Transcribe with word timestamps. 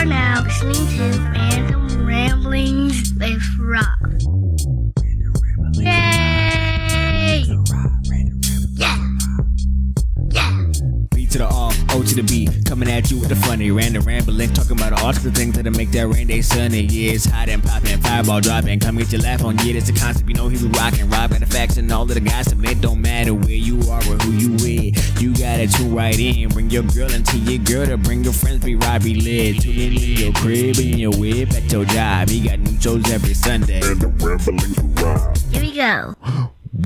are 0.00 0.06
now 0.06 0.42
listening 0.42 0.86
to 0.96 1.18
Random 1.30 2.06
Ramblings 2.06 3.12
with 3.18 3.42
Rob. 3.58 3.84
Yay! 5.74 6.29
To 12.10 12.22
the 12.22 12.22
B, 12.22 12.48
coming 12.64 12.90
at 12.90 13.10
you 13.10 13.18
with 13.18 13.28
the 13.28 13.36
funny 13.36 13.70
random 13.70 14.02
rambling, 14.04 14.52
talking 14.52 14.72
about 14.72 15.00
all 15.00 15.12
the 15.12 15.30
things 15.30 15.54
that'll 15.54 15.72
make 15.72 15.92
that 15.92 16.08
rain 16.08 16.26
day 16.26 16.42
sunny. 16.42 16.80
Yeah, 16.80 17.12
it's 17.12 17.24
hot 17.24 17.48
and 17.48 17.62
popping, 17.62 18.00
fireball 18.00 18.40
dropping, 18.40 18.80
come 18.80 18.96
get 18.96 19.12
your 19.12 19.20
laugh 19.20 19.44
on. 19.44 19.56
Yeah, 19.58 19.74
that's 19.74 19.86
the 19.90 19.98
concept, 19.98 20.28
you 20.28 20.34
know 20.34 20.48
he 20.48 20.58
be 20.58 20.66
rocking, 20.76 21.08
rob 21.08 21.30
got 21.30 21.40
the 21.40 21.46
facts 21.46 21.76
and 21.76 21.90
all 21.92 22.02
of 22.02 22.08
the 22.08 22.20
guys, 22.20 22.50
and 22.50 22.64
it 22.64 22.80
don't 22.80 23.00
matter 23.00 23.32
where 23.32 23.50
you 23.50 23.78
are 23.90 24.00
or 24.00 24.16
who 24.24 24.32
you 24.32 24.50
with. 24.52 25.22
You 25.22 25.32
gotta 25.34 25.68
tune 25.68 25.94
right 25.94 26.18
in, 26.18 26.48
bring 26.48 26.70
your 26.70 26.82
girl 26.82 27.10
into 27.12 27.38
your 27.38 27.62
girl 27.62 27.86
to 27.86 27.96
bring 27.96 28.24
your 28.24 28.32
friends, 28.32 28.64
be 28.64 28.74
Robbie 28.74 29.14
lit. 29.14 29.62
Tune 29.62 29.78
in 29.78 29.92
in 29.92 30.16
your 30.18 30.32
crib, 30.32 30.78
in 30.78 30.98
your 30.98 31.12
whip, 31.12 31.52
at 31.52 31.70
your 31.70 31.84
job. 31.84 32.28
He 32.28 32.40
got 32.40 32.58
new 32.58 32.80
shows 32.80 33.08
every 33.10 33.34
Sunday. 33.34 33.82
Here 33.82 35.62
we 35.62 35.72
go. 35.74 36.14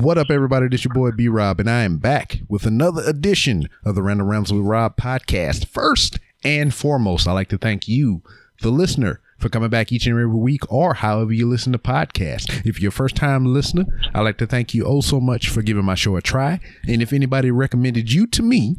What 0.00 0.18
up, 0.18 0.28
everybody? 0.28 0.66
This 0.66 0.84
your 0.84 0.92
boy 0.92 1.12
B 1.12 1.28
Rob, 1.28 1.60
and 1.60 1.70
I 1.70 1.82
am 1.82 1.98
back 1.98 2.40
with 2.48 2.66
another 2.66 3.02
edition 3.04 3.68
of 3.84 3.94
the 3.94 4.02
Random 4.02 4.26
Rambles 4.26 4.52
with 4.52 4.66
Rob 4.66 4.96
podcast. 4.96 5.68
First 5.68 6.18
and 6.42 6.74
foremost, 6.74 7.28
I'd 7.28 7.34
like 7.34 7.48
to 7.50 7.58
thank 7.58 7.86
you, 7.86 8.22
the 8.60 8.70
listener, 8.70 9.20
for 9.38 9.48
coming 9.48 9.70
back 9.70 9.92
each 9.92 10.06
and 10.06 10.14
every 10.14 10.26
week 10.26 10.62
or 10.68 10.94
however 10.94 11.32
you 11.32 11.48
listen 11.48 11.70
to 11.72 11.78
podcasts. 11.78 12.66
If 12.66 12.80
you're 12.80 12.88
a 12.88 12.92
first 12.92 13.14
time 13.14 13.44
listener, 13.44 13.84
I'd 14.12 14.22
like 14.22 14.38
to 14.38 14.48
thank 14.48 14.74
you 14.74 14.84
oh 14.84 15.00
so 15.00 15.20
much 15.20 15.48
for 15.48 15.62
giving 15.62 15.84
my 15.84 15.94
show 15.94 16.16
a 16.16 16.22
try. 16.22 16.58
And 16.88 17.00
if 17.00 17.12
anybody 17.12 17.52
recommended 17.52 18.12
you 18.12 18.26
to 18.26 18.42
me, 18.42 18.78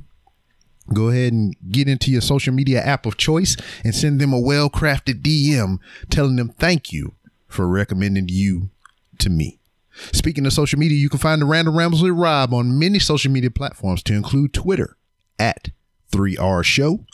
go 0.93 1.07
ahead 1.07 1.31
and 1.31 1.55
get 1.71 1.87
into 1.87 2.11
your 2.11 2.21
social 2.21 2.53
media 2.53 2.81
app 2.81 3.05
of 3.05 3.15
choice 3.15 3.55
and 3.85 3.95
send 3.95 4.19
them 4.19 4.33
a 4.33 4.39
well 4.39 4.69
crafted 4.69 5.21
DM 5.21 5.77
telling 6.09 6.35
them 6.35 6.49
thank 6.49 6.91
you 6.91 7.13
for 7.47 7.69
recommending 7.69 8.27
you 8.27 8.69
to 9.19 9.29
me. 9.29 9.59
Speaking 9.95 10.45
of 10.45 10.53
social 10.53 10.79
media, 10.79 10.97
you 10.97 11.09
can 11.09 11.19
find 11.19 11.41
the 11.41 11.45
Random 11.45 11.77
Rambles 11.77 12.03
with 12.03 12.11
Rob 12.11 12.53
on 12.53 12.77
many 12.77 12.99
social 12.99 13.31
media 13.31 13.51
platforms 13.51 14.03
to 14.03 14.13
include 14.13 14.53
Twitter 14.53 14.97
at 15.39 15.69
3R 16.11 16.63
Show, 16.63 17.05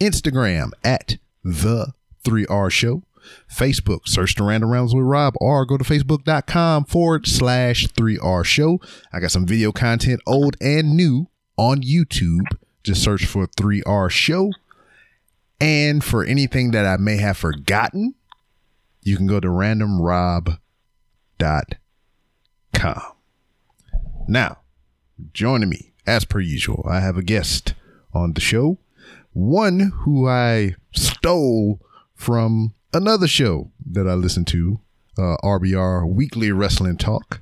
Instagram 0.00 0.70
at 0.82 1.18
The 1.42 1.92
3R 2.24 2.70
Show, 2.70 3.02
Facebook, 3.50 4.06
search 4.06 4.34
the 4.34 4.44
Random 4.44 4.70
Rambles 4.70 4.94
with 4.94 5.04
Rob, 5.04 5.34
or 5.38 5.64
go 5.66 5.76
to 5.76 5.84
facebook.com 5.84 6.84
forward 6.84 7.26
slash 7.26 7.86
3R 7.88 8.44
Show. 8.44 8.80
I 9.12 9.20
got 9.20 9.30
some 9.30 9.46
video 9.46 9.72
content, 9.72 10.20
old 10.26 10.56
and 10.60 10.96
new, 10.96 11.28
on 11.56 11.82
YouTube. 11.82 12.56
Just 12.82 13.02
search 13.02 13.26
for 13.26 13.46
3R 13.46 14.10
Show. 14.10 14.50
And 15.60 16.02
for 16.02 16.24
anything 16.24 16.72
that 16.72 16.84
I 16.84 16.96
may 16.96 17.16
have 17.18 17.36
forgotten, 17.36 18.14
you 19.02 19.16
can 19.16 19.26
go 19.26 19.40
to 19.40 19.48
randomrob.com 19.48 20.58
com. 22.74 23.00
Now, 24.28 24.58
joining 25.32 25.68
me, 25.68 25.92
as 26.06 26.24
per 26.24 26.40
usual, 26.40 26.86
I 26.88 27.00
have 27.00 27.16
a 27.16 27.22
guest 27.22 27.74
on 28.12 28.34
the 28.34 28.40
show, 28.40 28.78
one 29.32 29.92
who 30.02 30.28
I 30.28 30.74
stole 30.94 31.80
from 32.14 32.74
another 32.92 33.26
show 33.26 33.70
that 33.90 34.06
I 34.06 34.14
listen 34.14 34.44
to, 34.46 34.80
uh, 35.18 35.36
RBR 35.42 36.06
Weekly 36.06 36.52
Wrestling 36.52 36.96
Talk. 36.96 37.40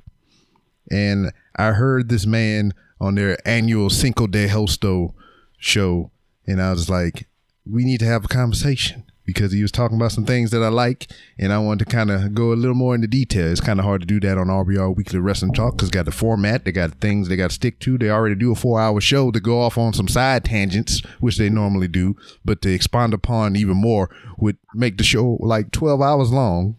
And 0.90 1.32
I 1.56 1.72
heard 1.72 2.08
this 2.08 2.26
man 2.26 2.72
on 3.00 3.14
their 3.14 3.36
annual 3.46 3.90
Cinco 3.90 4.26
de 4.26 4.48
Hosto 4.48 5.14
show, 5.58 6.10
and 6.46 6.60
I 6.60 6.70
was 6.70 6.88
like, 6.88 7.26
we 7.64 7.84
need 7.84 8.00
to 8.00 8.06
have 8.06 8.24
a 8.24 8.28
conversation 8.28 9.04
because 9.24 9.52
he 9.52 9.62
was 9.62 9.72
talking 9.72 9.96
about 9.96 10.12
some 10.12 10.24
things 10.24 10.50
that 10.50 10.62
I 10.62 10.68
like, 10.68 11.10
and 11.38 11.52
I 11.52 11.58
wanted 11.58 11.84
to 11.86 11.92
kind 11.92 12.10
of 12.10 12.34
go 12.34 12.52
a 12.52 12.54
little 12.54 12.74
more 12.74 12.94
into 12.94 13.06
detail. 13.06 13.50
It's 13.50 13.60
kind 13.60 13.78
of 13.78 13.84
hard 13.84 14.00
to 14.00 14.06
do 14.06 14.20
that 14.20 14.38
on 14.38 14.48
RBR 14.48 14.96
Weekly 14.96 15.20
Wrestling 15.20 15.52
Talk 15.52 15.76
because 15.76 15.90
got 15.90 16.06
the 16.06 16.12
format, 16.12 16.64
they 16.64 16.72
got 16.72 16.92
things 16.94 17.28
they 17.28 17.36
got 17.36 17.50
to 17.50 17.54
stick 17.54 17.78
to. 17.80 17.98
They 17.98 18.10
already 18.10 18.34
do 18.34 18.52
a 18.52 18.56
four-hour 18.56 19.00
show 19.00 19.30
to 19.30 19.40
go 19.40 19.60
off 19.60 19.78
on 19.78 19.92
some 19.92 20.08
side 20.08 20.44
tangents, 20.44 21.02
which 21.20 21.36
they 21.36 21.48
normally 21.48 21.88
do, 21.88 22.16
but 22.44 22.62
to 22.62 22.72
expand 22.72 23.14
upon 23.14 23.56
even 23.56 23.76
more 23.76 24.10
would 24.38 24.58
make 24.74 24.98
the 24.98 25.04
show 25.04 25.38
like 25.40 25.70
twelve 25.70 26.00
hours 26.00 26.32
long, 26.32 26.76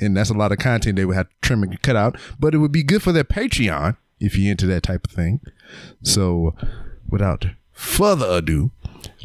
and 0.00 0.16
that's 0.16 0.30
a 0.30 0.34
lot 0.34 0.52
of 0.52 0.58
content 0.58 0.96
they 0.96 1.04
would 1.04 1.16
have 1.16 1.28
to 1.28 1.34
trim 1.42 1.62
and 1.62 1.80
cut 1.82 1.96
out. 1.96 2.16
But 2.38 2.54
it 2.54 2.58
would 2.58 2.72
be 2.72 2.82
good 2.82 3.02
for 3.02 3.12
their 3.12 3.24
Patreon 3.24 3.96
if 4.20 4.36
you're 4.36 4.50
into 4.50 4.66
that 4.66 4.82
type 4.82 5.06
of 5.06 5.12
thing. 5.12 5.40
So, 6.02 6.54
without 7.08 7.46
further 7.72 8.26
ado, 8.28 8.70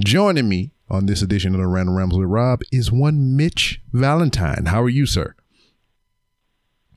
joining 0.03 0.49
me 0.49 0.71
on 0.89 1.05
this 1.05 1.21
edition 1.21 1.53
of 1.53 1.61
the 1.61 1.67
Random 1.67 1.95
Rambles 1.95 2.19
with 2.19 2.29
Rob 2.29 2.61
is 2.71 2.91
one 2.91 3.35
Mitch 3.35 3.81
Valentine. 3.91 4.65
How 4.67 4.81
are 4.81 4.89
you, 4.89 5.05
sir? 5.05 5.35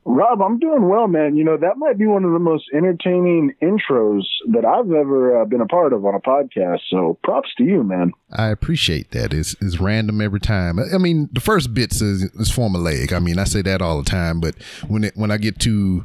Rob, 0.05 0.43
I'm 0.43 0.59
doing 0.59 0.89
well, 0.89 1.07
man. 1.07 1.37
You 1.37 1.45
know, 1.45 1.57
that 1.57 1.77
might 1.77 1.97
be 1.97 2.07
one 2.07 2.25
of 2.25 2.33
the 2.33 2.41
most 2.41 2.65
entertaining 2.75 3.55
intros 3.63 4.23
that 4.51 4.65
I've 4.65 4.91
ever 4.91 5.41
uh, 5.41 5.45
been 5.45 5.61
a 5.61 5.67
part 5.67 5.93
of 5.93 6.05
on 6.05 6.15
a 6.15 6.21
podcast. 6.21 6.81
So 6.91 7.19
props 7.23 7.51
to 7.59 7.65
you, 7.65 7.85
man. 7.85 8.13
I 8.33 8.49
appreciate 8.49 9.13
that. 9.13 9.33
It's, 9.33 9.55
it's 9.61 9.79
random 9.79 10.21
every 10.21 10.41
time. 10.41 10.81
I 10.81 10.99
mean, 10.99 11.29
the 11.33 11.41
first 11.41 11.73
bits 11.73 12.03
is, 12.03 12.25
is 12.35 12.51
formulaic. 12.51 13.13
I 13.13 13.21
mean, 13.21 13.39
I 13.39 13.45
say 13.45 13.63
that 13.63 13.81
all 13.81 14.03
the 14.03 14.11
time, 14.11 14.41
but 14.41 14.61
when 14.89 15.05
it, 15.05 15.17
when 15.17 15.31
I 15.31 15.37
get 15.37 15.61
to 15.61 16.05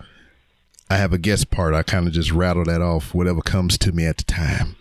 I 0.89 0.97
have 0.97 1.11
a 1.11 1.17
guest 1.17 1.51
part, 1.51 1.73
I 1.73 1.83
kind 1.83 2.07
of 2.07 2.13
just 2.13 2.31
rattle 2.31 2.63
that 2.65 2.81
off, 2.81 3.13
whatever 3.13 3.41
comes 3.41 3.77
to 3.79 3.91
me 3.91 4.05
at 4.05 4.17
the 4.17 4.23
time. 4.23 4.75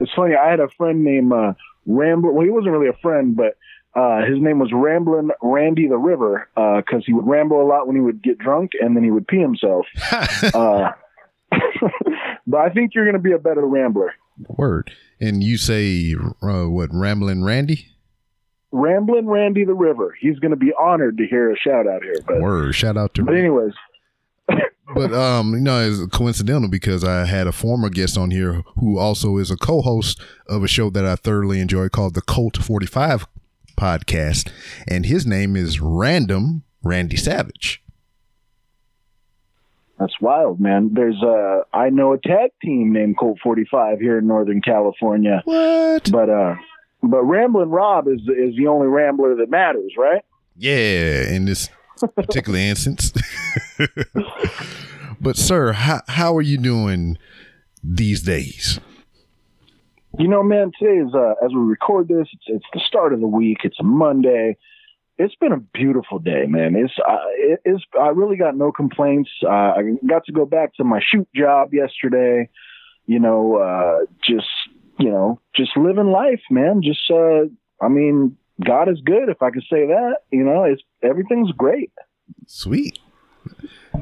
It's 0.00 0.12
funny. 0.14 0.34
I 0.34 0.50
had 0.50 0.60
a 0.60 0.68
friend 0.76 1.04
named 1.04 1.32
uh, 1.32 1.54
Ramble. 1.86 2.34
Well, 2.34 2.44
he 2.44 2.50
wasn't 2.50 2.72
really 2.72 2.88
a 2.88 2.98
friend, 3.02 3.36
but 3.36 3.56
uh, 3.94 4.26
his 4.26 4.38
name 4.40 4.58
was 4.58 4.70
Ramblin' 4.72 5.30
Randy 5.42 5.88
the 5.88 5.96
River 5.96 6.48
because 6.54 7.02
he 7.06 7.14
would 7.14 7.26
ramble 7.26 7.62
a 7.62 7.66
lot 7.66 7.86
when 7.86 7.96
he 7.96 8.02
would 8.02 8.22
get 8.22 8.38
drunk 8.38 8.72
and 8.80 8.94
then 8.94 9.02
he 9.02 9.10
would 9.10 9.26
pee 9.26 9.38
himself. 9.38 9.86
uh, 10.54 10.90
but 12.46 12.58
I 12.58 12.68
think 12.70 12.94
you're 12.94 13.04
going 13.04 13.14
to 13.14 13.18
be 13.20 13.32
a 13.32 13.38
better 13.38 13.66
rambler. 13.66 14.12
Word. 14.48 14.92
And 15.18 15.42
you 15.42 15.56
say 15.56 16.14
uh, 16.42 16.64
what? 16.68 16.90
Ramblin' 16.92 17.42
Randy. 17.42 17.86
Ramblin' 18.70 19.26
Randy 19.26 19.64
the 19.64 19.74
River. 19.74 20.14
He's 20.20 20.38
going 20.40 20.50
to 20.50 20.56
be 20.58 20.72
honored 20.78 21.16
to 21.16 21.26
hear 21.26 21.50
a 21.50 21.56
shout 21.56 21.86
out 21.86 22.02
here. 22.02 22.16
But, 22.26 22.40
Word. 22.42 22.74
Shout 22.74 22.98
out 22.98 23.14
to. 23.14 23.24
but 23.24 23.34
anyways, 23.34 23.72
but 24.94 25.12
um, 25.12 25.52
you 25.54 25.60
know, 25.60 25.80
it's 25.80 26.06
coincidental 26.16 26.68
because 26.70 27.04
I 27.04 27.24
had 27.26 27.46
a 27.46 27.52
former 27.52 27.88
guest 27.90 28.16
on 28.16 28.30
here 28.30 28.62
who 28.78 28.98
also 28.98 29.36
is 29.38 29.50
a 29.50 29.56
co-host 29.56 30.20
of 30.48 30.62
a 30.62 30.68
show 30.68 30.90
that 30.90 31.04
I 31.04 31.16
thoroughly 31.16 31.60
enjoy 31.60 31.88
called 31.88 32.14
the 32.14 32.22
Cult 32.22 32.56
Forty 32.56 32.86
Five 32.86 33.26
podcast, 33.76 34.50
and 34.88 35.06
his 35.06 35.26
name 35.26 35.56
is 35.56 35.80
Random 35.80 36.62
Randy 36.82 37.16
Savage. 37.16 37.82
That's 39.98 40.14
wild, 40.20 40.60
man. 40.60 40.90
There's 40.92 41.22
a 41.22 41.62
I 41.72 41.88
know 41.90 42.12
a 42.12 42.18
tag 42.18 42.50
team 42.62 42.92
named 42.92 43.16
Colt 43.18 43.38
45 43.42 43.98
here 43.98 44.18
in 44.18 44.26
Northern 44.26 44.60
California, 44.60 45.40
What? 45.44 46.10
but 46.12 46.28
uh, 46.28 46.56
but 47.02 47.22
Ramblin' 47.22 47.70
Rob 47.70 48.06
is 48.08 48.20
is 48.20 48.54
the 48.56 48.66
only 48.68 48.88
rambler 48.88 49.36
that 49.36 49.48
matters, 49.50 49.92
right? 49.96 50.22
Yeah, 50.54 51.22
and 51.34 51.48
this 51.48 51.70
particular 52.14 52.58
instance. 52.58 53.12
but 55.20 55.36
sir, 55.36 55.72
how 55.72 56.02
how 56.08 56.36
are 56.36 56.42
you 56.42 56.58
doing 56.58 57.18
these 57.82 58.22
days? 58.22 58.80
You 60.18 60.28
know, 60.28 60.42
man, 60.42 60.72
today 60.78 60.96
is 60.96 61.14
uh, 61.14 61.34
as 61.44 61.52
we 61.52 61.60
record 61.60 62.08
this, 62.08 62.28
it's, 62.32 62.44
it's 62.46 62.64
the 62.72 62.80
start 62.86 63.12
of 63.12 63.20
the 63.20 63.26
week. 63.26 63.58
It's 63.64 63.76
Monday. 63.82 64.56
It's 65.18 65.34
been 65.34 65.52
a 65.52 65.58
beautiful 65.58 66.18
day, 66.18 66.44
man. 66.46 66.74
It's 66.74 66.92
uh, 67.06 67.16
it, 67.36 67.60
it's 67.64 67.84
I 67.98 68.08
really 68.08 68.36
got 68.36 68.56
no 68.56 68.72
complaints. 68.72 69.30
Uh, 69.42 69.48
I 69.48 69.82
got 70.06 70.24
to 70.26 70.32
go 70.32 70.46
back 70.46 70.74
to 70.74 70.84
my 70.84 71.00
shoot 71.06 71.28
job 71.34 71.74
yesterday. 71.74 72.48
You 73.06 73.20
know, 73.20 73.56
uh, 73.56 74.06
just 74.22 74.48
you 74.98 75.10
know, 75.10 75.40
just 75.54 75.76
living 75.76 76.10
life, 76.10 76.42
man. 76.50 76.82
Just 76.82 77.10
uh, 77.10 77.44
I 77.80 77.88
mean, 77.88 78.36
God 78.64 78.88
is 78.88 79.00
good, 79.04 79.28
if 79.28 79.42
I 79.42 79.50
can 79.50 79.62
say 79.62 79.86
that. 79.86 80.16
You 80.30 80.44
know, 80.44 80.64
it's 80.64 80.82
everything's 81.02 81.52
great. 81.52 81.90
Sweet. 82.46 82.98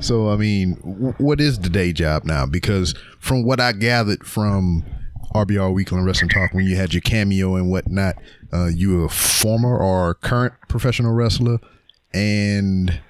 So, 0.00 0.28
I 0.30 0.36
mean, 0.36 0.74
w- 0.76 1.14
what 1.18 1.40
is 1.40 1.60
the 1.60 1.68
day 1.68 1.92
job 1.92 2.24
now? 2.24 2.46
Because 2.46 2.94
from 3.18 3.44
what 3.44 3.60
I 3.60 3.72
gathered 3.72 4.26
from 4.26 4.84
RBR 5.34 5.72
Weekly 5.74 5.98
and 5.98 6.06
Wrestling 6.06 6.30
Talk, 6.30 6.54
when 6.54 6.64
you 6.64 6.76
had 6.76 6.94
your 6.94 7.00
cameo 7.00 7.56
and 7.56 7.70
whatnot, 7.70 8.16
uh, 8.52 8.66
you 8.66 8.96
were 8.96 9.04
a 9.06 9.10
former 9.10 9.76
or 9.76 10.14
current 10.14 10.54
professional 10.68 11.12
wrestler 11.12 11.58
and 12.12 13.00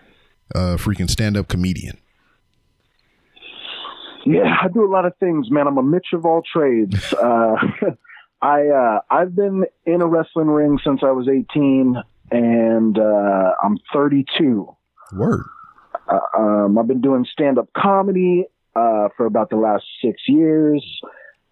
a 0.55 0.76
freaking 0.76 1.11
stand 1.11 1.37
up 1.37 1.49
comedian. 1.49 1.99
Yeah, 4.26 4.56
I 4.62 4.69
do 4.69 4.85
a 4.85 4.91
lot 4.91 5.05
of 5.05 5.12
things, 5.19 5.50
man. 5.50 5.67
I'm 5.67 5.76
a 5.76 5.82
Mitch 5.82 6.08
of 6.14 6.25
all 6.25 6.43
trades. 6.50 7.12
Uh, 7.12 7.56
I 8.44 8.69
uh, 8.69 9.00
I've 9.11 9.35
been 9.35 9.64
in 9.87 10.02
a 10.02 10.06
wrestling 10.06 10.49
ring 10.49 10.79
since 10.85 11.00
I 11.02 11.12
was 11.12 11.29
18, 11.29 11.96
and 12.31 12.99
uh, 12.99 13.52
I'm 13.64 13.79
32. 13.91 14.69
Word. 15.14 15.44
Uh, 16.06 16.19
um, 16.38 16.76
I've 16.79 16.87
been 16.87 17.00
doing 17.00 17.25
stand 17.32 17.58
up 17.58 17.70
comedy 17.75 18.44
uh, 18.76 19.08
for 19.17 19.25
about 19.25 19.49
the 19.49 19.56
last 19.56 19.85
six 20.02 20.20
years. 20.29 20.85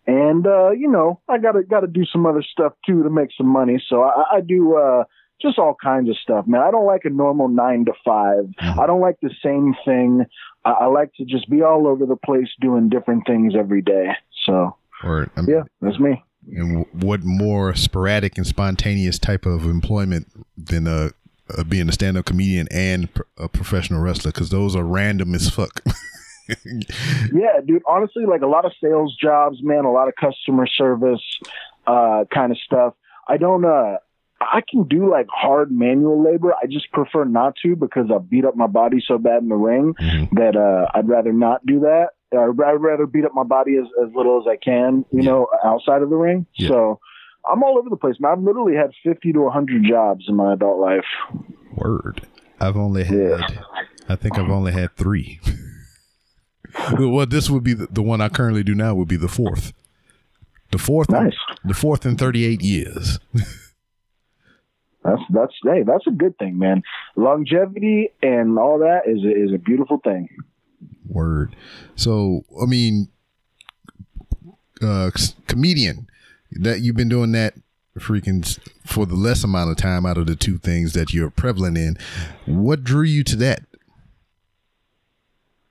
and 0.07 0.47
uh, 0.47 0.73
you 0.73 0.87
know, 0.87 1.21
I 1.31 1.39
gotta 1.39 1.63
gotta 1.63 1.87
do 1.87 2.05
some 2.05 2.27
other 2.27 2.43
stuff 2.43 2.75
too 2.85 3.03
to 3.03 3.09
make 3.09 3.31
some 3.39 3.49
money. 3.49 3.83
So 3.89 4.03
I, 4.03 4.37
I 4.37 4.41
do 4.43 4.77
uh, 4.77 5.05
just 5.41 5.59
all 5.59 5.75
kinds 5.83 6.11
of 6.11 6.17
stuff, 6.19 6.47
man. 6.47 6.61
I 6.61 6.71
don't 6.71 6.85
like 6.85 7.07
a 7.07 7.11
normal 7.11 7.49
nine 7.49 7.87
to 7.87 7.93
5 8.05 8.55
Mhm. 8.61 8.79
I 8.79 8.87
don't 8.87 9.01
like 9.01 9.17
the 9.23 9.31
same 9.43 9.75
thing. 9.87 10.27
I, 10.67 10.71
I 10.71 10.87
like 10.87 11.15
to 11.15 11.25
just 11.25 11.49
be 11.49 11.63
all 11.63 11.87
over 11.87 12.05
the 12.05 12.17
place 12.17 12.49
doing 12.61 12.91
different 12.91 13.27
things 13.27 13.55
every 13.57 13.81
day. 13.81 14.09
So 14.45 14.77
Or 15.03 15.31
um, 15.37 15.47
yeah, 15.49 15.63
that's 15.81 15.99
me. 15.99 16.23
And 16.51 16.85
w- 16.85 16.87
what 17.07 17.23
more 17.25 17.75
sporadic 17.75 18.37
and 18.37 18.47
spontaneous 18.47 19.19
type 19.19 19.47
of 19.47 19.65
employment 19.65 20.27
than 20.57 20.87
uh, 20.87 21.11
uh 21.57 21.65
being 21.65 21.89
a 21.89 21.93
stand-up 21.93 22.25
comedian 22.25 22.67
and 22.71 23.13
pr- 23.15 23.23
a 23.39 23.49
professional 23.49 24.01
wrestler? 24.01 24.31
Because 24.33 24.51
those 24.51 24.75
are 24.77 24.85
random 24.85 25.35
as 25.35 25.49
fuck. 25.51 25.83
Yeah, 27.33 27.61
dude. 27.65 27.83
Honestly, 27.89 28.25
like 28.27 28.43
a 28.43 28.47
lot 28.47 28.65
of 28.65 28.73
sales 28.83 29.17
jobs, 29.17 29.59
man. 29.63 29.85
A 29.85 29.93
lot 29.93 30.09
of 30.09 30.15
customer 30.21 30.67
service, 30.67 31.23
uh, 31.87 32.25
kind 32.35 32.53
of 32.53 32.59
stuff. 32.59 32.95
I 33.29 33.37
don't. 33.37 33.65
uh 33.65 33.99
I 34.41 34.61
can 34.69 34.89
do 34.89 35.09
like 35.09 35.29
hard 35.33 35.71
manual 35.71 36.23
labor. 36.23 36.53
I 36.61 36.67
just 36.67 36.91
prefer 36.91 37.25
not 37.25 37.55
to 37.63 37.77
because 37.77 38.11
I 38.13 38.19
beat 38.19 38.45
up 38.45 38.57
my 38.57 38.67
body 38.67 38.99
so 39.07 39.17
bad 39.17 39.41
in 39.43 39.49
the 39.49 39.55
ring 39.55 39.95
Mhm. 39.95 40.31
that 40.33 40.57
uh, 40.57 40.91
I'd 40.93 41.09
rather 41.09 41.33
not 41.33 41.65
do 41.65 41.81
that. 41.81 42.09
I'd 42.33 42.81
rather 42.81 43.07
beat 43.07 43.25
up 43.25 43.33
my 43.35 43.43
body 43.45 43.77
as, 43.77 43.87
as 44.07 44.15
little 44.15 44.41
as 44.41 44.47
I 44.49 44.57
can, 44.57 45.05
you 45.11 45.23
Yeah. 45.23 45.31
know, 45.31 45.47
outside 45.65 46.03
of 46.03 46.11
the 46.11 46.17
ring. 46.17 46.47
Yeah. 46.55 46.69
So 46.69 47.01
I'm 47.51 47.63
all 47.63 47.77
over 47.79 47.91
the 47.91 47.97
place, 47.97 48.17
man. 48.21 48.33
I've 48.33 48.43
literally 48.43 48.75
had 48.77 48.91
50 49.05 49.33
to 49.33 49.41
100 49.41 49.85
jobs 49.85 50.25
in 50.29 50.37
my 50.37 50.53
adult 50.55 50.79
life. 50.81 51.05
Word. 51.77 52.23
I've 52.61 52.77
only 52.77 53.05
had. 53.05 53.17
Yeah. 53.19 53.49
I 54.09 54.17
think 54.17 54.39
I've 54.39 54.51
only 54.51 54.73
had 54.73 54.95
three. 54.97 55.41
well, 56.99 57.27
this 57.27 57.51
would 57.51 57.65
be 57.65 57.75
the, 57.75 57.87
the 57.91 58.03
one 58.03 58.21
I 58.21 58.29
currently 58.29 58.63
do 58.63 58.75
now. 58.75 58.95
Would 58.95 59.09
be 59.09 59.17
the 59.17 59.29
fourth. 59.29 59.73
The 60.71 60.79
fourth. 60.79 61.11
Nice. 61.11 61.37
The 61.65 61.75
fourth 61.75 62.07
in 62.07 62.17
thirty-eight 62.17 62.63
years. 62.63 63.19
That's 65.05 65.21
that's 65.31 65.53
hey, 65.65 65.83
that's 65.83 66.07
a 66.07 66.13
good 66.13 66.39
thing, 66.39 66.59
man. 66.59 66.83
Longevity 67.17 68.11
and 68.23 68.59
all 68.59 68.79
that 68.79 69.01
is 69.07 69.25
a, 69.25 69.31
is 69.31 69.53
a 69.53 69.59
beautiful 69.59 69.99
thing. 70.05 70.29
Word. 71.07 71.55
So, 71.97 72.45
I 72.61 72.67
mean, 72.67 73.09
uh, 74.83 75.11
comedian 75.47 76.09
that 76.51 76.81
you've 76.81 76.97
been 76.97 77.09
doing 77.09 77.33
that 77.33 77.55
freaking 77.99 78.59
for 78.85 79.07
the 79.07 79.15
less 79.15 79.45
amount 79.45 79.71
of 79.71 79.77
time 79.77 80.07
out 80.07 80.19
of 80.19 80.27
the 80.27 80.37
two 80.37 80.59
things 80.59 80.93
that 80.93 81.13
you're 81.13 81.31
prevalent 81.31 81.77
in. 81.77 81.97
What 82.47 82.85
drew 82.85 83.03
you 83.03 83.23
to 83.25 83.37
that? 83.37 83.63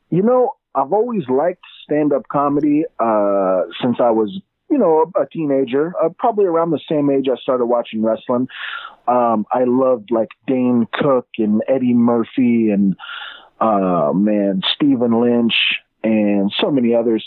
You 0.09 0.21
know, 0.21 0.51
I've 0.75 0.93
always 0.93 1.23
liked 1.29 1.63
stand 1.83 2.13
up 2.13 2.27
comedy 2.31 2.85
uh, 2.99 3.63
since 3.81 3.97
I 3.99 4.11
was, 4.11 4.39
you 4.69 4.77
know, 4.77 5.11
a, 5.19 5.25
teenager. 5.25 5.93
Uh, 6.01 6.09
probably 6.17 6.45
around 6.45 6.71
the 6.71 6.81
same 6.89 7.09
age 7.09 7.27
I 7.31 7.37
started 7.37 7.65
watching 7.65 8.03
wrestling. 8.03 8.47
Um, 9.07 9.45
I 9.51 9.63
loved 9.65 10.11
like 10.11 10.29
Dane 10.47 10.87
Cook 10.93 11.27
and 11.37 11.61
Eddie 11.67 11.93
Murphy 11.93 12.69
and, 12.69 12.95
uh, 13.61 14.11
man, 14.13 14.61
Stephen 14.75 15.21
Lynch 15.21 15.53
and 16.03 16.51
so 16.59 16.71
many 16.71 16.95
others. 16.95 17.23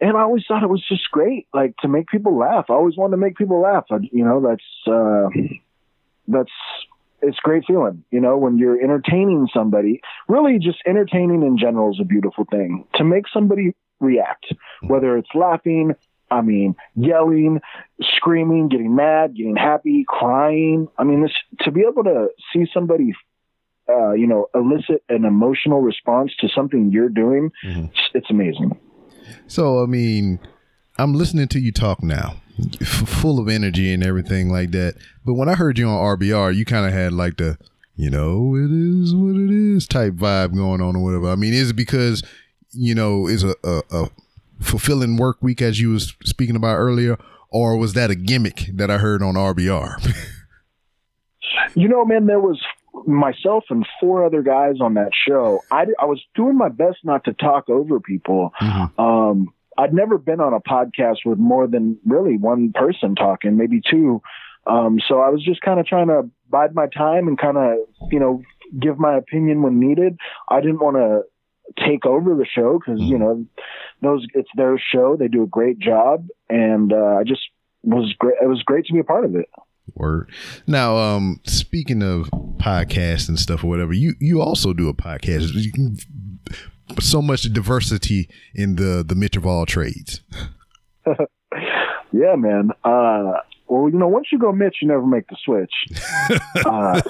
And 0.00 0.16
I 0.16 0.22
always 0.22 0.44
thought 0.48 0.62
it 0.62 0.68
was 0.68 0.84
just 0.88 1.10
great, 1.10 1.46
like 1.54 1.76
to 1.78 1.88
make 1.88 2.08
people 2.08 2.36
laugh. 2.36 2.66
I 2.68 2.72
always 2.72 2.96
wanted 2.96 3.12
to 3.12 3.16
make 3.18 3.36
people 3.36 3.60
laugh. 3.60 3.84
You 3.90 4.24
know, 4.24 4.40
that's, 4.40 4.88
uh, 4.88 5.28
that's, 6.26 6.50
it's 7.22 7.38
great 7.38 7.64
feeling, 7.66 8.04
you 8.10 8.20
know, 8.20 8.36
when 8.36 8.58
you're 8.58 8.82
entertaining 8.82 9.48
somebody 9.52 10.00
really 10.28 10.58
just 10.58 10.78
entertaining 10.86 11.42
in 11.42 11.56
general 11.56 11.90
is 11.90 12.00
a 12.00 12.04
beautiful 12.04 12.44
thing 12.50 12.84
to 12.94 13.04
make 13.04 13.24
somebody 13.32 13.74
react 14.00 14.52
whether 14.82 15.16
it's 15.16 15.28
laughing 15.34 15.94
i 16.30 16.40
mean 16.40 16.74
yelling 16.96 17.60
screaming 18.16 18.68
getting 18.68 18.94
mad 18.94 19.34
getting 19.36 19.56
happy 19.56 20.04
crying 20.06 20.88
i 20.98 21.04
mean 21.04 21.22
this 21.22 21.32
to 21.60 21.70
be 21.70 21.82
able 21.88 22.02
to 22.02 22.28
see 22.52 22.66
somebody 22.74 23.14
uh, 23.88 24.12
you 24.12 24.26
know 24.26 24.46
elicit 24.54 25.02
an 25.08 25.24
emotional 25.24 25.80
response 25.80 26.32
to 26.40 26.48
something 26.54 26.90
you're 26.92 27.08
doing 27.08 27.50
Mhm. 27.64 27.88
it's, 27.90 28.00
it's 28.14 28.30
amazing 28.30 28.78
So, 29.46 29.82
I 29.82 29.86
mean, 29.86 30.38
I'm 30.98 31.14
listening 31.14 31.48
to 31.48 31.58
you 31.58 31.72
talk 31.72 32.02
now, 32.02 32.34
f- 32.80 33.08
full 33.08 33.38
of 33.40 33.48
energy 33.48 33.92
and 33.92 34.04
everything 34.04 34.50
like 34.50 34.70
that. 34.72 34.94
But 35.24 35.34
when 35.34 35.48
I 35.48 35.54
heard 35.54 35.78
you 35.78 35.86
on 35.88 35.98
RBR, 36.18 36.54
you 36.54 36.64
kind 36.66 36.86
of 36.86 36.92
had 36.92 37.12
like 37.14 37.36
the, 37.38 37.56
you 37.96 38.10
know, 38.10 38.54
it 38.54 38.70
is 38.70 39.14
what 39.14 39.34
it 39.36 39.50
is 39.50 39.86
type 39.86 40.12
vibe 40.14 40.54
going 40.54 40.80
on 40.82 40.94
or 40.96 41.02
whatever. 41.02 41.30
I 41.30 41.36
mean, 41.36 41.54
is 41.54 41.70
it 41.70 41.76
because, 41.76 42.22
you 42.72 42.94
know, 42.94 43.26
is 43.26 43.42
a, 43.44 43.54
a, 43.64 43.82
a 43.90 44.08
fulfilling 44.60 45.16
work 45.16 45.42
week 45.42 45.60
as 45.62 45.80
you 45.80 45.90
was 45.90 46.14
speaking 46.24 46.56
about 46.56 46.76
earlier, 46.76 47.16
or 47.50 47.76
was 47.78 47.94
that 47.94 48.10
a 48.10 48.14
gimmick 48.14 48.68
that 48.74 48.90
I 48.90 48.98
heard 48.98 49.22
on 49.22 49.34
RBR? 49.36 49.96
You 51.76 51.88
know, 51.88 52.04
man, 52.04 52.26
there 52.26 52.40
was 52.40 52.60
myself 53.06 53.64
and 53.70 53.86
four 54.00 54.24
other 54.24 54.42
guys 54.42 54.76
on 54.80 54.94
that 54.94 55.10
show. 55.14 55.60
I, 55.70 55.86
I 56.00 56.06
was 56.06 56.22
doing 56.34 56.56
my 56.56 56.68
best 56.68 56.98
not 57.04 57.24
to 57.24 57.32
talk 57.32 57.68
over 57.68 58.00
people. 58.00 58.52
Mhm. 58.60 58.98
Um, 58.98 59.52
I'd 59.76 59.92
never 59.92 60.18
been 60.18 60.40
on 60.40 60.54
a 60.54 60.60
podcast 60.60 61.18
with 61.24 61.38
more 61.38 61.66
than 61.66 61.98
really 62.06 62.36
one 62.36 62.72
person 62.72 63.14
talking, 63.14 63.56
maybe 63.56 63.80
two. 63.80 64.22
Um, 64.66 65.00
so 65.06 65.20
I 65.20 65.28
was 65.30 65.44
just 65.44 65.60
kind 65.60 65.80
of 65.80 65.86
trying 65.86 66.08
to 66.08 66.30
bide 66.48 66.74
my 66.74 66.86
time 66.86 67.28
and 67.28 67.38
kind 67.38 67.56
of, 67.56 67.78
you 68.10 68.20
know, 68.20 68.42
give 68.78 68.98
my 68.98 69.16
opinion 69.16 69.62
when 69.62 69.80
needed. 69.80 70.16
I 70.48 70.60
didn't 70.60 70.78
want 70.78 70.96
to 70.96 71.22
take 71.84 72.06
over 72.06 72.34
the 72.34 72.46
show 72.46 72.78
because, 72.78 73.00
you 73.00 73.18
know, 73.18 73.44
those, 74.00 74.26
it's 74.34 74.48
their 74.54 74.78
show. 74.78 75.16
They 75.16 75.28
do 75.28 75.42
a 75.42 75.46
great 75.46 75.78
job. 75.78 76.28
And, 76.48 76.92
uh, 76.92 77.16
I 77.18 77.24
just 77.24 77.42
was 77.82 78.14
great. 78.18 78.36
It 78.40 78.46
was 78.46 78.62
great 78.62 78.86
to 78.86 78.92
be 78.92 79.00
a 79.00 79.04
part 79.04 79.24
of 79.24 79.34
it. 79.34 79.48
Word. 79.94 80.30
Now, 80.66 80.96
um, 80.96 81.40
speaking 81.44 82.02
of 82.02 82.28
podcasts 82.56 83.28
and 83.28 83.38
stuff 83.38 83.62
or 83.62 83.68
whatever, 83.68 83.92
you 83.92 84.14
you 84.18 84.40
also 84.40 84.72
do 84.72 84.88
a 84.88 84.94
podcast. 84.94 85.52
You 85.54 85.70
can, 85.72 85.96
so 87.00 87.20
much 87.22 87.42
diversity 87.52 88.28
in 88.54 88.76
the 88.76 89.04
the 89.06 89.14
Mitch 89.14 89.36
of 89.36 89.46
all 89.46 89.66
trades. 89.66 90.20
Yeah, 92.12 92.36
man. 92.36 92.70
Uh, 92.84 93.32
well, 93.66 93.90
you 93.90 93.98
know, 93.98 94.06
once 94.06 94.28
you 94.30 94.38
go 94.38 94.52
Mitch, 94.52 94.76
you 94.80 94.86
never 94.86 95.04
make 95.04 95.26
the 95.26 95.36
switch. 95.44 95.72
Uh, 96.64 97.00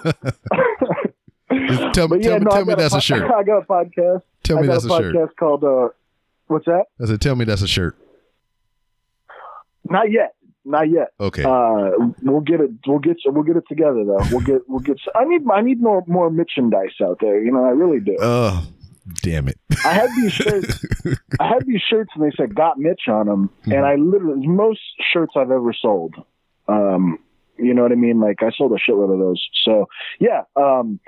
Tell 1.92 2.08
me, 2.08 2.16
but 2.16 2.22
yeah, 2.24 2.30
tell 2.30 2.38
me, 2.38 2.44
no, 2.46 2.50
tell 2.50 2.60
me 2.64 2.66
got 2.66 2.72
a 2.72 2.76
that's 2.76 2.94
a 2.94 3.00
shirt. 3.02 3.30
I 3.36 3.42
got 3.42 3.58
a 3.58 3.66
podcast. 3.66 4.22
Tell 4.42 4.60
me 4.60 4.66
that's 4.66 4.84
a 4.84 4.92
a 4.92 4.98
shirt. 4.98 5.14
podcast 5.14 5.36
called 5.38 5.62
uh, 5.62 5.88
what's 6.46 6.64
that? 6.64 6.84
I 7.00 7.06
said, 7.06 7.20
tell 7.20 7.36
me 7.36 7.44
that's 7.44 7.60
a 7.62 7.68
shirt. 7.68 7.96
Not 9.84 10.10
yet. 10.10 10.34
Not 10.64 10.88
yet. 10.90 11.08
Okay. 11.20 11.44
Uh, 11.44 11.90
we'll 12.22 12.40
get 12.40 12.60
it. 12.60 12.70
We'll 12.86 12.98
get. 12.98 13.16
We'll 13.26 13.42
get 13.44 13.56
it 13.56 13.64
together 13.68 14.02
though. 14.04 14.20
We'll 14.30 14.40
get. 14.40 14.62
We'll 14.66 14.80
get. 14.80 14.98
I 15.14 15.24
need. 15.24 15.42
I 15.52 15.60
need 15.60 15.80
more 15.82 16.02
more 16.06 16.30
merchandise 16.30 16.94
out 17.02 17.18
there. 17.20 17.42
You 17.42 17.52
know, 17.52 17.64
I 17.64 17.70
really 17.70 18.00
do. 18.00 18.16
Oh, 18.20 18.66
damn 19.22 19.48
it. 19.48 19.58
I 19.84 19.92
had 19.92 20.08
these 20.16 20.32
shirts. 20.32 20.84
I 21.40 21.48
had 21.48 21.66
these 21.66 21.82
shirts, 21.82 22.10
and 22.14 22.24
they 22.24 22.34
said 22.36 22.54
"Got 22.54 22.78
Mitch" 22.78 23.08
on 23.08 23.26
them, 23.26 23.50
Hmm. 23.64 23.72
and 23.72 23.84
I 23.84 23.96
literally 23.96 24.46
most 24.46 24.80
shirts 25.12 25.34
I've 25.36 25.50
ever 25.50 25.74
sold. 25.74 26.14
Um, 26.66 27.18
you 27.58 27.74
know 27.74 27.82
what 27.82 27.92
I 27.92 27.96
mean? 27.96 28.18
Like 28.20 28.42
I 28.42 28.50
sold 28.56 28.72
a 28.72 28.76
shitload 28.90 29.12
of 29.12 29.18
those. 29.18 29.46
So 29.64 29.88
yeah. 30.18 30.44
Um, 30.56 30.98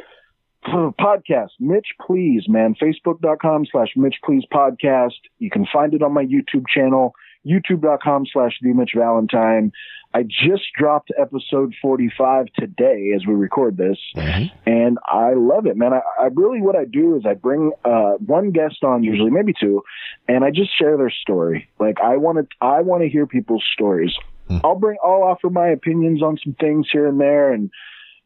podcast 0.64 1.50
mitch 1.60 1.86
please 2.04 2.48
man 2.48 2.74
facebook.com 2.74 3.64
slash 3.70 3.90
mitch 3.94 4.16
please 4.24 4.42
podcast 4.52 5.12
you 5.38 5.48
can 5.48 5.64
find 5.72 5.94
it 5.94 6.02
on 6.02 6.12
my 6.12 6.24
youtube 6.24 6.64
channel 6.66 7.12
youtube.com 7.46 8.26
slash 8.32 8.52
the 8.62 8.72
mitch 8.72 8.92
valentine 8.96 9.70
i 10.14 10.22
just 10.22 10.64
dropped 10.78 11.10
episode 11.18 11.74
45 11.80 12.46
today 12.58 13.12
as 13.14 13.26
we 13.26 13.34
record 13.34 13.76
this 13.76 13.98
Mhm. 14.16 14.50
and 14.66 14.98
I 15.08 15.34
love 15.34 15.66
it, 15.66 15.76
man. 15.76 15.92
I, 15.92 16.00
I 16.20 16.28
really 16.34 16.60
what 16.60 16.74
I 16.76 16.84
do 16.84 17.16
is 17.16 17.24
I 17.26 17.34
bring 17.34 17.72
uh, 17.84 18.12
one 18.24 18.50
guest 18.50 18.82
on, 18.82 19.02
usually 19.04 19.30
maybe 19.30 19.52
two, 19.58 19.82
and 20.28 20.44
I 20.44 20.50
just 20.50 20.70
share 20.78 20.96
their 20.96 21.10
story. 21.10 21.68
Like 21.78 21.98
I 22.02 22.16
want 22.16 22.38
to, 22.38 22.46
I 22.60 22.80
want 22.82 23.02
to 23.02 23.08
hear 23.08 23.26
people's 23.26 23.64
stories. 23.72 24.12
Hmm. 24.48 24.58
I'll 24.64 24.74
bring, 24.78 24.96
I'll 25.04 25.22
offer 25.22 25.48
my 25.50 25.68
opinions 25.68 26.22
on 26.22 26.38
some 26.42 26.54
things 26.60 26.88
here 26.90 27.06
and 27.06 27.20
there, 27.20 27.52
and 27.52 27.70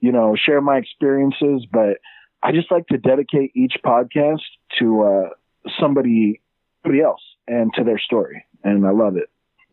you 0.01 0.13
know, 0.13 0.37
share 0.37 0.61
my 0.61 0.77
experiences. 0.79 1.67
But 1.71 1.99
I 2.43 2.53
just 2.53 2.71
like 2.71 2.87
to 2.89 2.99
dedicate 2.99 3.53
each 3.55 3.77
podcast 3.85 4.43
to 4.79 5.03
uh, 5.03 5.29
somebody, 5.81 6.41
somebody 6.83 7.03
else, 7.03 7.23
and 7.49 7.73
to 7.75 7.85
their 7.85 7.99
story, 7.99 8.45
and 8.65 8.87
I 8.87 8.91
love 8.91 9.17
it. 9.17 9.29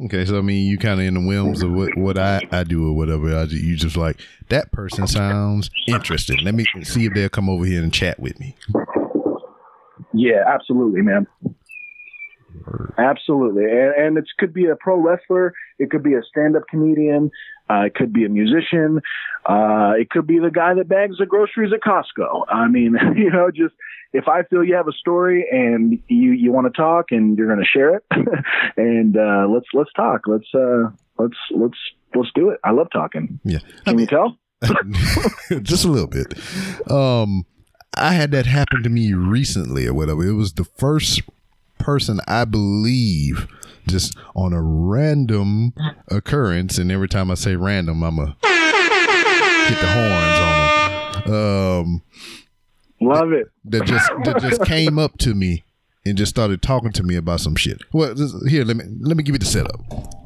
Okay, 0.06 0.26
so 0.26 0.38
I 0.38 0.42
mean, 0.42 0.68
you 0.68 0.78
kind 0.78 1.00
of 1.00 1.08
in 1.08 1.16
the 1.16 1.28
whims 1.28 1.64
of 1.64 1.72
what, 1.72 1.98
what 1.98 2.18
I, 2.20 2.42
I 2.52 2.64
do 2.64 2.88
or 2.88 2.96
whatever. 2.96 3.36
I 3.36 3.48
ju- 3.48 3.58
you 3.58 3.76
just 3.76 3.98
like 3.98 4.20
that 4.50 4.72
person 4.72 5.08
sounds 5.08 5.72
interesting. 5.88 6.38
Let 6.44 6.54
me 6.54 6.66
see 6.84 7.06
if 7.06 7.14
they'll 7.16 7.30
come 7.30 7.50
over 7.50 7.66
here 7.66 7.82
and 7.82 7.92
chat 7.92 8.20
with 8.20 8.40
me. 8.40 8.56
Yeah, 10.14 10.44
absolutely, 10.48 11.02
man. 11.02 11.26
Absolutely, 12.98 13.66
and, 13.66 13.94
and 13.96 14.18
it 14.18 14.26
could 14.38 14.54
be 14.54 14.66
a 14.66 14.76
pro 14.76 14.98
wrestler, 14.98 15.54
it 15.80 15.92
could 15.92 16.04
be 16.04 16.14
a 16.14 16.22
stand-up 16.24 16.64
comedian, 16.70 17.32
Uh, 17.70 17.86
it 17.88 17.96
could 17.96 18.14
be 18.14 18.24
a 18.24 18.30
musician. 18.30 19.02
Uh, 19.46 19.92
it 20.00 20.10
could 20.10 20.26
be 20.26 20.40
the 20.40 20.50
guy 20.50 20.74
that 20.74 20.88
bags 20.88 21.18
the 21.20 21.26
groceries 21.26 21.74
at 21.74 21.82
Costco. 21.82 22.46
I 22.48 22.68
mean, 22.68 22.96
you 23.16 23.30
know, 23.30 23.52
just 23.52 23.76
if 24.14 24.28
I 24.28 24.44
feel 24.44 24.64
you 24.64 24.76
have 24.76 24.88
a 24.88 24.94
story 24.94 25.46
and 25.52 26.00
you 26.08 26.32
you 26.32 26.52
want 26.52 26.74
to 26.74 26.82
talk 26.82 27.08
and 27.12 27.38
you're 27.38 27.48
going 27.48 27.60
to 27.60 27.66
share 27.66 27.96
it, 27.96 28.04
and 28.78 29.18
uh, 29.18 29.48
let's 29.50 29.68
let's 29.74 29.92
talk. 29.94 30.22
Let's 30.28 30.48
uh, 30.54 30.92
let's 31.20 31.38
let's 31.52 31.78
let's 32.16 32.30
do 32.36 32.50
it. 32.50 32.60
I 32.64 32.72
love 32.72 32.88
talking. 32.92 33.40
Yeah. 33.44 33.60
Can 33.86 34.00
you 34.00 34.08
tell? 34.08 34.38
just 35.62 35.86
a 35.86 35.90
little 35.90 36.08
bit. 36.08 36.34
Um, 36.90 37.46
I 37.96 38.14
had 38.14 38.32
that 38.32 38.46
happen 38.46 38.82
to 38.84 38.90
me 38.90 39.14
recently 39.14 39.88
or 39.88 39.94
whatever. 39.94 40.26
It 40.26 40.34
was 40.34 40.54
the 40.54 40.64
first 40.64 41.22
person 41.80 42.20
I 42.28 42.46
believe 42.46 43.48
just 43.88 44.18
on 44.36 44.54
a 44.54 44.62
random 44.62 45.74
occurrence, 46.10 46.78
and 46.78 46.92
every 46.92 47.08
time 47.08 47.32
I 47.32 47.36
say 47.36 47.56
random, 47.56 48.04
I'm 48.04 48.20
a 48.20 48.26
hit 49.68 49.80
the 49.80 49.88
horns 49.88 50.40
on 50.40 51.24
them. 51.24 51.34
Um, 51.34 52.02
Love 53.00 53.32
it. 53.32 53.48
that 53.66 53.86
just 53.86 54.10
that 54.26 54.42
just 54.42 54.64
came 54.66 54.98
up 54.98 55.18
to 55.20 55.34
me 55.36 55.64
and 56.06 56.18
just 56.18 56.30
started 56.30 56.62
talking 56.62 56.92
to 56.94 57.04
me 57.04 57.16
about 57.16 57.40
some 57.40 57.56
shit. 57.56 57.82
Well, 57.94 58.14
this, 58.16 58.34
here 58.48 58.64
let 58.64 58.78
me 58.78 58.86
let 59.02 59.18
me 59.18 59.24
give 59.24 59.36
you 59.36 59.40
the 59.40 59.46
setup. 59.46 59.80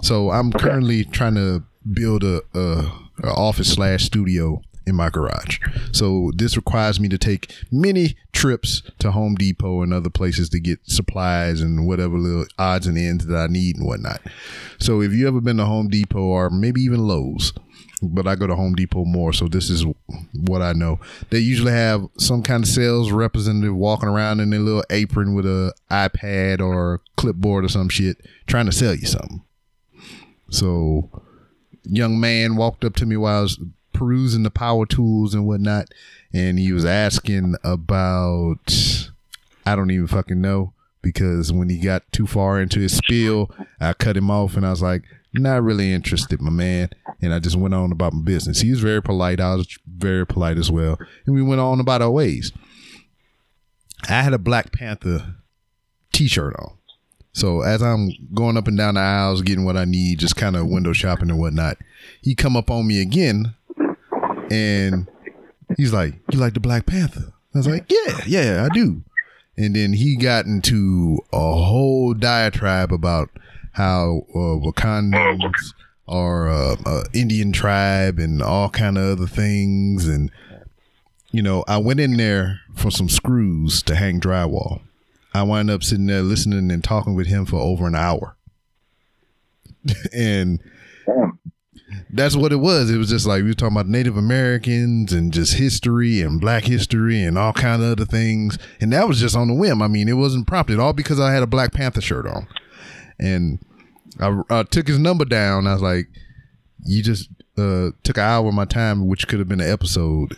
So 0.03 0.31
I'm 0.31 0.51
currently 0.51 1.03
trying 1.05 1.36
to 1.36 1.63
build 1.93 2.24
a, 2.24 2.41
a, 2.53 2.91
a 3.24 3.27
office 3.34 3.74
slash 3.74 4.05
studio 4.05 4.62
in 4.86 4.96
my 4.96 5.10
garage. 5.10 5.60
So 5.92 6.32
this 6.36 6.56
requires 6.56 7.00
me 7.00 7.10
to 7.10 7.18
take 7.18 7.54
many 7.72 8.16
trips 8.32 8.82
to 9.00 9.12
Home 9.12 9.36
Depot 9.36 9.82
and 9.82 9.94
other 9.94 10.10
places 10.10 10.50
to 10.50 10.60
get 10.60 10.80
supplies 10.84 11.62
and 11.62 11.88
whatever 11.88 12.18
little 12.18 12.46
odds 12.58 12.88
and 12.88 12.98
ends 12.98 13.26
that 13.28 13.38
I 13.38 13.48
need 13.48 13.78
and 13.78 13.86
whatnot. 13.86 14.22
So 14.80 15.02
if 15.02 15.12
you 15.14 15.28
ever 15.28 15.42
been 15.42 15.58
to 15.58 15.66
Home 15.66 15.90
Depot 15.90 16.20
or 16.20 16.50
maybe 16.50 16.82
even 16.82 17.08
Lowe's, 17.08 17.54
but 18.02 18.28
I 18.28 18.36
go 18.36 18.48
to 18.48 18.56
Home 18.56 18.74
Depot 18.74 19.06
more, 19.06 19.32
so 19.32 19.48
this 19.48 19.70
is 19.70 19.86
what 20.34 20.62
I 20.62 20.74
know. 20.74 21.00
They 21.30 21.40
usually 21.40 21.72
have 21.72 22.08
some 22.18 22.42
kind 22.42 22.64
of 22.64 22.70
sales 22.70 23.12
representative 23.12 23.76
walking 23.76 24.10
around 24.10 24.40
in 24.40 24.50
their 24.50 24.60
little 24.60 24.84
apron 24.90 25.36
with 25.36 25.46
a 25.46 25.74
iPad 25.92 26.62
or 26.62 27.02
clipboard 27.16 27.64
or 27.64 27.70
some 27.70 27.90
shit, 27.90 28.18
trying 28.48 28.66
to 28.66 28.72
sell 28.72 28.96
you 28.96 29.06
something. 29.06 29.44
So, 30.50 31.10
young 31.84 32.20
man 32.20 32.56
walked 32.56 32.84
up 32.84 32.96
to 32.96 33.06
me 33.06 33.18
while 33.18 33.38
I 33.38 33.42
was 33.42 33.60
perusing 34.01 34.41
the 34.41 34.50
power 34.50 34.84
tools 34.88 35.36
and 35.36 35.46
whatnot, 35.46 35.93
and 36.34 36.58
he 36.58 36.74
was 36.74 36.86
asking 36.86 37.53
about 37.63 39.12
I 39.63 39.75
don't 39.75 39.91
even 39.91 40.08
fucking 40.08 40.41
know 40.41 40.74
because 41.03 41.53
when 41.53 41.70
he 41.70 41.77
got 41.77 42.12
too 42.12 42.25
far 42.25 42.60
into 42.60 42.79
his 42.79 42.98
spiel, 42.98 43.51
I 43.79 43.93
cut 43.93 44.17
him 44.17 44.31
off 44.31 44.58
and 44.58 44.65
I 44.65 44.72
was 44.72 44.81
like, 44.81 45.03
not 45.36 45.62
really 45.62 45.93
interested, 45.93 46.41
my 46.41 46.50
man. 46.50 46.89
And 47.22 47.31
I 47.31 47.38
just 47.38 47.55
went 47.55 47.75
on 47.75 47.91
about 47.91 48.13
my 48.13 48.24
business. 48.24 48.62
He 48.62 48.72
was 48.72 48.79
very 48.79 49.03
polite. 49.03 49.39
I 49.39 49.53
was 49.53 49.67
very 49.86 50.25
polite 50.25 50.58
as 50.58 50.72
well. 50.72 50.98
And 51.27 51.36
we 51.36 51.43
went 51.43 51.62
on 51.62 51.79
about 51.79 52.01
our 52.01 52.10
ways. 52.10 52.51
I 54.10 54.24
had 54.24 54.34
a 54.34 54.39
Black 54.39 54.72
Panther 54.72 55.36
t 56.12 56.27
shirt 56.27 56.55
on. 56.58 56.72
So 57.34 57.62
as 57.62 57.84
I'm 57.84 58.12
going 58.34 58.58
up 58.58 58.67
and 58.67 58.77
down 58.77 58.96
the 58.96 59.01
aisles, 59.01 59.43
getting 59.43 59.63
what 59.63 59.77
I 59.77 59.86
need, 59.86 60.20
just 60.20 60.36
kind 60.36 60.55
of 60.55 60.67
window 60.67 60.91
shopping 60.91 61.29
and 61.29 61.39
whatnot, 61.39 61.77
he 62.22 62.36
come 62.36 62.58
up 62.58 62.70
on 62.70 62.88
me 62.88 63.01
again 63.01 63.55
and 64.51 65.08
he's 65.77 65.93
like, 65.93 66.15
You 66.31 66.39
like 66.39 66.53
the 66.53 66.60
Black 66.60 66.86
Panther? 66.86 67.31
I 67.55 67.58
was 67.58 67.67
like, 67.67 67.89
Yeah, 67.89 68.22
yeah, 68.25 68.67
I 68.70 68.74
do. 68.74 69.01
And 69.58 69.75
then 69.75 69.93
he 69.93 70.15
got 70.17 70.46
into 70.46 71.20
a 71.31 71.38
whole 71.38 72.13
diatribe 72.13 72.91
about 72.91 73.29
how 73.74 74.25
uh, 74.29 74.60
Wakandans 74.60 75.74
are 76.08 76.50
uh, 76.50 76.75
uh, 76.86 77.03
Indian 77.13 77.53
tribe 77.53 78.20
and 78.20 78.41
all 78.41 78.70
kind 78.70 78.98
of 78.98 79.20
other 79.20 79.27
things. 79.27 80.08
And 80.08 80.31
you 81.31 81.41
know, 81.41 81.63
I 81.67 81.77
went 81.77 82.01
in 82.01 82.17
there 82.17 82.60
for 82.75 82.91
some 82.91 83.08
screws 83.08 83.81
to 83.84 83.96
hang 83.96 84.20
drywall. 84.20 84.81
I 85.34 85.43
wind 85.43 85.70
up 85.70 85.81
sitting 85.81 86.08
there 86.08 86.22
listening 86.22 86.72
and 86.72 86.84
talking 86.84 87.15
with 87.15 87.27
him 87.27 87.46
for 87.46 87.58
over 87.58 87.88
an 87.88 87.96
hour. 87.96 88.36
and. 90.13 90.60
That's 92.13 92.36
what 92.36 92.51
it 92.51 92.58
was. 92.58 92.91
It 92.91 92.98
was 92.98 93.10
just 93.10 93.25
like 93.25 93.44
we 93.44 93.50
were 93.50 93.53
talking 93.53 93.75
about 93.75 93.88
Native 93.88 94.18
Americans 94.18 95.13
and 95.13 95.32
just 95.32 95.56
history 95.56 96.22
and 96.22 96.41
black 96.41 96.63
history 96.63 97.24
and 97.24 97.38
all 97.38 97.53
kind 97.53 97.82
of 97.82 97.89
other 97.89 98.06
things. 98.06 98.58
And 98.80 98.91
that 98.94 99.08
was 99.08 99.20
just 99.20 99.36
on 99.36 99.48
the 99.48 99.53
whim. 99.53 99.82
I 99.82 99.88
mean, 99.88 100.10
it 100.10 100.13
wasn't 100.13 100.48
prompted 100.48 100.80
all 100.80 100.94
because 100.94 101.20
I 101.20 101.34
had 101.34 101.44
a 101.44 101.48
Black 101.48 101.74
Panther 101.74 102.01
shirt 102.01 102.27
on. 102.27 102.48
And 103.20 103.60
I, 104.20 104.41
I 104.50 104.63
took 104.63 104.88
his 104.88 105.00
number 105.00 105.25
down. 105.25 105.68
I 105.68 105.74
was 105.74 105.82
like, 105.82 106.08
you 106.84 107.01
just 107.01 107.30
uh, 107.58 107.91
took 108.03 108.18
an 108.18 108.24
hour 108.24 108.48
of 108.48 108.53
my 108.53 108.65
time, 108.65 109.08
which 109.08 109.27
could 109.27 109.39
have 109.39 109.48
been 109.48 109.62
an 109.62 109.72
episode. 109.72 110.36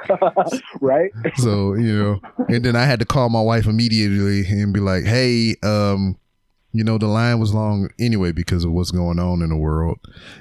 right? 0.80 1.10
so, 1.36 1.74
you 1.74 1.96
know, 1.96 2.20
and 2.48 2.64
then 2.64 2.74
I 2.74 2.84
had 2.84 2.98
to 3.00 3.06
call 3.06 3.28
my 3.28 3.42
wife 3.42 3.66
immediately 3.66 4.44
and 4.46 4.72
be 4.72 4.80
like, 4.80 5.04
hey, 5.04 5.54
um, 5.62 6.16
you 6.72 6.84
know, 6.84 6.98
the 6.98 7.06
line 7.06 7.40
was 7.40 7.52
long 7.52 7.88
anyway 7.98 8.32
because 8.32 8.64
of 8.64 8.72
what's 8.72 8.90
going 8.90 9.18
on 9.18 9.42
in 9.42 9.50
the 9.50 9.56
world. 9.56 9.98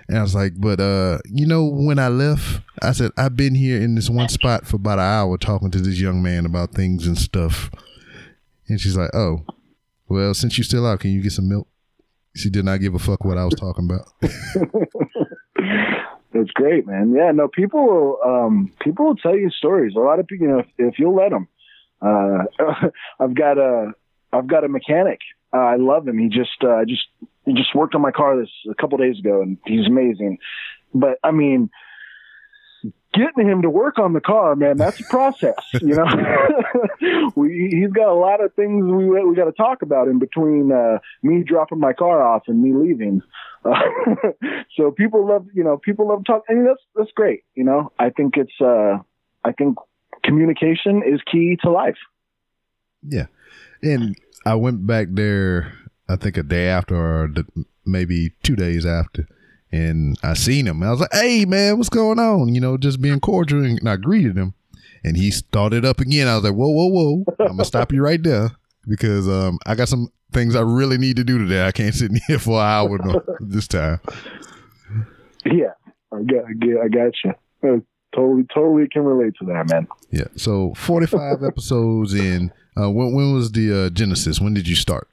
And 0.07 0.17
I 0.17 0.21
was 0.21 0.35
like, 0.35 0.53
but, 0.57 0.79
uh, 0.79 1.19
you 1.25 1.47
know, 1.47 1.65
when 1.65 1.99
I 1.99 2.07
left, 2.09 2.61
I 2.81 2.91
said, 2.91 3.11
I've 3.17 3.35
been 3.35 3.55
here 3.55 3.81
in 3.81 3.95
this 3.95 4.09
one 4.09 4.29
spot 4.29 4.67
for 4.67 4.75
about 4.75 4.99
an 4.99 5.05
hour 5.05 5.37
talking 5.37 5.71
to 5.71 5.79
this 5.79 5.99
young 5.99 6.21
man 6.21 6.45
about 6.45 6.73
things 6.73 7.07
and 7.07 7.17
stuff. 7.17 7.71
And 8.67 8.79
she's 8.79 8.97
like, 8.97 9.13
oh, 9.15 9.45
well, 10.07 10.33
since 10.33 10.57
you're 10.57 10.65
still 10.65 10.85
out, 10.85 10.99
can 10.99 11.11
you 11.11 11.21
get 11.21 11.31
some 11.31 11.49
milk? 11.49 11.67
She 12.35 12.49
did 12.49 12.65
not 12.65 12.79
give 12.79 12.93
a 12.93 12.99
fuck 12.99 13.25
what 13.25 13.37
I 13.37 13.45
was 13.45 13.55
talking 13.55 13.89
about. 13.89 14.11
That's 16.33 16.51
great, 16.51 16.85
man. 16.85 17.13
Yeah, 17.15 17.31
no, 17.31 17.47
people 17.47 17.85
will 17.85 18.19
um, 18.25 18.71
people 18.81 19.07
will 19.07 19.15
tell 19.15 19.35
you 19.35 19.49
stories. 19.49 19.93
A 19.95 19.99
lot 19.99 20.19
of 20.19 20.27
people, 20.27 20.47
you 20.47 20.53
know, 20.53 20.59
if, 20.59 20.67
if 20.77 20.99
you'll 20.99 21.15
let 21.15 21.31
them. 21.31 21.47
Uh, 22.01 22.45
I've 23.19 23.35
got 23.35 23.57
a 23.57 23.91
I've 24.31 24.47
got 24.47 24.63
a 24.63 24.69
mechanic. 24.69 25.19
Uh, 25.53 25.57
I 25.57 25.75
love 25.77 26.07
him. 26.07 26.17
He 26.17 26.29
just 26.29 26.63
uh, 26.63 26.85
just 26.85 27.07
he 27.45 27.53
just 27.53 27.73
worked 27.73 27.95
on 27.95 28.01
my 28.01 28.11
car 28.11 28.39
this 28.39 28.49
a 28.69 28.75
couple 28.75 28.97
days 28.97 29.19
ago, 29.19 29.41
and 29.41 29.57
he's 29.65 29.87
amazing. 29.87 30.37
But 30.93 31.17
I 31.23 31.31
mean, 31.31 31.69
getting 33.13 33.47
him 33.47 33.61
to 33.63 33.69
work 33.69 33.97
on 33.97 34.13
the 34.13 34.21
car, 34.21 34.55
man, 34.55 34.77
that's 34.77 34.99
a 34.99 35.03
process. 35.05 35.55
You 35.81 35.95
know, 35.95 37.31
we, 37.35 37.69
he's 37.71 37.91
got 37.91 38.09
a 38.09 38.13
lot 38.13 38.43
of 38.43 38.53
things 38.53 38.85
we 38.85 39.09
we 39.09 39.35
got 39.35 39.45
to 39.45 39.51
talk 39.51 39.81
about 39.81 40.07
in 40.07 40.19
between 40.19 40.71
uh, 40.71 40.99
me 41.23 41.43
dropping 41.43 41.79
my 41.79 41.93
car 41.93 42.21
off 42.21 42.43
and 42.47 42.61
me 42.61 42.73
leaving. 42.73 43.21
Uh, 43.65 43.79
so 44.77 44.91
people 44.91 45.27
love, 45.27 45.47
you 45.53 45.63
know, 45.63 45.77
people 45.77 46.07
love 46.07 46.23
talking. 46.25 46.57
Mean, 46.57 46.65
that's 46.65 46.81
that's 46.95 47.11
great. 47.15 47.43
You 47.55 47.63
know, 47.63 47.91
I 47.99 48.09
think 48.09 48.35
it's, 48.37 48.61
uh, 48.61 48.97
I 49.43 49.51
think 49.51 49.77
communication 50.23 51.01
is 51.05 51.19
key 51.29 51.57
to 51.63 51.71
life. 51.71 51.97
Yeah. 53.01 53.27
And 53.81 54.17
I 54.45 54.55
went 54.55 54.87
back 54.87 55.07
there, 55.11 55.73
I 56.07 56.15
think 56.15 56.37
a 56.37 56.43
day 56.43 56.67
after 56.67 56.95
or 56.95 57.29
maybe 57.85 58.31
two 58.43 58.55
days 58.55 58.85
after, 58.85 59.27
and 59.71 60.17
I 60.23 60.33
seen 60.33 60.67
him. 60.67 60.81
I 60.83 60.91
was 60.91 61.01
like, 61.01 61.13
hey, 61.13 61.45
man, 61.45 61.77
what's 61.77 61.89
going 61.89 62.19
on? 62.19 62.53
You 62.53 62.61
know, 62.61 62.77
just 62.77 63.01
being 63.01 63.19
cordial. 63.19 63.63
And 63.63 63.87
I 63.87 63.97
greeted 63.97 64.37
him, 64.37 64.53
and 65.03 65.17
he 65.17 65.31
started 65.31 65.85
up 65.85 65.99
again. 65.99 66.27
I 66.27 66.35
was 66.35 66.43
like, 66.43 66.53
whoa, 66.53 66.69
whoa, 66.69 66.87
whoa. 66.87 67.25
I'm 67.39 67.57
to 67.57 67.65
stop 67.65 67.91
you 67.91 68.01
right 68.01 68.21
there 68.21 68.51
because 68.87 69.27
um, 69.27 69.59
I 69.65 69.75
got 69.75 69.89
some 69.89 70.11
things 70.31 70.55
I 70.55 70.61
really 70.61 70.97
need 70.97 71.17
to 71.17 71.23
do 71.23 71.37
today. 71.37 71.65
I 71.65 71.71
can't 71.71 71.93
sit 71.93 72.11
in 72.11 72.19
here 72.27 72.39
for 72.39 72.59
an 72.59 72.67
hour 72.67 72.99
this 73.39 73.67
time. 73.67 73.99
Yeah, 75.45 75.73
I 76.11 76.21
got, 76.23 76.45
I 76.45 76.53
got, 76.53 76.83
I 76.83 76.87
got 76.87 77.13
you. 77.23 77.85
Totally, 78.15 78.45
totally 78.53 78.87
can 78.87 79.03
relate 79.03 79.33
to 79.39 79.45
that, 79.45 79.69
man. 79.69 79.87
Yeah. 80.11 80.27
So 80.35 80.73
45 80.75 81.43
episodes 81.47 82.13
in. 82.13 82.51
Uh, 82.79 82.89
when, 82.89 83.13
when 83.13 83.33
was 83.33 83.51
the 83.51 83.85
uh, 83.85 83.89
genesis? 83.89 84.39
When 84.39 84.53
did 84.53 84.67
you 84.67 84.75
start? 84.75 85.07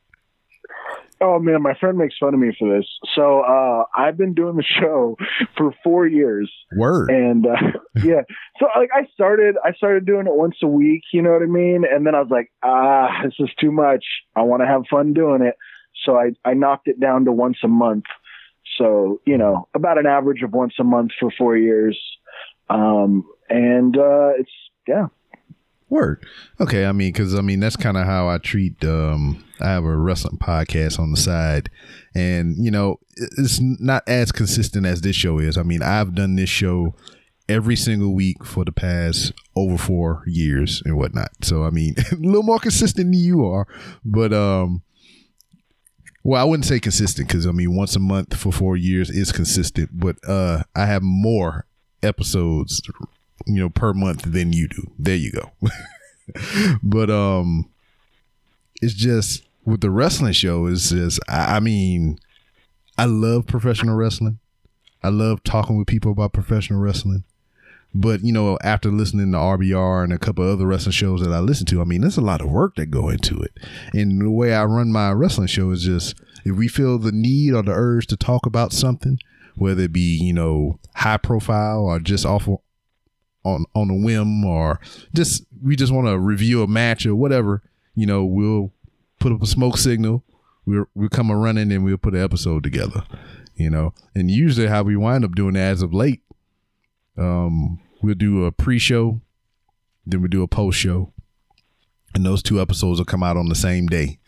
Oh 1.21 1.39
man, 1.39 1.63
my 1.63 1.73
friend 1.81 1.97
makes 1.97 2.15
fun 2.19 2.35
of 2.35 2.41
me 2.41 2.55
for 2.59 2.77
this. 2.77 2.87
So 3.15 3.41
uh, 3.41 3.85
I've 3.97 4.19
been 4.19 4.35
doing 4.35 4.57
the 4.57 4.63
show 4.63 5.17
for 5.57 5.75
four 5.83 6.07
years, 6.07 6.53
Word. 6.77 7.11
and 7.11 7.47
uh, 7.47 7.57
yeah. 8.05 8.21
So 8.59 8.67
like 8.77 8.91
I 8.95 9.07
started, 9.15 9.57
I 9.65 9.73
started 9.73 10.05
doing 10.05 10.27
it 10.27 10.35
once 10.35 10.57
a 10.63 10.67
week. 10.67 11.03
You 11.15 11.23
know 11.23 11.33
what 11.33 11.43
I 11.43 11.47
mean? 11.47 11.85
And 11.91 12.07
then 12.07 12.15
I 12.15 12.21
was 12.21 12.31
like, 12.31 12.53
ah, 12.63 13.23
this 13.25 13.33
is 13.39 13.49
too 13.59 13.73
much. 13.73 14.05
I 14.35 14.43
want 14.43 14.61
to 14.63 14.67
have 14.67 14.83
fun 14.91 15.15
doing 15.15 15.41
it. 15.41 15.55
So 16.05 16.17
I 16.17 16.33
I 16.45 16.53
knocked 16.53 16.87
it 16.87 17.01
down 17.01 17.25
to 17.25 17.33
once 17.33 17.59
a 17.65 17.69
month. 17.69 18.05
So 18.77 19.23
you 19.25 19.39
know, 19.39 19.69
about 19.75 19.97
an 19.97 20.07
average 20.07 20.43
of 20.43 20.53
once 20.53 20.75
a 20.79 20.85
month 20.85 21.13
for 21.19 21.31
four 21.31 21.57
years. 21.57 21.99
Um, 22.69 23.25
and 23.49 23.97
uh, 23.97 24.31
it's 24.39 24.51
yeah, 24.87 25.07
Word. 25.89 26.25
Okay, 26.61 26.85
I 26.85 26.93
mean, 26.93 27.13
because 27.13 27.35
I 27.35 27.41
mean 27.41 27.61
that's 27.61 27.77
kind 27.77 27.97
of 27.97 28.07
how 28.07 28.29
I 28.29 28.39
treat. 28.39 28.85
Um, 28.85 29.45
I 29.61 29.67
have 29.69 29.85
a 29.85 29.97
wrestling 29.97 30.39
podcast 30.39 30.99
on 30.99 31.13
the 31.13 31.17
side, 31.17 31.71
and 32.15 32.57
you 32.59 32.71
know 32.71 32.99
it's 33.17 33.61
not 33.61 34.03
as 34.09 34.33
consistent 34.33 34.85
as 34.85 35.01
this 35.01 35.17
show 35.17 35.39
is. 35.39 35.57
I 35.57 35.63
mean, 35.63 35.83
I've 35.83 36.15
done 36.15 36.35
this 36.37 36.51
show 36.51 36.95
every 37.49 37.77
single 37.77 38.13
week 38.15 38.45
for 38.45 38.65
the 38.65 38.73
past 38.73 39.33
over 39.55 39.79
four 39.79 40.25
years 40.27 40.83
and 40.85 40.97
whatnot. 40.97 41.29
So 41.43 41.63
I 41.63 41.71
mean, 41.71 41.95
a 42.13 42.17
little 42.17 42.43
more 42.43 42.59
consistent 42.59 43.13
than 43.13 43.21
you 43.21 43.45
are, 43.47 43.69
but 44.05 44.33
um, 44.33 44.83
Well, 46.25 46.43
I 46.43 46.45
wouldn't 46.45 46.65
say 46.67 46.81
consistent 46.81 47.29
because 47.29 47.47
I 47.47 47.53
mean 47.53 47.77
once 47.77 47.95
a 47.95 48.01
month 48.01 48.37
for 48.37 48.51
four 48.53 48.77
years 48.77 49.09
is 49.09 49.31
consistent, 49.31 49.91
but 49.93 50.17
uh, 50.27 50.65
I 50.75 50.87
have 50.87 51.03
more 51.03 51.67
episodes, 52.07 52.81
you 53.47 53.61
know, 53.61 53.69
per 53.69 53.93
month 53.93 54.23
than 54.23 54.53
you 54.53 54.69
do. 54.69 54.91
There 54.99 55.17
you 55.17 55.33
go. 55.33 55.53
but 56.83 57.11
um, 57.11 57.69
it's 58.81 58.95
just 58.95 59.43
with 59.65 59.81
the 59.81 59.91
wrestling 59.91 60.33
show 60.33 60.67
is 60.67 60.91
just 60.91 61.21
I, 61.29 61.57
I 61.57 61.61
mean, 61.61 62.19
I 62.97 63.05
love 63.05 63.47
professional 63.47 63.97
wrestling. 63.97 64.39
I 65.03 65.09
love 65.09 65.45
talking 65.45 65.77
with 65.77 65.87
people 65.87 66.13
about 66.13 66.33
professional 66.33 66.81
wrestling. 66.81 67.25
But 67.95 68.23
you 68.23 68.33
know, 68.33 68.59
after 68.63 68.91
listening 68.91 69.33
to 69.33 69.39
RBR 69.39 70.05
and 70.05 70.13
a 70.13 70.19
couple 70.19 70.51
other 70.51 70.67
wrestling 70.67 70.93
shows 70.93 71.23
that 71.23 71.33
I 71.33 71.41
listen 71.41 71.67
to, 71.67 71.81
I 71.81 71.85
mean, 71.85 72.03
there's 72.03 72.19
a 72.19 72.23
lot 72.23 72.43
of 72.43 72.51
work 72.51 72.77
that 72.77 72.87
go 72.87 73.09
into 73.09 73.41
it. 73.41 73.53
And 73.95 74.21
the 74.21 74.31
way 74.31 74.55
I 74.55 74.65
run 74.65 74.93
my 74.93 75.13
wrestling 75.13 75.47
show 75.47 75.71
is 75.71 75.85
just 75.85 76.15
if 76.45 76.57
we 76.57 76.69
feel 76.69 76.99
the 76.99 77.13
need 77.13 77.55
or 77.55 77.63
the 77.63 77.73
urge 77.73 78.07
to 78.09 78.17
talk 78.17 78.45
about 78.45 78.73
something, 78.73 79.19
whether 79.57 79.83
it 79.83 79.93
be 79.93 80.17
you 80.17 80.33
know 80.33 80.79
high 80.95 81.17
profile 81.17 81.85
or 81.85 81.99
just 81.99 82.25
off 82.25 82.49
on 83.47 83.65
on 83.75 83.91
a 83.91 83.95
whim 83.95 84.45
or 84.45 84.81
just 85.15 85.45
we 85.63 85.77
just 85.77 85.93
want 85.93 86.07
to 86.07 86.19
review 86.19 86.63
a 86.63 86.67
match 86.67 87.07
or 87.07 87.15
whatever, 87.15 87.63
you 87.95 88.07
know, 88.07 88.25
we'll 88.25 88.73
put 89.19 89.33
up 89.33 89.43
a 89.43 89.47
smoke 89.47 89.79
signal. 89.79 90.25
We'll 90.67 90.87
we'll 90.95 91.09
come 91.09 91.31
a 91.31 91.37
running 91.37 91.73
and 91.73 91.85
we'll 91.85 91.97
put 91.97 92.15
an 92.15 92.23
episode 92.23 92.63
together. 92.63 93.05
You 93.55 93.71
know, 93.71 93.95
and 94.15 94.31
usually 94.31 94.67
how 94.67 94.83
we 94.83 94.97
wind 94.97 95.25
up 95.25 95.35
doing 95.35 95.57
as 95.57 95.81
of 95.81 95.95
late, 95.95 96.23
um, 97.17 97.81
we'll 98.03 98.15
do 98.15 98.45
a 98.45 98.53
pre-show, 98.53 99.23
then 100.05 100.21
we 100.21 100.29
do 100.29 100.43
a 100.43 100.49
post-show, 100.49 101.11
and 102.15 102.27
those 102.27 102.43
two 102.43 102.61
episodes 102.61 103.01
will 103.01 103.07
come 103.07 103.23
out 103.23 103.39
on 103.39 103.49
the 103.49 103.55
same 103.55 103.87
day. 103.87 104.19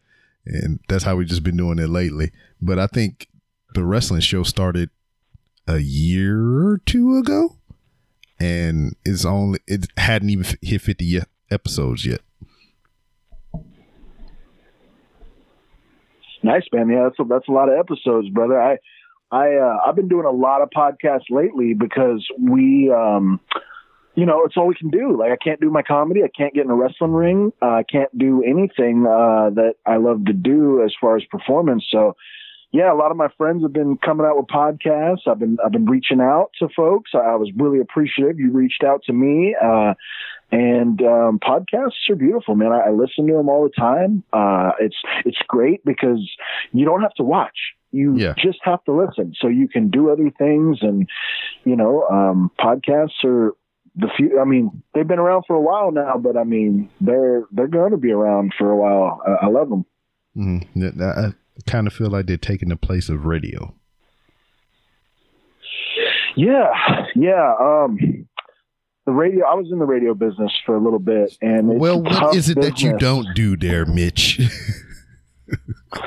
and 0.46 0.80
that's 0.88 1.04
how 1.04 1.16
we've 1.16 1.28
just 1.28 1.42
been 1.42 1.58
doing 1.58 1.78
it 1.78 1.90
lately. 1.90 2.30
But 2.62 2.78
I 2.78 2.86
think 2.86 3.28
the 3.74 3.84
wrestling 3.84 4.20
show 4.20 4.42
started 4.42 4.90
a 5.66 5.78
year 5.78 6.38
or 6.38 6.78
two 6.86 7.16
ago, 7.16 7.56
and 8.40 8.96
it's 9.04 9.24
only 9.24 9.60
it 9.66 9.86
hadn't 9.96 10.30
even 10.30 10.46
hit 10.62 10.80
fifty 10.80 11.20
episodes 11.50 12.06
yet. 12.06 12.20
Nice, 16.42 16.64
man. 16.72 16.88
Yeah, 16.88 17.04
that's 17.04 17.18
a, 17.18 17.24
that's 17.24 17.48
a 17.48 17.52
lot 17.52 17.68
of 17.68 17.78
episodes, 17.78 18.28
brother. 18.30 18.60
I 18.60 18.78
I 19.30 19.56
uh, 19.56 19.78
I've 19.86 19.96
been 19.96 20.08
doing 20.08 20.24
a 20.24 20.30
lot 20.30 20.62
of 20.62 20.70
podcasts 20.70 21.30
lately 21.30 21.74
because 21.74 22.26
we 22.40 22.90
um 22.90 23.40
you 24.14 24.26
know, 24.26 24.42
it's 24.44 24.56
all 24.56 24.66
we 24.66 24.74
can 24.74 24.90
do. 24.90 25.16
Like 25.16 25.30
I 25.30 25.36
can't 25.36 25.60
do 25.60 25.70
my 25.70 25.82
comedy, 25.82 26.24
I 26.24 26.30
can't 26.36 26.52
get 26.52 26.64
in 26.64 26.70
a 26.70 26.74
wrestling 26.74 27.12
ring, 27.12 27.52
uh, 27.62 27.66
I 27.66 27.84
can't 27.84 28.16
do 28.16 28.42
anything 28.42 29.06
uh 29.06 29.50
that 29.50 29.74
I 29.84 29.96
love 29.96 30.24
to 30.26 30.32
do 30.32 30.82
as 30.82 30.92
far 31.00 31.16
as 31.16 31.24
performance. 31.24 31.84
So 31.90 32.16
yeah, 32.70 32.92
a 32.92 32.96
lot 32.96 33.10
of 33.10 33.16
my 33.16 33.28
friends 33.38 33.62
have 33.62 33.72
been 33.72 33.96
coming 33.96 34.26
out 34.26 34.36
with 34.36 34.46
podcasts. 34.46 35.26
I've 35.26 35.38
been 35.38 35.56
I've 35.64 35.72
been 35.72 35.86
reaching 35.86 36.20
out 36.20 36.50
to 36.58 36.68
folks. 36.76 37.12
I, 37.14 37.18
I 37.18 37.36
was 37.36 37.50
really 37.56 37.80
appreciative. 37.80 38.38
You 38.38 38.50
reached 38.52 38.84
out 38.84 39.02
to 39.06 39.12
me, 39.12 39.56
uh, 39.60 39.94
and 40.50 41.00
um, 41.02 41.38
podcasts 41.38 42.08
are 42.10 42.16
beautiful, 42.16 42.54
man. 42.54 42.72
I, 42.72 42.88
I 42.88 42.90
listen 42.90 43.26
to 43.26 43.34
them 43.34 43.48
all 43.48 43.62
the 43.64 43.70
time. 43.70 44.22
Uh, 44.32 44.72
it's 44.80 44.96
it's 45.24 45.38
great 45.48 45.84
because 45.84 46.20
you 46.72 46.84
don't 46.84 47.02
have 47.02 47.14
to 47.14 47.22
watch. 47.22 47.56
You 47.90 48.16
Yeah. 48.18 48.34
just 48.38 48.58
have 48.64 48.84
to 48.84 48.92
listen, 48.92 49.34
so 49.40 49.48
you 49.48 49.66
can 49.68 49.88
do 49.88 50.10
other 50.10 50.30
things. 50.38 50.78
And 50.82 51.08
you 51.64 51.74
know, 51.76 52.02
um, 52.08 52.50
podcasts 52.58 53.24
are 53.24 53.54
the 53.96 54.08
few. 54.16 54.38
I 54.40 54.44
mean, 54.44 54.82
they've 54.94 55.08
been 55.08 55.18
around 55.18 55.44
for 55.46 55.56
a 55.56 55.60
while 55.60 55.90
now, 55.90 56.18
but 56.18 56.36
I 56.36 56.44
mean, 56.44 56.90
they're 57.00 57.44
they're 57.50 57.66
going 57.66 57.92
to 57.92 57.96
be 57.96 58.12
around 58.12 58.52
for 58.58 58.70
a 58.70 58.76
while. 58.76 59.22
I, 59.26 59.46
I 59.46 59.48
love 59.48 59.70
them. 59.70 59.84
Mm-hmm. 60.36 61.02
I 61.02 61.32
kind 61.66 61.86
of 61.86 61.92
feel 61.92 62.10
like 62.10 62.26
they're 62.26 62.36
taking 62.36 62.68
the 62.68 62.76
place 62.76 63.08
of 63.08 63.24
radio. 63.24 63.74
Yeah, 66.36 66.70
yeah. 67.16 67.54
Um, 67.58 68.26
the 69.06 69.12
radio. 69.12 69.44
I 69.46 69.54
was 69.54 69.68
in 69.72 69.78
the 69.78 69.86
radio 69.86 70.14
business 70.14 70.52
for 70.64 70.76
a 70.76 70.80
little 70.80 70.98
bit, 70.98 71.36
and 71.40 71.80
well, 71.80 72.02
what 72.02 72.36
is 72.36 72.48
it 72.48 72.60
that 72.60 72.80
you 72.80 72.96
don't 72.98 73.26
do 73.34 73.56
there, 73.56 73.84
Mitch? 73.86 74.40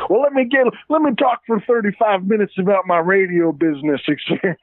Well, 0.10 0.22
let 0.22 0.34
me 0.34 0.46
get. 0.46 0.68
Let 0.90 1.02
me 1.02 1.12
talk 1.18 1.42
for 1.48 1.60
thirty-five 1.62 2.26
minutes 2.26 2.54
about 2.60 2.86
my 2.86 3.00
radio 3.00 3.52
business 3.52 4.02
experience. 4.08 4.60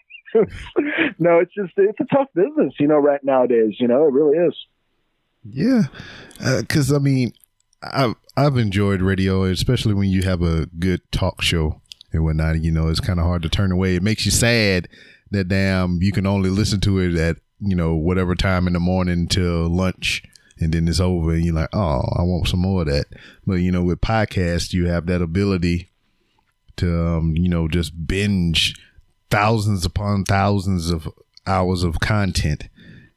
no, 1.19 1.39
it's 1.39 1.53
just 1.55 1.73
it's 1.77 1.99
a 2.01 2.05
tough 2.15 2.29
business, 2.35 2.75
you 2.79 2.87
know, 2.87 2.99
right 2.99 3.23
nowadays. 3.25 3.75
You 3.81 3.89
know, 3.89 4.07
it 4.07 4.13
really 4.13 4.39
is. 4.39 4.55
Yeah, 5.45 5.83
because 6.61 6.93
I 6.93 6.99
mean, 6.99 7.33
I've 7.83 8.15
I've 8.37 8.57
enjoyed 8.57 9.03
radio, 9.03 9.45
especially 9.45 9.95
when 9.95 10.09
you 10.09 10.23
have 10.23 10.43
a 10.43 10.67
good 10.79 11.01
talk 11.13 11.43
show 11.43 11.81
and 12.13 12.25
whatnot. 12.25 12.61
You 12.61 12.71
know, 12.71 12.89
it's 12.89 13.01
kind 13.01 13.19
of 13.19 13.27
hard 13.27 13.43
to 13.43 13.49
turn 13.49 13.73
away. 13.73 13.97
It 13.97 14.03
makes 14.03 14.25
you 14.25 14.31
sad 14.31 14.89
that 15.31 15.49
damn 15.49 16.03
you 16.03 16.13
can 16.13 16.27
only 16.27 16.51
listen 16.51 16.81
to 16.81 16.99
it 16.99 17.15
at 17.17 17.37
you 17.61 17.77
know 17.77 17.95
whatever 17.95 18.35
time 18.35 18.67
in 18.67 18.73
the 18.73 18.81
morning 18.81 19.29
till 19.29 19.69
lunch, 19.69 20.23
and 20.59 20.73
then 20.73 20.89
it's 20.89 21.01
over, 21.01 21.33
and 21.33 21.45
you're 21.45 21.55
like, 21.55 21.75
oh, 21.75 22.03
I 22.17 22.23
want 22.23 22.49
some 22.49 22.61
more 22.61 22.83
of 22.83 22.89
that. 22.89 23.07
But 23.47 23.55
you 23.55 23.71
know, 23.71 23.83
with 23.83 24.01
podcasts, 24.01 24.73
you 24.73 24.87
have 24.89 25.07
that 25.07 25.23
ability 25.23 25.91
to 26.77 27.07
um, 27.07 27.37
you 27.37 27.49
know 27.49 27.69
just 27.69 28.07
binge 28.07 28.75
thousands 29.31 29.85
upon 29.85 30.25
thousands 30.25 30.91
of 30.91 31.09
hours 31.47 31.83
of 31.83 32.01
content 32.01 32.69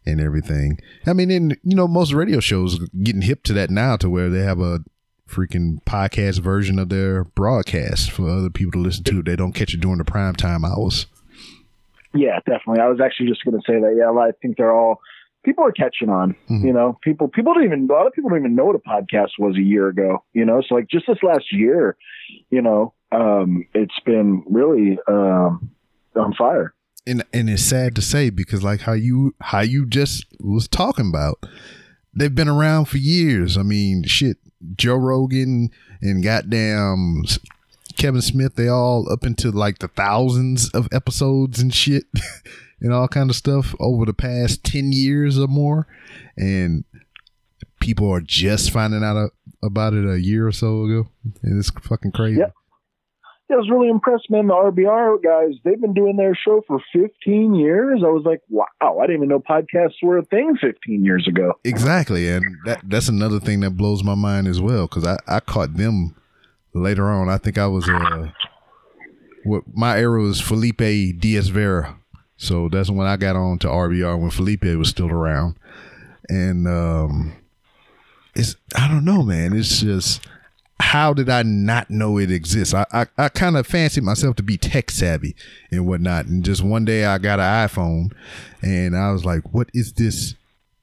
and 0.05 0.19
everything. 0.19 0.79
I 1.05 1.13
mean, 1.13 1.31
and 1.31 1.57
you 1.63 1.75
know, 1.75 1.87
most 1.87 2.13
radio 2.13 2.39
shows 2.39 2.81
are 2.81 2.87
getting 3.03 3.21
hip 3.21 3.43
to 3.43 3.53
that 3.53 3.69
now, 3.69 3.97
to 3.97 4.09
where 4.09 4.29
they 4.29 4.41
have 4.43 4.59
a 4.59 4.79
freaking 5.27 5.81
podcast 5.85 6.39
version 6.39 6.77
of 6.77 6.89
their 6.89 7.23
broadcast 7.23 8.11
for 8.11 8.29
other 8.29 8.49
people 8.49 8.71
to 8.73 8.79
listen 8.79 9.03
to. 9.05 9.23
They 9.23 9.35
don't 9.35 9.53
catch 9.53 9.73
it 9.73 9.79
during 9.79 9.97
the 9.99 10.05
prime 10.05 10.35
time 10.35 10.65
hours. 10.65 11.07
Yeah, 12.13 12.39
definitely. 12.39 12.81
I 12.81 12.89
was 12.89 12.99
actually 12.99 13.29
just 13.29 13.45
going 13.45 13.57
to 13.57 13.63
say 13.65 13.79
that. 13.79 13.95
Yeah, 13.97 14.11
I 14.19 14.31
think 14.41 14.57
they're 14.57 14.75
all 14.75 14.99
people 15.43 15.63
are 15.63 15.71
catching 15.71 16.09
on. 16.09 16.35
Mhm. 16.49 16.65
You 16.65 16.73
know, 16.73 16.97
people 17.03 17.27
people 17.29 17.53
don't 17.53 17.63
even 17.63 17.87
a 17.89 17.93
lot 17.93 18.07
of 18.07 18.13
people 18.13 18.29
don't 18.29 18.39
even 18.39 18.55
know 18.55 18.65
what 18.65 18.75
a 18.75 18.79
podcast 18.79 19.31
was 19.39 19.55
a 19.55 19.61
year 19.61 19.87
ago. 19.87 20.23
You 20.33 20.45
know, 20.45 20.61
so 20.67 20.75
like 20.75 20.87
just 20.89 21.05
this 21.07 21.23
last 21.23 21.45
year, 21.51 21.95
you 22.49 22.61
know, 22.61 22.93
um, 23.11 23.65
it's 23.73 23.99
been 24.05 24.43
really 24.49 24.99
um, 25.07 25.71
on 26.15 26.33
fire. 26.37 26.73
And 27.05 27.23
and 27.33 27.49
it's 27.49 27.63
sad 27.63 27.95
to 27.95 28.01
say 28.01 28.29
because 28.29 28.63
like 28.63 28.81
how 28.81 28.93
you 28.93 29.33
how 29.41 29.61
you 29.61 29.85
just 29.85 30.25
was 30.39 30.67
talking 30.67 31.09
about, 31.09 31.43
they've 32.13 32.33
been 32.33 32.47
around 32.47 32.85
for 32.85 32.97
years. 32.97 33.57
I 33.57 33.63
mean, 33.63 34.03
shit, 34.03 34.37
Joe 34.77 34.95
Rogan 34.95 35.71
and 36.01 36.23
goddamn 36.23 37.23
Kevin 37.97 38.21
Smith, 38.21 38.55
they 38.55 38.67
all 38.67 39.11
up 39.11 39.25
into 39.25 39.51
like 39.51 39.79
the 39.79 39.87
thousands 39.87 40.69
of 40.69 40.87
episodes 40.91 41.59
and 41.59 41.73
shit 41.73 42.05
and 42.81 42.93
all 42.93 43.07
kind 43.07 43.29
of 43.29 43.35
stuff 43.35 43.75
over 43.79 44.05
the 44.05 44.13
past 44.13 44.63
10 44.63 44.91
years 44.91 45.37
or 45.39 45.47
more. 45.47 45.87
And 46.37 46.83
people 47.79 48.11
are 48.11 48.21
just 48.21 48.71
finding 48.71 49.03
out 49.03 49.31
about 49.63 49.93
it 49.93 50.07
a 50.07 50.19
year 50.19 50.47
or 50.47 50.51
so 50.51 50.83
ago. 50.83 51.09
And 51.43 51.59
it's 51.59 51.69
fucking 51.69 52.11
crazy. 52.11 52.39
Yeah. 52.39 52.51
I 53.51 53.57
was 53.57 53.69
really 53.69 53.89
impressed, 53.89 54.29
man. 54.29 54.47
The 54.47 54.53
RBR 54.53 55.23
guys, 55.23 55.59
they've 55.63 55.79
been 55.79 55.93
doing 55.93 56.15
their 56.15 56.35
show 56.35 56.63
for 56.67 56.79
15 56.93 57.53
years. 57.55 58.01
I 58.03 58.09
was 58.09 58.23
like, 58.25 58.41
wow, 58.49 58.67
I 58.81 59.07
didn't 59.07 59.17
even 59.17 59.29
know 59.29 59.39
podcasts 59.39 60.01
were 60.01 60.17
a 60.17 60.25
thing 60.25 60.55
15 60.61 61.03
years 61.03 61.27
ago. 61.27 61.53
Exactly, 61.63 62.29
and 62.29 62.45
that 62.65 62.81
that's 62.87 63.09
another 63.09 63.39
thing 63.39 63.59
that 63.61 63.71
blows 63.71 64.03
my 64.03 64.15
mind 64.15 64.47
as 64.47 64.61
well 64.61 64.87
because 64.87 65.05
I 65.05 65.17
I 65.27 65.39
caught 65.39 65.75
them 65.75 66.15
later 66.73 67.09
on. 67.09 67.29
I 67.29 67.37
think 67.37 67.57
I 67.57 67.67
was 67.67 67.87
uh, 67.89 68.31
what 69.43 69.63
my 69.73 69.97
era 69.97 70.21
was 70.21 70.39
Felipe 70.39 70.77
Diaz 70.77 71.49
Vera, 71.49 71.97
so 72.37 72.69
that's 72.69 72.89
when 72.89 73.07
I 73.07 73.17
got 73.17 73.35
on 73.35 73.59
to 73.59 73.67
RBR 73.67 74.19
when 74.19 74.31
Felipe 74.31 74.63
was 74.63 74.89
still 74.89 75.09
around, 75.09 75.55
and 76.29 76.67
um, 76.67 77.33
it's 78.35 78.55
I 78.75 78.87
don't 78.87 79.05
know, 79.05 79.23
man. 79.23 79.53
It's 79.53 79.81
just 79.81 80.25
how 80.81 81.13
did 81.13 81.29
I 81.29 81.43
not 81.43 81.89
know 81.89 82.17
it 82.17 82.31
exists? 82.31 82.73
I 82.73 82.85
I, 82.91 83.05
I 83.17 83.29
kind 83.29 83.55
of 83.55 83.65
fancied 83.67 84.03
myself 84.03 84.35
to 84.37 84.43
be 84.43 84.57
tech 84.57 84.91
savvy 84.91 85.35
and 85.71 85.85
whatnot, 85.87 86.25
and 86.25 86.43
just 86.43 86.63
one 86.63 86.85
day 86.85 87.05
I 87.05 87.17
got 87.17 87.39
an 87.39 87.67
iPhone, 87.67 88.11
and 88.61 88.95
I 88.97 89.11
was 89.11 89.23
like, 89.23 89.53
"What 89.53 89.69
is 89.73 89.93
this 89.93 90.35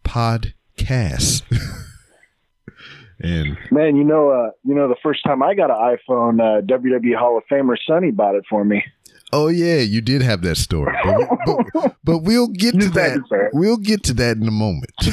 podcast?" 0.05 1.43
and 3.21 3.57
Man, 3.71 3.97
you 3.97 4.05
know, 4.05 4.31
uh, 4.31 4.51
you 4.65 4.75
know, 4.75 4.89
the 4.89 4.97
first 5.03 5.25
time 5.25 5.43
I 5.43 5.55
got 5.55 5.71
an 5.71 5.77
iPhone, 5.77 6.41
uh, 6.41 6.63
WWE 6.63 7.17
Hall 7.17 7.37
of 7.37 7.45
Famer 7.51 7.77
Sunny 7.87 8.11
bought 8.11 8.35
it 8.37 8.45
for 8.49 8.65
me. 8.65 8.85
oh 9.33 9.49
yeah, 9.49 9.79
you 9.81 10.01
did 10.01 10.23
have 10.23 10.43
that 10.43 10.57
story, 10.57 10.97
but, 12.05 12.23
we, 12.23 12.35
we'll 12.37 12.49
get 12.49 12.73
to 12.81 12.89
that. 12.91 13.15
to 13.15 13.23
say 13.29 13.37
it. 13.47 13.51
We'll 13.53 13.77
get 13.77 14.03
to 14.05 14.15
that 14.15 14.37
in 14.37 14.47
a 14.47 14.53
moment. 14.53 14.93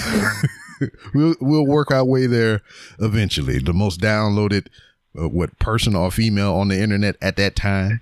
we'll 1.13 1.35
we'll 1.39 1.65
work 1.65 1.91
our 1.91 2.05
way 2.05 2.27
there 2.27 2.61
eventually. 2.99 3.59
The 3.59 3.73
most 3.73 3.99
downloaded, 4.01 4.67
uh, 5.19 5.29
what 5.29 5.57
person 5.59 5.95
or 5.95 6.11
female 6.11 6.53
on 6.55 6.67
the 6.69 6.79
internet 6.79 7.15
at 7.21 7.37
that 7.37 7.55
time? 7.55 8.01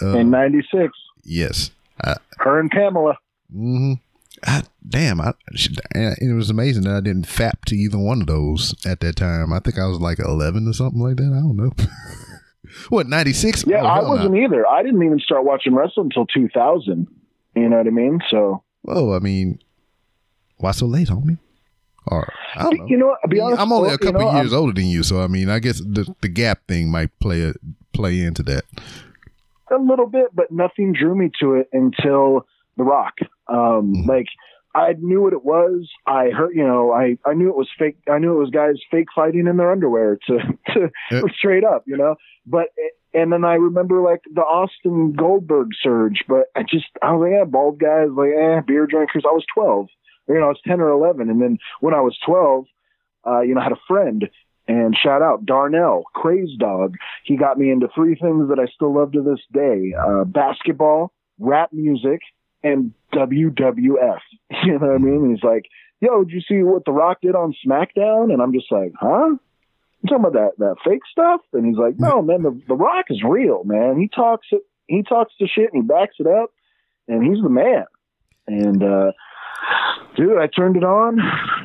Uh, 0.00 0.18
In 0.18 0.30
'96, 0.30 0.92
yes. 1.24 1.70
I, 2.02 2.16
her 2.38 2.58
and 2.58 2.70
Pamela. 2.70 3.18
hmm 3.52 3.94
I, 4.44 4.62
damn, 4.88 5.20
I, 5.20 5.34
it 5.94 6.34
was 6.34 6.50
amazing 6.50 6.82
that 6.82 6.96
I 6.96 7.00
didn't 7.00 7.26
fap 7.28 7.64
to 7.66 7.76
either 7.76 7.98
one 7.98 8.20
of 8.22 8.26
those 8.26 8.74
at 8.84 8.98
that 9.00 9.14
time. 9.14 9.52
I 9.52 9.60
think 9.60 9.78
I 9.78 9.86
was 9.86 10.00
like 10.00 10.18
11 10.18 10.66
or 10.66 10.72
something 10.72 11.00
like 11.00 11.16
that. 11.18 11.26
I 11.32 11.40
don't 11.40 11.54
know. 11.56 11.70
what 12.88 13.06
ninety 13.06 13.32
six? 13.34 13.64
Yeah, 13.66 13.84
I 13.84 14.02
wasn't 14.02 14.36
either. 14.36 14.66
I 14.66 14.82
didn't 14.82 15.02
even 15.04 15.20
start 15.20 15.44
watching 15.44 15.74
wrestling 15.74 16.06
until 16.06 16.26
2000. 16.26 17.06
You 17.54 17.68
know 17.68 17.76
what 17.76 17.86
I 17.86 17.90
mean? 17.90 18.20
So. 18.30 18.64
Well, 18.82 19.12
I 19.14 19.20
mean, 19.20 19.60
why 20.56 20.72
so 20.72 20.86
late, 20.86 21.08
homie? 21.08 21.38
Or 22.06 22.32
I 22.56 22.64
don't 22.64 22.78
know. 22.78 22.86
You 22.86 22.96
know, 22.96 23.06
what, 23.06 23.30
be 23.30 23.40
honest, 23.40 23.60
am 23.60 23.72
only 23.72 23.86
well, 23.86 23.94
a 23.94 23.98
couple 23.98 24.20
you 24.22 24.26
know, 24.26 24.40
years 24.40 24.52
older 24.52 24.72
than 24.72 24.86
you, 24.86 25.02
so 25.02 25.22
I 25.22 25.28
mean, 25.28 25.48
I 25.48 25.58
guess 25.60 25.78
the 25.78 26.12
the 26.20 26.28
gap 26.28 26.66
thing 26.66 26.90
might 26.90 27.16
play 27.20 27.42
a, 27.42 27.54
play 27.92 28.20
into 28.20 28.42
that. 28.44 28.64
a 29.70 29.78
little 29.78 30.06
bit, 30.06 30.26
but 30.34 30.50
nothing 30.50 30.92
drew 30.92 31.14
me 31.14 31.30
to 31.40 31.54
it 31.54 31.68
until 31.72 32.46
The 32.76 32.84
Rock. 32.84 33.14
Um, 33.48 33.94
Mhm. 33.94 34.06
Like 34.08 34.26
I 34.74 34.94
knew 34.98 35.20
what 35.22 35.32
it 35.34 35.44
was. 35.44 35.88
I 36.06 36.30
heard, 36.30 36.54
you 36.56 36.66
know, 36.66 36.92
I 36.92 37.18
I 37.26 37.34
knew 37.34 37.48
it 37.50 37.56
was 37.56 37.68
fake. 37.78 37.98
I 38.10 38.18
knew 38.18 38.32
it 38.34 38.38
was 38.38 38.50
guys 38.50 38.76
fake 38.90 39.08
fighting 39.14 39.46
in 39.46 39.56
their 39.58 39.70
underwear 39.70 40.18
to 40.26 40.38
to 40.74 41.28
straight 41.36 41.62
up, 41.64 41.84
you 41.86 41.96
know. 41.96 42.16
But 42.46 42.68
and 43.14 43.30
then 43.32 43.44
I 43.44 43.54
remember 43.54 44.00
like 44.00 44.22
the 44.32 44.40
Austin 44.40 45.12
Goldberg 45.12 45.68
surge, 45.82 46.24
but 46.26 46.46
I 46.56 46.62
just 46.62 46.86
I 47.02 47.12
was 47.12 47.20
like, 47.22 47.32
yeah, 47.38 47.44
bald 47.44 47.78
guys, 47.78 48.08
like 48.16 48.30
eh, 48.30 48.60
beer 48.66 48.86
drinkers. 48.86 49.24
I 49.26 49.32
was 49.32 49.44
twelve, 49.54 49.88
you 50.28 50.34
know, 50.34 50.46
I 50.46 50.48
was 50.48 50.60
ten 50.66 50.80
or 50.80 50.90
eleven, 50.90 51.30
and 51.30 51.40
then 51.40 51.58
when 51.80 51.94
I 51.94 52.00
was 52.00 52.16
twelve, 52.24 52.66
uh, 53.26 53.40
you 53.40 53.54
know, 53.54 53.60
I 53.60 53.64
had 53.64 53.72
a 53.72 53.80
friend. 53.88 54.28
And 54.68 54.96
shout 54.96 55.22
out 55.22 55.44
Darnell, 55.44 56.04
Craze 56.14 56.56
Dog. 56.56 56.94
He 57.24 57.36
got 57.36 57.58
me 57.58 57.70
into 57.70 57.88
three 57.94 58.14
things 58.14 58.48
that 58.48 58.60
I 58.60 58.66
still 58.72 58.94
love 58.94 59.12
to 59.12 59.22
this 59.22 59.40
day: 59.52 59.92
uh, 59.98 60.24
basketball, 60.24 61.12
rap 61.40 61.72
music, 61.72 62.20
and 62.62 62.92
WWF. 63.12 64.18
You 64.64 64.78
know 64.78 64.86
what 64.86 64.94
I 64.94 64.98
mean? 64.98 65.24
And 65.24 65.34
he's 65.34 65.42
like, 65.42 65.64
"Yo, 66.00 66.22
did 66.22 66.32
you 66.32 66.40
see 66.42 66.62
what 66.62 66.84
The 66.84 66.92
Rock 66.92 67.18
did 67.22 67.34
on 67.34 67.54
SmackDown?" 67.66 68.32
And 68.32 68.40
I'm 68.40 68.52
just 68.52 68.70
like, 68.70 68.92
"Huh? 69.00 69.30
You 70.02 70.08
talking 70.08 70.24
about 70.24 70.34
that 70.34 70.52
that 70.58 70.76
fake 70.84 71.02
stuff?" 71.10 71.40
And 71.52 71.66
he's 71.66 71.76
like, 71.76 71.98
"No, 71.98 72.22
man, 72.22 72.42
the 72.42 72.60
The 72.68 72.76
Rock 72.76 73.06
is 73.10 73.22
real, 73.24 73.64
man. 73.64 73.98
He 73.98 74.08
talks 74.08 74.46
it. 74.52 74.62
He 74.86 75.02
talks 75.02 75.32
the 75.40 75.48
shit 75.48 75.72
and 75.72 75.82
he 75.82 75.86
backs 75.88 76.16
it 76.20 76.26
up, 76.28 76.50
and 77.08 77.24
he's 77.24 77.42
the 77.42 77.48
man." 77.48 77.86
And 78.46 78.82
uh, 78.82 79.12
dude, 80.16 80.38
I 80.38 80.46
turned 80.46 80.76
it 80.76 80.84
on 80.84 81.18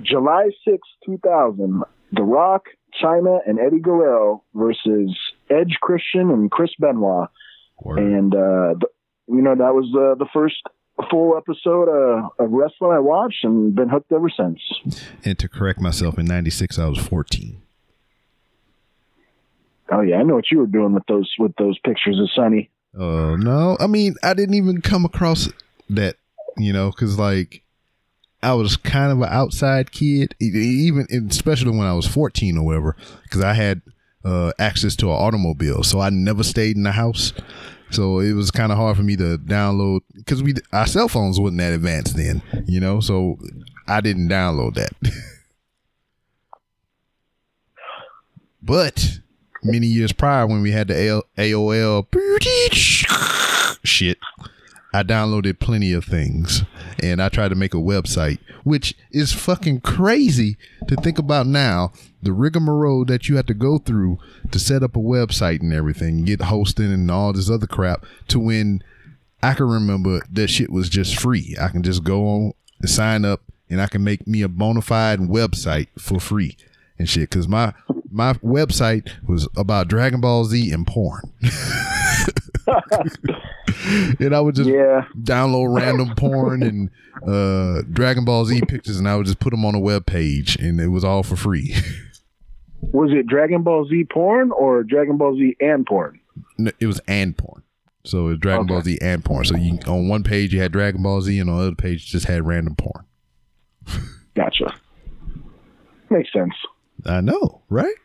July 0.03 0.49
sixth, 0.65 0.89
two 1.05 1.19
thousand. 1.23 1.83
The 2.13 2.23
Rock, 2.23 2.63
Chyna, 3.01 3.39
and 3.45 3.59
Eddie 3.59 3.81
Guerrero 3.81 4.43
versus 4.55 5.17
Edge 5.49 5.77
Christian 5.81 6.29
and 6.31 6.49
Chris 6.49 6.71
Benoit 6.79 7.29
Word. 7.81 7.99
and 7.99 8.33
uh, 8.33 8.73
th- 8.79 8.91
you 9.27 9.41
know 9.41 9.55
that 9.55 9.73
was 9.73 9.85
uh, 9.93 10.15
the 10.17 10.29
first 10.33 10.55
full 11.11 11.37
episode 11.37 11.89
uh, 11.89 12.29
of 12.43 12.49
wrestling 12.51 12.91
I 12.91 12.99
watched, 12.99 13.43
and 13.43 13.75
been 13.75 13.89
hooked 13.89 14.11
ever 14.11 14.29
since. 14.29 14.61
And 15.25 15.37
to 15.37 15.49
correct 15.49 15.79
myself, 15.81 16.17
in 16.17 16.25
'96 16.25 16.79
I 16.79 16.87
was 16.87 16.97
14. 16.99 17.61
Oh 19.91 20.01
yeah, 20.01 20.17
I 20.17 20.23
know 20.23 20.35
what 20.35 20.51
you 20.51 20.59
were 20.59 20.65
doing 20.65 20.93
with 20.93 21.03
those 21.07 21.31
with 21.39 21.53
those 21.57 21.77
pictures 21.79 22.19
of 22.19 22.29
Sunny. 22.35 22.69
Uh, 22.97 23.35
no, 23.37 23.77
I 23.79 23.87
mean 23.87 24.15
I 24.23 24.33
didn't 24.33 24.55
even 24.55 24.81
come 24.81 25.05
across 25.05 25.49
that, 25.89 26.15
you 26.57 26.73
know, 26.73 26.91
because 26.91 27.17
like 27.17 27.63
I 28.41 28.53
was 28.53 28.77
kind 28.77 29.11
of 29.11 29.19
an 29.21 29.29
outside 29.29 29.91
kid, 29.91 30.35
even 30.39 31.07
especially 31.29 31.71
when 31.71 31.87
I 31.87 31.93
was 31.93 32.07
14 32.07 32.57
or 32.57 32.65
whatever, 32.65 32.95
because 33.23 33.43
I 33.43 33.53
had 33.53 33.81
uh, 34.23 34.51
access 34.59 34.95
to 34.97 35.07
an 35.07 35.17
automobile, 35.17 35.83
so 35.83 35.99
I 35.99 36.09
never 36.09 36.43
stayed 36.43 36.75
in 36.75 36.83
the 36.83 36.91
house. 36.91 37.33
So 37.89 38.19
it 38.19 38.33
was 38.33 38.51
kind 38.51 38.71
of 38.71 38.77
hard 38.77 38.97
for 38.97 39.03
me 39.03 39.15
to 39.15 39.37
download 39.37 40.01
because 40.13 40.43
we 40.43 40.53
our 40.73 40.85
cell 40.85 41.07
phones 41.07 41.39
wasn't 41.39 41.59
that 41.59 41.73
advanced 41.73 42.17
then, 42.17 42.41
you 42.65 42.81
know. 42.81 42.99
So 42.99 43.37
I 43.87 44.01
didn't 44.01 44.27
download 44.27 44.75
that. 44.75 44.91
but 48.61 49.19
many 49.63 49.87
years 49.87 50.11
prior, 50.11 50.45
when 50.45 50.61
we 50.61 50.71
had 50.71 50.89
the 50.89 51.23
AOL 51.37 52.07
shit, 53.83 54.17
I 54.97 55.03
downloaded 55.03 55.59
plenty 55.59 55.93
of 55.93 56.05
things 56.05 56.63
and 57.03 57.21
I 57.21 57.29
tried 57.29 57.49
to 57.49 57.55
make 57.55 57.75
a 57.75 57.77
website, 57.77 58.39
which 58.63 58.95
is 59.11 59.31
fucking 59.31 59.81
crazy 59.81 60.57
to 60.87 60.95
think 60.95 61.19
about 61.19 61.45
now. 61.45 61.91
The 62.23 62.33
rigmarole 62.33 63.05
that 63.05 63.29
you 63.29 63.35
have 63.35 63.45
to 63.45 63.53
go 63.53 63.77
through 63.77 64.17
to 64.49 64.57
set 64.57 64.81
up 64.81 64.95
a 64.95 64.99
website 64.99 65.61
and 65.61 65.71
everything, 65.71 66.23
get 66.23 66.41
hosting 66.41 66.91
and 66.91 67.11
all 67.11 67.31
this 67.31 67.47
other 67.47 67.67
crap, 67.67 68.05
to 68.29 68.39
when 68.39 68.83
I 69.43 69.53
can 69.53 69.67
remember 69.67 70.23
that 70.31 70.47
shit 70.47 70.71
was 70.71 70.89
just 70.89 71.19
free. 71.19 71.55
I 71.61 71.67
can 71.67 71.83
just 71.83 72.03
go 72.03 72.25
on, 72.25 72.53
sign 72.83 73.23
up, 73.23 73.41
and 73.69 73.79
I 73.79 73.85
can 73.85 74.03
make 74.03 74.25
me 74.25 74.41
a 74.41 74.47
bona 74.47 74.81
fide 74.81 75.19
website 75.19 75.89
for 75.99 76.19
free 76.19 76.57
and 76.97 77.07
shit. 77.07 77.29
Cause 77.29 77.47
my 77.47 77.75
my 78.11 78.33
website 78.33 79.09
was 79.27 79.47
about 79.57 79.87
Dragon 79.87 80.21
Ball 80.21 80.45
Z 80.45 80.71
and 80.71 80.85
porn. 80.87 81.31
and 84.19 84.35
I 84.35 84.39
would 84.41 84.55
just 84.55 84.69
Yeah, 84.69 85.05
download 85.21 85.75
random 85.75 86.15
porn 86.15 86.63
and 86.63 86.89
uh, 87.27 87.81
Dragon 87.91 88.25
Ball 88.25 88.45
Z 88.45 88.61
pictures, 88.67 88.97
and 88.97 89.07
I 89.07 89.15
would 89.15 89.25
just 89.25 89.39
put 89.39 89.51
them 89.51 89.65
on 89.65 89.75
a 89.75 89.79
web 89.79 90.05
page, 90.05 90.55
and 90.57 90.79
it 90.79 90.87
was 90.89 91.03
all 91.03 91.23
for 91.23 91.35
free. 91.35 91.75
was 92.81 93.11
it 93.11 93.27
Dragon 93.27 93.63
Ball 93.63 93.87
Z 93.87 94.05
porn 94.11 94.51
or 94.51 94.83
Dragon 94.83 95.17
Ball 95.17 95.35
Z 95.37 95.55
and 95.59 95.85
porn? 95.85 96.19
No, 96.57 96.71
it 96.79 96.85
was 96.87 96.99
and 97.07 97.35
porn, 97.37 97.63
so 98.03 98.25
it 98.27 98.29
was 98.31 98.39
Dragon 98.39 98.65
Okay. 98.65 98.73
Ball 98.73 98.81
Z 98.83 98.97
and 99.01 99.25
porn. 99.25 99.45
So 99.45 99.55
you 99.55 99.79
on 99.87 100.07
one 100.07 100.23
page 100.23 100.53
you 100.53 100.61
had 100.61 100.71
Dragon 100.71 101.01
Ball 101.03 101.21
Z, 101.21 101.37
and 101.39 101.49
on 101.49 101.57
the 101.57 101.63
other 101.67 101.75
page 101.75 102.05
you 102.05 102.11
just 102.11 102.27
had 102.27 102.45
random 102.45 102.75
porn. 102.75 103.05
Gotcha. 104.35 104.73
Makes 106.09 106.31
sense. 106.31 106.53
I 107.07 107.21
know, 107.21 107.61
right? 107.69 107.95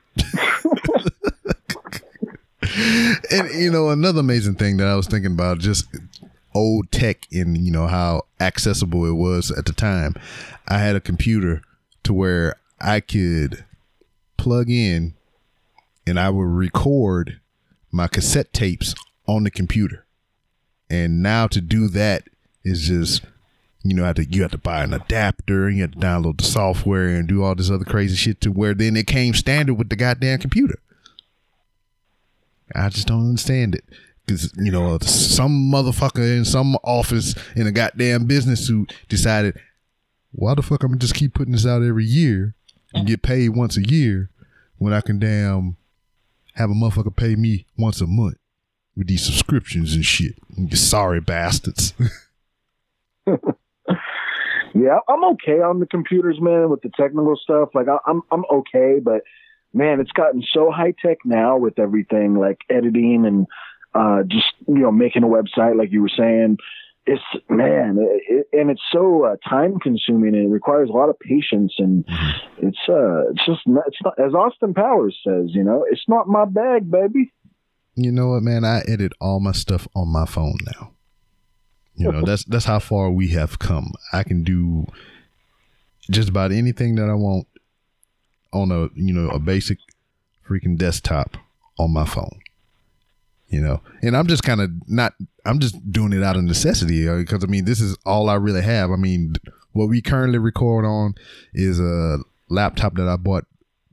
and 3.30 3.50
you 3.54 3.70
know, 3.70 3.90
another 3.90 4.20
amazing 4.20 4.54
thing 4.54 4.76
that 4.78 4.86
I 4.86 4.94
was 4.94 5.06
thinking 5.06 5.32
about 5.32 5.58
just 5.58 5.86
old 6.54 6.90
tech 6.92 7.26
and 7.32 7.56
you 7.58 7.70
know 7.70 7.86
how 7.86 8.22
accessible 8.40 9.04
it 9.06 9.14
was 9.14 9.50
at 9.50 9.66
the 9.66 9.72
time. 9.72 10.14
I 10.68 10.78
had 10.78 10.96
a 10.96 11.00
computer 11.00 11.62
to 12.04 12.12
where 12.12 12.56
I 12.80 13.00
could 13.00 13.64
plug 14.36 14.70
in 14.70 15.14
and 16.06 16.18
I 16.18 16.30
would 16.30 16.42
record 16.42 17.40
my 17.90 18.08
cassette 18.08 18.52
tapes 18.52 18.94
on 19.26 19.44
the 19.44 19.50
computer. 19.50 20.04
And 20.90 21.22
now 21.22 21.46
to 21.48 21.60
do 21.60 21.88
that 21.88 22.28
is 22.64 22.86
just 22.86 23.22
you 23.84 23.94
know, 23.94 24.04
have 24.04 24.16
to 24.16 24.24
you 24.24 24.42
have 24.42 24.52
to 24.52 24.58
buy 24.58 24.84
an 24.84 24.94
adapter 24.94 25.66
and 25.66 25.76
you 25.76 25.82
have 25.82 25.92
to 25.92 25.98
download 25.98 26.38
the 26.38 26.44
software 26.44 27.08
and 27.08 27.28
do 27.28 27.42
all 27.42 27.54
this 27.54 27.70
other 27.70 27.84
crazy 27.84 28.16
shit 28.16 28.40
to 28.42 28.50
where 28.50 28.74
then 28.74 28.96
it 28.96 29.06
came 29.06 29.34
standard 29.34 29.74
with 29.74 29.88
the 29.88 29.96
goddamn 29.96 30.38
computer. 30.38 30.78
I 32.74 32.88
just 32.88 33.06
don't 33.08 33.28
understand 33.28 33.74
it. 33.74 33.84
Because, 34.24 34.52
you 34.56 34.70
know, 34.70 34.98
some 35.00 35.70
motherfucker 35.72 36.36
in 36.36 36.44
some 36.44 36.76
office 36.84 37.34
in 37.56 37.66
a 37.66 37.72
goddamn 37.72 38.26
business 38.26 38.64
suit 38.66 38.94
decided, 39.08 39.58
why 40.30 40.54
the 40.54 40.62
fuck 40.62 40.84
I'm 40.84 40.90
gonna 40.90 41.00
just 41.00 41.14
keep 41.14 41.34
putting 41.34 41.52
this 41.52 41.66
out 41.66 41.82
every 41.82 42.04
year 42.04 42.54
and 42.94 43.06
get 43.06 43.22
paid 43.22 43.50
once 43.50 43.76
a 43.76 43.82
year 43.82 44.30
when 44.78 44.92
I 44.92 45.00
can 45.00 45.18
damn 45.18 45.76
have 46.54 46.70
a 46.70 46.74
motherfucker 46.74 47.14
pay 47.14 47.34
me 47.34 47.66
once 47.76 48.00
a 48.00 48.06
month 48.06 48.36
with 48.96 49.08
these 49.08 49.24
subscriptions 49.24 49.94
and 49.94 50.04
shit. 50.04 50.36
You 50.56 50.76
sorry 50.76 51.20
bastards. 51.20 51.94
Yeah, 54.74 54.98
I'm 55.08 55.24
okay 55.34 55.60
on 55.60 55.80
the 55.80 55.86
computers, 55.86 56.38
man, 56.40 56.70
with 56.70 56.82
the 56.82 56.90
technical 56.96 57.36
stuff. 57.36 57.70
Like 57.74 57.88
I, 57.88 57.98
I'm 58.06 58.22
I'm 58.30 58.44
okay, 58.50 59.00
but 59.02 59.22
man, 59.74 60.00
it's 60.00 60.12
gotten 60.12 60.42
so 60.52 60.70
high 60.70 60.94
tech 61.04 61.18
now 61.24 61.56
with 61.56 61.78
everything 61.78 62.34
like 62.38 62.58
editing 62.70 63.24
and 63.26 63.46
uh, 63.94 64.22
just 64.26 64.46
you 64.66 64.78
know 64.78 64.92
making 64.92 65.24
a 65.24 65.26
website, 65.26 65.76
like 65.76 65.92
you 65.92 66.02
were 66.02 66.10
saying. 66.16 66.58
It's 67.04 67.22
man, 67.50 67.98
it, 68.28 68.46
and 68.52 68.70
it's 68.70 68.80
so 68.92 69.24
uh, 69.24 69.34
time 69.48 69.80
consuming 69.80 70.36
and 70.36 70.46
it 70.46 70.52
requires 70.54 70.88
a 70.88 70.92
lot 70.92 71.08
of 71.08 71.18
patience 71.18 71.74
and 71.78 72.04
it's 72.58 72.78
uh 72.88 73.28
it's 73.30 73.44
just 73.44 73.66
not, 73.66 73.82
it's 73.88 73.98
not 74.04 74.14
as 74.24 74.34
Austin 74.34 74.72
Powers 74.72 75.18
says, 75.26 75.46
you 75.48 75.64
know, 75.64 75.84
it's 75.90 76.04
not 76.06 76.28
my 76.28 76.44
bag, 76.44 76.88
baby. 76.88 77.32
you 77.96 78.12
know 78.12 78.28
what, 78.28 78.44
man? 78.44 78.64
I 78.64 78.82
edit 78.86 79.12
all 79.20 79.40
my 79.40 79.50
stuff 79.50 79.88
on 79.96 80.12
my 80.12 80.26
phone 80.26 80.58
now. 80.64 80.91
You 81.94 82.10
know, 82.10 82.22
that's 82.22 82.44
that's 82.44 82.64
how 82.64 82.78
far 82.78 83.10
we 83.10 83.28
have 83.28 83.58
come. 83.58 83.92
I 84.12 84.22
can 84.22 84.42
do 84.42 84.86
just 86.10 86.28
about 86.28 86.52
anything 86.52 86.96
that 86.96 87.08
I 87.08 87.14
want 87.14 87.46
on 88.52 88.70
a 88.70 88.88
you 88.94 89.12
know 89.12 89.28
a 89.28 89.38
basic 89.38 89.78
freaking 90.48 90.76
desktop 90.76 91.36
on 91.78 91.92
my 91.92 92.04
phone. 92.04 92.40
You 93.48 93.60
know, 93.60 93.82
and 94.00 94.16
I'm 94.16 94.26
just 94.26 94.42
kind 94.42 94.60
of 94.60 94.70
not. 94.88 95.12
I'm 95.44 95.58
just 95.58 95.92
doing 95.92 96.14
it 96.14 96.22
out 96.22 96.36
of 96.36 96.44
necessity 96.44 97.06
uh, 97.06 97.16
because 97.16 97.44
I 97.44 97.46
mean, 97.46 97.66
this 97.66 97.80
is 97.80 97.96
all 98.06 98.30
I 98.30 98.34
really 98.34 98.62
have. 98.62 98.90
I 98.90 98.96
mean, 98.96 99.34
what 99.72 99.88
we 99.88 100.00
currently 100.00 100.38
record 100.38 100.86
on 100.86 101.14
is 101.52 101.78
a 101.78 102.18
laptop 102.48 102.94
that 102.94 103.08
I 103.08 103.16
bought 103.16 103.44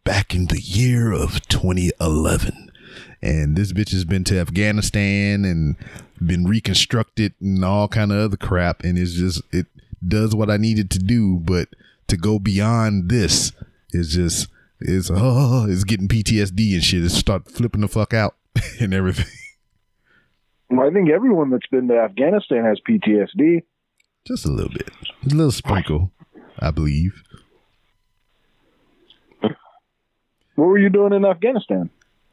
back 0.05 0.33
in 0.33 0.45
the 0.45 0.61
year 0.61 1.11
of 1.11 1.45
2011 1.49 2.68
and 3.21 3.55
this 3.55 3.73
bitch 3.73 3.91
has 3.91 4.05
been 4.05 4.23
to 4.25 4.39
Afghanistan 4.39 5.45
and 5.45 5.75
been 6.25 6.45
reconstructed 6.45 7.33
and 7.41 7.63
all 7.63 7.87
kind 7.87 8.11
of 8.11 8.19
other 8.19 8.37
crap 8.37 8.83
and 8.83 8.97
it's 8.97 9.13
just 9.13 9.41
it 9.51 9.67
does 10.05 10.35
what 10.35 10.49
I 10.49 10.57
needed 10.57 10.89
to 10.91 10.99
do 10.99 11.37
but 11.37 11.69
to 12.07 12.17
go 12.17 12.39
beyond 12.39 13.09
this 13.09 13.51
is 13.91 14.13
just 14.13 14.47
is 14.81 15.11
oh 15.13 15.63
uh, 15.63 15.67
it's 15.67 15.83
getting 15.83 16.07
PTSD 16.07 16.73
and 16.73 16.83
shit 16.83 17.03
it 17.03 17.09
start 17.09 17.49
flipping 17.49 17.81
the 17.81 17.87
fuck 17.87 18.13
out 18.13 18.35
and 18.79 18.93
everything. 18.93 19.25
Well, 20.69 20.87
I 20.87 20.91
think 20.91 21.09
everyone 21.09 21.49
that's 21.49 21.65
been 21.67 21.87
to 21.87 21.97
Afghanistan 21.97 22.63
has 22.63 22.79
PTSD. 22.87 23.63
Just 24.25 24.45
a 24.45 24.49
little 24.51 24.71
bit, 24.71 24.89
a 25.25 25.35
little 25.35 25.51
sprinkle, 25.51 26.11
I 26.59 26.71
believe. 26.71 27.23
What 29.41 30.65
were 30.65 30.77
you 30.77 30.89
doing 30.89 31.13
in 31.13 31.25
Afghanistan? 31.25 31.89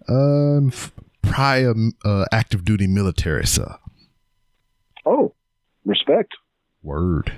Um, 0.08 0.68
f- 0.68 0.92
prior 1.22 1.74
uh, 2.04 2.24
active 2.32 2.64
duty 2.64 2.86
military, 2.86 3.46
sir. 3.46 3.76
Oh, 5.04 5.34
respect. 5.84 6.32
Word. 6.82 7.32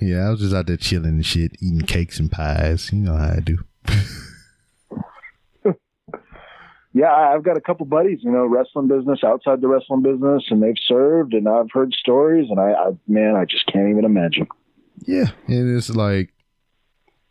Yeah, 0.00 0.26
I 0.26 0.30
was 0.30 0.40
just 0.40 0.54
out 0.54 0.66
there 0.66 0.76
chilling 0.76 1.14
and 1.14 1.26
shit, 1.26 1.56
eating 1.60 1.86
cakes 1.86 2.18
and 2.18 2.30
pies. 2.30 2.92
You 2.92 2.98
know 3.00 3.16
how 3.16 3.34
I 3.36 3.40
do. 3.40 3.58
Yeah, 6.96 7.12
I've 7.12 7.42
got 7.42 7.56
a 7.56 7.60
couple 7.60 7.86
buddies, 7.86 8.20
you 8.22 8.30
know, 8.30 8.46
wrestling 8.46 8.86
business, 8.86 9.24
outside 9.24 9.60
the 9.60 9.66
wrestling 9.66 10.02
business, 10.02 10.44
and 10.48 10.62
they've 10.62 10.78
served, 10.86 11.34
and 11.34 11.48
I've 11.48 11.72
heard 11.72 11.92
stories, 11.92 12.46
and 12.48 12.60
I, 12.60 12.70
I 12.70 12.90
man, 13.08 13.34
I 13.34 13.44
just 13.46 13.66
can't 13.66 13.90
even 13.90 14.04
imagine. 14.04 14.46
Yeah, 15.04 15.32
and 15.48 15.76
it's 15.76 15.90
like 15.90 16.32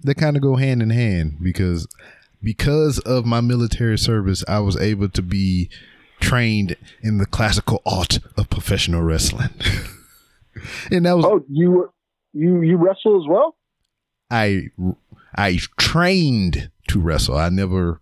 they 0.03 0.13
kind 0.13 0.35
of 0.35 0.41
go 0.41 0.57
hand 0.57 0.81
in 0.81 0.89
hand 0.89 1.37
because 1.41 1.87
because 2.43 2.99
of 2.99 3.25
my 3.25 3.41
military 3.41 3.97
service, 3.97 4.43
I 4.47 4.59
was 4.59 4.75
able 4.77 5.09
to 5.09 5.21
be 5.21 5.69
trained 6.19 6.75
in 7.01 7.17
the 7.17 7.25
classical 7.25 7.81
art 7.85 8.19
of 8.37 8.49
professional 8.49 9.01
wrestling, 9.01 9.49
and 10.91 11.05
that 11.05 11.15
was 11.15 11.25
Oh, 11.25 11.43
you 11.49 11.91
you 12.33 12.61
you 12.61 12.77
wrestle 12.77 13.21
as 13.23 13.27
well? 13.27 13.55
I 14.29 14.67
I 15.35 15.59
trained 15.77 16.69
to 16.89 16.99
wrestle. 16.99 17.37
I 17.37 17.49
never 17.49 17.99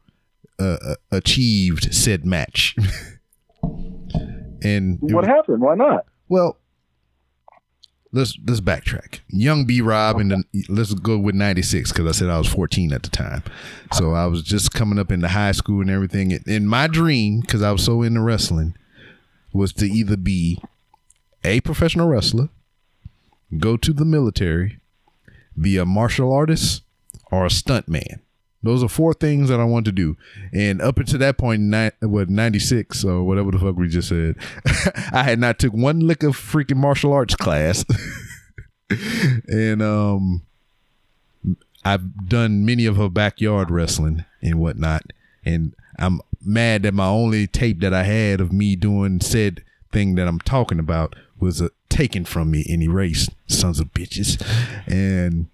uh, 0.60 0.78
uh, 0.86 0.96
achieved 1.12 1.94
said 1.94 2.26
match. 2.26 2.76
and 4.64 4.98
What 5.02 5.14
was- 5.14 5.28
happened? 5.28 5.62
Why 5.62 5.76
not? 5.76 6.06
well, 6.30 6.58
let's 8.12 8.38
let's 8.46 8.62
backtrack. 8.62 9.20
Young 9.28 9.66
B 9.66 9.82
Rob 9.82 10.18
and 10.18 10.32
then 10.32 10.44
let's 10.70 10.94
go 10.94 11.18
with 11.18 11.36
ninety 11.36 11.62
six 11.62 11.92
because 11.92 12.08
I 12.08 12.12
said 12.12 12.30
I 12.30 12.38
was 12.38 12.48
fourteen 12.48 12.94
at 12.94 13.04
the 13.04 13.10
time, 13.10 13.44
so 13.94 14.14
I 14.14 14.26
was 14.28 14.44
just 14.44 14.74
coming 14.74 15.00
up 15.00 15.12
into 15.12 15.28
high 15.28 15.52
school 15.52 15.82
and 15.82 15.90
everything. 15.90 16.38
And 16.48 16.70
my 16.70 16.88
dream, 16.88 17.42
because 17.42 17.62
I 17.62 17.72
was 17.72 17.84
so 17.84 18.02
into 18.02 18.22
wrestling, 18.22 18.76
was 19.54 19.74
to 19.74 19.86
either 19.86 20.18
be 20.18 20.62
a 21.44 21.62
professional 21.62 22.08
wrestler, 22.08 22.50
go 23.58 23.78
to 23.78 23.94
the 23.94 24.06
military, 24.06 24.80
be 25.60 25.78
a 25.78 25.86
martial 25.86 26.32
artist, 26.32 26.84
or 27.32 27.46
a 27.46 27.50
stunt 27.50 27.88
man. 27.88 28.22
Those 28.64 28.84
are 28.84 28.90
four 28.90 29.14
things 29.14 29.50
that 29.50 29.60
I 29.60 29.64
want 29.64 29.86
to 29.86 29.92
do. 29.92 30.18
And 30.54 30.82
up 30.82 31.00
until 31.00 31.20
that 31.20 31.38
point, 31.38 31.62
ni- 31.62 31.92
what 32.02 32.30
ninety 32.30 32.60
six 32.60 33.04
or 33.04 33.24
whatever 33.24 33.52
the 33.52 33.60
fuck 33.60 33.76
we 33.76 33.88
just 33.88 34.10
said, 34.10 34.36
I 35.12 35.24
had 35.24 35.40
not 35.40 35.60
took 35.60 35.74
one 35.74 36.02
lick 36.02 36.24
of 36.24 36.38
freaking 36.38 36.78
martial 36.78 37.14
arts 37.14 37.36
class, 37.36 37.84
and 39.48 39.82
um, 39.82 40.44
I've 41.84 42.28
done 42.28 42.66
many 42.66 42.86
of 42.86 42.98
her 42.98 43.10
backyard 43.10 43.72
wrestling 43.72 44.26
and 44.42 44.60
whatnot. 44.60 45.04
And 45.44 45.74
I'm 45.98 46.22
mad 46.44 46.84
that 46.84 46.94
my 46.94 47.08
only 47.08 47.48
tape 47.48 47.80
that 47.82 47.94
I 47.94 48.04
had 48.04 48.42
of 48.42 48.52
me 48.52 48.76
doing 48.76 49.22
said 49.22 49.64
thing 49.92 50.16
that 50.16 50.28
I'm 50.28 50.40
talking 50.40 50.80
about 50.80 51.16
was 51.40 51.62
uh, 51.62 51.70
taken 51.90 52.26
from 52.26 52.52
me 52.52 52.66
and 52.70 52.82
erased, 52.84 53.32
sons 53.48 53.80
of 53.80 53.94
bitches. 53.94 54.42
And 54.88 55.48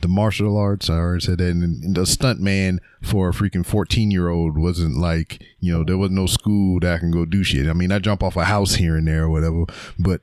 the 0.00 0.08
martial 0.08 0.56
arts, 0.56 0.90
I 0.90 0.94
already 0.94 1.24
said 1.24 1.38
that, 1.38 1.50
and, 1.50 1.82
and 1.82 1.94
the 1.94 2.06
stunt 2.06 2.40
man 2.40 2.80
for 3.02 3.30
a 3.30 3.32
freaking 3.32 3.64
14 3.64 4.10
year 4.10 4.28
old 4.28 4.58
wasn't 4.58 4.96
like, 4.98 5.42
you 5.60 5.72
know, 5.72 5.84
there 5.84 5.98
was 5.98 6.10
no 6.10 6.26
school 6.26 6.80
that 6.80 6.94
I 6.94 6.98
can 6.98 7.10
go 7.10 7.24
do 7.24 7.42
shit. 7.42 7.66
I 7.66 7.72
mean, 7.72 7.92
I 7.92 7.98
jump 7.98 8.22
off 8.22 8.36
a 8.36 8.44
house 8.44 8.74
here 8.74 8.96
and 8.96 9.08
there 9.08 9.24
or 9.24 9.30
whatever, 9.30 9.64
but 9.98 10.22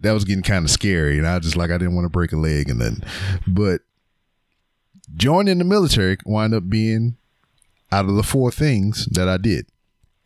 that 0.00 0.12
was 0.12 0.24
getting 0.24 0.42
kind 0.42 0.64
of 0.64 0.70
scary. 0.70 1.18
And 1.18 1.26
I 1.26 1.38
just 1.38 1.56
like, 1.56 1.70
I 1.70 1.78
didn't 1.78 1.94
want 1.94 2.04
to 2.04 2.10
break 2.10 2.32
a 2.32 2.36
leg 2.36 2.68
and 2.68 2.80
then, 2.80 3.02
but 3.46 3.80
joining 5.14 5.58
the 5.58 5.64
military 5.64 6.16
wound 6.24 6.54
up 6.54 6.68
being 6.68 7.16
out 7.92 8.06
of 8.06 8.16
the 8.16 8.22
four 8.22 8.50
things 8.50 9.06
that 9.06 9.28
I 9.28 9.36
did. 9.36 9.66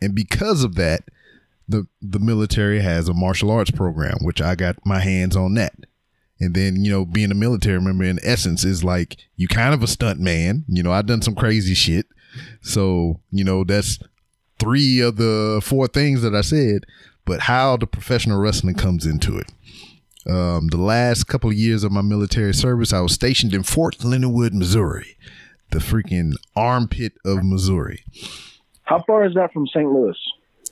And 0.00 0.14
because 0.14 0.64
of 0.64 0.74
that, 0.76 1.04
the 1.68 1.86
the 2.02 2.18
military 2.18 2.80
has 2.80 3.08
a 3.08 3.14
martial 3.14 3.50
arts 3.50 3.70
program, 3.70 4.18
which 4.22 4.42
I 4.42 4.54
got 4.54 4.84
my 4.84 4.98
hands 4.98 5.36
on 5.36 5.54
that. 5.54 5.74
And 6.40 6.54
then, 6.54 6.84
you 6.84 6.90
know, 6.90 7.04
being 7.04 7.30
a 7.30 7.34
military 7.34 7.80
member 7.80 8.04
in 8.04 8.18
essence 8.24 8.64
is 8.64 8.82
like 8.82 9.18
you 9.36 9.46
kind 9.46 9.74
of 9.74 9.82
a 9.82 9.86
stunt 9.86 10.20
man. 10.20 10.64
You 10.68 10.82
know, 10.82 10.92
I've 10.92 11.06
done 11.06 11.22
some 11.22 11.34
crazy 11.34 11.74
shit. 11.74 12.06
So, 12.62 13.20
you 13.30 13.44
know, 13.44 13.64
that's 13.64 13.98
three 14.58 15.00
of 15.00 15.16
the 15.16 15.60
four 15.62 15.86
things 15.86 16.22
that 16.22 16.34
I 16.34 16.40
said, 16.40 16.86
but 17.24 17.40
how 17.40 17.76
the 17.76 17.86
professional 17.86 18.38
wrestling 18.38 18.74
comes 18.74 19.06
into 19.06 19.36
it. 19.38 19.52
Um, 20.28 20.68
the 20.68 20.76
last 20.76 21.24
couple 21.24 21.50
of 21.50 21.56
years 21.56 21.82
of 21.82 21.92
my 21.92 22.02
military 22.02 22.54
service, 22.54 22.92
I 22.92 23.00
was 23.00 23.12
stationed 23.12 23.54
in 23.54 23.62
Fort 23.62 24.04
Leonard, 24.04 24.54
Missouri, 24.54 25.16
the 25.70 25.78
freaking 25.78 26.34
armpit 26.54 27.14
of 27.24 27.42
Missouri. 27.42 28.04
How 28.82 29.02
far 29.06 29.24
is 29.24 29.34
that 29.34 29.52
from 29.52 29.66
St. 29.68 29.90
Louis? 29.90 30.16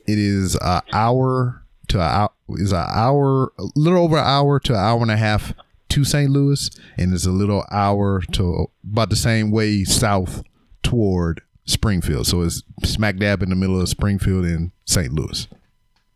It 0.07 0.19
is 0.19 0.57
an 0.57 0.83
hour 0.93 1.63
to 1.89 1.99
a 1.99 2.03
hour, 2.03 2.31
is 2.57 2.73
an 2.73 2.87
hour, 2.89 3.53
a 3.59 3.65
little 3.77 4.03
over 4.03 4.17
an 4.17 4.25
hour 4.25 4.61
to 4.61 4.73
an 4.73 4.79
hour 4.79 5.03
and 5.03 5.11
a 5.11 5.17
half 5.17 5.53
to 5.91 6.05
St. 6.05 6.31
Louis, 6.31 6.71
and 6.97 7.13
it's 7.13 7.27
a 7.27 7.31
little 7.31 7.65
hour 7.71 8.21
to 8.33 8.71
about 8.85 9.11
the 9.11 9.17
same 9.17 9.51
way 9.51 9.85
south 9.85 10.43
toward 10.83 11.43
Springfield. 11.65 12.27
So 12.27 12.43
it's 12.43 12.63
smack 12.85 13.17
dab 13.17 13.43
in 13.43 13.51
the 13.51 13.57
middle 13.57 13.81
of 13.81 13.89
Springfield 13.89 14.45
and 14.45 14.73
St. 14.85 15.13
Louis. 15.13 15.49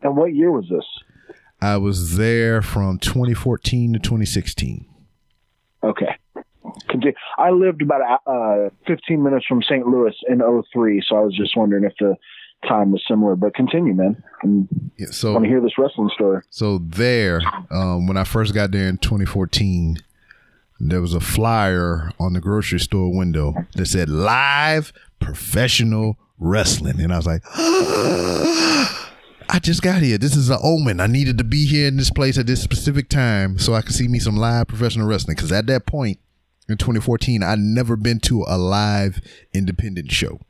And 0.02 0.16
what 0.16 0.34
year 0.34 0.50
was 0.50 0.68
this? 0.68 0.84
I 1.60 1.76
was 1.76 2.16
there 2.16 2.60
from 2.60 2.98
2014 2.98 3.92
to 3.92 3.98
2016. 3.98 4.86
Okay. 5.84 6.16
I 7.38 7.50
lived 7.50 7.82
about 7.82 8.20
uh, 8.26 8.70
15 8.86 9.22
minutes 9.22 9.46
from 9.46 9.62
St. 9.62 9.86
Louis 9.86 10.14
in 10.28 10.40
03, 10.72 11.02
so 11.06 11.16
I 11.16 11.20
was 11.20 11.36
just 11.36 11.56
wondering 11.56 11.84
if 11.84 11.92
the 11.98 12.16
time 12.66 12.92
was 12.92 13.02
similar. 13.06 13.36
But 13.36 13.54
continue, 13.54 13.94
man. 13.94 14.22
I 14.42 14.46
Yeah, 14.98 15.08
so 15.10 15.32
want 15.32 15.44
to 15.44 15.48
hear 15.48 15.60
this 15.60 15.78
wrestling 15.78 16.10
story. 16.14 16.42
So 16.50 16.78
there, 16.78 17.40
um, 17.70 18.06
when 18.06 18.16
I 18.16 18.24
first 18.24 18.54
got 18.54 18.70
there 18.70 18.88
in 18.88 18.98
2014, 18.98 19.98
there 20.80 21.00
was 21.00 21.14
a 21.14 21.20
flyer 21.20 22.12
on 22.18 22.32
the 22.32 22.40
grocery 22.40 22.80
store 22.80 23.16
window 23.16 23.54
that 23.76 23.86
said 23.86 24.08
"Live 24.08 24.92
Professional 25.20 26.18
Wrestling," 26.38 27.00
and 27.00 27.12
I 27.12 27.16
was 27.16 27.26
like, 27.26 27.42
"I 27.54 29.58
just 29.60 29.82
got 29.82 30.02
here. 30.02 30.18
This 30.18 30.36
is 30.36 30.50
an 30.50 30.58
omen. 30.62 31.00
I 31.00 31.06
needed 31.06 31.38
to 31.38 31.44
be 31.44 31.66
here 31.66 31.86
in 31.86 31.96
this 31.96 32.10
place 32.10 32.38
at 32.38 32.46
this 32.46 32.62
specific 32.62 33.08
time 33.08 33.58
so 33.58 33.74
I 33.74 33.82
could 33.82 33.94
see 33.94 34.08
me 34.08 34.18
some 34.18 34.36
live 34.36 34.68
professional 34.68 35.06
wrestling." 35.06 35.36
Because 35.36 35.52
at 35.52 35.66
that 35.66 35.86
point 35.86 36.18
in 36.68 36.78
2014, 36.78 37.42
I'd 37.42 37.58
never 37.58 37.96
been 37.96 38.20
to 38.20 38.44
a 38.48 38.58
live 38.58 39.20
independent 39.52 40.10
show. 40.10 40.40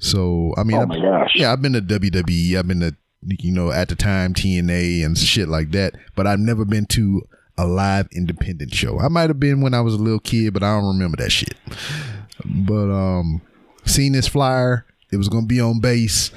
So 0.00 0.52
I 0.56 0.64
mean, 0.64 0.76
Oh 0.78 0.86
my 0.86 0.98
gosh. 1.00 1.32
yeah, 1.36 1.52
I've 1.52 1.62
been 1.62 1.74
to 1.74 1.80
WWE. 1.80 2.56
I've 2.58 2.66
been 2.66 2.80
to 2.80 2.96
you 3.22 3.52
know 3.52 3.70
at 3.70 3.88
the 3.88 3.94
time 3.94 4.34
TNA 4.34 5.04
and 5.04 5.16
shit 5.16 5.46
like 5.48 5.70
that, 5.72 5.94
but 6.16 6.26
I've 6.26 6.38
never 6.40 6.64
been 6.64 6.86
to 6.86 7.22
a 7.58 7.66
live 7.66 8.08
independent 8.12 8.72
show. 8.74 8.98
I 8.98 9.08
might 9.08 9.28
have 9.28 9.38
been 9.38 9.60
when 9.60 9.74
I 9.74 9.82
was 9.82 9.92
a 9.94 9.98
little 9.98 10.18
kid, 10.20 10.54
but 10.54 10.62
I 10.62 10.74
don't 10.74 10.88
remember 10.88 11.18
that 11.18 11.30
shit. 11.30 11.54
But 12.44 12.90
um, 12.90 13.42
seeing 13.84 14.12
this 14.12 14.26
flyer, 14.26 14.86
it 15.12 15.18
was 15.18 15.28
gonna 15.28 15.46
be 15.46 15.60
on 15.60 15.80
base. 15.80 16.30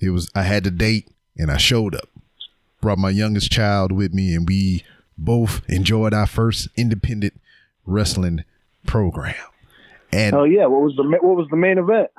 It 0.00 0.10
was 0.10 0.28
I 0.34 0.42
had 0.42 0.64
the 0.64 0.70
date 0.72 1.08
and 1.38 1.50
I 1.50 1.56
showed 1.56 1.94
up. 1.94 2.08
Brought 2.80 2.98
my 2.98 3.10
youngest 3.10 3.50
child 3.50 3.92
with 3.92 4.12
me, 4.12 4.34
and 4.34 4.46
we 4.48 4.84
both 5.16 5.62
enjoyed 5.70 6.12
our 6.12 6.26
first 6.26 6.68
independent 6.76 7.40
wrestling 7.86 8.44
program. 8.86 9.36
And 10.12 10.34
Oh 10.34 10.44
yeah, 10.44 10.66
what 10.66 10.82
was 10.82 10.94
the 10.96 11.04
what 11.04 11.36
was 11.36 11.46
the 11.50 11.56
main 11.56 11.78
event? 11.78 12.10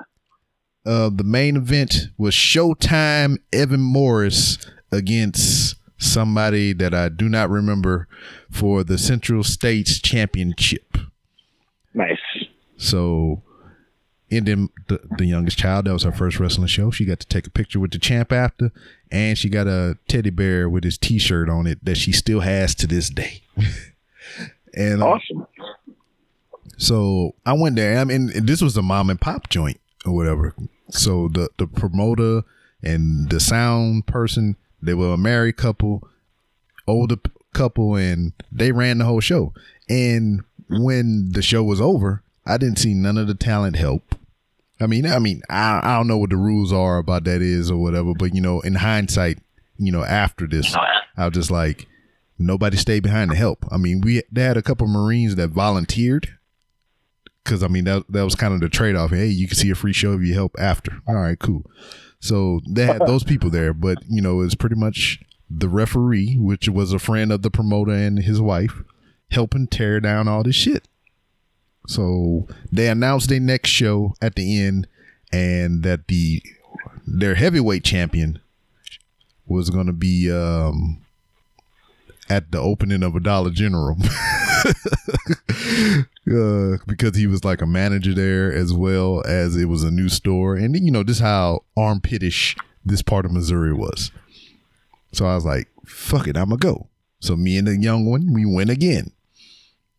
Uh, 0.86 1.10
the 1.12 1.24
main 1.24 1.56
event 1.56 2.08
was 2.16 2.34
Showtime 2.34 3.38
Evan 3.52 3.80
Morris 3.80 4.58
against 4.92 5.76
somebody 5.98 6.72
that 6.74 6.94
I 6.94 7.08
do 7.08 7.28
not 7.28 7.50
remember 7.50 8.06
for 8.50 8.84
the 8.84 8.96
Central 8.98 9.42
States 9.42 9.98
Championship. 10.00 10.96
Nice. 11.94 12.18
So, 12.76 13.42
and 14.30 14.46
then 14.46 14.68
the, 14.88 15.00
the 15.18 15.26
youngest 15.26 15.58
child, 15.58 15.86
that 15.86 15.92
was 15.92 16.02
her 16.04 16.12
first 16.12 16.38
wrestling 16.38 16.66
show. 16.68 16.90
She 16.90 17.04
got 17.04 17.20
to 17.20 17.26
take 17.26 17.46
a 17.46 17.50
picture 17.50 17.80
with 17.80 17.90
the 17.92 17.98
champ 17.98 18.32
after, 18.32 18.70
and 19.10 19.36
she 19.38 19.48
got 19.48 19.66
a 19.66 19.96
teddy 20.08 20.30
bear 20.30 20.68
with 20.68 20.84
his 20.84 20.98
t 20.98 21.18
shirt 21.18 21.48
on 21.48 21.66
it 21.66 21.84
that 21.84 21.96
she 21.96 22.12
still 22.12 22.40
has 22.40 22.74
to 22.76 22.86
this 22.86 23.08
day. 23.10 23.42
and 24.74 25.02
uh, 25.02 25.06
Awesome. 25.06 25.46
so 26.76 27.34
I 27.44 27.54
went 27.54 27.76
there. 27.76 27.98
I 27.98 28.04
mean, 28.04 28.30
this 28.44 28.60
was 28.60 28.76
a 28.76 28.82
mom 28.82 29.08
and 29.10 29.20
pop 29.20 29.48
joint 29.48 29.80
or 30.04 30.14
whatever. 30.14 30.54
So 30.90 31.28
the 31.28 31.50
the 31.58 31.66
promoter 31.66 32.42
and 32.82 33.28
the 33.30 33.40
sound 33.40 34.06
person, 34.06 34.56
they 34.80 34.94
were 34.94 35.14
a 35.14 35.18
married 35.18 35.56
couple, 35.56 36.08
older 36.86 37.16
couple, 37.52 37.96
and 37.96 38.32
they 38.52 38.72
ran 38.72 38.98
the 38.98 39.04
whole 39.04 39.20
show. 39.20 39.52
And 39.88 40.44
when 40.68 41.32
the 41.32 41.42
show 41.42 41.62
was 41.62 41.80
over, 41.80 42.22
I 42.44 42.58
didn't 42.58 42.78
see 42.78 42.94
none 42.94 43.18
of 43.18 43.26
the 43.26 43.34
talent 43.34 43.76
help. 43.76 44.14
I 44.80 44.86
mean, 44.86 45.06
I 45.06 45.18
mean, 45.18 45.42
I, 45.48 45.80
I 45.82 45.96
don't 45.96 46.06
know 46.06 46.18
what 46.18 46.30
the 46.30 46.36
rules 46.36 46.72
are 46.72 46.98
about 46.98 47.24
that 47.24 47.40
is 47.40 47.70
or 47.70 47.78
whatever, 47.78 48.12
but 48.14 48.34
you 48.34 48.40
know, 48.40 48.60
in 48.60 48.74
hindsight, 48.74 49.38
you 49.78 49.90
know, 49.90 50.04
after 50.04 50.46
this, 50.46 50.74
oh, 50.76 50.80
I 51.16 51.24
was 51.26 51.34
just 51.34 51.50
like, 51.50 51.86
nobody 52.38 52.76
stayed 52.76 53.02
behind 53.02 53.30
to 53.30 53.36
help. 53.36 53.64
I 53.70 53.78
mean, 53.78 54.02
we 54.02 54.22
they 54.30 54.42
had 54.42 54.56
a 54.58 54.62
couple 54.62 54.86
Marines 54.86 55.36
that 55.36 55.48
volunteered 55.48 56.35
because 57.46 57.62
I 57.62 57.68
mean 57.68 57.84
that 57.84 58.04
that 58.08 58.24
was 58.24 58.34
kind 58.34 58.52
of 58.52 58.60
the 58.60 58.68
trade 58.68 58.96
off. 58.96 59.10
Hey, 59.10 59.26
you 59.26 59.46
can 59.46 59.56
see 59.56 59.70
a 59.70 59.74
free 59.74 59.92
show 59.92 60.14
if 60.14 60.22
you 60.22 60.34
help 60.34 60.56
after. 60.58 61.00
All 61.06 61.14
right, 61.14 61.38
cool. 61.38 61.64
So 62.18 62.60
they 62.68 62.84
had 62.84 63.06
those 63.06 63.22
people 63.22 63.50
there, 63.50 63.72
but 63.72 63.98
you 64.08 64.20
know, 64.20 64.40
it's 64.40 64.54
pretty 64.56 64.74
much 64.74 65.20
the 65.48 65.68
referee, 65.68 66.36
which 66.38 66.68
was 66.68 66.92
a 66.92 66.98
friend 66.98 67.30
of 67.30 67.42
the 67.42 67.50
promoter 67.50 67.92
and 67.92 68.18
his 68.18 68.40
wife, 68.40 68.82
helping 69.30 69.68
tear 69.68 70.00
down 70.00 70.26
all 70.26 70.42
this 70.42 70.56
shit. 70.56 70.88
So 71.86 72.48
they 72.72 72.88
announced 72.88 73.28
their 73.28 73.38
next 73.38 73.70
show 73.70 74.14
at 74.20 74.34
the 74.34 74.60
end, 74.60 74.88
and 75.32 75.84
that 75.84 76.08
the 76.08 76.42
their 77.06 77.36
heavyweight 77.36 77.84
champion 77.84 78.40
was 79.46 79.70
going 79.70 79.86
to 79.86 79.92
be 79.92 80.32
um, 80.32 81.05
at 82.28 82.50
the 82.52 82.58
opening 82.58 83.02
of 83.02 83.14
a 83.14 83.20
Dollar 83.20 83.50
General. 83.50 83.96
uh, 86.32 86.78
because 86.86 87.16
he 87.16 87.26
was 87.26 87.44
like 87.44 87.62
a 87.62 87.66
manager 87.66 88.14
there 88.14 88.52
as 88.52 88.72
well 88.72 89.22
as 89.26 89.56
it 89.56 89.66
was 89.66 89.84
a 89.84 89.90
new 89.90 90.08
store. 90.08 90.56
And 90.56 90.74
you 90.76 90.90
know, 90.90 91.02
this 91.02 91.20
how 91.20 91.64
armpitish 91.76 92.56
this 92.84 93.02
part 93.02 93.24
of 93.24 93.32
Missouri 93.32 93.72
was. 93.72 94.10
So 95.12 95.26
I 95.26 95.34
was 95.34 95.44
like, 95.44 95.68
fuck 95.84 96.26
it, 96.28 96.36
I'ma 96.36 96.56
go. 96.56 96.88
So 97.20 97.36
me 97.36 97.56
and 97.56 97.66
the 97.66 97.76
young 97.76 98.06
one, 98.06 98.32
we 98.32 98.44
went 98.44 98.70
again. 98.70 99.12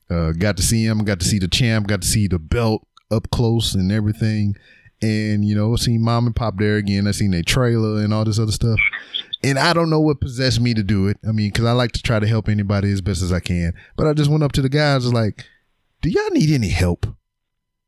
Uh, 0.10 0.32
got 0.32 0.56
to 0.58 0.64
see 0.64 0.86
him, 0.86 1.04
got 1.04 1.20
to 1.20 1.26
see 1.26 1.40
the 1.40 1.48
champ, 1.48 1.88
got 1.88 2.02
to 2.02 2.08
see 2.08 2.28
the 2.28 2.40
belt 2.40 2.86
up 3.12 3.30
close 3.30 3.74
and 3.74 3.92
everything. 3.92 4.56
And, 5.02 5.46
you 5.46 5.56
know, 5.56 5.76
seen 5.76 6.02
mom 6.02 6.26
and 6.26 6.36
pop 6.36 6.58
there 6.58 6.78
again. 6.78 7.08
I 7.08 7.12
seen 7.12 7.34
a 7.34 7.44
trailer 7.44 8.04
and 8.04 8.14
all 8.14 8.26
this 8.26 8.40
other 8.40 8.52
stuff. 8.52 8.80
And 9.44 9.60
I 9.60 9.74
don't 9.74 9.90
know 9.90 10.00
what 10.00 10.20
possessed 10.20 10.60
me 10.60 10.74
to 10.74 10.84
do 10.84 11.08
it. 11.08 11.18
I 11.28 11.32
mean, 11.32 11.50
because 11.50 11.66
I 11.66 11.72
like 11.72 11.92
to 11.92 12.02
try 12.02 12.20
to 12.20 12.28
help 12.28 12.50
anybody 12.50 12.92
as 12.92 13.02
best 13.02 13.22
as 13.22 13.32
I 13.32 13.40
can. 13.40 13.74
But 13.96 14.08
I 14.08 14.14
just 14.14 14.30
went 14.30 14.44
up 14.44 14.52
to 14.54 14.62
the 14.62 14.70
guys, 14.70 15.12
like, 15.14 15.46
do 16.02 16.10
y'all 16.10 16.30
need 16.32 16.50
any 16.50 16.70
help? 16.70 17.06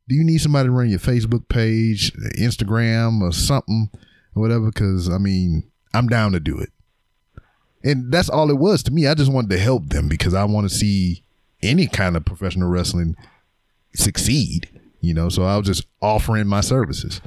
Do 0.08 0.16
you 0.16 0.24
need 0.24 0.40
somebody 0.40 0.68
to 0.68 0.72
run 0.72 0.90
your 0.90 1.00
Facebook 1.00 1.48
page, 1.50 2.14
Instagram, 2.38 3.22
or 3.22 3.32
something, 3.32 3.90
or 4.36 4.42
whatever? 4.42 4.68
Because, 4.68 5.10
I 5.10 5.18
mean, 5.18 5.70
I'm 5.94 6.08
down 6.08 6.32
to 6.34 6.40
do 6.40 6.60
it. 6.60 6.70
And 7.84 8.12
that's 8.12 8.30
all 8.30 8.50
it 8.50 8.58
was 8.58 8.84
to 8.84 8.92
me. 8.92 9.08
I 9.08 9.14
just 9.14 9.32
wanted 9.32 9.52
to 9.52 9.60
help 9.60 9.90
them 9.90 10.08
because 10.08 10.34
I 10.34 10.44
want 10.46 10.70
to 10.70 10.76
see 10.76 11.24
any 11.62 11.88
kind 11.88 12.18
of 12.18 12.26
professional 12.26 12.70
wrestling 12.70 13.16
succeed, 13.96 14.70
you 15.00 15.14
know. 15.14 15.30
So 15.30 15.44
I 15.44 15.58
was 15.58 15.66
just 15.66 15.88
offering 16.02 16.48
my 16.48 16.62
services. 16.62 17.22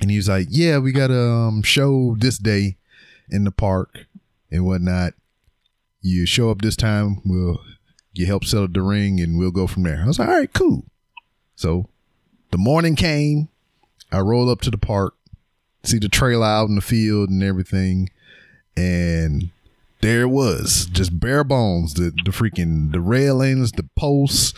And 0.00 0.10
he 0.10 0.16
was 0.16 0.28
like, 0.28 0.48
"Yeah, 0.50 0.78
we 0.78 0.92
got 0.92 1.10
a 1.10 1.20
um, 1.20 1.62
show 1.62 2.16
this 2.18 2.38
day 2.38 2.76
in 3.28 3.44
the 3.44 3.50
park 3.50 4.06
and 4.50 4.64
whatnot. 4.64 5.14
You 6.00 6.26
show 6.26 6.50
up 6.50 6.62
this 6.62 6.76
time, 6.76 7.20
we'll 7.24 7.60
you 8.12 8.26
help 8.26 8.44
set 8.44 8.62
up 8.62 8.72
the 8.72 8.82
ring, 8.82 9.20
and 9.20 9.38
we'll 9.38 9.50
go 9.50 9.66
from 9.66 9.82
there." 9.82 10.02
I 10.02 10.06
was 10.06 10.18
like, 10.18 10.28
"All 10.28 10.38
right, 10.38 10.52
cool." 10.52 10.84
So 11.56 11.88
the 12.50 12.58
morning 12.58 12.96
came. 12.96 13.48
I 14.10 14.20
rolled 14.20 14.48
up 14.48 14.60
to 14.62 14.70
the 14.70 14.78
park, 14.78 15.14
see 15.82 15.98
the 15.98 16.08
trailer 16.08 16.46
out 16.46 16.68
in 16.68 16.76
the 16.76 16.80
field 16.80 17.28
and 17.28 17.42
everything, 17.42 18.10
and 18.76 19.50
there 20.00 20.22
it 20.22 20.28
was, 20.28 20.86
just 20.86 21.18
bare 21.18 21.44
bones. 21.44 21.94
The 21.94 22.12
the 22.24 22.30
freaking 22.30 22.92
the 22.92 23.00
railings, 23.00 23.72
the 23.72 23.88
posts, 23.96 24.54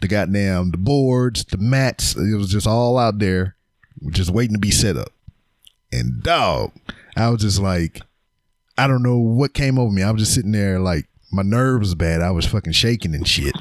the 0.00 0.08
goddamn 0.08 0.70
the 0.70 0.78
boards, 0.78 1.44
the 1.44 1.58
mats. 1.58 2.16
It 2.16 2.36
was 2.36 2.50
just 2.50 2.66
all 2.66 2.98
out 2.98 3.18
there, 3.18 3.53
just 4.10 4.30
waiting 4.30 4.54
to 4.54 4.60
be 4.60 4.70
set 4.70 4.96
up. 4.96 5.12
And 5.92 6.22
dog, 6.22 6.72
I 7.16 7.28
was 7.30 7.42
just 7.42 7.60
like, 7.60 8.00
I 8.76 8.86
don't 8.86 9.02
know 9.02 9.18
what 9.18 9.54
came 9.54 9.78
over 9.78 9.92
me. 9.92 10.02
I 10.02 10.10
was 10.10 10.22
just 10.22 10.34
sitting 10.34 10.52
there 10.52 10.80
like 10.80 11.06
my 11.30 11.42
nerves 11.42 11.94
bad. 11.94 12.22
I 12.22 12.30
was 12.30 12.46
fucking 12.46 12.72
shaking 12.72 13.14
and 13.14 13.26
shit. 13.26 13.54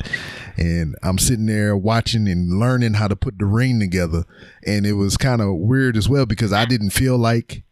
And 0.58 0.96
I'm 1.04 1.18
sitting 1.18 1.46
there 1.46 1.76
watching 1.76 2.28
and 2.28 2.60
learning 2.60 2.94
how 2.96 3.08
to 3.08 3.16
put 3.16 3.38
the 3.38 3.46
ring 3.46 3.80
together. 3.80 4.26
And 4.66 4.86
it 4.86 4.94
was 4.94 5.18
kind 5.18 5.42
of 5.42 5.56
weird 5.56 5.98
as 5.98 6.08
well 6.08 6.26
because 6.26 6.54
I 6.54 6.66
didn't 6.66 6.92
feel 6.92 7.18
like 7.18 7.64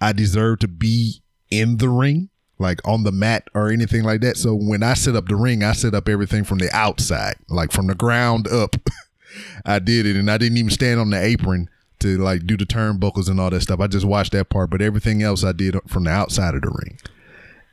I 0.00 0.12
deserved 0.12 0.60
to 0.62 0.68
be 0.68 1.22
in 1.50 1.78
the 1.78 1.88
ring, 1.88 2.30
like 2.58 2.80
on 2.86 3.04
the 3.04 3.12
mat 3.12 3.48
or 3.54 3.70
anything 3.70 4.02
like 4.04 4.20
that. 4.22 4.36
So 4.36 4.54
when 4.54 4.82
I 4.82 4.94
set 4.94 5.16
up 5.16 5.28
the 5.28 5.36
ring, 5.36 5.62
I 5.62 5.72
set 5.72 5.94
up 5.94 6.08
everything 6.08 6.44
from 6.44 6.58
the 6.58 6.74
outside, 6.74 7.36
like 7.48 7.72
from 7.72 7.86
the 7.86 7.94
ground 7.94 8.48
up. 8.48 8.76
I 9.64 9.80
did 9.80 10.06
it, 10.06 10.16
and 10.16 10.30
I 10.30 10.38
didn't 10.38 10.58
even 10.58 10.70
stand 10.70 11.00
on 11.00 11.10
the 11.10 11.20
apron 11.20 11.68
to 12.04 12.18
like 12.18 12.46
do 12.46 12.56
the 12.56 12.66
turnbuckles 12.66 13.30
and 13.30 13.40
all 13.40 13.48
that 13.48 13.62
stuff. 13.62 13.80
I 13.80 13.86
just 13.86 14.04
watched 14.04 14.32
that 14.32 14.50
part, 14.50 14.68
but 14.68 14.82
everything 14.82 15.22
else 15.22 15.42
I 15.42 15.52
did 15.52 15.76
from 15.88 16.04
the 16.04 16.10
outside 16.10 16.54
of 16.54 16.60
the 16.60 16.70
ring. 16.70 16.98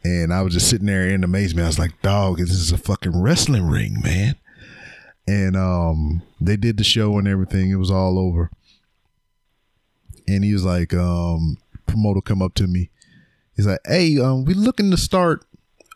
And 0.03 0.33
I 0.33 0.41
was 0.41 0.53
just 0.53 0.69
sitting 0.69 0.87
there 0.87 1.07
in 1.07 1.23
amazement. 1.23 1.65
I 1.65 1.67
was 1.69 1.77
like, 1.77 2.01
"Dog, 2.01 2.37
this 2.37 2.49
is 2.49 2.71
a 2.71 2.77
fucking 2.77 3.21
wrestling 3.21 3.67
ring, 3.67 3.97
man." 4.01 4.35
And 5.27 5.55
um, 5.55 6.21
they 6.39 6.55
did 6.55 6.77
the 6.77 6.83
show 6.83 7.17
and 7.19 7.27
everything. 7.27 7.69
It 7.69 7.75
was 7.75 7.91
all 7.91 8.17
over. 8.17 8.49
And 10.27 10.43
he 10.43 10.53
was 10.53 10.63
like, 10.63 10.93
um, 10.93 11.57
promoter 11.85 12.21
come 12.21 12.41
up 12.41 12.55
to 12.55 12.67
me. 12.67 12.89
He's 13.55 13.67
like, 13.67 13.81
"Hey, 13.85 14.17
um, 14.17 14.45
we 14.45 14.53
looking 14.53 14.91
to 14.91 14.97
start 14.97 15.45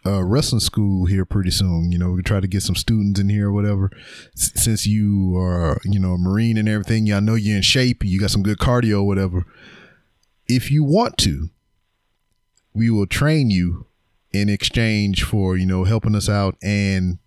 a 0.05 0.23
wrestling 0.23 0.59
school 0.59 1.07
here 1.07 1.25
pretty 1.25 1.51
soon. 1.51 1.91
You 1.91 1.97
know, 1.97 2.11
we 2.11 2.21
try 2.21 2.39
to 2.39 2.47
get 2.47 2.61
some 2.61 2.75
students 2.75 3.19
in 3.19 3.29
here 3.29 3.49
or 3.49 3.51
whatever. 3.51 3.89
S- 4.35 4.51
since 4.55 4.85
you 4.85 5.35
are, 5.37 5.81
you 5.83 5.99
know, 5.99 6.11
a 6.11 6.17
marine 6.17 6.57
and 6.57 6.69
everything, 6.69 7.11
I 7.11 7.19
know 7.19 7.33
you're 7.33 7.57
in 7.57 7.63
shape. 7.63 8.03
You 8.03 8.19
got 8.19 8.29
some 8.31 8.43
good 8.43 8.59
cardio, 8.59 8.99
or 8.99 9.07
whatever. 9.07 9.45
If 10.47 10.69
you 10.69 10.83
want 10.83 11.17
to, 11.19 11.49
we 12.73 12.89
will 12.89 13.07
train 13.07 13.49
you 13.49 13.87
in 14.31 14.49
exchange 14.49 15.23
for 15.23 15.57
you 15.57 15.65
know 15.65 15.85
helping 15.85 16.13
us 16.13 16.29
out 16.29 16.55
and 16.61 17.17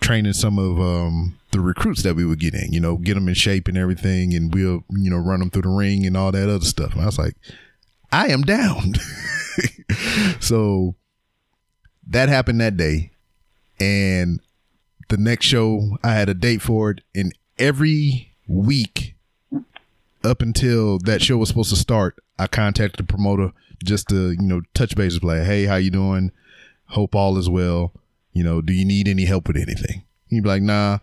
training 0.00 0.32
some 0.32 0.58
of 0.58 0.80
um, 0.80 1.38
the 1.50 1.60
recruits 1.60 2.02
that 2.02 2.14
we 2.14 2.24
would 2.24 2.40
get 2.40 2.54
in. 2.54 2.72
You 2.72 2.80
know, 2.80 2.96
get 2.96 3.14
them 3.14 3.28
in 3.28 3.34
shape 3.34 3.68
and 3.68 3.76
everything, 3.76 4.34
and 4.34 4.54
we'll 4.54 4.84
you 4.90 5.10
know 5.10 5.18
run 5.18 5.40
them 5.40 5.50
through 5.50 5.62
the 5.62 5.68
ring 5.68 6.06
and 6.06 6.16
all 6.16 6.32
that 6.32 6.48
other 6.48 6.64
stuff. 6.64 6.94
And 6.94 7.02
I 7.02 7.06
was 7.06 7.18
like, 7.18 7.34
I 8.10 8.28
am 8.28 8.42
down. 8.42 8.94
so 10.40 10.94
that 12.08 12.28
happened 12.28 12.60
that 12.60 12.76
day, 12.76 13.10
and 13.80 14.40
the 15.08 15.16
next 15.16 15.46
show 15.46 15.98
I 16.02 16.14
had 16.14 16.28
a 16.28 16.34
date 16.34 16.62
for 16.62 16.90
it, 16.90 17.00
and 17.14 17.32
every 17.58 18.32
week 18.46 19.14
up 20.22 20.42
until 20.42 20.98
that 21.00 21.22
show 21.22 21.36
was 21.36 21.48
supposed 21.48 21.70
to 21.70 21.76
start, 21.76 22.18
I 22.38 22.46
contacted 22.46 22.98
the 22.98 23.12
promoter 23.12 23.52
just 23.84 24.08
to 24.08 24.32
you 24.32 24.42
know 24.42 24.62
touch 24.72 24.96
base 24.96 25.22
like, 25.22 25.42
hey, 25.42 25.64
how 25.64 25.76
you 25.76 25.90
doing? 25.90 26.32
Hope 26.86 27.14
all 27.14 27.38
is 27.38 27.48
well. 27.48 27.92
You 28.32 28.42
know, 28.42 28.60
do 28.60 28.72
you 28.72 28.84
need 28.84 29.08
any 29.08 29.24
help 29.24 29.46
with 29.46 29.56
anything? 29.56 30.04
He'd 30.28 30.42
be 30.42 30.48
like, 30.48 30.62
nah. 30.62 30.98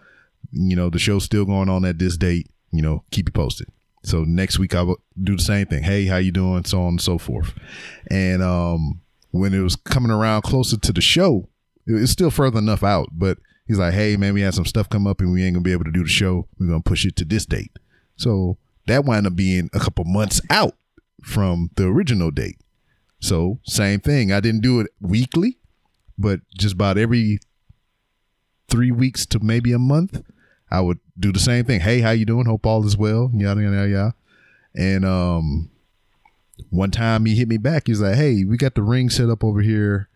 You 0.52 0.76
know, 0.76 0.90
the 0.90 1.00
show's 1.00 1.24
still 1.24 1.46
going 1.46 1.70
on 1.70 1.86
at 1.86 1.98
this 1.98 2.18
date. 2.18 2.50
You 2.72 2.82
know, 2.82 3.04
keep 3.12 3.30
you 3.30 3.32
posted. 3.32 3.68
So 4.04 4.24
next 4.24 4.60
week 4.60 4.76
I 4.76 4.82
will 4.82 5.00
do 5.22 5.38
the 5.38 5.42
same 5.42 5.68
thing. 5.68 5.84
Hey, 5.84 6.06
how 6.06 6.18
you 6.18 6.32
doing? 6.32 6.66
So 6.66 6.82
on 6.82 6.90
and 6.90 7.02
so 7.02 7.18
forth. 7.18 7.54
And 8.10 8.42
um, 8.42 9.02
when 9.32 9.54
it 9.54 9.62
was 9.62 9.76
coming 9.76 10.12
around 10.12 10.44
closer 10.44 10.78
to 10.78 10.94
the 10.94 11.02
show, 11.02 11.50
it 11.88 11.94
was 11.94 12.12
still 12.12 12.32
further 12.32 12.60
enough 12.60 12.84
out, 12.84 13.10
but 13.12 13.38
he's 13.68 13.80
like, 13.80 13.94
hey, 13.94 14.18
man, 14.18 14.34
we 14.34 14.42
had 14.42 14.54
some 14.54 14.66
stuff 14.66 14.90
come 14.90 15.08
up 15.08 15.22
and 15.22 15.32
we 15.32 15.44
ain't 15.44 15.56
gonna 15.56 15.64
be 15.64 15.72
able 15.72 15.86
to 15.86 15.92
do 15.92 16.04
the 16.04 16.10
show. 16.10 16.48
We're 16.60 16.68
gonna 16.68 16.82
push 16.82 17.06
it 17.06 17.16
to 17.18 17.26
this 17.26 17.46
date. 17.46 17.72
So 18.16 18.58
that 18.88 19.06
wound 19.06 19.28
up 19.28 19.36
being 19.36 19.70
a 19.74 19.80
couple 19.80 20.04
months 20.06 20.42
out 20.50 20.76
from 21.24 21.70
the 21.76 21.86
original 21.86 22.32
date. 22.32 22.58
So 23.20 23.60
same 23.64 24.00
thing. 24.00 24.32
I 24.32 24.40
didn't 24.40 24.62
do 24.62 24.80
it 24.80 24.88
weekly, 25.00 25.58
but 26.18 26.42
just 26.58 26.76
about 26.76 26.98
every 26.98 27.40
three 28.70 28.92
weeks 28.92 29.26
to 29.28 29.40
maybe 29.40 29.74
a 29.74 29.80
month, 29.80 30.22
I 30.70 30.82
would 30.82 31.00
do 31.20 31.32
the 31.32 31.40
same 31.40 31.66
thing. 31.66 31.82
Hey, 31.82 32.00
how 32.00 32.12
you 32.12 32.26
doing? 32.26 32.46
Hope 32.46 32.66
all 32.66 32.86
is 32.86 32.98
well. 32.98 33.32
Yada 33.34 33.62
yada 33.62 33.88
yada. 33.88 34.16
And 34.76 35.04
um, 35.06 35.71
one 36.70 36.92
time 36.92 37.26
he 37.26 37.36
hit 37.36 37.48
me 37.48 37.58
back. 37.58 37.88
He's 37.88 38.02
like, 38.02 38.16
"Hey, 38.16 38.44
we 38.44 38.58
got 38.58 38.76
the 38.76 38.84
ring 38.84 39.10
set 39.10 39.30
up 39.30 39.44
over 39.44 39.62
here. 39.62 40.10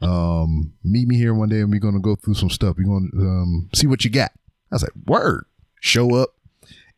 Um, 0.00 0.72
meet 0.82 1.06
me 1.06 1.16
here 1.16 1.34
one 1.34 1.48
day, 1.48 1.60
and 1.60 1.70
we're 1.70 1.80
gonna 1.80 2.00
go 2.00 2.16
through 2.16 2.34
some 2.34 2.50
stuff. 2.50 2.76
We're 2.76 2.84
gonna 2.84 3.08
um, 3.16 3.68
see 3.74 3.86
what 3.86 4.04
you 4.04 4.10
got." 4.10 4.32
I 4.70 4.76
was 4.76 4.82
like, 4.82 4.92
"Word." 5.06 5.44
Show 5.84 6.14
up, 6.14 6.36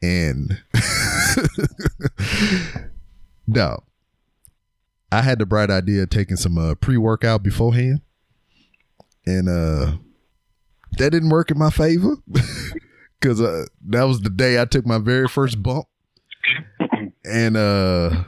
and 0.02 0.62
no, 3.46 3.82
I 5.10 5.22
had 5.22 5.38
the 5.38 5.46
bright 5.46 5.70
idea 5.70 6.02
of 6.02 6.10
taking 6.10 6.36
some 6.36 6.58
uh, 6.58 6.74
pre 6.74 6.98
workout 6.98 7.42
beforehand, 7.42 8.02
and 9.24 9.48
uh, 9.48 9.96
that 10.98 11.10
didn't 11.10 11.30
work 11.30 11.50
in 11.50 11.58
my 11.58 11.70
favor 11.70 12.16
because 13.20 13.40
uh, 13.40 13.66
that 13.88 14.04
was 14.04 14.20
the 14.20 14.30
day 14.30 14.60
I 14.60 14.64
took 14.64 14.84
my 14.84 14.98
very 14.98 15.28
first 15.28 15.62
bump, 15.62 15.86
and 17.24 17.56
uh, 17.56 18.24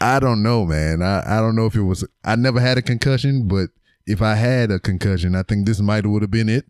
I 0.00 0.18
don't 0.18 0.42
know, 0.42 0.64
man. 0.64 1.02
I, 1.02 1.22
I 1.26 1.40
don't 1.40 1.56
know 1.56 1.66
if 1.66 1.74
it 1.74 1.82
was. 1.82 2.06
I 2.24 2.36
never 2.36 2.60
had 2.60 2.78
a 2.78 2.82
concussion, 2.82 3.46
but 3.46 3.70
if 4.06 4.22
I 4.22 4.34
had 4.34 4.70
a 4.70 4.78
concussion, 4.78 5.34
I 5.34 5.42
think 5.42 5.66
this 5.66 5.80
might 5.80 6.06
would 6.06 6.22
have 6.22 6.30
been 6.30 6.48
it. 6.48 6.64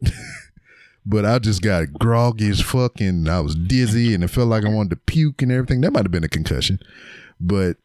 but 1.07 1.25
I 1.25 1.39
just 1.39 1.63
got 1.63 1.93
groggy 1.93 2.49
as 2.49 2.61
fuck 2.61 3.01
and 3.01 3.29
I 3.29 3.41
was 3.41 3.55
dizzy 3.55 4.15
and 4.15 4.25
it 4.25 4.29
felt 4.29 4.49
like 4.49 4.65
I 4.65 4.69
wanted 4.69 4.91
to 4.91 4.97
puke 4.97 5.43
and 5.43 5.53
everything. 5.53 5.81
That 5.81 5.93
might 5.93 6.05
have 6.05 6.13
been 6.13 6.25
a 6.25 6.29
concussion, 6.29 6.81
but 7.41 7.77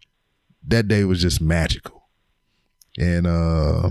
that 0.67 0.87
day 0.87 1.03
was 1.03 1.21
just 1.21 1.41
magical. 1.41 2.03
And 2.97 3.27
uh, 3.27 3.89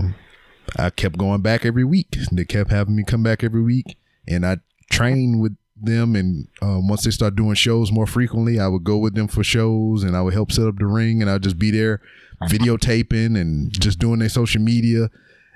I 0.77 0.91
kept 0.91 1.19
going 1.19 1.41
back 1.41 1.65
every 1.65 1.85
week. 1.85 2.17
They 2.33 2.45
kept 2.45 2.71
having 2.71 2.97
me 2.97 3.05
come 3.05 3.23
back 3.23 3.45
every 3.45 3.63
week, 3.63 3.97
and 4.27 4.47
I 4.47 4.59
trained 4.91 5.41
with 5.41 5.57
them. 5.77 6.17
And 6.17 6.49
um, 6.63 6.89
once 6.89 7.05
they 7.05 7.11
start 7.11 7.37
doing 7.37 7.55
shows 7.55 7.93
more 7.93 8.07
frequently, 8.07 8.59
I 8.59 8.69
would 8.69 8.85
go 8.85 8.99
with 8.99 9.15
them 9.15 9.29
for 9.29 9.45
shows, 9.45 10.03
and 10.03 10.17
I 10.17 10.23
would 10.23 10.35
help 10.35 10.53
set 10.53 10.67
up 10.67 10.79
the 10.79 10.87
ring, 10.87 11.21
and 11.21 11.31
I'd 11.31 11.43
just 11.43 11.59
be 11.59 11.71
there 11.71 12.01
videotaping 12.43 13.41
and 13.41 13.73
just 13.73 13.99
doing 13.99 14.19
their 14.19 14.29
social 14.29 14.61
media, 14.61 15.11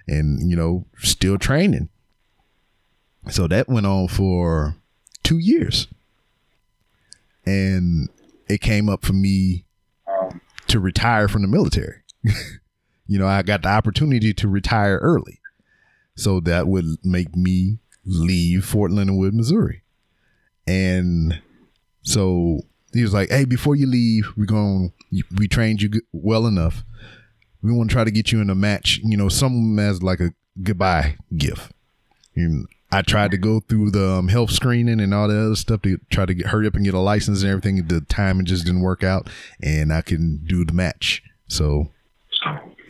and 0.07 0.51
you 0.51 0.57
know, 0.57 0.87
still 0.99 1.39
training. 1.39 1.89
So 3.31 3.47
that 3.49 3.69
went 3.69 3.87
on 3.87 4.09
for 4.09 4.77
two 5.23 5.39
years, 5.39 5.89
and 7.45 8.09
it 8.49 8.61
came 8.61 8.89
up 8.89 9.05
for 9.05 9.13
me 9.13 9.65
to 10.69 10.81
retire 10.81 11.29
from 11.29 11.43
the 11.43 11.49
military. 11.49 12.03
you 13.07 13.19
know, 13.19 13.27
I 13.27 13.43
got 13.43 13.63
the 13.63 13.69
opportunity 13.69 14.33
to 14.35 14.49
retire 14.49 14.99
early. 14.99 15.41
So 16.15 16.41
that 16.41 16.67
would 16.67 16.85
make 17.05 17.37
me 17.37 17.79
leave 18.05 18.65
Fort 18.65 18.91
Leonard 18.91 19.17
Wood, 19.17 19.35
Missouri. 19.35 19.83
And 20.69 21.41
so 22.03 22.61
he 22.93 23.03
was 23.03 23.15
like, 23.15 23.31
"Hey, 23.31 23.45
before 23.47 23.75
you 23.75 23.87
leave, 23.87 24.33
we're 24.37 24.45
going 24.45 24.93
we 25.37 25.49
trained 25.49 25.81
you 25.81 25.91
well 26.13 26.47
enough. 26.47 26.85
We 27.63 27.73
want 27.73 27.89
to 27.91 27.95
try 27.95 28.05
to 28.05 28.11
get 28.11 28.31
you 28.31 28.41
in 28.41 28.51
a 28.51 28.55
match, 28.55 29.01
you 29.03 29.17
know, 29.17 29.29
some 29.29 29.79
as 29.79 30.03
like 30.03 30.21
a 30.21 30.35
goodbye 30.63 31.17
gift." 31.37 31.73
And 32.37 32.69
I 32.93 33.03
tried 33.03 33.31
to 33.33 33.39
go 33.39 33.61
through 33.61 33.91
the 33.91 34.11
um, 34.11 34.29
health 34.29 34.51
screening 34.51 35.01
and 35.01 35.13
all 35.13 35.29
the 35.29 35.39
other 35.39 35.57
stuff 35.57 35.83
to 35.83 35.99
try 36.11 36.27
to 36.27 36.35
get 36.35 36.47
hurry 36.47 36.67
up 36.67 36.75
and 36.75 36.85
get 36.85 36.95
a 36.95 37.01
license 37.01 37.43
and 37.43 37.51
everything. 37.51 37.87
The 37.87 38.03
timing 38.03 38.47
just 38.47 38.67
didn't 38.67 38.83
work 38.83 39.03
out, 39.03 39.29
and 39.63 39.93
I 39.93 40.03
couldn't 40.03 40.47
do 40.47 40.65
the 40.65 40.73
match. 40.73 41.23
So 41.49 41.91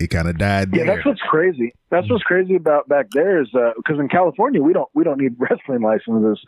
it 0.01 0.09
kind 0.09 0.29
of 0.29 0.39
died 0.39 0.69
Yeah, 0.73 0.85
there. 0.85 0.97
that's 0.97 1.07
what's 1.07 1.21
crazy. 1.21 1.75
That's 1.91 2.09
what's 2.11 2.23
crazy 2.25 2.55
about 2.57 2.89
back 2.89 3.07
there 3.13 3.41
is 3.43 3.49
because 3.51 3.99
in 3.99 4.09
California 4.09 4.63
we 4.63 4.73
don't 4.73 4.89
we 4.95 5.05
don't 5.05 5.19
need 5.21 5.37
wrestling 5.39 5.83
licenses. 5.83 6.41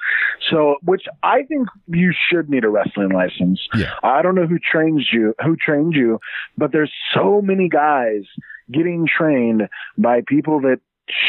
So, 0.51 0.76
which 0.82 1.03
I 1.22 1.42
think 1.44 1.68
you 1.86 2.12
should 2.28 2.48
need 2.51 2.64
a 2.64 2.68
wrestling 2.68 3.11
license. 3.11 3.61
Yeah. 3.74 3.92
I 4.03 4.22
don't 4.22 4.34
know 4.34 4.46
who 4.46 4.59
trains 4.59 5.09
you, 5.12 5.34
who 5.42 5.57
trained 5.57 5.94
you, 5.94 6.18
but 6.57 6.72
there's 6.72 6.92
so 7.14 7.40
many 7.42 7.68
guys 7.68 8.22
getting 8.72 9.07
trained 9.07 9.68
by 9.98 10.20
people 10.26 10.61
that 10.61 10.80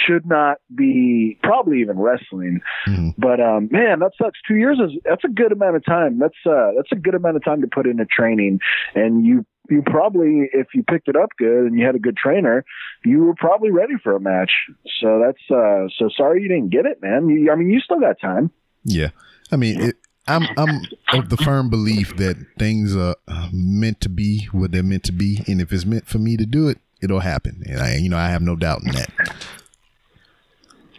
should 0.05 0.27
not 0.27 0.57
be 0.75 1.39
probably 1.41 1.81
even 1.81 1.97
wrestling. 1.97 2.61
Mhm. 2.87 3.15
But 3.17 3.39
um, 3.39 3.67
man, 3.71 3.99
that 3.99 4.11
sucks. 4.15 4.39
Two 4.47 4.55
years 4.55 4.77
is 4.79 4.91
that's 5.05 5.23
a 5.23 5.27
good 5.27 5.51
amount 5.51 5.75
of 5.75 5.83
time. 5.83 6.19
That's 6.19 6.35
uh, 6.45 6.71
that's 6.75 6.91
a 6.91 6.95
good 6.95 7.15
amount 7.15 7.37
of 7.37 7.43
time 7.43 7.61
to 7.61 7.67
put 7.67 7.87
into 7.87 8.05
training, 8.05 8.59
and 8.93 9.25
you 9.25 9.43
you 9.69 9.81
probably 9.85 10.49
if 10.53 10.67
you 10.73 10.83
picked 10.83 11.07
it 11.07 11.15
up 11.15 11.29
good 11.37 11.65
and 11.65 11.77
you 11.77 11.85
had 11.85 11.95
a 11.95 11.99
good 11.99 12.17
trainer, 12.17 12.65
you 13.05 13.23
were 13.23 13.35
probably 13.35 13.71
ready 13.71 13.93
for 14.03 14.15
a 14.15 14.19
match. 14.19 14.51
So 14.99 15.21
that's 15.23 15.51
uh, 15.51 15.87
so 15.97 16.09
sorry 16.15 16.41
you 16.43 16.49
didn't 16.49 16.69
get 16.69 16.85
it, 16.85 17.01
man. 17.01 17.29
You, 17.29 17.51
I 17.51 17.55
mean, 17.55 17.69
you 17.69 17.79
still 17.79 17.99
got 17.99 18.19
time. 18.19 18.51
Yeah, 18.83 19.09
I 19.51 19.55
mean, 19.57 19.79
it, 19.79 19.95
I'm 20.27 20.47
I'm 20.57 20.81
of 21.13 21.29
the 21.29 21.37
firm 21.37 21.69
belief 21.69 22.15
that 22.17 22.37
things 22.57 22.95
are 22.95 23.15
uh, 23.27 23.49
meant 23.51 24.01
to 24.01 24.09
be 24.09 24.47
what 24.51 24.71
they're 24.71 24.83
meant 24.83 25.03
to 25.05 25.11
be, 25.11 25.43
and 25.47 25.61
if 25.61 25.71
it's 25.71 25.85
meant 25.85 26.07
for 26.07 26.19
me 26.19 26.37
to 26.37 26.45
do 26.45 26.67
it, 26.67 26.79
it'll 27.01 27.19
happen. 27.19 27.63
And 27.65 27.79
I, 27.79 27.95
you 27.97 28.09
know, 28.09 28.17
I 28.17 28.29
have 28.29 28.41
no 28.41 28.55
doubt 28.55 28.83
in 28.83 28.91
that. 28.91 29.11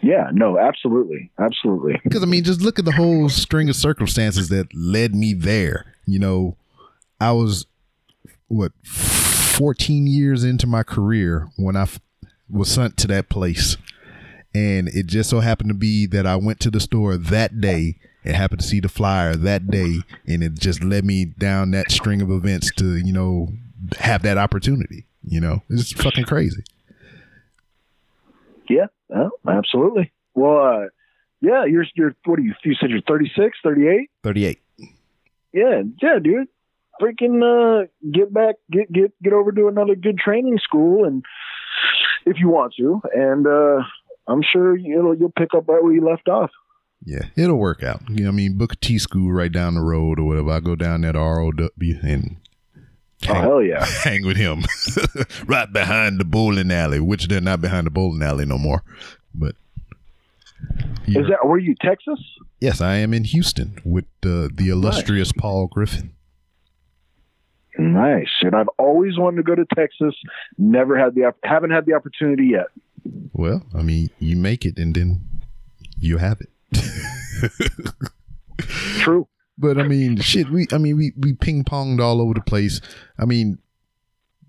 Yeah, 0.01 0.29
no, 0.33 0.59
absolutely, 0.59 1.31
absolutely. 1.39 1.99
Because 2.03 2.23
I 2.23 2.25
mean, 2.25 2.43
just 2.43 2.61
look 2.61 2.77
at 2.77 2.85
the 2.85 2.91
whole 2.91 3.29
string 3.29 3.69
of 3.69 3.75
circumstances 3.75 4.49
that 4.49 4.67
led 4.73 5.15
me 5.15 5.33
there. 5.33 5.85
You 6.05 6.19
know, 6.19 6.57
I 7.21 7.31
was 7.31 7.65
what 8.47 8.71
14 8.85 10.07
years 10.07 10.43
into 10.43 10.67
my 10.67 10.83
career 10.83 11.49
when 11.57 11.75
I 11.75 11.83
f- 11.83 11.99
was 12.49 12.69
sent 12.69 12.97
to 12.97 13.07
that 13.07 13.29
place, 13.29 13.77
and 14.53 14.87
it 14.89 15.07
just 15.07 15.29
so 15.29 15.39
happened 15.39 15.69
to 15.69 15.75
be 15.75 16.05
that 16.07 16.25
I 16.25 16.35
went 16.35 16.59
to 16.61 16.71
the 16.71 16.79
store 16.79 17.17
that 17.17 17.61
day 17.61 17.95
and 18.23 18.35
happened 18.35 18.61
to 18.61 18.67
see 18.67 18.79
the 18.79 18.89
flyer 18.89 19.35
that 19.35 19.67
day, 19.69 19.99
and 20.25 20.43
it 20.43 20.53
just 20.53 20.83
led 20.83 21.03
me 21.05 21.25
down 21.25 21.71
that 21.71 21.91
string 21.91 22.21
of 22.21 22.29
events 22.29 22.71
to 22.75 22.95
you 22.97 23.13
know 23.13 23.49
have 23.97 24.21
that 24.23 24.37
opportunity. 24.37 25.05
You 25.23 25.39
know, 25.41 25.63
it's 25.69 25.91
fucking 25.93 26.25
crazy. 26.25 26.63
Yeah, 28.69 28.87
oh, 29.13 29.31
absolutely. 29.47 30.11
Well, 30.33 30.83
uh, 30.83 30.87
yeah, 31.41 31.65
you're 31.65 31.85
you're 31.95 32.15
what 32.25 32.39
are 32.39 32.41
you? 32.41 32.53
You 32.63 32.75
said 32.75 32.89
you're 32.89 33.01
36, 33.01 33.57
38. 33.63 34.09
38. 34.23 34.61
Yeah, 35.51 35.81
yeah, 36.01 36.19
dude. 36.21 36.47
Freaking 37.01 37.41
uh, 37.43 37.87
get 38.11 38.33
back, 38.33 38.55
get 38.71 38.91
get 38.91 39.11
get 39.21 39.33
over 39.33 39.51
to 39.51 39.67
another 39.67 39.95
good 39.95 40.17
training 40.17 40.59
school, 40.63 41.05
and 41.05 41.23
if 42.25 42.37
you 42.39 42.49
want 42.49 42.73
to, 42.77 43.01
and 43.13 43.47
uh, 43.47 43.81
I'm 44.27 44.41
sure 44.43 44.77
you'll 44.77 45.15
you'll 45.15 45.31
pick 45.37 45.49
up 45.55 45.67
right 45.67 45.83
where 45.83 45.93
you 45.93 46.05
left 46.07 46.27
off. 46.27 46.51
Yeah, 47.05 47.25
it'll 47.35 47.57
work 47.57 47.83
out. 47.83 48.01
You 48.09 48.23
know, 48.23 48.29
I 48.29 48.31
mean, 48.31 48.57
Booker 48.57 48.75
T 48.79 48.97
school 48.99 49.31
right 49.31 49.51
down 49.51 49.73
the 49.73 49.81
road 49.81 50.19
or 50.19 50.23
whatever. 50.25 50.51
I 50.51 50.59
go 50.59 50.75
down 50.75 51.01
that 51.01 51.15
ROW 51.15 51.51
and 52.03 52.37
Oh 53.27 53.33
hell 53.33 53.63
yeah! 53.63 53.85
hang 54.03 54.25
with 54.25 54.37
him 54.37 54.63
right 55.47 55.71
behind 55.71 56.19
the 56.19 56.25
bowling 56.25 56.71
alley, 56.71 56.99
which 56.99 57.27
they're 57.27 57.41
not 57.41 57.61
behind 57.61 57.87
the 57.87 57.91
bowling 57.91 58.21
alley 58.21 58.45
no 58.45 58.57
more. 58.57 58.83
But 59.33 59.55
Is 61.07 61.27
that 61.29 61.45
were 61.45 61.57
you 61.57 61.75
Texas? 61.81 62.19
yes, 62.59 62.81
I 62.81 62.95
am 62.95 63.13
in 63.13 63.23
Houston 63.25 63.79
with 63.83 64.05
uh, 64.25 64.49
the 64.53 64.69
illustrious 64.69 65.31
Paul 65.31 65.67
Griffin. 65.67 66.13
Nice, 67.77 68.29
and 68.41 68.55
I've 68.55 68.69
always 68.77 69.17
wanted 69.17 69.37
to 69.37 69.43
go 69.43 69.55
to 69.55 69.65
Texas. 69.75 70.15
Never 70.57 70.97
had 70.97 71.15
the 71.15 71.33
haven't 71.43 71.71
had 71.71 71.85
the 71.85 71.93
opportunity 71.93 72.47
yet. 72.47 72.67
Well, 73.33 73.63
I 73.75 73.81
mean, 73.81 74.09
you 74.19 74.37
make 74.37 74.65
it 74.65 74.77
and 74.77 74.95
then 74.95 75.21
you 75.97 76.17
have 76.17 76.39
it. 76.41 76.49
True. 78.99 79.27
But 79.57 79.77
I 79.77 79.83
mean, 79.83 80.17
shit. 80.17 80.49
We, 80.49 80.67
I 80.71 80.77
mean, 80.77 80.97
we 80.97 81.13
we 81.17 81.33
ping 81.33 81.63
ponged 81.63 81.99
all 81.99 82.21
over 82.21 82.33
the 82.33 82.41
place. 82.41 82.81
I 83.17 83.25
mean, 83.25 83.59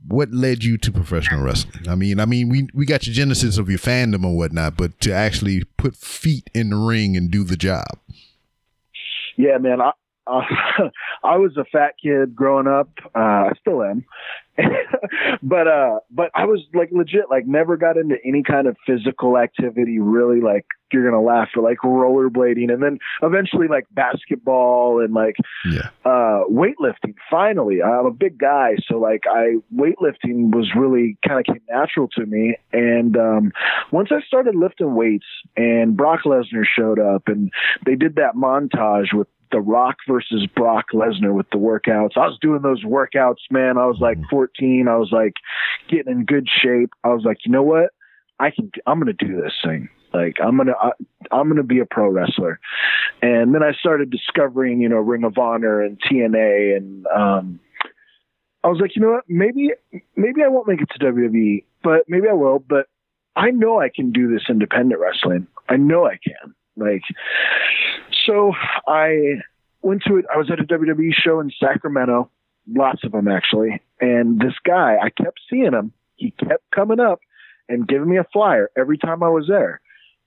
what 0.07 0.33
led 0.33 0.65
you 0.65 0.79
to 0.79 0.93
professional 0.93 1.43
wrestling? 1.43 1.89
I 1.89 1.95
mean, 1.95 2.21
I 2.21 2.27
mean, 2.27 2.49
we 2.49 2.69
we 2.75 2.87
got 2.87 3.07
your 3.07 3.15
genesis 3.15 3.59
of 3.59 3.69
your 3.69 3.79
fandom 3.79 4.25
or 4.25 4.37
whatnot, 4.37 4.77
but 4.77 5.01
to 5.01 5.13
actually 5.13 5.65
put 5.77 5.97
feet 5.97 6.51
in 6.55 6.71
the 6.71 6.77
ring 6.77 7.17
and 7.17 7.31
do 7.31 7.45
the 7.45 7.57
job. 7.57 7.99
Yeah, 9.37 9.59
man. 9.59 9.81
I 9.81 9.93
uh, 10.27 10.41
I 11.25 11.37
was 11.37 11.57
a 11.57 11.65
fat 11.65 11.95
kid 12.03 12.35
growing 12.35 12.67
up. 12.67 12.91
Uh, 13.15 13.49
I 13.49 13.53
still 13.61 13.83
am, 13.83 14.05
but 15.43 15.69
uh, 15.69 16.01
but 16.11 16.31
I 16.35 16.47
was 16.47 16.61
like 16.75 16.91
legit, 16.93 17.25
like 17.31 17.47
never 17.47 17.77
got 17.77 17.97
into 17.97 18.17
any 18.25 18.43
kind 18.43 18.67
of 18.67 18.77
physical 18.87 19.37
activity. 19.37 19.99
Really, 19.99 20.41
like 20.41 20.67
you're 20.93 21.09
gonna 21.09 21.23
laugh 21.23 21.49
for 21.53 21.63
like 21.63 21.79
rollerblading, 21.85 22.73
and 22.73 22.83
then 22.83 22.99
eventually 23.23 23.69
like 23.69 23.87
basketball 23.91 25.01
and 25.03 25.13
like 25.13 25.37
Yeah, 25.65 25.91
uh, 26.05 26.45
weightlifting. 26.51 27.15
Finally, 27.31 27.83
I'm 27.83 28.07
a 28.07 28.13
big 28.13 28.39
guy, 28.39 28.77
so 28.89 28.99
like 28.99 29.25
I 29.29 29.57
weightlifting 29.75 30.55
was 30.55 30.71
really 30.77 31.19
kind 31.27 31.41
of 31.41 31.47
came 31.47 31.63
natural 31.69 32.09
to 32.17 32.25
me. 32.25 32.57
And 32.73 33.17
um, 33.17 33.53
once 33.91 34.11
I 34.11 34.25
started 34.27 34.55
lifting 34.55 34.95
weights, 34.95 35.27
and 35.57 35.97
Brock 35.97 36.21
Lesnar 36.25 36.65
showed 36.65 36.99
up, 36.99 37.25
and 37.27 37.51
they 37.85 37.97
did 37.97 38.15
that 38.17 38.37
montage 38.37 39.13
with 39.13 39.29
The 39.55 39.61
Rock 39.61 39.99
versus 40.09 40.49
Brock 40.57 40.87
Lesnar 40.93 41.33
with 41.33 41.49
the 41.51 41.59
workouts. 41.59 42.17
I 42.17 42.27
was 42.27 42.37
doing 42.41 42.63
those 42.63 42.83
workouts, 42.83 43.37
man. 43.53 43.79
I 43.79 43.87
was 43.87 43.99
like 44.01 44.19
14. 44.29 44.89
I 44.89 44.97
was 44.97 45.11
like 45.13 45.35
getting 45.89 46.11
in 46.11 46.25
good 46.25 46.49
shape. 46.49 46.91
I 47.05 47.11
was 47.11 47.23
like, 47.25 47.39
you 47.47 47.53
know 47.53 47.63
what? 47.63 47.91
I 48.41 48.51
can. 48.51 48.73
I'm 48.85 48.99
gonna 48.99 49.13
do 49.13 49.41
this 49.41 49.53
thing. 49.65 49.89
Like 50.13 50.39
I'm 50.43 50.57
gonna. 50.57 50.73
I, 50.73 50.91
I'm 51.31 51.49
gonna 51.49 51.63
be 51.63 51.79
a 51.79 51.87
pro 51.87 52.11
wrestler. 52.11 52.59
And 53.23 53.55
then 53.55 53.63
I 53.63 53.75
started 53.79 54.11
discovering, 54.11 54.81
you 54.81 54.89
know, 54.89 54.97
Ring 54.97 55.23
of 55.23 55.39
Honor 55.39 55.81
and 55.81 56.03
TNA, 56.03 56.77
and 56.77 57.07
um, 57.07 57.61
I 58.65 58.69
was 58.69 58.81
like, 58.81 58.97
you 58.97 59.03
know 59.03 59.13
what? 59.13 59.25
Maybe, 59.29 59.71
maybe 60.17 60.43
I 60.43 60.49
won't 60.49 60.67
make 60.67 60.81
it 60.81 60.91
to 60.95 60.99
WWE, 60.99 61.63
but 61.85 62.09
maybe 62.09 62.27
I 62.29 62.33
will. 62.33 62.59
But 62.59 62.89
I 63.37 63.53
know 63.53 63.81
I 63.81 63.89
can 63.89 64.11
do 64.11 64.29
this 64.29 64.47
independent 64.49 65.01
wrestling. 65.01 65.47
I 65.69 65.77
know 65.77 66.07
I 66.07 66.19
can. 66.23 66.57
Like, 66.77 67.03
so 68.27 68.53
I 68.87 69.41
went 69.83 70.03
to 70.07 70.17
it. 70.17 70.25
I 70.33 70.39
was 70.39 70.51
at 70.51 70.61
a 70.61 70.65
WWE 70.65 71.13
show 71.13 71.41
in 71.41 71.51
Sacramento, 71.59 72.31
lots 72.69 73.05
of 73.05 73.13
them 73.13 73.29
actually. 73.29 73.81
And 74.01 74.41
this 74.41 74.55
guy, 74.65 74.97
I 75.01 75.11
kept 75.11 75.41
seeing 75.49 75.73
him. 75.73 75.93
He 76.17 76.33
kept 76.33 76.71
coming 76.71 77.01
up 77.01 77.21
and 77.69 77.89
giving 77.89 78.09
me 78.09 78.19
a 78.19 78.27
flyer 78.33 78.71
every 78.77 78.99
time 78.99 79.23
I 79.23 79.29
was 79.29 79.47
there 79.49 79.81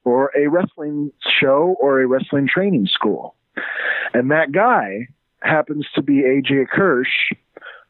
or 0.04 0.32
a 0.38 0.48
wrestling 0.48 1.12
show 1.40 1.76
or 1.80 2.02
a 2.02 2.08
wrestling 2.08 2.48
training 2.48 2.88
school. 2.88 3.36
And 4.14 4.32
that 4.32 4.52
guy 4.52 5.08
happens 5.42 5.86
to 5.96 6.02
be 6.02 6.22
AJ 6.22 6.70
Kirsch, 6.70 7.34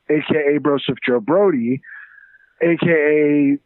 aka 0.10 0.58
Broseph 0.60 0.98
Joe 1.06 1.20
Brody, 1.20 1.82
aka 2.62 3.58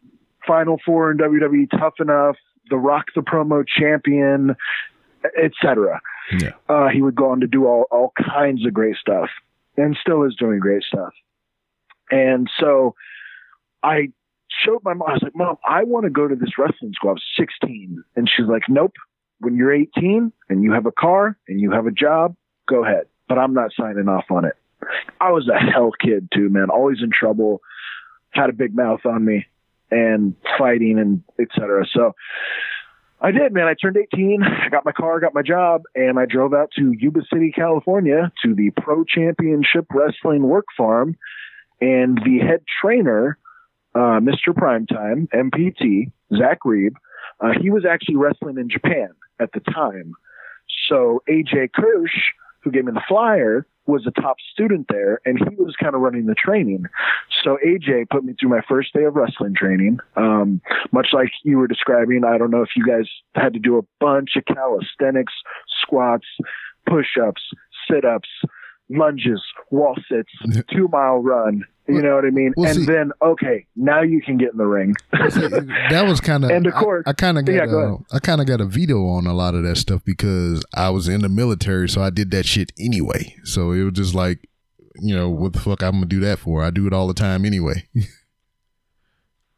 Final 0.45 0.79
Four 0.85 1.11
in 1.11 1.17
WWE 1.17 1.69
Tough 1.71 1.93
Enough, 1.99 2.35
The 2.69 2.77
Rock 2.77 3.07
the 3.15 3.21
Promo 3.21 3.65
Champion, 3.67 4.55
etc. 5.41 6.01
Yeah. 6.39 6.51
Uh, 6.69 6.87
he 6.89 7.01
would 7.01 7.15
go 7.15 7.31
on 7.31 7.41
to 7.41 7.47
do 7.47 7.65
all, 7.65 7.85
all 7.91 8.13
kinds 8.17 8.65
of 8.65 8.73
great 8.73 8.95
stuff 8.95 9.29
and 9.77 9.97
still 9.99 10.23
is 10.23 10.35
doing 10.35 10.59
great 10.59 10.83
stuff. 10.83 11.13
And 12.09 12.49
so 12.59 12.95
I 13.83 14.09
showed 14.49 14.83
my 14.83 14.93
mom, 14.93 15.09
I 15.09 15.13
was 15.13 15.23
like, 15.23 15.35
Mom, 15.35 15.57
I 15.67 15.83
want 15.83 16.05
to 16.05 16.09
go 16.09 16.27
to 16.27 16.35
this 16.35 16.57
wrestling 16.57 16.93
school. 16.93 17.11
I 17.11 17.13
was 17.13 17.23
16. 17.37 18.03
And 18.15 18.29
she's 18.29 18.47
like, 18.47 18.63
Nope. 18.67 18.93
When 19.39 19.55
you're 19.55 19.73
18 19.73 20.31
and 20.49 20.63
you 20.63 20.71
have 20.71 20.85
a 20.85 20.91
car 20.91 21.35
and 21.47 21.59
you 21.59 21.71
have 21.71 21.87
a 21.87 21.91
job, 21.91 22.35
go 22.69 22.85
ahead. 22.85 23.05
But 23.27 23.39
I'm 23.39 23.55
not 23.55 23.71
signing 23.75 24.07
off 24.07 24.25
on 24.29 24.45
it. 24.45 24.53
I 25.19 25.31
was 25.31 25.49
a 25.49 25.57
hell 25.57 25.91
kid 25.99 26.29
too, 26.31 26.49
man. 26.49 26.69
Always 26.69 27.01
in 27.01 27.09
trouble, 27.11 27.61
had 28.31 28.49
a 28.51 28.53
big 28.53 28.75
mouth 28.75 29.03
on 29.05 29.25
me 29.25 29.47
and 29.91 30.35
fighting 30.57 30.97
and 30.97 31.23
etc. 31.39 31.85
So 31.93 32.13
I 33.23 33.29
did, 33.31 33.53
man. 33.53 33.67
I 33.67 33.75
turned 33.75 33.97
18, 33.97 34.41
I 34.41 34.69
got 34.69 34.83
my 34.83 34.91
car, 34.91 35.19
got 35.19 35.35
my 35.35 35.43
job, 35.43 35.83
and 35.93 36.17
I 36.17 36.25
drove 36.25 36.55
out 36.55 36.71
to 36.77 36.91
Yuba 36.97 37.21
City, 37.31 37.51
California 37.51 38.31
to 38.43 38.55
the 38.55 38.71
Pro 38.81 39.03
Championship 39.03 39.85
Wrestling 39.93 40.43
Work 40.43 40.65
Farm. 40.75 41.15
And 41.79 42.17
the 42.17 42.39
head 42.39 42.63
trainer, 42.81 43.37
uh, 43.93 44.19
Mr. 44.19 44.49
Primetime, 44.49 45.27
MPT, 45.29 46.11
Zach 46.35 46.59
Reeb, 46.65 46.93
uh, 47.39 47.51
he 47.59 47.69
was 47.69 47.85
actually 47.85 48.15
wrestling 48.15 48.57
in 48.57 48.69
Japan 48.69 49.09
at 49.39 49.51
the 49.53 49.59
time. 49.59 50.13
So 50.87 51.21
AJ 51.29 51.73
Kirsch, 51.73 52.15
who 52.63 52.71
gave 52.71 52.85
me 52.85 52.91
the 52.91 53.01
flyer, 53.07 53.67
was 53.85 54.05
a 54.07 54.21
top 54.21 54.37
student 54.53 54.87
there 54.89 55.19
and 55.25 55.39
he 55.39 55.55
was 55.55 55.75
kind 55.81 55.95
of 55.95 56.01
running 56.01 56.25
the 56.25 56.35
training. 56.35 56.85
So 57.43 57.57
AJ 57.65 58.09
put 58.09 58.23
me 58.23 58.33
through 58.39 58.49
my 58.49 58.61
first 58.67 58.93
day 58.93 59.03
of 59.03 59.15
wrestling 59.15 59.55
training. 59.55 59.99
Um, 60.15 60.61
much 60.91 61.07
like 61.13 61.31
you 61.43 61.57
were 61.57 61.67
describing, 61.67 62.23
I 62.23 62.37
don't 62.37 62.51
know 62.51 62.61
if 62.61 62.69
you 62.75 62.85
guys 62.85 63.09
had 63.35 63.53
to 63.53 63.59
do 63.59 63.77
a 63.77 63.81
bunch 63.99 64.35
of 64.35 64.45
calisthenics, 64.45 65.33
squats, 65.81 66.27
push 66.87 67.17
ups, 67.21 67.41
sit 67.89 68.05
ups, 68.05 68.29
lunges, 68.89 69.41
wall 69.71 69.95
sits, 70.09 70.63
two 70.71 70.87
mile 70.89 71.19
run. 71.19 71.63
You 71.95 72.01
know 72.01 72.15
what 72.15 72.25
I 72.25 72.29
mean? 72.29 72.53
Well, 72.55 72.69
and 72.69 72.79
see- 72.79 72.85
then, 72.85 73.11
okay, 73.21 73.65
now 73.75 74.01
you 74.01 74.21
can 74.21 74.37
get 74.37 74.51
in 74.51 74.57
the 74.57 74.65
ring. 74.65 74.95
that 75.11 76.05
was 76.07 76.19
kind 76.21 76.43
of 76.45 76.51
And 76.51 76.67
of 76.67 76.73
course- 76.73 77.03
I, 77.05 77.11
I 77.11 77.13
kind 77.13 77.37
of 77.37 77.45
got 77.45 77.53
Yeah, 77.53 77.65
go 77.65 78.05
a. 78.11 78.15
I 78.15 78.19
kind 78.19 78.41
of 78.41 78.47
got 78.47 78.61
a 78.61 78.65
veto 78.65 79.07
on 79.07 79.27
a 79.27 79.33
lot 79.33 79.55
of 79.55 79.63
that 79.63 79.77
stuff 79.77 80.01
because 80.05 80.63
I 80.73 80.89
was 80.89 81.07
in 81.07 81.21
the 81.21 81.29
military, 81.29 81.87
so 81.89 82.01
I 82.01 82.09
did 82.09 82.31
that 82.31 82.45
shit 82.45 82.71
anyway. 82.79 83.35
So 83.43 83.71
it 83.71 83.83
was 83.83 83.93
just 83.93 84.15
like, 84.15 84.47
you 84.95 85.15
know, 85.15 85.29
what 85.29 85.53
the 85.53 85.59
fuck 85.59 85.81
I'm 85.83 85.93
gonna 85.93 86.05
do 86.05 86.19
that 86.21 86.39
for? 86.39 86.63
I 86.63 86.69
do 86.69 86.85
it 86.87 86.93
all 86.93 87.07
the 87.07 87.13
time 87.13 87.45
anyway. 87.45 87.87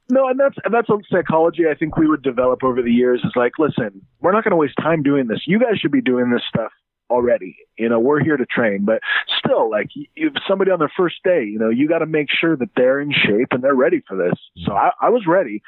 No, 0.09 0.27
and 0.27 0.39
that's 0.39 0.55
and 0.63 0.73
that's 0.73 0.89
a 0.89 0.97
psychology 1.09 1.63
I 1.69 1.75
think 1.75 1.97
we 1.97 2.07
would 2.07 2.21
develop 2.21 2.63
over 2.63 2.81
the 2.81 2.91
years. 2.91 3.21
Is 3.23 3.31
like, 3.35 3.53
listen, 3.57 4.01
we're 4.19 4.33
not 4.33 4.43
going 4.43 4.51
to 4.51 4.57
waste 4.57 4.75
time 4.79 5.01
doing 5.01 5.27
this. 5.27 5.39
You 5.47 5.59
guys 5.59 5.79
should 5.79 5.93
be 5.93 6.01
doing 6.01 6.29
this 6.29 6.41
stuff 6.47 6.71
already. 7.13 7.55
You 7.77 7.89
know, 7.89 7.99
we're 7.99 8.23
here 8.23 8.37
to 8.37 8.45
train, 8.45 8.85
but 8.85 8.99
still, 9.39 9.69
like, 9.69 9.87
y- 9.95 10.05
if 10.15 10.33
somebody 10.47 10.71
on 10.71 10.79
their 10.79 10.91
first 10.97 11.15
day, 11.23 11.43
you 11.45 11.59
know, 11.59 11.69
you 11.69 11.87
got 11.87 11.99
to 11.99 12.05
make 12.05 12.27
sure 12.29 12.55
that 12.57 12.69
they're 12.75 12.99
in 12.99 13.11
shape 13.11 13.47
and 13.51 13.63
they're 13.63 13.75
ready 13.75 14.01
for 14.07 14.17
this. 14.17 14.37
So 14.65 14.73
I, 14.73 14.91
I 15.01 15.09
was 15.09 15.23
ready. 15.27 15.61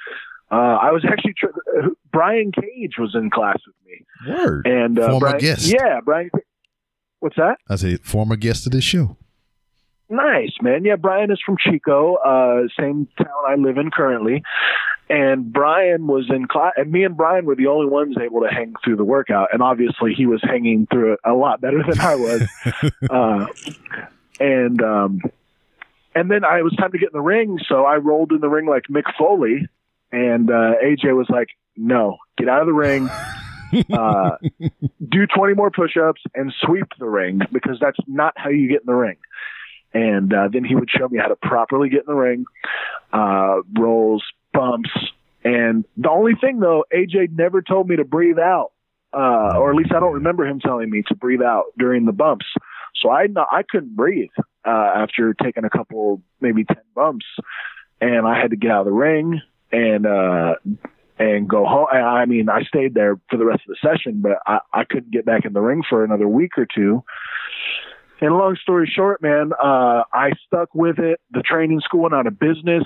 Uh, 0.52 0.56
I 0.82 0.92
was 0.92 1.04
actually 1.08 1.34
tr- 1.38 1.88
Brian 2.12 2.52
Cage 2.52 2.94
was 3.00 3.16
in 3.16 3.30
class 3.32 3.58
with 3.66 3.76
me, 3.86 4.06
Word. 4.36 4.68
and 4.68 5.00
uh, 5.00 5.08
Former 5.10 5.20
Brian, 5.22 5.40
guest. 5.40 5.66
yeah, 5.74 6.00
Brian. 6.04 6.30
What's 7.20 7.36
that? 7.38 7.58
I 7.70 7.76
say 7.78 7.96
former 7.98 8.36
guest 8.36 8.66
of 8.68 8.72
this 8.72 8.84
show. 8.84 9.18
Nice, 10.08 10.52
man. 10.62 10.86
Yeah, 10.86 10.98
Brian 10.98 11.32
is 11.32 11.40
from 11.44 11.58
Chico, 11.58 12.16
uh, 12.18 12.68
same 12.80 13.08
town 13.18 13.28
I 13.48 13.56
live 13.56 13.78
in 13.80 13.90
currently. 13.90 14.44
And 15.08 15.54
Brian 15.54 16.08
was 16.08 16.26
in 16.30 16.48
class, 16.48 16.74
and 16.78 16.92
me 16.92 17.04
and 17.04 17.16
Brian 17.16 17.46
were 17.46 17.56
the 17.56 17.68
only 17.68 17.86
ones 17.86 18.16
able 18.20 18.42
to 18.42 18.48
hang 18.48 18.74
through 18.84 18.96
the 18.96 19.04
workout. 19.04 19.50
And 19.54 19.62
obviously, 19.62 20.14
he 20.16 20.26
was 20.26 20.42
hanging 20.44 20.88
through 20.88 21.14
it 21.14 21.20
a 21.24 21.34
lot 21.34 21.62
better 21.62 21.84
than 21.88 22.00
I 22.00 22.16
was. 22.16 22.48
uh, 23.10 23.46
and 24.40 24.82
um, 24.82 25.22
and 26.16 26.32
then 26.32 26.44
I 26.44 26.60
it 26.60 26.64
was 26.64 26.76
time 26.76 26.92
to 26.92 26.98
get 26.98 27.10
in 27.10 27.18
the 27.18 27.22
ring, 27.22 27.60
so 27.68 27.86
I 27.86 27.98
rolled 27.98 28.32
in 28.32 28.40
the 28.42 28.50
ring 28.50 28.66
like 28.66 28.84
Mick 28.90 29.06
Foley. 29.18 29.68
And 30.12 30.50
uh, 30.50 30.74
AJ 30.84 31.16
was 31.16 31.28
like, 31.30 31.50
"No, 31.78 32.18
get 32.38 32.50
out 32.50 32.62
of 32.62 32.68
the 32.68 32.74
ring." 32.74 33.08
uh, 33.94 34.38
do 35.10 35.28
20 35.28 35.54
more 35.56 35.70
push-ups 35.70 36.22
and 36.34 36.54
sweep 36.62 36.88
the 36.98 37.10
ring 37.10 37.42
because 37.52 37.78
that's 37.82 37.98
not 38.08 38.34
how 38.38 38.50
you 38.50 38.70
get 38.70 38.82
in 38.82 38.86
the 38.86 38.94
ring 38.94 39.18
and 39.96 40.34
uh, 40.34 40.50
then 40.52 40.66
he 40.66 40.76
would 40.76 40.90
show 40.90 41.08
me 41.08 41.18
how 41.18 41.30
to 41.30 41.38
properly 41.38 41.88
get 41.88 42.02
in 42.02 42.06
the 42.08 42.14
ring, 42.14 42.46
uh, 43.14 43.62
rolls, 43.80 44.24
bumps, 44.56 44.90
and 45.44 45.86
the 45.98 46.10
only 46.10 46.34
thing 46.40 46.60
though, 46.60 46.86
AJ 46.94 47.38
never 47.38 47.62
told 47.62 47.88
me 47.88 47.98
to 47.98 48.06
breathe 48.06 48.40
out, 48.40 48.72
uh, 49.14 49.58
or 49.58 49.70
at 49.70 49.76
least 49.76 49.92
I 49.96 50.00
don't 50.00 50.14
remember 50.14 50.46
him 50.46 50.60
telling 50.60 50.90
me 50.90 51.04
to 51.08 51.16
breathe 51.16 51.42
out 51.42 51.66
during 51.78 52.06
the 52.06 52.12
bumps. 52.12 52.46
So 53.02 53.10
I 53.10 53.28
I 53.52 53.64
couldn't 53.70 53.96
breathe 53.96 54.32
uh, 54.66 54.92
after 54.96 55.34
taking 55.34 55.66
a 55.66 55.70
couple, 55.70 56.22
maybe 56.42 56.64
ten 56.64 56.84
bumps, 56.96 57.26
and 58.02 58.28
I 58.28 58.40
had 58.40 58.52
to 58.52 58.58
get 58.58 58.72
out 58.72 58.82
of 58.82 58.86
the 58.86 58.92
ring 58.92 59.42
and 59.72 60.06
uh, 60.06 60.56
and 61.20 61.48
go 61.48 61.66
home. 61.66 61.88
I 61.92 61.98
I 61.98 62.26
mean, 62.26 62.50
I 62.50 62.64
stayed 62.64 62.94
there 62.94 63.20
for 63.30 63.38
the 63.38 63.46
rest 63.46 63.62
of 63.68 63.76
the 63.76 63.88
session, 63.88 64.22
but 64.22 64.40
I, 64.46 64.60
I 64.74 64.84
couldn't 64.84 65.12
get 65.12 65.26
back 65.26 65.46
in 65.46 65.54
the 65.54 65.62
ring 65.62 65.84
for 65.88 66.04
another 66.04 66.28
week 66.28 66.58
or 66.58 66.66
two. 66.74 67.04
And 68.22 68.34
long 68.34 68.56
story 68.62 68.92
short, 68.94 69.22
man, 69.22 69.52
uh, 69.54 70.04
I 70.14 70.32
stuck 70.48 70.74
with 70.74 71.00
it. 71.00 71.20
The 71.32 71.42
training 71.42 71.82
school 71.82 72.04
went 72.04 72.14
out 72.14 72.28
of 72.28 72.40
business. 72.40 72.84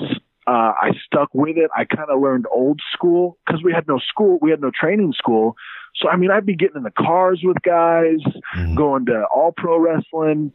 Uh, 0.49 0.73
I 0.81 0.91
stuck 1.05 1.29
with 1.33 1.57
it. 1.57 1.69
I 1.77 1.85
kind 1.85 2.09
of 2.09 2.19
learned 2.19 2.45
old 2.51 2.79
school 2.91 3.37
because 3.45 3.61
we 3.63 3.71
had 3.71 3.87
no 3.87 3.99
school, 3.99 4.39
we 4.41 4.49
had 4.49 4.61
no 4.61 4.71
training 4.71 5.13
school. 5.15 5.55
So 5.95 6.09
I 6.09 6.15
mean, 6.15 6.31
I'd 6.31 6.45
be 6.45 6.55
getting 6.55 6.77
in 6.77 6.83
the 6.83 6.91
cars 7.07 7.41
with 7.43 7.61
guys, 7.61 8.19
Mhm. 8.55 8.75
going 8.75 9.05
to 9.07 9.25
all 9.25 9.51
pro 9.51 9.77
wrestling 9.77 10.51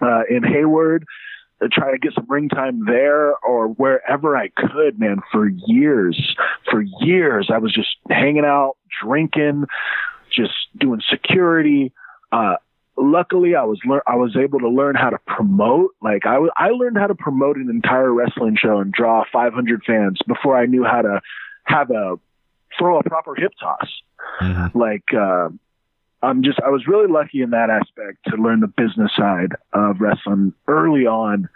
uh, 0.00 0.22
in 0.30 0.42
Hayward, 0.42 1.04
uh, 1.60 1.68
try 1.70 1.90
to 1.90 1.98
get 1.98 2.14
some 2.14 2.26
ring 2.28 2.48
time 2.48 2.84
there 2.86 3.36
or 3.38 3.68
wherever 3.68 4.36
I 4.36 4.48
could, 4.48 4.98
man. 4.98 5.20
For 5.32 5.48
years, 5.66 6.36
for 6.70 6.80
years, 7.00 7.50
I 7.52 7.58
was 7.58 7.74
just 7.74 7.94
hanging 8.08 8.44
out, 8.44 8.76
drinking, 9.02 9.64
just 10.30 10.54
doing 10.78 11.02
security. 11.10 11.92
Uh, 12.32 12.56
luckily 13.00 13.54
I 13.54 13.62
was 13.64 13.78
lear- 13.84 14.02
I 14.06 14.16
was 14.16 14.36
able 14.36 14.58
to 14.60 14.68
learn 14.68 14.94
how 14.94 15.10
to 15.10 15.18
promote. 15.26 15.90
Like 16.02 16.26
I 16.26 16.38
wa- 16.38 16.50
I 16.56 16.70
learned 16.70 16.98
how 16.98 17.06
to 17.06 17.14
promote 17.14 17.56
an 17.56 17.70
entire 17.70 18.12
wrestling 18.12 18.56
show 18.56 18.78
and 18.78 18.92
draw 18.92 19.24
500 19.32 19.82
fans 19.84 20.18
before 20.26 20.56
I 20.56 20.66
knew 20.66 20.84
how 20.84 21.02
to 21.02 21.20
have 21.64 21.90
a 21.90 22.18
throw 22.78 22.98
a 22.98 23.02
proper 23.02 23.34
hip 23.34 23.52
toss. 23.60 23.88
Mhm. 24.40 24.74
Like 24.74 25.14
uh, 25.14 25.48
I'm 26.22 26.42
just 26.42 26.60
I 26.60 26.70
was 26.70 26.86
really 26.86 27.06
lucky 27.10 27.42
in 27.42 27.50
that 27.50 27.70
aspect 27.70 28.18
to 28.28 28.36
learn 28.36 28.60
the 28.60 28.66
business 28.68 29.12
side 29.16 29.52
of 29.72 30.00
wrestling 30.00 30.52
early 30.66 31.06
on. 31.06 31.48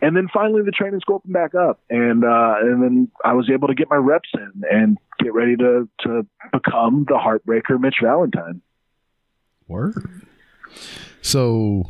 And 0.00 0.16
then 0.16 0.28
finally 0.32 0.62
the 0.62 0.70
training 0.70 1.00
school 1.00 1.16
opened 1.16 1.32
back 1.32 1.54
up 1.56 1.80
and 1.90 2.24
uh, 2.24 2.54
and 2.60 2.82
then 2.82 3.08
I 3.24 3.32
was 3.32 3.50
able 3.50 3.68
to 3.68 3.74
get 3.74 3.90
my 3.90 3.96
reps 3.96 4.28
in 4.34 4.62
and 4.70 4.96
get 5.18 5.34
ready 5.34 5.56
to 5.56 5.88
to 6.02 6.26
become 6.52 7.04
the 7.08 7.14
heartbreaker 7.14 7.80
Mitch 7.80 7.96
Valentine. 8.02 8.60
Word. 9.66 9.94
So, 11.22 11.84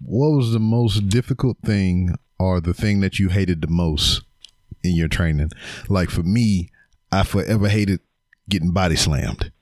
what 0.00 0.30
was 0.30 0.52
the 0.52 0.60
most 0.60 1.08
difficult 1.08 1.58
thing 1.64 2.14
or 2.38 2.60
the 2.60 2.74
thing 2.74 3.00
that 3.00 3.18
you 3.18 3.28
hated 3.28 3.62
the 3.62 3.68
most 3.68 4.22
in 4.82 4.94
your 4.94 5.08
training? 5.08 5.50
Like 5.88 6.10
for 6.10 6.22
me, 6.22 6.70
I 7.10 7.24
forever 7.24 7.68
hated 7.68 8.00
getting 8.48 8.72
body 8.72 8.96
slammed. 8.96 9.52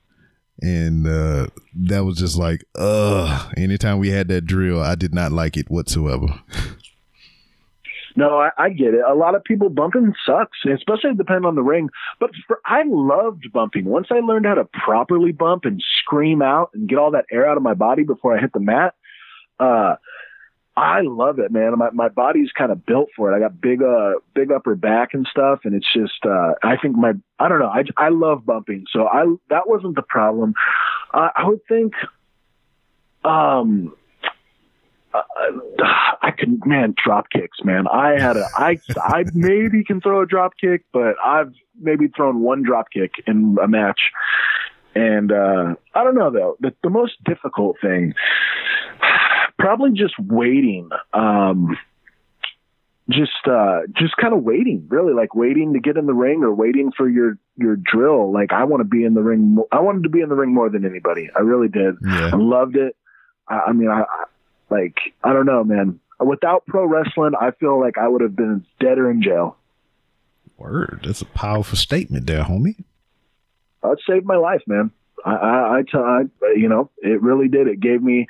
And 0.61 1.07
uh, 1.07 1.49
that 1.75 2.05
was 2.05 2.19
just 2.19 2.37
like, 2.39 2.65
ugh. 2.77 3.53
Anytime 3.57 3.99
we 3.99 4.09
had 4.11 4.29
that 4.29 4.47
drill, 4.47 4.81
I 4.81 4.95
did 4.95 5.15
not 5.15 5.33
like 5.33 5.57
it 5.57 5.71
whatsoever. 5.71 6.27
No, 8.17 8.39
I, 8.39 8.51
I 8.57 8.71
get 8.71 8.95
it. 8.95 9.03
A 9.07 9.15
lot 9.15 9.35
of 9.35 9.45
people 9.45 9.69
bumping 9.69 10.15
sucks, 10.25 10.59
especially 10.65 11.15
depending 11.15 11.45
on 11.45 11.55
the 11.55 11.63
ring. 11.63 11.91
But 12.19 12.31
for, 12.47 12.61
I 12.65 12.83
loved 12.87 13.53
bumping. 13.53 13.85
Once 13.85 14.09
I 14.11 14.21
learned 14.21 14.47
how 14.47 14.55
to 14.55 14.65
properly 14.65 15.33
bump 15.33 15.67
and 15.67 15.83
scream 16.01 16.41
out 16.41 16.71
and 16.73 16.89
get 16.89 16.99
all 16.99 17.11
that 17.11 17.27
air 17.31 17.49
out 17.49 17.59
of 17.59 17.63
my 17.63 17.75
body 17.75 18.05
before 18.05 18.37
I 18.37 18.41
hit 18.41 18.55
the 18.55 18.61
mat, 18.61 18.95
uh, 19.61 19.97
I 20.79 21.01
love 21.03 21.39
it, 21.39 21.51
man. 21.51 21.79
My 21.79 21.91
my 21.91 22.09
body's 22.09 22.53
kind 22.53 22.71
of 22.71 22.85
built 22.85 23.09
for 23.17 23.33
it. 23.33 23.37
I 23.37 23.41
got 23.41 23.61
big 23.61 23.83
uh 23.83 24.13
big 24.35 24.53
upper 24.53 24.75
back 24.75 25.15
and 25.15 25.27
stuff, 25.31 25.61
and 25.65 25.75
it's 25.75 25.91
just 25.93 26.25
uh 26.27 26.53
I 26.63 26.77
think 26.77 26.97
my 26.97 27.15
I 27.39 27.49
don't 27.49 27.61
know. 27.61 27.69
I 27.69 27.85
I 27.97 28.11
love 28.11 28.45
bumping, 28.45 28.85
so 28.93 29.07
I 29.07 29.25
that 29.49 29.69
wasn't 29.69 29.97
the 29.97 30.03
problem. 30.03 30.55
Uh, 31.15 31.29
I 31.35 31.49
would 31.49 31.61
think, 31.67 31.95
um. 33.25 33.95
Uh, 35.15 35.23
I 36.23 36.31
can 36.37 36.61
man 36.67 36.95
drop 37.03 37.31
kicks, 37.31 37.59
man. 37.65 37.87
I 37.89 38.19
had 38.21 38.37
a 38.37 38.47
I 38.57 38.79
I 38.97 39.25
maybe 39.35 39.85
can 39.85 40.01
throw 40.01 40.23
a 40.23 40.27
drop 40.27 40.53
kick, 40.61 40.85
but 40.93 41.15
I've 41.25 41.53
maybe 41.81 42.09
thrown 42.09 42.41
one 42.41 42.63
drop 42.63 42.91
kick 42.91 43.13
in 43.27 43.57
a 43.63 43.69
match. 43.69 44.01
And 44.95 45.31
uh 45.33 45.75
I 45.95 46.05
don't 46.05 46.15
know 46.17 46.31
though. 46.31 46.57
The 46.61 46.75
the 46.83 46.91
most 46.91 47.23
difficult 47.25 47.77
thing 47.81 48.15
probably 49.59 49.93
just 49.93 50.15
waiting. 50.19 50.91
Um 51.13 51.77
just 53.09 53.31
uh 53.49 53.83
just 53.97 54.17
kind 54.17 54.35
of 54.35 54.43
waiting 54.43 54.85
really 54.89 55.15
like 55.15 55.33
waiting 55.35 55.73
to 55.75 55.79
get 55.79 55.97
in 55.97 56.07
the 56.07 56.13
ring 56.15 56.43
or 56.43 56.53
waiting 56.53 56.91
for 56.97 57.09
your 57.09 57.39
your 57.57 57.77
drill 57.77 58.33
like 58.33 58.53
i 58.53 58.65
want 58.65 58.81
to 58.81 58.85
be 58.85 59.05
in 59.05 59.15
the 59.15 59.23
ring 59.23 59.55
mo- 59.55 59.69
i 59.71 59.79
wanted 59.79 60.03
to 60.03 60.09
be 60.09 60.21
in 60.21 60.29
the 60.29 60.35
ring 60.35 60.53
more 60.53 60.69
than 60.69 60.85
anybody 60.85 61.31
i 61.37 61.41
really 61.41 61.69
did 61.69 61.95
Yeah. 62.05 62.31
i 62.33 62.37
loved 62.37 62.75
it 62.75 62.97
i, 63.47 63.61
I 63.69 63.73
mean 63.75 63.89
I 63.91 64.03
like 64.71 64.97
i 65.23 65.33
don't 65.33 65.47
know 65.47 65.65
man. 65.65 66.01
Without 66.19 66.65
pro 66.67 66.87
wrestling 66.87 67.33
i 67.41 67.51
feel 67.53 67.79
like 67.81 67.99
i 67.99 68.09
would 68.09 68.23
have 68.23 68.35
been 68.37 68.65
dead 68.81 68.99
or 68.99 69.11
in 69.11 69.23
jail. 69.23 69.57
Word. 70.57 71.03
That's 71.05 71.21
a 71.21 71.27
powerful 71.27 71.77
statement 71.77 72.27
there, 72.27 72.43
homie. 72.45 72.83
it 73.85 73.99
saved 74.09 74.25
my 74.25 74.37
life 74.37 74.63
man. 74.67 74.91
I 75.25 75.31
i, 75.35 75.79
I, 75.79 75.83
t- 75.83 75.99
I 75.99 76.21
you 76.57 76.69
know 76.69 76.91
it 76.99 77.21
really 77.23 77.49
did. 77.49 77.69
It 77.69 77.81
gave 77.81 78.03
me 78.03 78.27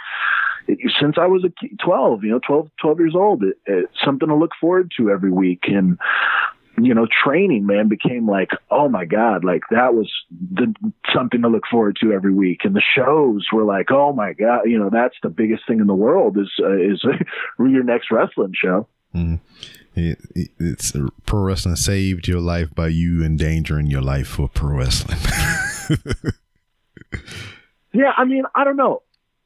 it, 0.66 0.78
since 1.00 1.16
i 1.18 1.26
was 1.26 1.44
a 1.44 1.50
ki- 1.50 1.76
12 1.84 2.24
you 2.24 2.30
know 2.30 2.40
12 2.44 2.68
12 2.80 2.98
years 2.98 3.14
old 3.14 3.44
it, 3.44 3.56
it's 3.66 3.92
something 4.04 4.28
to 4.28 4.34
look 4.34 4.50
forward 4.60 4.90
to 4.96 5.10
every 5.10 5.30
week. 5.30 5.64
And 5.68 5.98
you 6.78 6.94
know 6.94 7.06
training 7.24 7.66
man 7.66 7.88
became 7.88 8.28
like 8.28 8.50
oh 8.70 8.88
my 8.88 9.04
god 9.04 9.44
like 9.44 9.62
that 9.70 9.94
was 9.94 10.10
the 10.52 10.74
something 11.14 11.42
to 11.42 11.48
look 11.48 11.64
forward 11.70 11.96
to 12.00 12.12
every 12.12 12.32
week 12.32 12.60
and 12.64 12.74
the 12.74 12.82
shows 12.94 13.46
were 13.52 13.64
like 13.64 13.90
oh 13.90 14.12
my 14.12 14.32
god 14.32 14.62
you 14.64 14.78
know 14.78 14.90
that's 14.90 15.16
the 15.22 15.28
biggest 15.28 15.62
thing 15.66 15.80
in 15.80 15.86
the 15.86 15.94
world 15.94 16.36
is 16.38 16.50
uh, 16.60 16.76
is 16.76 17.04
your 17.58 17.84
next 17.84 18.10
wrestling 18.10 18.52
show 18.54 18.86
It, 19.94 20.18
it, 20.34 20.50
it's 20.58 20.94
uh, 20.94 21.06
pro 21.24 21.40
wrestling 21.40 21.76
saved 21.76 22.28
your 22.28 22.40
life 22.40 22.74
by 22.74 22.88
you 22.88 23.24
endangering 23.24 23.86
your 23.86 24.02
life 24.02 24.28
for 24.28 24.46
pro 24.46 24.76
wrestling. 24.76 25.16
Yeah, 27.96 28.12
I 28.14 28.24
mean, 28.26 28.44
I 28.54 28.64
don't 28.64 28.76
know. 28.76 29.02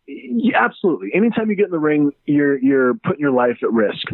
Yeah, 0.09 0.65
absolutely. 0.65 1.11
Anytime 1.15 1.51
you 1.51 1.57
get 1.57 1.67
in 1.67 1.71
the 1.71 1.79
ring, 1.79 2.11
you're 2.25 2.59
you're 2.59 2.95
putting 2.95 3.21
your 3.21 3.31
life 3.31 3.59
at 3.63 3.71
risk. 3.73 4.09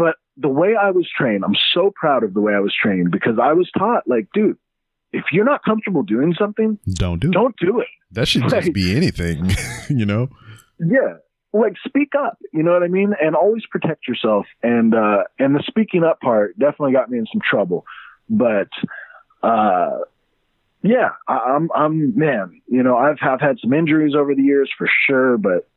But 0.00 0.16
the 0.38 0.48
way 0.48 0.70
I 0.80 0.92
was 0.92 1.06
trained, 1.14 1.44
I'm 1.44 1.56
so 1.74 1.92
proud 1.94 2.24
of 2.24 2.32
the 2.32 2.40
way 2.40 2.54
I 2.54 2.60
was 2.60 2.74
trained 2.74 3.10
because 3.10 3.38
I 3.38 3.52
was 3.52 3.70
taught, 3.76 4.04
like, 4.06 4.28
dude, 4.32 4.56
if 5.12 5.24
you're 5.30 5.44
not 5.44 5.62
comfortable 5.62 6.02
doing 6.02 6.32
something, 6.38 6.78
Don't 6.94 7.20
do 7.20 7.28
it. 7.28 7.32
don't 7.32 7.54
do 7.58 7.80
it. 7.80 7.88
That 8.12 8.26
should 8.26 8.48
just 8.48 8.72
be 8.72 8.96
anything, 8.96 9.50
you 9.90 10.06
know? 10.06 10.28
Yeah. 10.78 11.16
Like 11.52 11.74
speak 11.86 12.12
up, 12.18 12.38
you 12.50 12.62
know 12.62 12.72
what 12.72 12.82
I 12.82 12.88
mean? 12.88 13.12
And 13.20 13.36
always 13.36 13.64
protect 13.70 14.08
yourself. 14.08 14.46
And 14.62 14.94
uh 14.94 15.24
and 15.38 15.54
the 15.54 15.62
speaking 15.66 16.02
up 16.04 16.20
part 16.20 16.58
definitely 16.58 16.92
got 16.92 17.10
me 17.10 17.18
in 17.18 17.26
some 17.30 17.42
trouble. 17.42 17.84
But 18.30 18.68
uh 19.42 19.98
yeah, 20.82 21.10
I, 21.28 21.34
I'm 21.34 21.68
I'm 21.74 22.18
man, 22.18 22.62
you 22.68 22.82
know, 22.82 22.96
I've 22.96 23.18
have 23.20 23.40
had 23.40 23.58
some 23.60 23.72
injuries 23.74 24.14
over 24.14 24.34
the 24.34 24.42
years 24.42 24.70
for 24.78 24.88
sure, 25.06 25.36
but 25.36 25.68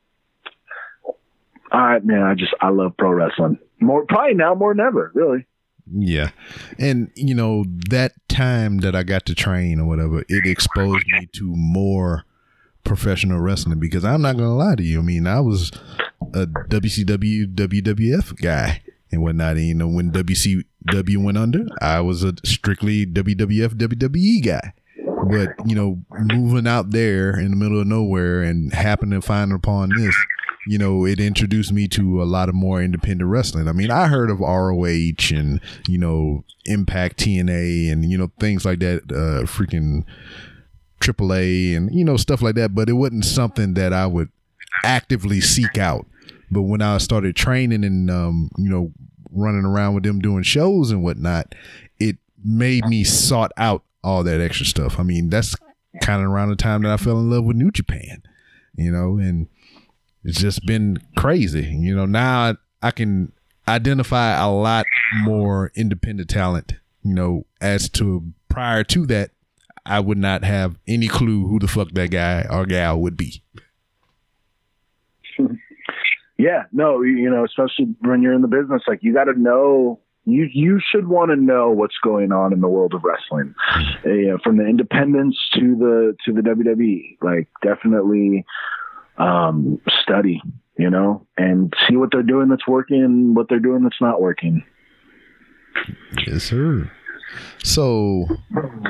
I 1.74 2.00
man, 2.00 2.22
I 2.22 2.36
just 2.36 2.54
I 2.62 2.70
love 2.70 2.96
pro 2.98 3.12
wrestling. 3.12 3.58
More 3.80 4.06
probably 4.06 4.36
now 4.36 4.54
more 4.54 4.74
than 4.74 4.86
ever, 4.86 5.12
really. 5.14 5.46
Yeah. 5.92 6.30
And, 6.80 7.12
you 7.16 7.36
know, 7.36 7.66
that 7.90 8.14
time 8.30 8.78
that 8.80 8.96
I 8.96 9.04
got 9.04 9.26
to 9.26 9.36
train 9.36 9.80
or 9.80 9.86
whatever, 9.86 10.24
it 10.30 10.46
exposed 10.46 11.06
me 11.08 11.28
to 11.34 11.54
more 11.56 12.24
professional 12.84 13.40
wrestling 13.40 13.80
because 13.80 14.06
I'm 14.06 14.22
not 14.22 14.38
to 14.38 14.48
lie 14.48 14.76
to 14.76 14.84
you. 14.84 15.00
I 15.00 15.04
mean, 15.04 15.28
I 15.28 15.40
was 15.42 15.72
a 16.34 16.46
WCW, 16.46 17.54
WWF 17.54 18.42
guy 18.42 18.82
and 19.12 19.22
whatnot. 19.22 19.58
And, 19.58 19.68
you 19.68 19.76
know, 19.76 19.88
when 19.88 20.12
WCW 20.12 21.18
went 21.18 21.38
under, 21.38 21.66
I 21.82 22.00
was 22.02 22.24
a 22.24 22.34
strictly 22.46 23.06
WWF, 23.06 23.76
WWE 23.76 24.44
guy. 24.46 24.74
But, 25.26 25.50
you 25.66 25.76
know, 25.76 26.02
moving 26.12 26.68
out 26.68 26.92
there 26.92 27.38
in 27.40 27.52
the 27.52 27.56
middle 27.56 27.80
of 27.80 27.88
nowhere 27.88 28.42
and 28.42 28.74
happening 28.74 29.20
to 29.20 29.26
find 29.26 29.54
upon 29.54 29.90
this, 29.98 30.16
you 30.68 30.78
know, 30.78 31.06
it 31.06 31.20
introduced 31.20 31.72
me 31.72 31.88
to 31.90 32.22
a 32.22 32.26
lot 32.26 32.50
of 32.50 32.56
more 32.56 32.82
independent 32.82 33.30
wrestling. 33.30 33.68
I 33.68 33.74
mean, 33.74 33.92
I 33.92 34.08
heard 34.08 34.30
of 34.30 34.40
ROH 34.40 35.32
and, 35.32 35.60
you 35.88 35.98
know, 35.98 36.44
Impact 36.66 37.18
TNA 37.18 37.92
and, 37.92 38.10
you 38.10 38.18
know, 38.18 38.32
things 38.40 38.66
like 38.66 38.80
that, 38.80 39.04
uh, 39.12 39.46
freaking 39.46 40.06
AAA 41.02 41.76
and, 41.76 41.94
you 41.94 42.06
know, 42.06 42.16
stuff 42.16 42.42
like 42.42 42.56
that, 42.56 42.74
but 42.74 42.90
it 42.90 42.94
wasn't 42.94 43.26
something 43.26 43.74
that 43.74 43.92
I 43.92 44.08
would 44.08 44.30
actively 44.84 45.42
seek 45.42 45.78
out. 45.78 46.06
But 46.50 46.62
when 46.62 46.82
I 46.82 46.98
started 47.00 47.36
training 47.36 47.84
and, 47.84 48.10
um, 48.10 48.50
you 48.58 48.70
know, 48.70 48.94
running 49.32 49.66
around 49.66 49.96
with 49.96 50.04
them 50.04 50.20
doing 50.20 50.44
shows 50.44 50.92
and 50.92 51.04
whatnot, 51.04 51.56
it 52.00 52.18
made 52.44 52.86
me 52.86 53.04
sought 53.04 53.52
out 53.58 53.84
all 54.04 54.24
that 54.24 54.40
extra 54.40 54.66
stuff. 54.66 55.00
I 55.00 55.04
mean, 55.04 55.30
that's 55.30 55.56
kind 56.02 56.22
of 56.24 56.30
around 56.30 56.50
the 56.50 56.56
time 56.56 56.84
that 56.84 56.92
I 56.92 56.98
fell 56.98 57.20
in 57.20 57.30
love 57.30 57.44
with 57.44 57.58
New 57.58 57.72
Japan, 57.72 58.24
you 58.76 58.92
know, 58.92 59.18
and 59.18 59.48
it's 60.24 60.40
just 60.40 60.66
been 60.66 60.98
crazy. 61.18 61.66
You 61.66 61.96
know, 61.96 62.06
now 62.06 62.56
I, 62.82 62.92
can 62.92 63.32
identify 63.68 64.36
a 64.42 64.50
lot 64.50 64.86
more 65.22 65.72
independent 65.76 66.30
talent, 66.30 66.74
you 67.04 67.14
know, 67.14 67.46
as 67.62 67.90
to 67.90 68.34
prior 68.50 68.84
to 68.86 69.06
that, 69.08 69.32
I 69.86 70.00
would 70.00 70.18
not 70.18 70.44
have 70.44 70.78
any 70.88 71.08
clue 71.08 71.48
who 71.48 71.60
the 71.60 71.68
fuck 71.68 71.92
that 71.92 72.12
guy 72.12 72.46
or 72.50 72.66
gal 72.66 73.00
would 73.00 73.18
be. 73.18 73.44
Yeah, 76.36 76.64
no, 76.72 77.04
you 77.04 77.30
know, 77.30 77.46
especially 77.46 77.96
when 78.02 78.22
you're 78.22 78.34
in 78.34 78.42
the 78.42 78.48
business, 78.48 78.82
like 78.88 79.00
you 79.02 79.14
got 79.14 79.26
to 79.26 79.40
know. 79.40 80.00
You 80.26 80.50
you 80.52 80.80
should 80.92 81.08
want 81.08 81.32
to 81.32 81.36
know 81.36 81.70
what's 81.70 81.98
going 82.04 82.32
on 82.32 82.54
in 82.54 82.60
the 82.62 82.68
world 82.68 82.94
of 82.94 83.04
wrestling, 83.04 83.54
Uh, 83.76 84.38
from 84.44 84.58
the 84.58 84.66
independents 84.66 85.38
to 85.54 85.76
the 85.76 86.16
to 86.26 86.34
the 86.34 86.42
WWE. 86.42 87.18
Like 87.22 87.50
definitely 87.62 88.46
um, 89.18 89.80
study, 90.02 90.42
you 90.78 90.90
know, 90.90 91.26
and 91.38 91.74
see 91.88 91.96
what 91.96 92.10
they're 92.12 92.24
doing 92.24 92.50
that's 92.50 92.68
working, 92.68 93.04
and 93.04 93.36
what 93.36 93.48
they're 93.50 93.60
doing 93.60 93.84
that's 93.84 94.02
not 94.02 94.22
working. 94.22 94.64
Yes, 96.28 96.44
sir. 96.44 96.92
So, 97.64 98.28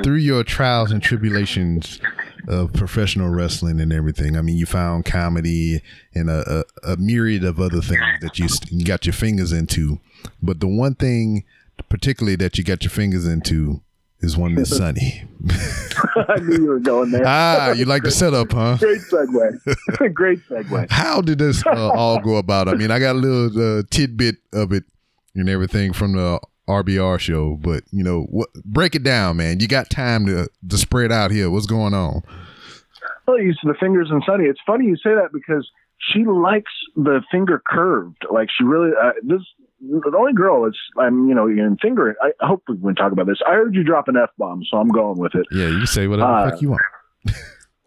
through 0.03 0.15
your 0.15 0.43
trials 0.43 0.91
and 0.91 1.01
tribulations 1.01 1.99
of 2.47 2.73
professional 2.73 3.29
wrestling 3.29 3.79
and 3.79 3.93
everything, 3.93 4.35
I 4.35 4.41
mean, 4.41 4.57
you 4.57 4.65
found 4.65 5.05
comedy 5.05 5.81
and 6.13 6.29
a, 6.29 6.65
a, 6.83 6.93
a 6.93 6.97
myriad 6.97 7.43
of 7.43 7.59
other 7.59 7.81
things 7.81 8.01
that 8.21 8.39
you, 8.39 8.47
you 8.69 8.83
got 8.83 9.05
your 9.05 9.13
fingers 9.13 9.51
into. 9.51 9.99
But 10.41 10.59
the 10.59 10.67
one 10.67 10.95
thing, 10.95 11.45
particularly, 11.89 12.35
that 12.37 12.57
you 12.57 12.63
got 12.63 12.83
your 12.83 12.91
fingers 12.91 13.25
into 13.25 13.81
is 14.23 14.37
one 14.37 14.55
that's 14.55 14.75
Sunny. 14.75 15.23
I 16.29 16.39
knew 16.39 16.55
you 16.55 16.67
were 16.69 16.79
going 16.79 17.11
there. 17.11 17.23
ah, 17.25 17.71
you 17.73 17.85
like 17.85 18.03
the 18.03 18.11
setup, 18.11 18.51
huh? 18.51 18.77
Great 18.79 19.01
segue. 19.01 20.13
Great 20.13 20.39
segue. 20.47 20.89
How 20.89 21.21
did 21.21 21.39
this 21.39 21.65
uh, 21.65 21.89
all 21.89 22.19
go 22.19 22.37
about? 22.37 22.67
I 22.67 22.75
mean, 22.75 22.91
I 22.91 22.99
got 22.99 23.15
a 23.15 23.19
little 23.19 23.79
uh, 23.79 23.83
tidbit 23.91 24.35
of 24.53 24.71
it 24.71 24.85
and 25.35 25.49
everything 25.49 25.93
from 25.93 26.13
the 26.13 26.39
RBR 26.67 27.19
show, 27.19 27.57
but 27.61 27.83
you 27.91 28.03
know, 28.03 28.23
what? 28.29 28.49
Break 28.63 28.95
it 28.95 29.03
down, 29.03 29.37
man. 29.37 29.59
You 29.59 29.67
got 29.67 29.89
time 29.89 30.25
to 30.27 30.47
to 30.69 30.77
spread 30.77 31.11
out 31.11 31.31
here. 31.31 31.49
What's 31.49 31.65
going 31.65 31.93
on? 31.93 32.23
Well, 33.27 33.39
you 33.39 33.53
see 33.53 33.59
the 33.67 33.75
fingers 33.79 34.09
and 34.09 34.23
Sunny. 34.25 34.45
It's 34.45 34.59
funny 34.65 34.85
you 34.85 34.95
say 34.95 35.13
that 35.15 35.29
because 35.33 35.69
she 35.99 36.25
likes 36.25 36.71
the 36.95 37.21
finger 37.31 37.61
curved. 37.65 38.25
Like 38.31 38.49
she 38.57 38.63
really 38.63 38.91
uh, 39.01 39.11
this 39.23 39.41
the 39.85 40.15
only 40.17 40.33
girl 40.33 40.63
that's 40.63 40.77
I'm 40.97 41.27
you 41.27 41.35
know 41.35 41.47
in 41.47 41.77
finger. 41.81 42.15
I 42.21 42.31
hope 42.45 42.63
we 42.69 42.77
can 42.77 42.95
talk 42.95 43.11
about 43.11 43.27
this. 43.27 43.39
I 43.47 43.51
heard 43.53 43.75
you 43.75 43.83
drop 43.83 44.07
an 44.07 44.15
f 44.17 44.29
bomb, 44.37 44.63
so 44.69 44.77
I'm 44.77 44.89
going 44.89 45.17
with 45.19 45.35
it. 45.35 45.45
Yeah, 45.51 45.67
you 45.67 45.85
say 45.85 46.07
whatever 46.07 46.31
the 46.31 46.37
Uh, 46.37 46.49
fuck 46.51 46.61
you 46.61 46.69
want. 46.69 46.81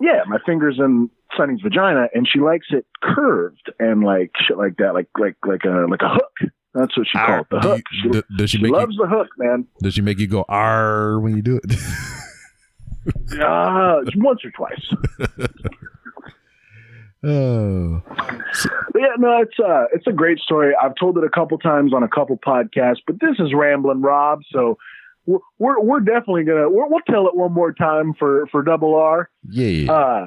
Yeah, 0.01 0.23
my 0.27 0.39
fingers 0.45 0.77
in 0.79 1.09
Sunny's 1.37 1.61
vagina, 1.63 2.09
and 2.15 2.29
she 2.31 2.39
likes 2.39 2.67
it 2.71 2.85
curved 3.03 3.73
and 3.79 4.05
like 4.05 4.31
shit 4.47 4.59
like 4.59 4.77
that, 4.77 4.93
like 4.95 5.09
like 5.19 5.37
like 5.47 5.65
a 5.65 5.87
like 5.91 6.03
a 6.03 6.09
hook. 6.11 6.51
That's 6.75 6.95
what 6.97 7.07
she 7.11 7.17
called 7.19 7.41
it, 7.41 7.47
the 7.51 7.61
hook. 7.61 7.83
you- 8.05 8.13
She, 8.13 8.23
does 8.37 8.51
she 8.51 8.57
she 8.59 8.63
make 8.63 8.73
loves 8.73 8.95
you, 8.95 9.03
the 9.05 9.09
hook, 9.09 9.29
man. 9.39 9.67
does 9.81 9.95
she 9.95 10.03
make 10.03 10.19
you 10.19 10.27
go 10.27 10.45
R 10.49 11.19
when 11.21 11.35
you 11.35 11.43
do 11.43 11.57
it? 11.65 11.65
Uh, 13.41 14.01
once 14.17 14.41
or 14.45 14.51
twice. 14.51 14.85
oh, 17.25 18.03
But 18.93 19.01
yeah, 19.01 19.15
no, 19.27 19.43
it's 19.43 19.59
uh, 19.59 19.85
it's 19.93 20.07
a 20.07 20.12
great 20.12 20.39
story. 20.39 20.72
I've 20.81 20.95
told 20.99 21.18
it 21.18 21.24
a 21.24 21.29
couple 21.29 21.59
times 21.59 21.93
on 21.93 22.03
a 22.03 22.09
couple 22.09 22.37
podcasts, 22.39 23.01
but 23.07 23.20
this 23.20 23.37
is 23.39 23.53
Ramblin' 23.55 24.03
Rob, 24.03 24.41
so 24.53 24.79
we're 25.27 25.39
we're, 25.59 25.81
we're 25.81 26.01
definitely 26.01 26.45
gonna 26.45 26.68
we're, 26.70 26.87
we'll 26.87 27.01
tell 27.09 27.27
it 27.27 27.37
one 27.37 27.53
more 27.53 27.72
time 27.72 28.14
for 28.18 28.47
for 28.53 28.62
Double 28.62 28.95
R. 28.95 29.29
yeah. 29.49 29.93
Uh, 29.93 30.27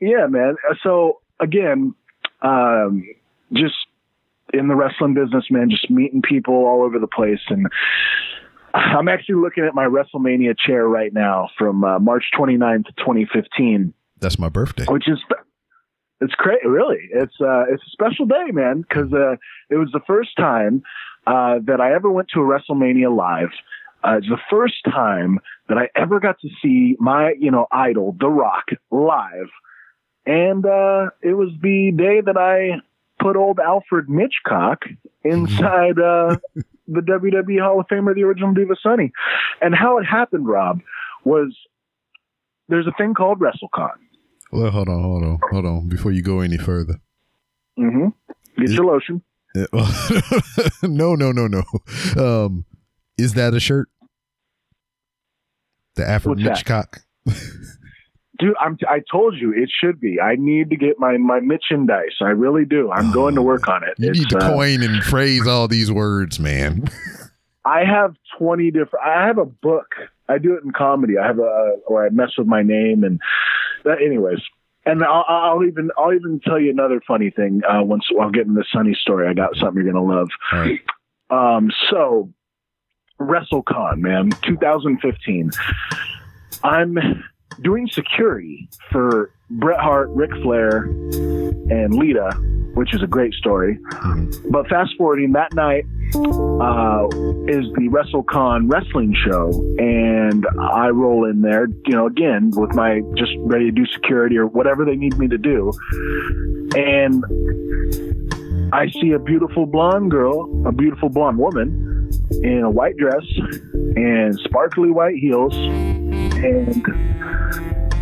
yeah, 0.00 0.26
man. 0.28 0.56
So 0.82 1.20
again, 1.40 1.94
um, 2.42 3.04
just 3.52 3.74
in 4.52 4.68
the 4.68 4.74
wrestling 4.76 5.14
business, 5.14 5.46
man, 5.50 5.70
just 5.70 5.90
meeting 5.90 6.22
people 6.22 6.54
all 6.54 6.82
over 6.82 6.98
the 6.98 7.08
place, 7.08 7.40
and 7.48 7.66
I'm 8.74 9.08
actually 9.08 9.36
looking 9.36 9.64
at 9.64 9.74
my 9.74 9.86
WrestleMania 9.86 10.54
chair 10.58 10.86
right 10.86 11.12
now 11.12 11.48
from 11.56 11.84
uh, 11.84 11.98
March 11.98 12.24
29th, 12.38 12.86
2015 12.98 13.92
That's 14.20 14.38
my 14.38 14.48
birthday. 14.48 14.84
which 14.88 15.08
is 15.08 15.18
it's 16.20 16.34
great 16.34 16.64
really 16.64 17.08
it's 17.12 17.34
uh 17.40 17.64
it's 17.70 17.82
a 17.86 17.90
special 17.90 18.26
day 18.26 18.46
man 18.52 18.82
because 18.82 19.12
uh 19.12 19.36
it 19.70 19.76
was 19.76 19.90
the 19.92 20.00
first 20.06 20.30
time 20.36 20.82
uh 21.26 21.58
that 21.64 21.80
i 21.80 21.92
ever 21.92 22.10
went 22.10 22.28
to 22.28 22.40
a 22.40 22.44
wrestlemania 22.44 23.14
live 23.14 23.50
uh, 24.04 24.16
it's 24.16 24.28
the 24.28 24.38
first 24.50 24.76
time 24.84 25.38
that 25.68 25.78
i 25.78 25.88
ever 25.94 26.20
got 26.20 26.40
to 26.40 26.48
see 26.62 26.96
my 26.98 27.32
you 27.38 27.50
know 27.50 27.66
idol 27.72 28.16
the 28.20 28.28
rock 28.28 28.66
live 28.90 29.48
and 30.26 30.64
uh 30.66 31.06
it 31.22 31.34
was 31.34 31.50
the 31.62 31.92
day 31.96 32.20
that 32.20 32.36
i 32.36 32.80
put 33.22 33.36
old 33.36 33.58
alfred 33.58 34.06
mitchcock 34.08 34.78
inside 35.24 35.98
uh 35.98 36.36
the 36.88 37.00
WWE 37.00 37.60
Hall 37.60 37.80
of 37.80 37.86
Famer, 37.86 38.14
the 38.14 38.22
original 38.22 38.52
Diva 38.52 38.74
Sunny. 38.82 39.12
And 39.60 39.74
how 39.74 39.98
it 39.98 40.04
happened, 40.04 40.48
Rob, 40.48 40.80
was 41.24 41.54
there's 42.68 42.86
a 42.86 42.92
thing 42.96 43.14
called 43.14 43.40
WrestleCon. 43.40 43.96
Well, 44.50 44.70
hold 44.70 44.88
on, 44.88 45.02
hold 45.02 45.24
on, 45.24 45.38
hold 45.50 45.66
on. 45.66 45.88
Before 45.88 46.12
you 46.12 46.22
go 46.22 46.40
any 46.40 46.56
further. 46.58 47.00
Mm-hmm. 47.78 48.08
Get 48.60 48.70
your 48.70 48.84
lotion. 48.84 49.22
No, 50.82 51.14
no, 51.14 51.32
no, 51.32 51.46
no. 51.48 51.62
Um, 52.16 52.64
is 53.16 53.34
that 53.34 53.54
a 53.54 53.60
shirt? 53.60 53.88
The 55.96 56.08
Afro? 56.08 56.34
Hitchcock. 56.34 57.00
Dude, 58.38 58.54
I'm, 58.60 58.78
I 58.88 59.00
told 59.10 59.34
you 59.36 59.52
it 59.52 59.68
should 59.68 60.00
be. 60.00 60.20
I 60.20 60.36
need 60.36 60.70
to 60.70 60.76
get 60.76 60.98
my, 60.98 61.16
my 61.16 61.40
merchandise. 61.40 62.14
I 62.20 62.28
really 62.28 62.64
do. 62.64 62.90
I'm 62.92 63.10
going 63.10 63.34
to 63.34 63.42
work 63.42 63.66
on 63.66 63.82
it. 63.82 63.94
You 63.98 64.10
It's, 64.10 64.20
need 64.20 64.28
to 64.28 64.38
uh, 64.38 64.52
coin 64.54 64.82
and 64.84 65.02
phrase 65.02 65.46
all 65.48 65.66
these 65.66 65.90
words, 65.90 66.38
man. 66.38 66.84
I 67.64 67.80
have 67.84 68.14
20 68.38 68.70
different, 68.70 69.04
I 69.04 69.26
have 69.26 69.38
a 69.38 69.44
book. 69.44 69.86
I 70.28 70.38
do 70.38 70.54
it 70.54 70.62
in 70.62 70.70
comedy. 70.70 71.18
I 71.18 71.26
have 71.26 71.40
a, 71.40 71.72
where 71.88 72.06
I 72.06 72.10
mess 72.10 72.30
with 72.38 72.46
my 72.46 72.62
name 72.62 73.02
and 73.02 73.20
that, 73.84 74.02
anyways. 74.02 74.40
And 74.86 75.04
I'll, 75.04 75.24
I'll 75.28 75.64
even, 75.64 75.90
I'll 75.98 76.14
even 76.14 76.40
tell 76.40 76.58
you 76.58 76.70
another 76.70 77.00
funny 77.06 77.30
thing. 77.30 77.62
Uh, 77.68 77.82
once 77.82 78.04
I'll 78.18 78.30
get 78.30 78.46
in 78.46 78.54
the 78.54 78.64
Sunny 78.72 78.94
story, 78.94 79.28
I 79.28 79.34
got 79.34 79.54
something 79.56 79.82
you're 79.82 79.92
going 79.92 80.08
to 80.08 80.14
love. 80.14 80.28
Right. 80.52 80.80
Um, 81.30 81.70
so 81.90 82.32
WrestleCon, 83.20 83.98
man, 83.98 84.30
2015. 84.42 85.50
I'm 86.64 86.98
doing 87.60 87.88
security 87.88 88.68
for 88.90 89.30
Bret 89.50 89.80
Hart, 89.80 90.10
Ric 90.10 90.30
Flair, 90.42 90.82
and 91.70 91.94
Lita, 91.94 92.32
which 92.74 92.94
is 92.94 93.02
a 93.02 93.06
great 93.06 93.32
story. 93.34 93.78
Mhm. 93.92 94.50
But 94.50 94.68
fast 94.68 94.94
forwarding 94.96 95.32
that 95.32 95.54
night 95.54 95.84
uh, 96.14 97.06
is 97.48 97.66
the 97.74 97.88
WrestleCon 97.90 98.70
wrestling 98.70 99.14
show, 99.26 99.50
and 99.78 100.46
I 100.58 100.88
roll 100.88 101.24
in 101.28 101.42
there, 101.42 101.66
you 101.86 101.94
know, 101.94 102.06
again 102.06 102.50
with 102.56 102.74
my 102.74 103.02
just 103.16 103.32
ready 103.40 103.66
to 103.66 103.72
do 103.72 103.84
security 103.86 104.38
or 104.38 104.46
whatever 104.46 104.84
they 104.84 104.96
need 104.96 105.18
me 105.18 105.28
to 105.28 105.38
do, 105.38 105.72
and 106.76 107.24
I 108.72 108.88
see 109.00 109.12
a 109.12 109.18
beautiful 109.18 109.66
blonde 109.66 110.10
girl, 110.10 110.48
a 110.66 110.72
beautiful 110.72 111.08
blonde 111.08 111.38
woman 111.38 112.10
in 112.42 112.62
a 112.62 112.70
white 112.70 112.96
dress 112.96 113.24
and 113.96 114.38
sparkly 114.40 114.90
white 114.90 115.16
heels, 115.16 115.54
and 115.54 116.84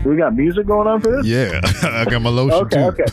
we 0.07 0.17
got 0.17 0.35
music 0.37 0.67
going 0.67 0.87
on 0.87 1.01
for 1.01 1.11
this. 1.17 1.27
Yeah, 1.27 1.61
I 1.83 2.05
got 2.05 2.23
my 2.23 2.31
lotion 2.31 2.59
Okay, 2.67 2.77
too. 2.77 2.83
okay. 2.85 3.05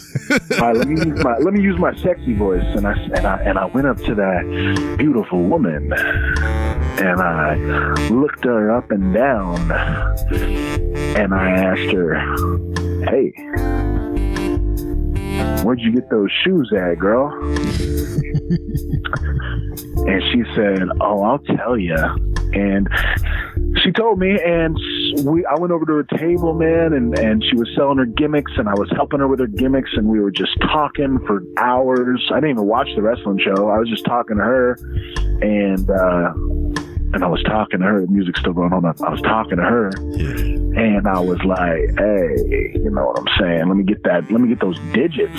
Right, 0.60 0.76
let 0.76 0.88
me 0.88 0.96
use 1.06 1.24
my 1.24 1.38
let 1.38 1.54
me 1.54 1.62
use 1.62 1.78
my 1.80 1.96
sexy 1.98 2.34
voice, 2.34 2.64
and 2.76 2.86
I 2.88 2.94
and 2.94 3.26
I 3.26 3.38
and 3.42 3.58
I 3.58 3.66
went 3.66 3.88
up 3.88 3.98
to 3.98 4.16
that 4.16 4.96
beautiful 4.98 5.42
woman, 5.44 5.92
and 5.94 7.20
I 7.22 7.56
looked 8.10 8.44
her 8.46 8.72
up 8.72 8.92
and 8.92 9.14
down, 9.14 9.72
and 11.18 11.34
I 11.34 11.50
asked 11.50 11.92
her, 11.94 12.16
"Hey, 13.10 13.34
where'd 15.64 15.80
you 15.82 15.92
get 15.92 16.10
those 16.10 16.30
shoes 16.44 16.72
at, 16.78 17.00
girl?" 17.00 17.32
and 20.08 20.24
she 20.32 20.44
said, 20.56 20.84
"Oh, 21.02 21.24
I'll 21.24 21.40
tell 21.40 21.78
you." 21.78 21.96
And 22.54 22.88
she 23.82 23.92
told 23.92 24.20
me, 24.20 24.38
and 24.46 24.78
we 25.22 25.46
I 25.46 25.56
went 25.60 25.72
over 25.72 25.86
to 25.86 25.94
her 25.94 26.18
table, 26.18 26.54
man, 26.54 26.94
and 26.94 27.18
and 27.18 27.44
she 27.44 27.56
was 27.56 27.70
selling 27.76 27.98
her 27.98 28.06
gimmicks, 28.06 28.52
and 28.58 28.68
I 28.68 28.74
was 28.74 28.90
helping 28.96 29.20
her 29.20 29.28
with 29.28 29.40
her 29.40 29.48
gimmicks, 29.48 29.92
and 29.94 30.08
we 30.08 30.20
were 30.20 30.32
just 30.32 30.60
talking 30.62 31.20
for 31.26 31.44
hours. 31.58 32.28
I 32.32 32.36
didn't 32.36 32.52
even 32.52 32.66
watch 32.66 32.90
the 32.96 33.02
wrestling 33.02 33.40
show. 33.40 33.70
I 33.70 33.78
was 33.78 33.90
just 33.90 34.06
talking 34.06 34.38
to 34.38 34.44
her, 34.44 34.78
and 35.42 35.90
uh, 35.90 36.34
and 37.14 37.24
I 37.24 37.28
was 37.28 37.44
talking 37.44 37.80
to 37.80 37.86
her. 37.86 38.02
The 38.02 38.08
music's 38.08 38.40
still 38.40 38.54
going 38.54 38.74
on. 38.74 38.86
I 38.86 39.10
was 39.10 39.22
talking 39.22 39.58
to 39.58 39.64
her, 39.64 39.90
and 39.90 41.08
I 41.08 41.20
was 41.20 41.44
like, 41.44 41.98
"Hey, 41.98 42.74
you 42.76 42.90
know 42.90 43.06
what 43.08 43.20
I'm 43.20 43.28
saying? 43.40 43.68
Let 43.68 43.78
me 43.78 43.84
get 43.84 44.04
that. 44.04 44.32
Let 44.32 44.42
me 44.42 44.50
get 44.50 44.60
those 44.60 44.80
digits." 44.94 45.32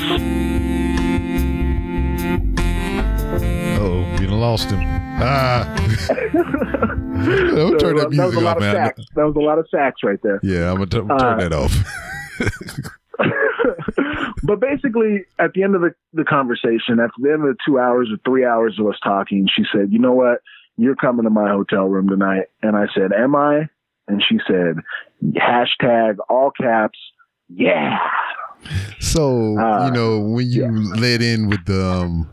Oh, 3.80 4.06
you 4.20 4.28
lost 4.28 4.70
him. 4.70 4.80
Ah. 5.20 6.90
Don't 7.14 7.78
So, 7.78 7.78
turn 7.78 7.98
uh, 7.98 8.08
that 8.08 8.10
that 8.16 8.26
was 8.26 8.34
music 8.34 8.40
a 8.40 8.40
lot 8.44 8.50
off, 8.50 8.56
of 8.56 8.62
man. 8.62 8.74
sax. 8.74 9.00
That 9.14 9.24
was 9.26 9.36
a 9.36 9.40
lot 9.40 9.58
of 9.58 9.66
sacks 9.70 10.02
right 10.02 10.18
there. 10.22 10.40
Yeah, 10.42 10.70
I'm 10.70 10.76
gonna, 10.76 10.86
t- 10.86 10.98
I'm 10.98 11.08
turn 11.08 11.20
Uh, 11.20 11.36
that 11.36 11.52
off. 11.52 12.92
but 14.42 14.60
basically, 14.60 15.24
at 15.38 15.52
the 15.54 15.62
end 15.62 15.74
of 15.74 15.80
the, 15.82 15.94
the 16.12 16.24
conversation, 16.24 17.00
at 17.00 17.10
the 17.20 17.30
end 17.32 17.42
of 17.42 17.48
the 17.48 17.56
two 17.66 17.78
hours 17.78 18.10
or 18.12 18.16
three 18.28 18.44
hours 18.44 18.78
of 18.78 18.86
us 18.86 18.96
talking, 19.02 19.48
she 19.54 19.64
said, 19.72 19.92
You 19.92 19.98
know 19.98 20.12
what? 20.12 20.40
You're 20.76 20.96
coming 20.96 21.24
to 21.24 21.30
my 21.30 21.48
hotel 21.50 21.84
room 21.86 22.08
tonight. 22.08 22.46
And 22.62 22.76
I 22.76 22.86
said, 22.94 23.12
Am 23.12 23.34
I? 23.36 23.68
And 24.08 24.22
she 24.28 24.38
said, 24.46 24.76
Hashtag 25.24 26.16
all 26.28 26.50
caps, 26.50 26.98
yeah. 27.48 27.98
So 28.98 29.58
Uh, 29.58 29.86
you 29.86 29.92
know 29.92 30.20
when 30.20 30.46
you 30.50 30.62
yeah. 30.64 30.70
led 31.00 31.22
in 31.22 31.48
with 31.48 31.64
the 31.66 31.84
um, 31.84 32.28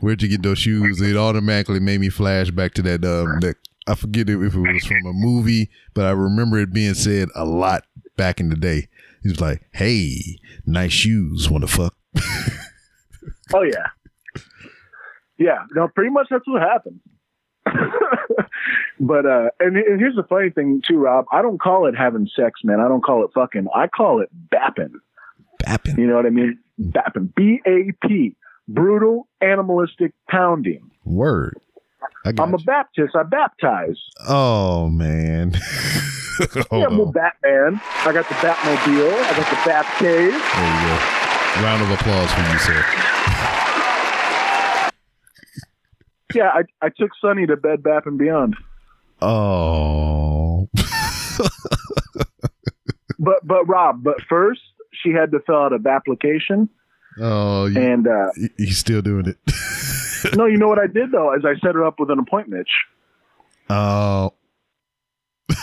where'd 0.00 0.20
you 0.22 0.28
get 0.28 0.42
those 0.42 0.58
shoes? 0.58 1.00
It 1.00 1.16
automatically 1.16 1.80
made 1.80 2.00
me 2.00 2.08
flash 2.10 2.50
back 2.50 2.74
to 2.74 2.82
that 2.82 3.04
um, 3.04 3.40
that 3.40 3.56
I 3.90 3.94
forget 3.96 4.28
if 4.28 4.54
it 4.54 4.58
was 4.58 4.84
from 4.84 5.06
a 5.06 5.12
movie, 5.12 5.70
but 5.94 6.06
I 6.06 6.10
remember 6.10 6.58
it 6.58 6.72
being 6.72 6.94
said 6.94 7.28
a 7.34 7.44
lot 7.44 7.84
back 8.16 8.40
in 8.40 8.48
the 8.48 8.56
day. 8.56 8.88
He 9.22 9.28
was 9.28 9.40
like, 9.40 9.62
"Hey, 9.72 10.38
nice 10.64 10.92
shoes, 10.92 11.50
want 11.50 11.62
to 11.62 11.68
fuck?" 11.68 11.94
Oh, 13.52 13.62
yeah. 13.62 13.86
Yeah. 15.38 15.64
No, 15.74 15.88
pretty 15.88 16.10
much 16.10 16.28
that's 16.30 16.46
what 16.46 16.62
happened. 16.62 17.00
but, 19.00 19.26
uh, 19.26 19.50
and, 19.58 19.76
and 19.76 20.00
here's 20.00 20.16
the 20.16 20.24
funny 20.28 20.50
thing, 20.50 20.82
too, 20.86 20.98
Rob. 20.98 21.26
I 21.32 21.42
don't 21.42 21.60
call 21.60 21.86
it 21.86 21.96
having 21.96 22.28
sex, 22.34 22.60
man. 22.64 22.80
I 22.80 22.88
don't 22.88 23.02
call 23.02 23.24
it 23.24 23.30
fucking. 23.34 23.66
I 23.74 23.88
call 23.88 24.20
it 24.20 24.30
bapping. 24.52 24.92
Bapping. 25.64 25.98
You 25.98 26.06
know 26.06 26.16
what 26.16 26.26
I 26.26 26.30
mean? 26.30 26.58
Bapping. 26.80 27.34
B 27.34 27.60
A 27.66 27.92
P. 28.06 28.36
Brutal, 28.68 29.26
animalistic 29.40 30.12
pounding. 30.28 30.90
Word. 31.04 31.58
I'm 32.24 32.54
a. 32.54 32.58
Baptist. 32.58 33.16
I 33.16 33.22
baptize. 33.24 33.98
Oh 34.28 34.88
man. 34.88 35.58
Yeah, 36.72 36.86
I'm 36.86 36.98
a. 36.98 37.04
Batman. 37.12 37.78
I 37.98 38.12
got 38.14 38.26
the 38.26 38.34
Batmobile. 38.36 39.12
I 39.12 39.32
got 39.36 39.46
the 39.50 39.56
Bat 39.66 39.86
Cave. 39.98 40.32
There 40.32 40.32
you 40.32 40.88
go. 40.88 40.96
Round 41.62 41.82
of 41.82 41.90
applause 41.90 42.32
for 42.32 42.40
you, 42.40 42.58
sir. 42.58 42.82
Yeah, 46.32 46.48
I, 46.54 46.62
I 46.80 46.88
took 46.96 47.10
Sunny 47.20 47.44
to 47.46 47.56
Bed 47.56 47.82
Bath 47.82 48.06
and 48.06 48.16
Beyond. 48.16 48.56
Oh. 49.20 50.68
But 53.22 53.46
but 53.46 53.68
Rob, 53.68 54.02
but 54.02 54.22
first 54.28 54.62
she 54.92 55.10
had 55.10 55.30
to 55.32 55.40
fill 55.40 55.56
out 55.56 55.72
a 55.74 55.80
application, 55.88 56.70
Oh, 57.20 57.66
you, 57.66 57.78
and 57.78 58.08
uh, 58.08 58.30
he's 58.56 58.78
still 58.78 59.02
doing 59.02 59.26
it. 59.26 59.36
no, 60.34 60.46
you 60.46 60.56
know 60.56 60.68
what 60.68 60.78
I 60.78 60.86
did 60.86 61.12
though 61.12 61.34
is 61.34 61.44
I 61.44 61.54
set 61.64 61.74
her 61.74 61.84
up 61.84 61.98
with 61.98 62.10
an 62.10 62.18
appointment. 62.18 62.68
Oh. 63.68 64.32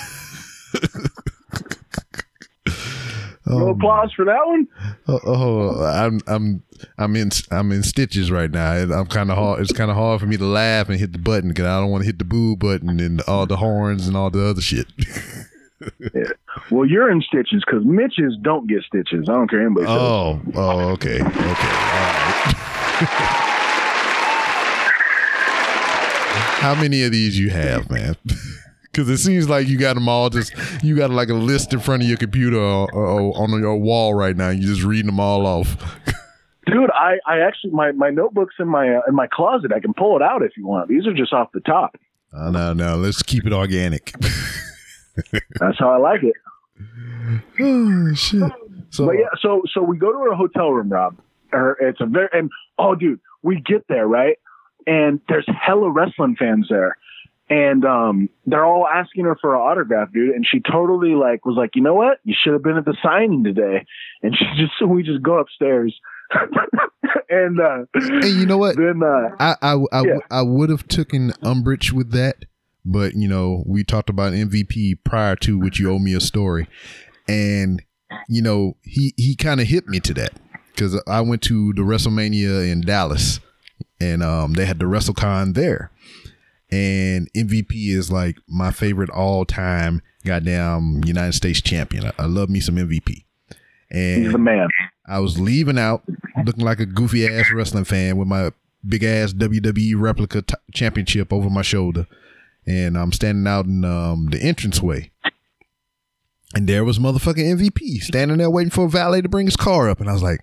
No 3.50 3.68
Oh, 3.68 3.70
applause 3.70 4.12
for 4.14 4.26
that 4.26 4.46
one. 4.46 4.68
oh, 5.08 5.20
oh, 5.26 5.84
I'm 5.86 6.20
I'm 6.28 6.64
I'm 6.98 7.16
in 7.16 7.30
I'm 7.50 7.72
in 7.72 7.82
stitches 7.82 8.30
right 8.30 8.52
now. 8.52 8.74
I'm 8.74 9.06
kind 9.06 9.32
of 9.32 9.38
hard. 9.38 9.62
It's 9.62 9.72
kind 9.72 9.90
of 9.90 9.96
hard 9.96 10.20
for 10.20 10.26
me 10.26 10.36
to 10.36 10.44
laugh 10.44 10.90
and 10.90 11.00
hit 11.00 11.14
the 11.14 11.18
button 11.18 11.50
because 11.50 11.66
I 11.66 11.80
don't 11.80 11.90
want 11.90 12.02
to 12.02 12.06
hit 12.06 12.20
the 12.20 12.26
boo 12.26 12.58
button 12.58 13.00
and 13.00 13.22
all 13.22 13.46
the 13.46 13.56
horns 13.56 14.06
and 14.06 14.18
all 14.18 14.30
the 14.30 14.46
other 14.46 14.60
shit. 14.62 14.88
yeah. 16.14 16.32
Well, 16.72 16.86
you're 16.86 17.10
in 17.10 17.22
stitches 17.22 17.64
because 17.66 17.86
Mitches 17.86 18.36
don't 18.42 18.68
get 18.68 18.84
stitches. 18.84 19.30
I 19.30 19.34
don't 19.34 19.50
care 19.50 19.62
anybody 19.66 19.86
says. 19.86 19.96
Oh, 19.98 20.42
oh, 20.56 20.80
okay, 20.90 21.22
okay, 21.22 21.24
all 21.24 21.44
right. 23.02 23.44
How 26.68 26.76
many 26.76 27.02
of 27.04 27.14
these 27.14 27.40
you 27.40 27.50
have, 27.50 27.90
man? 27.90 28.18
Because 28.92 29.10
it 29.12 29.20
seems 29.20 29.48
like 29.48 29.68
you 29.68 29.78
got 29.78 29.94
them 29.94 30.10
all 30.10 30.32
just 30.32 30.56
you 30.84 30.96
got 30.96 31.12
like 31.12 31.30
a 31.30 31.36
list 31.36 31.72
in 31.72 31.80
front 31.80 32.02
of 32.02 32.10
your 32.10 32.18
computer 32.18 32.58
or, 32.58 32.92
or 32.92 33.38
on 33.38 33.52
your 33.60 33.78
wall 33.78 34.16
right 34.16 34.36
now. 34.36 34.50
You're 34.50 34.74
just 34.74 34.82
reading 34.82 35.06
them 35.06 35.20
all 35.20 35.46
off. 35.46 35.78
Dude, 36.66 36.90
I, 36.90 37.20
I 37.28 37.42
actually 37.42 37.74
my, 37.74 37.92
my 37.92 38.10
notebook's 38.10 38.56
in 38.58 38.68
my 38.68 38.96
uh, 38.96 39.02
in 39.08 39.14
my 39.14 39.28
closet. 39.28 39.72
I 39.72 39.82
can 39.82 39.94
pull 39.94 40.16
it 40.16 40.24
out 40.24 40.42
if 40.42 40.58
you 40.58 40.66
want. 40.66 40.90
These 40.90 41.06
are 41.06 41.14
just 41.14 41.32
off 41.32 41.52
the 41.54 41.60
top. 41.60 41.96
Uh, 42.34 42.50
no, 42.50 42.74
no, 42.74 42.96
let's 42.96 43.22
keep 43.22 43.46
it 43.46 43.54
organic. 43.54 44.14
That's 45.60 45.78
how 45.78 45.92
I 45.92 45.98
like 45.98 46.24
it. 46.24 46.36
oh 47.62 48.14
shit! 48.16 48.52
So 48.90 49.06
But 49.06 49.12
yeah, 49.20 49.28
so 49.40 49.62
so 49.72 49.84
we 49.84 50.00
go 50.00 50.12
to 50.12 50.18
her 50.32 50.36
hotel 50.36 50.72
room, 50.72 50.90
Rob. 50.90 51.20
Or 51.54 51.78
it's 51.80 52.02
a 52.02 52.08
very 52.08 52.30
and 52.34 52.50
oh, 52.80 52.96
dude, 52.96 53.20
we 53.44 53.62
get 53.62 53.88
there 53.90 54.08
right, 54.08 54.40
and 54.88 55.22
there's 55.30 55.46
hella 55.48 55.92
wrestling 55.92 56.36
fans 56.40 56.68
there, 56.70 56.98
and 57.50 57.86
um, 57.86 58.30
they're 58.48 58.66
all 58.66 58.88
asking 58.88 59.26
her 59.26 59.38
for 59.40 59.54
an 59.54 59.62
autograph, 59.62 60.12
dude. 60.12 60.34
And 60.34 60.46
she 60.50 60.60
totally 60.60 61.14
like 61.14 61.46
was 61.46 61.56
like, 61.58 61.72
you 61.76 61.82
know 61.84 61.94
what, 61.94 62.20
you 62.24 62.34
should 62.42 62.54
have 62.54 62.64
been 62.64 62.78
at 62.78 62.86
the 62.86 62.98
signing 63.04 63.44
today. 63.44 63.86
And 64.24 64.36
she 64.40 64.46
just 64.58 64.72
so 64.80 64.88
we 64.88 65.04
just 65.04 65.22
go 65.22 65.38
upstairs, 65.38 65.94
and 67.30 67.60
uh, 67.60 67.86
And 67.94 68.24
you 68.24 68.46
know 68.46 68.58
what? 68.58 68.76
then 68.78 69.02
uh, 69.04 69.30
I 69.40 69.56
I 69.62 69.74
I, 69.92 70.02
Yeah. 70.04 70.18
I 70.32 70.42
would 70.42 70.70
have 70.70 70.88
taken 70.88 71.34
umbrage 71.44 71.94
with 71.94 72.12
that, 72.12 72.46
but 72.86 73.14
you 73.16 73.28
know 73.28 73.64
we 73.66 73.84
talked 73.84 74.10
about 74.10 74.34
MVP 74.34 75.00
prior 75.04 75.36
to 75.38 75.58
which 75.60 75.80
you 75.80 75.92
owe 75.92 76.00
me 76.00 76.14
a 76.14 76.20
story, 76.20 76.68
and 77.28 77.82
you 78.30 78.42
know 78.42 78.78
he 78.84 79.14
he 79.18 79.36
kind 79.36 79.60
of 79.62 79.68
hit 79.68 79.88
me 79.88 80.00
to 80.02 80.14
that 80.16 80.34
because 80.72 81.02
I 81.08 81.22
went 81.22 81.42
to 81.44 81.74
the 81.74 81.82
WrestleMania 81.82 82.72
in 82.72 82.82
Dallas, 82.82 83.40
and 84.00 84.24
um 84.24 84.54
they 84.54 84.66
had 84.66 84.80
the 84.80 84.86
WrestleCon 84.86 85.54
there, 85.54 85.92
and 86.72 87.32
MVP 87.34 87.90
is 87.90 88.12
like 88.12 88.38
my 88.48 88.72
favorite 88.72 89.10
all 89.10 89.46
time 89.46 90.02
goddamn 90.26 91.02
United 91.06 91.34
States 91.34 91.62
champion. 91.62 92.06
I, 92.06 92.14
I 92.20 92.26
love 92.26 92.50
me 92.50 92.60
some 92.60 92.76
MVP, 92.76 93.24
and 93.92 94.24
he's 94.24 94.32
the 94.32 94.38
man. 94.38 94.68
I 95.08 95.20
was 95.20 95.40
leaving 95.40 95.80
out 95.80 96.04
looking 96.46 96.66
like 96.66 96.80
a 96.80 96.86
goofy 96.86 97.28
ass 97.28 97.52
wrestling 97.52 97.86
fan 97.86 98.18
with 98.18 98.28
my 98.28 98.52
big 98.88 99.04
ass 99.04 99.34
WWE 99.34 99.94
replica 99.98 100.42
t- 100.42 100.56
championship 100.74 101.32
over 101.32 101.50
my 101.50 101.62
shoulder. 101.62 102.08
And 102.66 102.98
I'm 102.98 103.12
standing 103.12 103.48
out 103.48 103.66
in 103.66 103.86
um, 103.86 104.28
the 104.28 104.46
entranceway. 104.46 105.12
And 106.54 106.68
there 106.68 106.84
was 106.84 107.00
motherfucking 107.00 107.60
MVP 107.60 108.02
standing 108.02 108.38
there 108.38 108.50
waiting 108.50 108.72
for 108.72 108.86
a 108.86 108.90
valet 108.90 109.22
to 109.22 109.30
bring 109.30 109.48
his 109.48 109.56
car 109.56 109.90
up. 109.90 110.00
And 110.00 110.10
I 110.10 110.14
was 110.14 110.24
like, 110.24 110.42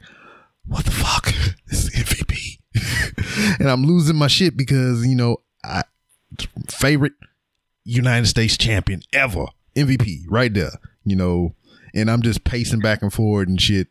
what 0.67 0.85
the 0.85 0.91
fuck? 0.91 1.33
This 1.67 1.85
is 1.85 1.91
MVP. 1.91 2.34
and 3.59 3.69
I'm 3.69 3.85
losing 3.85 4.17
my 4.17 4.27
shit 4.27 4.57
because, 4.57 5.07
you 5.07 5.15
know, 5.15 5.39
I 5.65 5.83
favorite 6.69 7.15
United 7.85 8.27
States 8.27 8.57
champion 8.57 9.03
ever. 9.13 9.47
MVP 9.77 10.25
right 10.29 10.53
there. 10.53 10.73
You 11.05 11.17
know, 11.17 11.55
and 11.95 12.11
I'm 12.11 12.23
just 12.23 12.45
pacing 12.45 12.81
back 12.81 13.03
and 13.03 13.13
forward 13.13 13.49
and 13.49 13.61
shit 13.61 13.89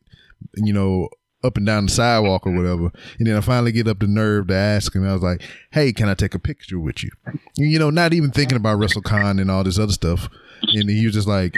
you 0.56 0.74
know, 0.74 1.10
up 1.44 1.58
and 1.58 1.66
down 1.66 1.86
the 1.86 1.92
sidewalk 1.92 2.48
or 2.48 2.52
whatever. 2.52 2.92
And 3.18 3.28
then 3.28 3.36
I 3.36 3.42
finally 3.42 3.72
get 3.72 3.88
up 3.88 4.00
the 4.00 4.08
nerve 4.08 4.48
to 4.48 4.56
ask 4.56 4.96
him. 4.96 5.08
I 5.08 5.14
was 5.14 5.24
like, 5.24 5.42
"Hey, 5.72 5.92
can 5.94 6.10
I 6.10 6.14
take 6.14 6.36
a 6.36 6.40
picture 6.40 6.80
with 6.80 7.04
you?" 7.04 7.12
You 7.56 7.80
know, 7.80 7.90
not 7.90 8.14
even 8.14 8.32
thinking 8.32 8.58
about 8.58 8.80
Russell 8.80 9.02
WrestleCon 9.02 9.42
and 9.42 9.52
all 9.52 9.64
this 9.64 9.80
other 9.80 9.94
stuff. 9.94 10.30
And 10.62 10.90
he 10.90 11.06
was 11.06 11.16
just 11.16 11.28
like, 11.28 11.56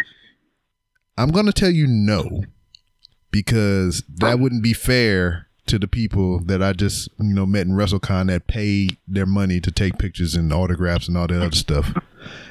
"I'm 1.18 1.30
gonna 1.30 1.52
tell 1.52 1.70
you 1.70 1.88
no, 1.88 2.44
because 3.32 4.04
that 4.16 4.40
wouldn't 4.40 4.64
be 4.64 4.74
fair." 4.74 5.48
To 5.68 5.80
the 5.80 5.88
people 5.88 6.40
that 6.42 6.62
I 6.62 6.74
just 6.74 7.10
you 7.20 7.34
know 7.34 7.46
met 7.46 7.66
in 7.66 7.74
WrestleCon 7.74 8.28
that 8.28 8.48
paid 8.48 8.98
their 9.08 9.26
money 9.26 9.60
to 9.60 9.72
take 9.72 9.98
pictures 9.98 10.36
and 10.36 10.54
autographs 10.54 11.08
and 11.08 11.18
all 11.18 11.28
that 11.28 11.42
other 11.42 11.56
stuff, 11.56 11.92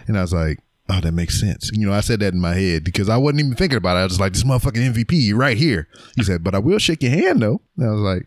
and 0.08 0.18
I 0.18 0.22
was 0.22 0.32
like, 0.32 0.58
oh, 0.88 1.00
that 1.00 1.12
makes 1.12 1.40
sense. 1.40 1.70
You 1.72 1.86
know, 1.86 1.92
I 1.92 2.00
said 2.00 2.20
that 2.20 2.34
in 2.34 2.40
my 2.40 2.54
head 2.54 2.84
because 2.84 3.08
I 3.08 3.16
wasn't 3.16 3.40
even 3.40 3.54
thinking 3.54 3.78
about 3.78 3.96
it. 3.96 4.00
I 4.00 4.02
was 4.04 4.12
just 4.12 4.20
like, 4.20 4.32
this 4.32 4.44
motherfucking 4.44 4.94
MVP 4.94 5.34
right 5.34 5.56
here. 5.56 5.88
He 6.16 6.22
said, 6.22 6.44
but 6.44 6.54
I 6.54 6.58
will 6.58 6.78
shake 6.78 7.02
your 7.02 7.12
hand 7.12 7.42
though. 7.42 7.60
And 7.76 7.88
I 7.88 7.92
was 7.92 8.00
like, 8.00 8.26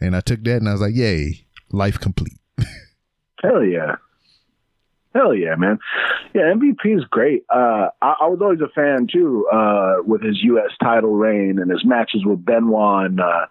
and 0.00 0.16
I 0.16 0.20
took 0.20 0.42
that 0.44 0.56
and 0.56 0.68
I 0.68 0.72
was 0.72 0.80
like, 0.80 0.94
yay, 0.94 1.44
life 1.70 1.98
complete. 1.98 2.38
Hell 3.42 3.64
yeah. 3.64 3.96
Hell 5.18 5.34
yeah, 5.34 5.56
man. 5.56 5.78
Yeah, 6.34 6.52
MVP 6.54 6.96
is 6.96 7.04
great. 7.10 7.44
Uh, 7.52 7.88
I, 8.00 8.14
I 8.20 8.26
was 8.28 8.38
always 8.40 8.60
a 8.60 8.68
fan 8.68 9.08
too, 9.12 9.46
uh, 9.52 9.94
with 10.06 10.22
his 10.22 10.38
U.S. 10.44 10.70
title 10.80 11.16
reign 11.16 11.58
and 11.58 11.70
his 11.70 11.84
matches 11.84 12.22
with 12.24 12.44
Benoit 12.44 13.06
and 13.06 13.20
uh, 13.20 13.46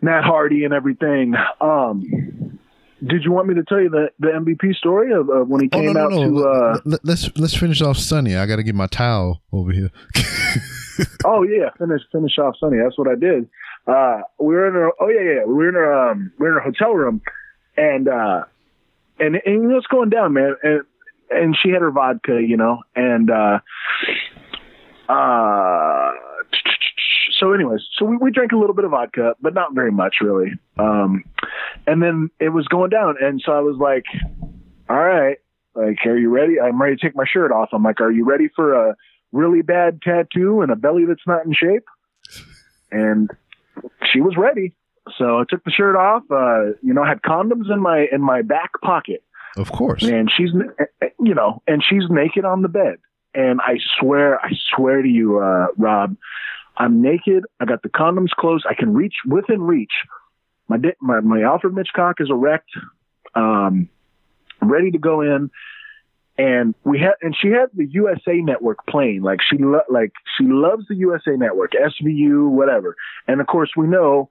Matt 0.00 0.24
Hardy 0.24 0.64
and 0.64 0.72
everything. 0.72 1.34
Um, 1.60 2.58
did 3.06 3.22
you 3.24 3.32
want 3.32 3.48
me 3.48 3.54
to 3.56 3.64
tell 3.64 3.80
you 3.80 3.90
the, 3.90 4.08
the 4.18 4.28
MVP 4.28 4.74
story 4.76 5.12
of, 5.12 5.28
of 5.28 5.48
when 5.48 5.60
he 5.62 5.68
Oh, 5.72 5.78
came 5.80 5.92
no, 5.92 6.00
out 6.04 6.10
no, 6.12 6.24
no. 6.30 6.42
to? 6.42 6.48
Uh, 6.48 6.80
Let, 6.86 7.08
us 7.08 7.30
let's 7.36 7.54
finish 7.54 7.82
off 7.82 7.98
Sunny. 7.98 8.34
I 8.36 8.46
got 8.46 8.56
to 8.56 8.62
get 8.62 8.74
my 8.74 8.86
towel 8.86 9.42
over 9.52 9.70
here. 9.72 9.90
oh 11.24 11.42
yeah, 11.42 11.70
finish 11.78 12.00
finish 12.12 12.38
off 12.38 12.54
Sunny. 12.58 12.78
That's 12.82 12.96
what 12.96 13.08
I 13.08 13.14
did. 13.16 13.48
Uh, 13.86 14.20
we 14.38 14.54
were 14.54 14.68
in 14.68 14.76
a 14.76 14.88
oh 15.00 15.08
yeah 15.08 15.40
yeah 15.40 15.44
we 15.44 15.52
were 15.54 15.68
in 15.68 15.76
a 15.76 16.10
um, 16.12 16.32
we 16.38 16.46
were 16.46 16.52
in 16.52 16.58
a 16.58 16.62
hotel 16.64 16.92
room, 16.94 17.20
and 17.76 18.08
uh, 18.08 18.44
and 19.18 19.36
and 19.36 19.62
you 19.62 19.68
know 19.68 19.74
what's 19.74 19.86
going 19.86 20.10
down, 20.10 20.32
man. 20.32 20.56
And 20.62 20.82
and 21.30 21.56
she 21.60 21.70
had 21.70 21.80
her 21.80 21.90
vodka, 21.90 22.40
you 22.42 22.56
know, 22.56 22.82
and 22.94 23.30
uh, 23.30 23.58
uh, 25.08 26.12
so 27.38 27.52
anyways, 27.52 27.80
so 27.98 28.04
we, 28.04 28.16
we 28.16 28.30
drank 28.30 28.52
a 28.52 28.56
little 28.56 28.74
bit 28.74 28.84
of 28.84 28.92
vodka, 28.92 29.34
but 29.40 29.54
not 29.54 29.74
very 29.74 29.90
much 29.90 30.16
really. 30.20 30.52
Um, 30.78 31.24
and 31.86 32.02
then 32.02 32.30
it 32.40 32.50
was 32.50 32.66
going 32.68 32.90
down, 32.90 33.16
and 33.20 33.42
so 33.44 33.52
I 33.52 33.60
was 33.60 33.76
like, 33.78 34.04
all 34.88 34.96
right, 34.96 35.38
like, 35.74 35.98
are 36.06 36.16
you 36.16 36.28
ready? 36.28 36.60
I'm 36.60 36.80
ready 36.80 36.96
to 36.96 37.02
take 37.02 37.16
my 37.16 37.24
shirt 37.30 37.50
off. 37.50 37.70
I'm 37.72 37.82
like, 37.82 38.00
are 38.00 38.12
you 38.12 38.24
ready 38.24 38.48
for 38.54 38.74
a 38.74 38.96
really 39.32 39.62
bad 39.62 40.00
tattoo 40.02 40.60
and 40.60 40.70
a 40.70 40.76
belly 40.76 41.04
that's 41.04 41.26
not 41.26 41.44
in 41.44 41.52
shape? 41.52 41.84
And 42.92 43.30
she 44.12 44.20
was 44.20 44.36
ready. 44.36 44.74
So 45.18 45.38
I 45.38 45.44
took 45.48 45.64
the 45.64 45.70
shirt 45.70 45.96
off. 45.96 46.22
Uh, 46.30 46.76
you 46.82 46.94
know, 46.94 47.02
I 47.02 47.08
had 47.08 47.22
condoms 47.22 47.70
in 47.70 47.80
my 47.80 48.06
in 48.10 48.20
my 48.20 48.42
back 48.42 48.72
pocket, 48.82 49.22
of 49.56 49.70
course. 49.70 50.02
and 50.02 50.30
she's 50.34 50.50
you 51.20 51.34
know, 51.34 51.62
and 51.66 51.82
she's 51.86 52.04
naked 52.08 52.44
on 52.44 52.62
the 52.62 52.68
bed. 52.68 52.96
And 53.34 53.60
I 53.60 53.78
swear, 53.98 54.38
I 54.40 54.52
swear 54.74 55.02
to 55.02 55.08
you, 55.08 55.38
uh, 55.40 55.66
Rob, 55.76 56.16
I'm 56.76 57.02
naked. 57.02 57.44
I 57.60 57.64
got 57.64 57.82
the 57.82 57.88
condoms 57.88 58.30
close. 58.30 58.62
I 58.68 58.74
can 58.74 58.94
reach 58.94 59.14
within 59.26 59.62
reach. 59.62 59.92
My 60.68 60.78
my 61.00 61.20
my 61.20 61.42
Alfred 61.42 61.76
Hitchcock 61.76 62.16
is 62.20 62.30
erect, 62.30 62.70
um, 63.34 63.88
ready 64.62 64.90
to 64.90 64.98
go 64.98 65.20
in. 65.20 65.50
And 66.36 66.74
we 66.82 66.98
had, 66.98 67.12
and 67.22 67.36
she 67.40 67.48
had 67.48 67.66
the 67.74 67.86
USA 67.86 68.40
Network 68.40 68.84
playing. 68.88 69.22
Like 69.22 69.38
she, 69.48 69.56
lo- 69.58 69.86
like 69.88 70.12
she 70.36 70.44
loves 70.46 70.84
the 70.88 70.96
USA 70.96 71.36
Network, 71.36 71.72
SVU, 71.72 72.48
whatever. 72.48 72.96
And 73.28 73.40
of 73.40 73.46
course, 73.46 73.70
we 73.76 73.86
know 73.86 74.30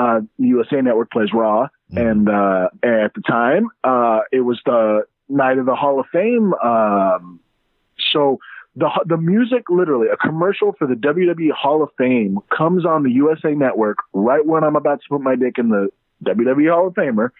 uh, 0.00 0.20
the 0.38 0.46
USA 0.48 0.80
Network 0.80 1.10
plays 1.10 1.28
Raw, 1.32 1.68
and 1.90 2.28
uh, 2.28 2.68
at 2.82 3.12
the 3.14 3.22
time, 3.26 3.68
uh, 3.84 4.20
it 4.32 4.40
was 4.40 4.58
the 4.64 5.02
night 5.28 5.58
of 5.58 5.66
the 5.66 5.74
Hall 5.74 6.00
of 6.00 6.06
Fame. 6.12 6.54
Um, 6.54 7.40
so 8.12 8.38
the 8.76 8.88
the 9.06 9.16
music, 9.18 9.64
literally, 9.68 10.08
a 10.12 10.16
commercial 10.16 10.72
for 10.78 10.86
the 10.86 10.94
WWE 10.94 11.50
Hall 11.52 11.82
of 11.82 11.90
Fame 11.98 12.38
comes 12.56 12.86
on 12.86 13.02
the 13.02 13.10
USA 13.10 13.52
Network 13.52 13.98
right 14.12 14.44
when 14.44 14.64
I'm 14.64 14.76
about 14.76 15.00
to 15.02 15.08
put 15.08 15.20
my 15.20 15.36
dick 15.36 15.58
in 15.58 15.68
the 15.68 15.88
WWE 16.24 16.72
Hall 16.72 16.86
of 16.86 16.94
Famer. 16.94 17.30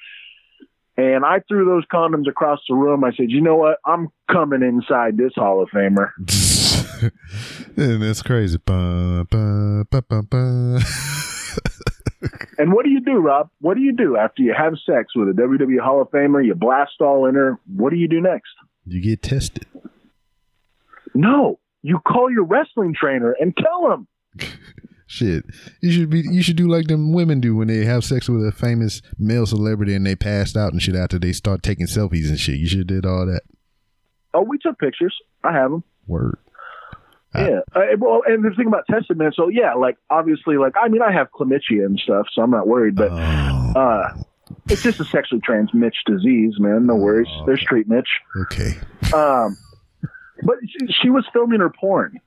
And 0.97 1.25
I 1.25 1.41
threw 1.49 1.65
those 1.65 1.87
condoms 1.87 2.29
across 2.29 2.59
the 2.69 2.75
room. 2.75 3.05
I 3.05 3.13
said, 3.13 3.31
"You 3.31 3.41
know 3.41 3.57
what? 3.57 3.79
I'm 3.87 4.09
coming 4.31 4.63
inside 4.63 5.17
this 5.17 5.33
Hall 5.35 5.63
of 5.63 5.71
Famer." 5.71 6.11
and 7.77 8.03
that's 8.03 8.21
crazy. 8.23 8.59
Ba, 8.59 9.27
ba, 9.31 9.87
ba, 9.91 10.03
ba, 10.03 10.23
ba. 10.23 10.81
And 12.61 12.75
what 12.75 12.85
do 12.85 12.91
you 12.91 13.01
do, 13.01 13.17
Rob? 13.17 13.49
What 13.63 13.75
do 13.75 13.81
you 13.81 13.93
do 13.97 14.19
after 14.19 14.43
you 14.43 14.55
have 14.57 14.75
sex 14.85 15.17
with 15.17 15.31
a 15.31 15.33
WWE 15.33 15.81
Hall 15.83 16.03
of 16.03 16.11
Famer? 16.11 16.45
You 16.45 16.55
blast 16.55 17.01
all 17.01 17.25
in 17.27 17.35
her. 17.35 17.59
What 17.75 17.89
do 17.91 17.97
you 17.97 18.07
do 18.07 18.21
next? 18.21 18.51
you 18.85 19.01
get 19.01 19.23
tested. 19.23 19.65
No, 21.15 21.59
you 21.83 22.01
call 22.01 22.31
your 22.31 22.45
wrestling 22.45 22.95
trainer 22.95 23.35
and 23.41 23.57
tell 23.57 23.93
him. 23.93 24.07
Shit, 25.07 25.45
you 25.81 25.91
should 25.91 26.11
be. 26.11 26.21
You 26.21 26.43
should 26.43 26.57
do 26.57 26.69
like 26.69 26.87
them 26.87 27.13
women 27.13 27.41
do 27.41 27.57
when 27.57 27.67
they 27.69 27.85
have 27.85 28.05
sex 28.05 28.29
with 28.29 28.47
a 28.47 28.53
famous 28.53 29.01
male 29.19 29.47
celebrity 29.47 29.95
and 29.95 30.07
they 30.07 30.15
passed 30.15 30.57
out 30.57 30.73
and 30.73 30.81
shit 30.81 30.95
after 30.95 31.19
they 31.19 31.33
start 31.33 31.65
taking 31.65 31.87
selfies 31.87 32.29
and 32.29 32.39
shit. 32.39 32.59
You 32.59 32.69
should 32.69 32.79
have 32.81 32.87
did 32.87 33.07
all 33.07 33.27
that. 33.27 33.43
Oh, 34.35 34.43
we 34.43 34.59
took 34.59 34.79
pictures. 34.79 35.17
I 35.43 35.53
have 35.53 35.73
them. 35.73 35.83
Word. 36.07 36.39
Ah. 37.35 37.41
Yeah. 37.47 37.61
Uh, 37.75 37.81
well, 37.99 38.23
and 38.27 38.45
the 38.45 38.51
thing 38.57 38.67
about 38.67 38.85
testing, 38.91 39.19
man. 39.19 39.33
So 39.35 39.49
yeah, 39.49 39.75
like 39.75 39.97
obviously, 40.11 40.57
like 40.57 40.75
I 40.81 40.89
mean, 40.89 41.03
I 41.03 41.13
have 41.13 41.29
chlamydia 41.31 41.85
and 41.87 41.99
stuff, 41.99 42.27
so 42.33 42.43
I'm 42.43 42.51
not 42.51 42.67
worried. 42.67 42.97
But 42.97 43.11
Oh, 43.13 43.73
uh, 43.77 44.15
it's 44.69 44.83
just 44.83 44.99
a 45.01 45.05
sexually 45.05 45.41
transmitted 45.41 45.95
disease, 46.07 46.55
man. 46.59 46.87
No 46.87 46.97
worries. 46.97 47.29
Oh, 47.31 47.47
There's 47.47 47.63
treatment. 47.63 48.07
okay. 48.37 48.73
Um, 49.15 49.57
but 50.43 50.57
she, 50.67 50.87
she 51.03 51.11
was 51.11 51.25
filming 51.33 51.61
her 51.61 51.71
porn 51.71 52.19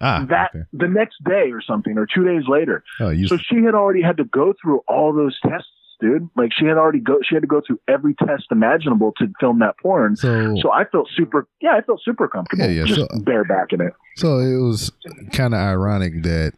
Ah, 0.00 0.26
that 0.28 0.50
okay. 0.54 0.64
the 0.72 0.88
next 0.88 1.22
day 1.24 1.50
or 1.52 1.62
something, 1.62 1.96
or 1.96 2.06
two 2.12 2.24
days 2.24 2.42
later. 2.48 2.82
Oh, 3.00 3.10
you. 3.10 3.28
So 3.28 3.36
she 3.38 3.62
had 3.62 3.74
already 3.74 4.02
had 4.02 4.16
to 4.18 4.24
go 4.24 4.52
through 4.60 4.80
all 4.88 5.12
those 5.14 5.38
tests, 5.40 5.68
dude. 6.02 6.28
Like 6.36 6.50
she 6.52 6.66
had 6.66 6.76
already 6.76 6.98
go, 7.00 7.18
she 7.26 7.34
had 7.34 7.40
to 7.40 7.46
go 7.46 7.62
through 7.66 7.80
every 7.88 8.14
test 8.14 8.44
imaginable 8.50 9.12
to 9.18 9.32
film 9.40 9.60
that 9.60 9.76
porn. 9.80 10.16
so 10.16 10.54
So 10.60 10.70
I 10.70 10.84
felt 10.84 11.08
super, 11.16 11.46
yeah, 11.62 11.70
I 11.74 11.80
felt 11.80 12.02
super 12.04 12.28
comfortable 12.28 12.64
Yeah, 12.66 12.70
yeah, 12.80 12.84
just 12.84 13.00
so- 13.00 13.06
barebacking 13.20 13.80
it. 13.86 13.94
So 14.16 14.38
it 14.40 14.58
was 14.60 14.92
kind 15.32 15.54
of 15.54 15.60
ironic 15.60 16.22
that 16.24 16.52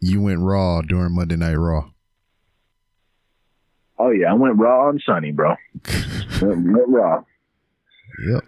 you 0.00 0.20
went 0.20 0.40
raw 0.40 0.80
during 0.82 1.14
Monday 1.14 1.36
Night 1.36 1.54
Raw. 1.54 1.90
Oh 3.98 4.10
yeah, 4.10 4.30
I 4.32 4.34
went 4.34 4.58
raw 4.58 4.88
on 4.88 4.98
Sunny, 5.06 5.30
bro. 5.30 5.54
went, 6.42 6.72
went 6.72 6.88
raw. 6.88 7.22
Yep. 8.26 8.44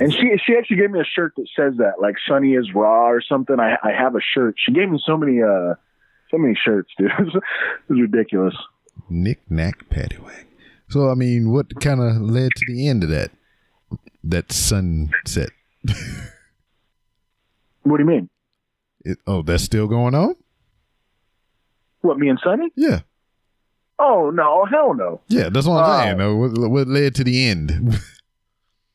And 0.00 0.12
she 0.12 0.32
she 0.44 0.56
actually 0.56 0.76
gave 0.78 0.90
me 0.90 1.00
a 1.00 1.04
shirt 1.04 1.34
that 1.36 1.46
says 1.54 1.74
that, 1.78 2.00
like 2.00 2.14
Sunny 2.26 2.54
is 2.54 2.72
raw 2.74 3.08
or 3.10 3.20
something. 3.20 3.60
I 3.60 3.76
I 3.82 3.92
have 3.92 4.14
a 4.16 4.20
shirt. 4.34 4.54
She 4.58 4.72
gave 4.72 4.88
me 4.90 4.98
so 5.04 5.16
many 5.16 5.42
uh 5.42 5.74
so 6.30 6.38
many 6.38 6.54
shirts, 6.64 6.90
dude. 6.98 7.10
it 7.18 7.24
was 7.24 8.00
ridiculous. 8.00 8.54
Knick 9.08 9.40
knack 9.50 9.88
paddywhack. 9.90 10.44
So 10.88 11.10
I 11.10 11.14
mean, 11.14 11.50
what 11.52 11.80
kind 11.80 12.00
of 12.00 12.20
led 12.20 12.50
to 12.56 12.64
the 12.72 12.88
end 12.88 13.02
of 13.04 13.08
that? 13.10 13.30
That 14.22 14.52
sunset. 14.52 15.50
What 17.82 17.98
do 17.98 18.02
you 18.04 18.08
mean? 18.08 18.30
It, 19.04 19.18
oh, 19.26 19.42
that's 19.42 19.62
still 19.62 19.86
going 19.86 20.14
on. 20.14 20.36
What 22.00 22.18
me 22.18 22.30
and 22.30 22.40
Sunny? 22.42 22.70
Yeah. 22.74 23.00
Oh 23.98 24.30
no, 24.30 24.64
hell 24.64 24.94
no. 24.94 25.20
Yeah, 25.28 25.50
that's 25.50 25.66
what 25.66 25.84
I'm 25.84 25.90
Uh, 26.18 26.22
saying. 26.24 26.38
What, 26.40 26.70
what 26.70 26.88
led 26.88 27.14
to 27.16 27.24
the 27.24 27.46
end? 27.46 27.98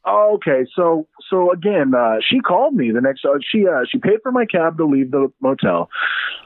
Okay, 0.08 0.66
so 0.76 1.08
so 1.30 1.51
again, 1.51 1.93
uh, 1.95 2.17
she 2.27 2.39
called 2.39 2.75
me 2.75 2.91
the 2.91 3.01
next. 3.01 3.23
Uh, 3.23 3.38
she 3.41 3.67
uh, 3.67 3.82
she 3.89 3.97
paid 3.99 4.19
for 4.23 4.32
my 4.32 4.45
cab 4.45 4.77
to 4.77 4.86
leave 4.86 5.11
the 5.11 5.32
motel. 5.41 5.89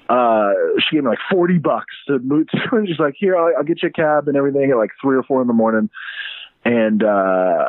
Uh, 0.09 0.51
she 0.79 0.95
gave 0.97 1.03
me 1.03 1.09
like 1.09 1.19
forty 1.31 1.57
bucks 1.57 1.93
to 2.07 2.19
move. 2.19 2.47
To, 2.49 2.83
she's 2.87 2.99
like, 2.99 3.15
"Here, 3.17 3.37
I'll, 3.37 3.53
I'll 3.57 3.63
get 3.63 3.81
you 3.81 3.89
a 3.89 3.91
cab 3.91 4.27
and 4.27 4.35
everything 4.35 4.71
at 4.71 4.77
like 4.77 4.91
three 5.01 5.17
or 5.17 5.23
four 5.23 5.41
in 5.41 5.47
the 5.47 5.53
morning." 5.53 5.89
And 6.65 7.03
uh, 7.03 7.65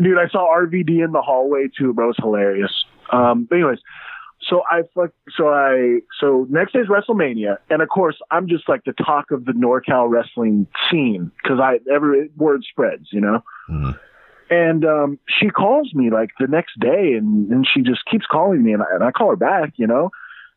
dude, 0.00 0.18
I 0.18 0.28
saw 0.28 0.54
RVD 0.54 1.04
in 1.04 1.12
the 1.12 1.22
hallway 1.22 1.68
too, 1.76 1.92
bro. 1.92 2.06
It 2.06 2.08
was 2.08 2.16
hilarious. 2.18 2.84
Um, 3.12 3.44
but 3.48 3.56
anyways, 3.56 3.78
so 4.48 4.62
I 4.70 4.82
fuck, 4.94 5.10
so 5.36 5.48
I 5.48 6.00
so 6.18 6.46
next 6.48 6.72
day's 6.72 6.86
WrestleMania, 6.86 7.58
and 7.68 7.82
of 7.82 7.88
course 7.88 8.16
I'm 8.30 8.48
just 8.48 8.68
like 8.68 8.84
the 8.84 8.92
talk 8.92 9.30
of 9.30 9.44
the 9.44 9.52
NorCal 9.52 10.08
wrestling 10.08 10.66
scene 10.90 11.30
because 11.42 11.58
I 11.60 11.80
every 11.92 12.30
word 12.36 12.64
spreads, 12.68 13.08
you 13.12 13.20
know. 13.20 13.42
Mhm. 13.68 13.98
And 14.50 14.84
um, 14.84 15.18
she 15.28 15.48
calls 15.48 15.94
me 15.94 16.10
like 16.10 16.30
the 16.40 16.48
next 16.48 16.78
day, 16.78 17.14
and, 17.14 17.50
and 17.50 17.66
she 17.72 17.82
just 17.82 18.04
keeps 18.10 18.26
calling 18.26 18.62
me, 18.62 18.72
and 18.72 18.82
I, 18.82 18.86
and 18.94 19.04
I 19.04 19.12
call 19.12 19.30
her 19.30 19.36
back, 19.36 19.74
you 19.76 19.86
know, 19.86 20.10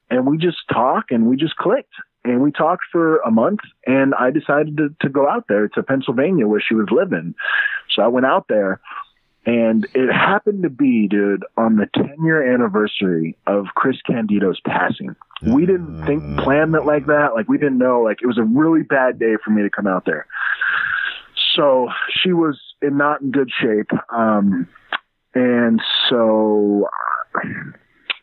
and 0.10 0.26
we 0.26 0.38
just 0.38 0.58
talk, 0.72 1.06
and 1.12 1.28
we 1.28 1.38
just 1.38 1.56
clicked, 1.58 1.94
and 2.26 2.42
we 2.42 2.52
talked 2.52 2.84
for 2.92 3.18
a 3.18 3.30
month, 3.30 3.60
and 3.86 4.16
I 4.16 4.32
decided 4.32 4.78
to, 4.78 4.96
to 5.02 5.10
go 5.10 5.30
out 5.30 5.46
there 5.48 5.68
to 5.70 5.84
Pennsylvania 5.84 6.48
where 6.48 6.62
she 6.62 6.74
was 6.74 6.88
living, 6.92 7.36
so 7.92 8.02
I 8.02 8.08
went 8.08 8.26
out 8.26 8.48
there, 8.50 8.82
and 9.46 9.86
it 9.94 10.12
happened 10.12 10.64
to 10.64 10.70
be, 10.70 11.08
dude, 11.08 11.46
on 11.58 11.76
the 11.76 11.88
10 11.96 12.16
year 12.24 12.54
anniversary 12.54 13.36
of 13.46 13.66
Chris 13.76 13.98
Candido's 14.10 14.60
passing. 14.66 15.16
We 15.42 15.66
didn't 15.66 16.06
think 16.06 16.40
plan 16.40 16.74
it 16.74 16.86
like 16.86 17.08
that, 17.08 17.34
like 17.36 17.50
we 17.50 17.58
didn't 17.58 17.78
know, 17.78 18.02
like 18.02 18.22
it 18.22 18.28
was 18.28 18.38
a 18.38 18.44
really 18.44 18.84
bad 18.84 19.20
day 19.20 19.36
for 19.44 19.52
me 19.52 19.62
to 19.62 19.70
come 19.70 19.88
out 19.88 20.06
there. 20.06 20.26
So 21.56 21.90
she 22.22 22.34
was 22.34 22.60
in 22.82 22.98
not 22.98 23.22
in 23.22 23.32
good 23.32 23.52
shape. 23.62 23.92
Um, 24.10 24.68
and 25.34 25.82
so 26.10 26.88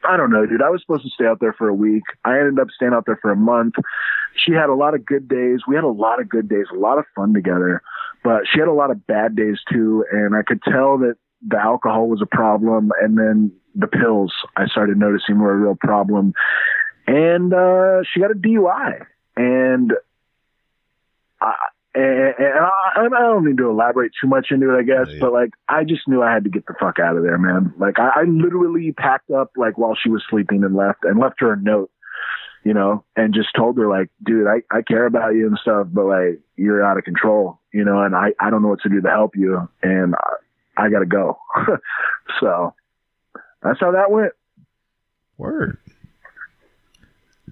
I 0.04 0.16
don't 0.16 0.30
know, 0.30 0.46
dude. 0.46 0.62
I 0.62 0.70
was 0.70 0.80
supposed 0.80 1.04
to 1.04 1.10
stay 1.10 1.26
out 1.26 1.40
there 1.40 1.52
for 1.52 1.68
a 1.68 1.74
week. 1.74 2.02
I 2.24 2.38
ended 2.38 2.58
up 2.58 2.68
staying 2.74 2.92
out 2.92 3.04
there 3.06 3.18
for 3.20 3.30
a 3.30 3.36
month. 3.36 3.74
She 4.34 4.52
had 4.52 4.68
a 4.68 4.74
lot 4.74 4.94
of 4.94 5.04
good 5.04 5.28
days. 5.28 5.60
We 5.66 5.74
had 5.74 5.84
a 5.84 5.88
lot 5.88 6.20
of 6.20 6.28
good 6.28 6.48
days, 6.48 6.66
a 6.72 6.78
lot 6.78 6.98
of 6.98 7.04
fun 7.14 7.34
together. 7.34 7.82
But 8.22 8.42
she 8.50 8.60
had 8.60 8.68
a 8.68 8.72
lot 8.72 8.90
of 8.90 9.06
bad 9.06 9.36
days 9.36 9.58
too, 9.70 10.04
and 10.10 10.34
I 10.34 10.42
could 10.42 10.62
tell 10.62 10.98
that 10.98 11.16
the 11.46 11.58
alcohol 11.58 12.08
was 12.08 12.20
a 12.22 12.26
problem, 12.26 12.92
and 13.00 13.16
then 13.16 13.52
the 13.74 13.86
pills 13.86 14.32
I 14.56 14.66
started 14.66 14.98
noticing 14.98 15.38
were 15.38 15.52
a 15.52 15.56
real 15.56 15.76
problem. 15.78 16.34
And 17.06 17.52
uh, 17.52 18.02
she 18.10 18.20
got 18.20 18.30
a 18.30 18.34
DUI, 18.34 19.04
and 19.36 19.92
I, 21.40 21.54
and, 21.94 22.34
and 22.38 22.54
I, 22.58 23.06
I 23.06 23.08
don't 23.08 23.44
need 23.44 23.56
to 23.58 23.68
elaborate 23.68 24.12
too 24.20 24.28
much 24.28 24.48
into 24.50 24.74
it, 24.74 24.78
I 24.78 24.82
guess, 24.82 25.06
Yeah, 25.08 25.14
yeah. 25.14 25.20
but 25.20 25.32
like 25.32 25.50
I 25.68 25.84
just 25.84 26.06
knew 26.06 26.22
I 26.22 26.32
had 26.32 26.44
to 26.44 26.50
get 26.50 26.66
the 26.66 26.74
fuck 26.80 26.98
out 26.98 27.16
of 27.16 27.22
there, 27.22 27.38
man. 27.38 27.74
Like 27.78 27.98
I, 27.98 28.10
I 28.16 28.22
literally 28.24 28.92
packed 28.92 29.30
up 29.30 29.50
like 29.56 29.76
while 29.78 29.96
she 30.00 30.08
was 30.10 30.24
sleeping 30.28 30.62
and 30.64 30.74
left, 30.76 31.04
and 31.04 31.18
left 31.18 31.40
her 31.40 31.52
a 31.52 31.60
note, 31.60 31.90
you 32.64 32.74
know, 32.74 33.04
and 33.16 33.34
just 33.34 33.48
told 33.56 33.76
her 33.78 33.88
like, 33.88 34.08
dude, 34.24 34.46
I, 34.46 34.62
I 34.70 34.82
care 34.82 35.06
about 35.06 35.34
you 35.34 35.46
and 35.46 35.58
stuff, 35.60 35.88
but 35.90 36.04
like 36.06 36.40
you're 36.56 36.84
out 36.84 36.98
of 36.98 37.04
control, 37.04 37.58
you 37.72 37.84
know, 37.84 38.02
and 38.02 38.14
I, 38.14 38.34
I 38.40 38.50
don't 38.50 38.62
know 38.62 38.68
what 38.68 38.82
to 38.82 38.88
do 38.88 39.00
to 39.00 39.08
help 39.10 39.34
you, 39.36 39.68
and 39.82 40.14
I, 40.76 40.84
I 40.84 40.90
gotta 40.90 41.06
go. 41.06 41.38
so 42.40 42.74
that's 43.62 43.80
how 43.80 43.92
that 43.92 44.10
went. 44.10 44.32
Word. 45.38 45.78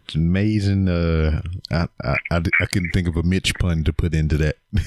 It's 0.08 0.14
amazing. 0.14 0.88
Uh, 0.88 1.42
I, 1.70 1.86
I, 2.02 2.16
I, 2.30 2.36
I 2.60 2.66
couldn't 2.66 2.92
think 2.92 3.08
of 3.08 3.16
a 3.18 3.22
Mitch 3.22 3.54
pun 3.56 3.84
to 3.84 3.92
put 3.92 4.14
into 4.14 4.38
that. 4.38 4.56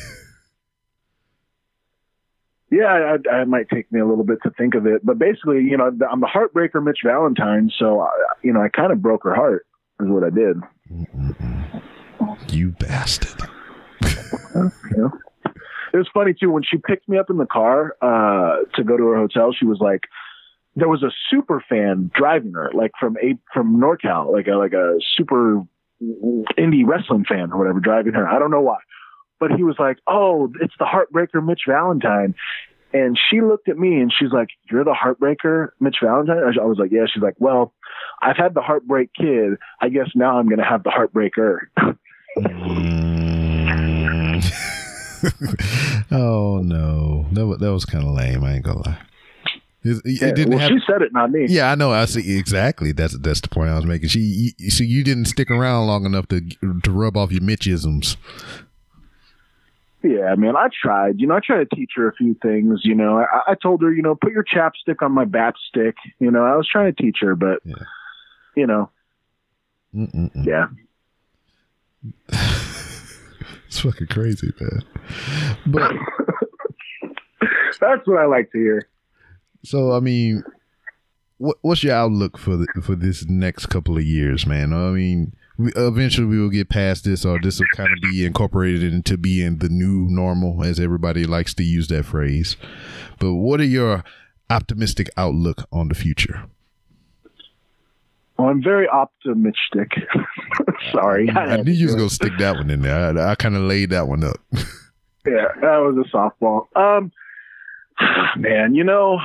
Yeah, 2.73 2.85
I, 2.85 3.17
I, 3.29 3.41
it 3.41 3.49
might 3.49 3.67
take 3.67 3.91
me 3.91 3.99
a 3.99 4.05
little 4.05 4.23
bit 4.23 4.37
to 4.43 4.49
think 4.51 4.75
of 4.75 4.85
it, 4.87 5.05
but 5.05 5.19
basically, 5.19 5.61
you 5.61 5.75
know, 5.75 5.91
I'm 6.09 6.21
the 6.21 6.25
heartbreaker, 6.25 6.81
Mitch 6.81 6.99
Valentine. 7.03 7.69
So, 7.77 7.99
I, 7.99 8.09
you 8.43 8.53
know, 8.53 8.61
I 8.61 8.69
kind 8.69 8.93
of 8.93 9.01
broke 9.01 9.25
her 9.25 9.35
heart, 9.35 9.67
is 9.99 10.07
what 10.07 10.23
I 10.23 10.29
did. 10.29 10.55
you 12.49 12.71
bastard. 12.79 13.41
You 14.55 14.71
know? 14.95 15.11
It 15.93 15.97
was 15.97 16.07
funny 16.13 16.33
too 16.33 16.49
when 16.49 16.63
she 16.63 16.77
picked 16.77 17.09
me 17.09 17.17
up 17.17 17.29
in 17.29 17.35
the 17.35 17.45
car 17.45 17.97
uh, 18.01 18.63
to 18.75 18.83
go 18.85 18.95
to 18.95 19.03
her 19.07 19.17
hotel. 19.17 19.51
She 19.51 19.65
was 19.65 19.79
like, 19.81 20.03
there 20.75 20.87
was 20.87 21.03
a 21.03 21.11
super 21.29 21.63
fan 21.67 22.11
driving 22.13 22.53
her, 22.53 22.71
like 22.73 22.91
from 22.99 23.17
a 23.17 23.37
from 23.53 23.79
NorCal, 23.79 24.31
like 24.31 24.47
a 24.47 24.55
like 24.55 24.73
a 24.73 24.97
super 25.15 25.61
indie 26.57 26.85
wrestling 26.85 27.25
fan 27.25 27.51
or 27.51 27.57
whatever, 27.57 27.79
driving 27.79 28.13
her. 28.13 28.27
I 28.27 28.39
don't 28.39 28.51
know 28.51 28.61
why, 28.61 28.77
but 29.39 29.51
he 29.51 29.63
was 29.63 29.75
like, 29.79 29.97
"Oh, 30.07 30.51
it's 30.61 30.73
the 30.79 30.85
Heartbreaker, 30.85 31.45
Mitch 31.45 31.61
Valentine." 31.67 32.35
And 32.93 33.17
she 33.29 33.39
looked 33.39 33.69
at 33.69 33.77
me 33.77 34.01
and 34.01 34.11
she's 34.17 34.31
like, 34.33 34.49
"You're 34.69 34.83
the 34.83 34.93
Heartbreaker, 34.93 35.69
Mitch 35.79 35.97
Valentine." 36.01 36.37
I 36.59 36.65
was 36.65 36.77
like, 36.77 36.91
"Yeah." 36.91 37.05
She's 37.11 37.23
like, 37.23 37.35
"Well, 37.37 37.73
I've 38.21 38.37
had 38.37 38.53
the 38.53 38.61
Heartbreak 38.61 39.11
Kid. 39.13 39.57
I 39.81 39.89
guess 39.89 40.09
now 40.15 40.37
I'm 40.37 40.49
gonna 40.49 40.67
have 40.67 40.83
the 40.83 40.89
Heartbreaker." 40.89 41.67
Oh 46.13 46.61
no, 46.63 47.27
that 47.31 47.57
that 47.59 47.71
was 47.71 47.85
kind 47.85 48.03
of 48.03 48.11
lame. 48.11 48.43
I 48.43 48.55
ain't 48.55 48.65
gonna 48.65 48.79
lie. 48.79 48.97
It, 49.83 50.01
it 50.05 50.21
Yeah, 50.21 50.31
didn't 50.31 50.49
well, 50.51 50.59
have. 50.59 50.69
she 50.69 50.79
said 50.87 51.01
it, 51.01 51.11
not 51.13 51.31
me. 51.31 51.47
Yeah, 51.49 51.71
I 51.71 51.75
know. 51.75 51.91
I 51.91 52.05
see 52.05 52.37
exactly. 52.37 52.91
That's 52.91 53.17
that's 53.17 53.41
the 53.41 53.49
point 53.49 53.69
I 53.69 53.75
was 53.75 53.85
making. 53.85 54.09
She, 54.09 54.53
you, 54.57 54.69
so 54.69 54.83
you 54.83 55.03
didn't 55.03 55.25
stick 55.25 55.49
around 55.49 55.87
long 55.87 56.05
enough 56.05 56.27
to 56.29 56.41
to 56.41 56.91
rub 56.91 57.17
off 57.17 57.31
your 57.31 57.41
Mitchisms. 57.41 58.15
Yeah, 60.03 60.33
man, 60.35 60.55
I 60.55 60.67
tried. 60.81 61.19
You 61.19 61.27
know, 61.27 61.35
I 61.35 61.39
tried 61.45 61.69
to 61.69 61.75
teach 61.75 61.91
her 61.95 62.07
a 62.09 62.13
few 62.15 62.35
things. 62.41 62.81
You 62.83 62.95
know, 62.95 63.19
I, 63.19 63.51
I 63.51 63.55
told 63.55 63.81
her, 63.83 63.93
you 63.93 64.01
know, 64.01 64.15
put 64.15 64.31
your 64.31 64.43
chapstick 64.43 65.01
on 65.03 65.11
my 65.11 65.25
bat 65.25 65.53
stick. 65.69 65.95
You 66.19 66.31
know, 66.31 66.43
I 66.43 66.55
was 66.55 66.67
trying 66.67 66.91
to 66.93 67.01
teach 67.01 67.17
her, 67.21 67.35
but, 67.35 67.59
Yeah. 67.63 67.75
you 68.55 68.65
know, 68.65 68.89
Mm-mm-mm. 69.95 70.45
yeah. 70.45 70.67
It's 73.67 73.79
fucking 73.79 74.07
crazy, 74.07 74.51
man. 74.59 74.81
But 75.65 75.93
That's 77.79 78.05
what 78.05 78.17
I 78.19 78.25
like 78.25 78.51
to 78.51 78.57
hear. 78.57 78.81
So, 79.63 79.93
I 79.93 79.99
mean, 79.99 80.43
what 81.37 81.57
what's 81.61 81.83
your 81.83 81.95
outlook 81.95 82.37
for 82.37 82.57
the, 82.57 82.67
for 82.81 82.95
this 82.95 83.25
next 83.25 83.67
couple 83.67 83.97
of 83.97 84.03
years, 84.03 84.45
man? 84.45 84.73
I 84.73 84.91
mean, 84.91 85.33
we, 85.57 85.71
eventually 85.75 86.27
we 86.27 86.39
will 86.39 86.49
get 86.49 86.69
past 86.69 87.05
this, 87.05 87.25
or 87.25 87.39
this 87.41 87.59
will 87.59 87.67
kind 87.75 87.89
of 87.91 88.01
be 88.11 88.25
incorporated 88.25 88.93
into 88.93 89.17
being 89.17 89.57
the 89.57 89.69
new 89.69 90.07
normal, 90.09 90.63
as 90.63 90.79
everybody 90.79 91.25
likes 91.25 91.53
to 91.55 91.63
use 91.63 91.87
that 91.87 92.05
phrase. 92.05 92.57
But 93.19 93.33
what 93.35 93.59
are 93.59 93.65
your 93.65 94.03
optimistic 94.49 95.09
outlook 95.17 95.67
on 95.71 95.87
the 95.87 95.95
future? 95.95 96.45
Well, 98.37 98.49
I'm 98.49 98.63
very 98.63 98.87
optimistic. 98.87 99.91
Sorry. 100.91 101.29
I 101.29 101.49
had 101.49 101.65
knew 101.65 101.71
you 101.71 101.85
was 101.85 101.95
gonna 101.95 102.09
stick 102.09 102.33
that 102.39 102.55
one 102.55 102.69
in 102.69 102.81
there. 102.81 103.17
I, 103.17 103.31
I 103.31 103.35
kind 103.35 103.55
of 103.55 103.61
laid 103.61 103.91
that 103.91 104.07
one 104.07 104.23
up. 104.23 104.37
Yeah, 105.25 105.49
that 105.61 105.77
was 105.77 106.03
a 106.03 106.15
softball. 106.15 106.65
Um, 106.75 107.11
man, 108.37 108.73
you 108.75 108.83
know, 108.83 109.19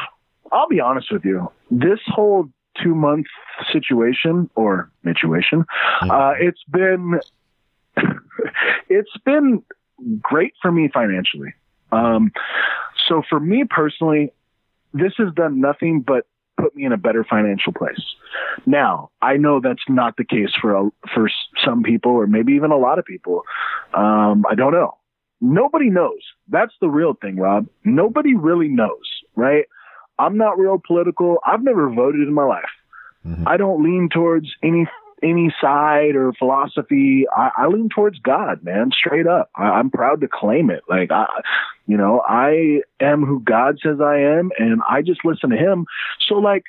I'll 0.52 0.68
be 0.68 0.80
honest 0.80 1.12
with 1.12 1.24
you. 1.24 1.50
This 1.70 2.00
whole 2.06 2.48
two 2.82 2.94
month 2.94 3.26
situation 3.72 4.50
or 4.54 4.90
situation, 5.04 5.64
uh, 6.02 6.34
it's 6.38 6.62
been 6.70 7.20
it's 8.88 9.16
been 9.24 9.62
great 10.20 10.54
for 10.60 10.70
me 10.70 10.88
financially. 10.92 11.54
Um, 11.92 12.32
so 13.08 13.22
for 13.28 13.40
me 13.40 13.64
personally, 13.68 14.32
this 14.92 15.12
has 15.18 15.32
done 15.34 15.60
nothing 15.60 16.00
but 16.00 16.26
put 16.56 16.74
me 16.74 16.84
in 16.84 16.92
a 16.92 16.96
better 16.96 17.24
financial 17.24 17.72
place. 17.72 18.00
Now, 18.64 19.10
I 19.20 19.36
know 19.36 19.60
that's 19.60 19.82
not 19.88 20.16
the 20.16 20.24
case 20.24 20.50
for 20.60 20.74
a, 20.74 20.90
for 21.14 21.30
some 21.64 21.82
people 21.82 22.12
or 22.12 22.26
maybe 22.26 22.54
even 22.54 22.70
a 22.70 22.78
lot 22.78 22.98
of 22.98 23.04
people. 23.04 23.42
Um, 23.94 24.44
I 24.48 24.54
don't 24.54 24.72
know. 24.72 24.96
Nobody 25.40 25.90
knows. 25.90 26.20
That's 26.48 26.72
the 26.80 26.88
real 26.88 27.14
thing, 27.14 27.36
Rob. 27.36 27.66
Nobody 27.84 28.34
really 28.34 28.68
knows, 28.68 29.04
right? 29.34 29.66
I'm 30.18 30.36
not 30.36 30.58
real 30.58 30.80
political. 30.84 31.38
I've 31.46 31.62
never 31.62 31.88
voted 31.90 32.26
in 32.26 32.32
my 32.32 32.44
life. 32.44 32.64
Mhm. 33.26 33.44
I 33.46 33.56
don't 33.56 33.82
lean 33.82 34.08
towards 34.08 34.54
any 34.62 34.86
any 35.22 35.54
side 35.60 36.14
or 36.14 36.32
philosophy. 36.34 37.26
I, 37.34 37.50
I 37.56 37.66
lean 37.68 37.88
towards 37.88 38.18
God, 38.18 38.62
man, 38.62 38.90
straight 38.92 39.26
up. 39.26 39.50
I, 39.56 39.64
I'm 39.64 39.90
proud 39.90 40.20
to 40.20 40.28
claim 40.28 40.70
it. 40.70 40.82
Like 40.88 41.10
I, 41.10 41.26
you 41.86 41.96
know, 41.96 42.22
I 42.26 42.82
am 43.00 43.24
who 43.24 43.40
God 43.40 43.78
says 43.82 44.00
I 44.00 44.18
am, 44.18 44.50
and 44.58 44.80
I 44.88 45.02
just 45.02 45.24
listen 45.24 45.50
to 45.50 45.56
Him. 45.56 45.86
So, 46.28 46.36
like, 46.36 46.64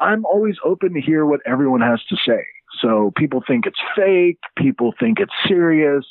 I'm 0.00 0.24
always 0.24 0.56
open 0.64 0.94
to 0.94 1.00
hear 1.00 1.24
what 1.24 1.40
everyone 1.46 1.82
has 1.82 2.02
to 2.08 2.16
say. 2.16 2.44
So 2.80 3.12
people 3.16 3.42
think 3.46 3.66
it's 3.66 3.80
fake. 3.94 4.38
People 4.56 4.94
think 4.98 5.20
it's 5.20 5.32
serious. 5.46 6.06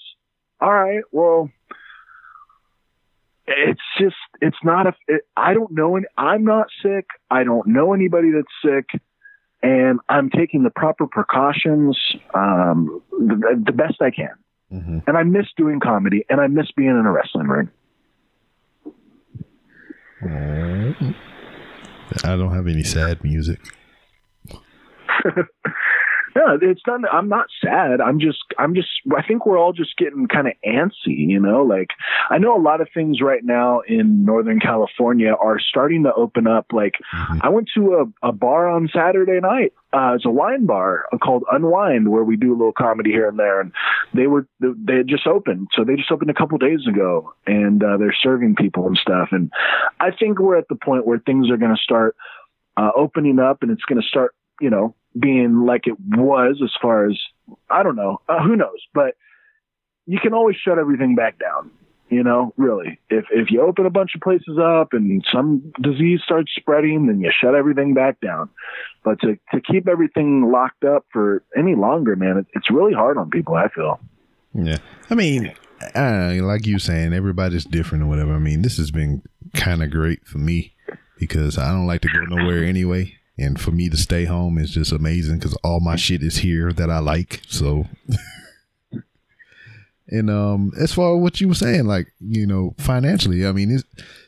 All 0.61 0.73
right, 0.73 1.03
well, 1.11 1.49
it's 3.57 3.81
just 3.99 4.15
it's 4.41 4.57
not 4.63 4.87
a. 4.87 4.93
It, 5.07 5.21
I 5.35 5.53
don't 5.53 5.71
know. 5.71 5.95
Any, 5.95 6.05
I'm 6.17 6.43
not 6.43 6.67
sick. 6.81 7.05
I 7.29 7.43
don't 7.43 7.67
know 7.67 7.93
anybody 7.93 8.31
that's 8.31 8.47
sick 8.63 9.01
and 9.61 9.99
I'm 10.07 10.29
taking 10.29 10.63
the 10.63 10.69
proper 10.69 11.05
precautions 11.07 11.97
um, 12.33 13.01
the, 13.11 13.61
the 13.65 13.71
best 13.71 14.01
I 14.01 14.11
can. 14.11 14.35
and 15.07 15.17
I 15.17 15.23
miss 15.23 15.47
doing 15.57 15.79
comedy, 15.79 16.25
and 16.29 16.39
I 16.39 16.47
miss 16.47 16.67
being 16.75 16.89
in 16.89 17.05
a 17.05 17.11
wrestling 17.11 17.47
ring. 17.47 17.69
I 22.23 22.35
don't 22.35 22.53
have 22.53 22.67
any 22.67 22.83
sad 22.83 23.23
music. 23.23 23.59
Yeah, 26.35 26.57
it's 26.61 26.81
not. 26.85 27.01
I'm 27.11 27.27
not 27.29 27.47
sad. 27.63 28.01
I'm 28.01 28.19
just, 28.19 28.43
I'm 28.57 28.75
just, 28.75 28.89
I 29.17 29.23
think 29.23 29.45
we're 29.45 29.57
all 29.57 29.73
just 29.73 29.97
getting 29.97 30.27
kind 30.27 30.47
of 30.47 30.53
antsy, 30.65 30.91
you 31.07 31.39
know? 31.39 31.63
Like, 31.63 31.89
I 32.29 32.37
know 32.37 32.55
a 32.55 32.61
lot 32.61 32.81
of 32.81 32.87
things 32.93 33.21
right 33.21 33.43
now 33.43 33.81
in 33.81 34.25
Northern 34.25 34.59
California 34.59 35.33
are 35.33 35.59
starting 35.59 36.03
to 36.03 36.13
open 36.13 36.45
up. 36.45 36.67
Like, 36.71 36.95
I 37.41 37.49
went 37.49 37.69
to 37.75 38.11
a, 38.23 38.29
a 38.29 38.31
bar 38.31 38.69
on 38.69 38.89
Saturday 38.93 39.39
night. 39.39 39.73
Uh, 39.91 40.13
it's 40.15 40.25
a 40.25 40.29
wine 40.29 40.67
bar 40.67 41.05
called 41.21 41.43
Unwind 41.51 42.09
where 42.09 42.23
we 42.23 42.37
do 42.37 42.51
a 42.51 42.57
little 42.57 42.73
comedy 42.73 43.09
here 43.09 43.27
and 43.27 43.39
there. 43.39 43.59
And 43.59 43.71
they 44.13 44.27
were, 44.27 44.47
they 44.59 44.97
had 44.97 45.07
just 45.07 45.25
opened. 45.25 45.69
So 45.75 45.83
they 45.83 45.95
just 45.95 46.11
opened 46.11 46.29
a 46.29 46.35
couple 46.35 46.57
days 46.59 46.85
ago 46.87 47.33
and, 47.47 47.83
uh, 47.83 47.97
they're 47.97 48.15
serving 48.21 48.55
people 48.55 48.85
and 48.85 48.97
stuff. 48.97 49.29
And 49.31 49.51
I 49.99 50.11
think 50.11 50.39
we're 50.39 50.57
at 50.57 50.67
the 50.67 50.75
point 50.75 51.07
where 51.07 51.17
things 51.19 51.49
are 51.49 51.57
going 51.57 51.75
to 51.75 51.81
start, 51.81 52.15
uh, 52.77 52.91
opening 52.95 53.39
up 53.39 53.63
and 53.63 53.71
it's 53.71 53.85
going 53.85 53.99
to 53.99 54.07
start, 54.07 54.35
you 54.61 54.69
know, 54.69 54.93
being 55.17 55.65
like 55.65 55.87
it 55.87 55.99
was 55.99 56.59
as 56.63 56.71
far 56.81 57.09
as 57.09 57.17
I 57.69 57.83
don't 57.83 57.95
know, 57.95 58.21
uh, 58.27 58.43
who 58.43 58.55
knows, 58.55 58.79
but 58.93 59.15
you 60.05 60.19
can 60.19 60.33
always 60.33 60.55
shut 60.55 60.77
everything 60.77 61.15
back 61.15 61.39
down. 61.39 61.71
You 62.09 62.23
know, 62.23 62.53
really, 62.57 62.99
if 63.11 63.25
if 63.29 63.51
you 63.51 63.61
open 63.61 63.85
a 63.85 63.91
bunch 63.91 64.15
of 64.15 64.21
places 64.21 64.57
up 64.59 64.93
and 64.93 65.23
some 65.31 65.71
disease 65.79 66.21
starts 66.25 66.51
spreading, 66.55 67.05
then 67.05 67.21
you 67.21 67.31
shut 67.31 67.53
everything 67.53 67.93
back 67.93 68.19
down. 68.19 68.49
But 69.03 69.19
to 69.21 69.37
to 69.53 69.61
keep 69.61 69.87
everything 69.87 70.51
locked 70.51 70.83
up 70.83 71.05
for 71.13 71.43
any 71.55 71.75
longer, 71.75 72.15
man, 72.15 72.37
it, 72.37 72.47
it's 72.53 72.71
really 72.71 72.93
hard 72.93 73.19
on 73.19 73.29
people. 73.29 73.53
I 73.53 73.67
feel. 73.67 73.99
Yeah, 74.55 74.77
I 75.11 75.13
mean, 75.13 75.53
uh, 75.93 76.33
like 76.41 76.65
you 76.65 76.79
saying, 76.79 77.13
everybody's 77.13 77.65
different 77.65 78.03
or 78.03 78.07
whatever. 78.07 78.33
I 78.33 78.39
mean, 78.39 78.63
this 78.63 78.77
has 78.77 78.89
been 78.89 79.21
kind 79.53 79.83
of 79.83 79.91
great 79.91 80.25
for 80.25 80.39
me 80.39 80.73
because 81.19 81.59
I 81.59 81.69
don't 81.69 81.85
like 81.85 82.01
to 82.01 82.07
go 82.07 82.21
nowhere 82.35 82.63
anyway. 82.63 83.18
And 83.39 83.59
for 83.59 83.71
me 83.71 83.89
to 83.89 83.97
stay 83.97 84.25
home 84.25 84.57
is 84.57 84.71
just 84.71 84.91
amazing 84.91 85.37
because 85.37 85.55
all 85.63 85.79
my 85.79 85.95
shit 85.95 86.21
is 86.21 86.37
here 86.37 86.73
that 86.73 86.89
I 86.89 86.99
like. 86.99 87.41
So, 87.47 87.85
and 90.07 90.29
um, 90.29 90.73
as 90.79 90.93
far 90.93 91.15
as 91.15 91.21
what 91.21 91.39
you 91.39 91.47
were 91.47 91.55
saying, 91.55 91.85
like 91.85 92.07
you 92.19 92.45
know, 92.45 92.75
financially, 92.77 93.45
I 93.45 93.51
mean, 93.51 93.71
it's 93.71 93.83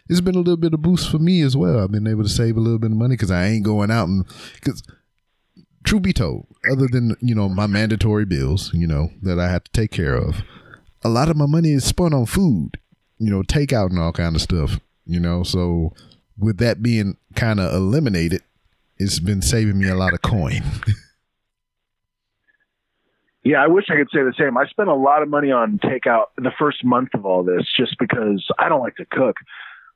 it's 0.08 0.22
been 0.22 0.36
a 0.36 0.40
little 0.40 0.58
bit 0.58 0.74
of 0.74 0.82
boost 0.82 1.12
for 1.12 1.20
me 1.20 1.42
as 1.42 1.58
well. 1.58 1.80
I've 1.80 1.92
been 1.92 2.08
able 2.08 2.24
to 2.24 2.30
save 2.30 2.56
a 2.56 2.62
little 2.62 2.80
bit 2.80 2.92
of 2.92 2.98
money 2.98 3.16
because 3.16 3.32
I 3.32 3.48
ain't 3.48 3.66
going 3.66 3.92
out 3.92 4.08
and 4.08 4.26
because. 4.56 4.84
Truth 5.84 6.04
be 6.04 6.14
told, 6.14 6.46
other 6.72 6.88
than 6.88 7.16
you 7.22 7.34
know 7.34 7.50
my 7.50 7.66
mandatory 7.66 8.24
bills, 8.24 8.72
you 8.72 8.86
know 8.86 9.10
that 9.24 9.40
I 9.40 9.50
have 9.50 9.64
to 9.64 9.72
take 9.72 9.90
care 9.90 10.14
of, 10.14 10.44
a 11.04 11.10
lot 11.10 11.30
of 11.30 11.38
my 11.38 11.48
money 11.48 11.72
is 11.72 11.84
spent 11.84 12.14
on 12.14 12.28
food, 12.28 12.78
you 13.18 13.32
know, 13.32 13.42
takeout 13.42 13.90
and 13.90 14.00
all 14.00 14.12
kind 14.12 14.36
of 14.36 14.44
stuff, 14.44 14.80
you 15.06 15.20
know. 15.20 15.44
So 15.44 15.94
with 16.38 16.58
that 16.58 16.84
being 16.84 17.18
kind 17.36 17.60
of 17.60 17.74
eliminated, 17.74 18.44
it's 19.02 19.20
been 19.20 19.42
saving 19.42 19.80
me 19.80 19.90
a 19.90 19.96
lot 19.96 20.14
of 20.14 20.22
coin. 20.22 20.62
Yeah, 23.44 23.64
I 23.64 23.68
wish 23.68 23.86
I 23.90 23.96
could 23.96 24.10
say 24.14 24.20
the 24.22 24.36
same. 24.38 24.56
I 24.56 24.68
spent 24.68 24.90
a 24.90 24.94
lot 24.94 25.24
of 25.24 25.30
money 25.30 25.52
on 25.52 25.80
takeout 25.80 26.26
the 26.38 26.52
first 26.60 26.86
month 26.86 27.10
of 27.16 27.26
all 27.26 27.44
this 27.44 27.66
just 27.76 27.98
because 27.98 28.46
I 28.60 28.70
don't 28.70 28.82
like 28.82 28.98
to 28.98 29.06
cook. 29.06 29.38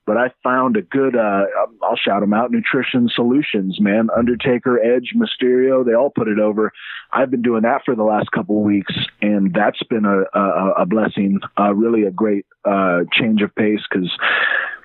But 0.08 0.18
I 0.18 0.32
found 0.44 0.78
a 0.78 0.82
good, 0.84 1.16
uh, 1.16 1.46
I'll 1.84 1.96
shout 1.96 2.22
them 2.22 2.34
out, 2.34 2.52
Nutrition 2.52 3.10
Solutions, 3.14 3.80
man. 3.80 4.10
Undertaker, 4.16 4.80
Edge, 4.80 5.14
Mysterio, 5.16 5.86
they 5.86 5.94
all 5.94 6.12
put 6.12 6.28
it 6.28 6.40
over. 6.40 6.72
I've 7.12 7.32
been 7.32 7.42
doing 7.42 7.64
that 7.64 7.82
for 7.86 7.96
the 7.96 8.04
last 8.04 8.32
couple 8.32 8.58
of 8.58 8.64
weeks, 8.64 8.94
and 9.22 9.54
that's 9.54 9.82
been 9.84 10.06
a, 10.06 10.24
a, 10.38 10.72
a 10.80 10.86
blessing, 10.86 11.40
uh, 11.60 11.74
really 11.74 12.04
a 12.04 12.12
great 12.12 12.46
uh, 12.66 13.02
change 13.14 13.42
of 13.42 13.54
pace 13.56 13.82
because 13.90 14.12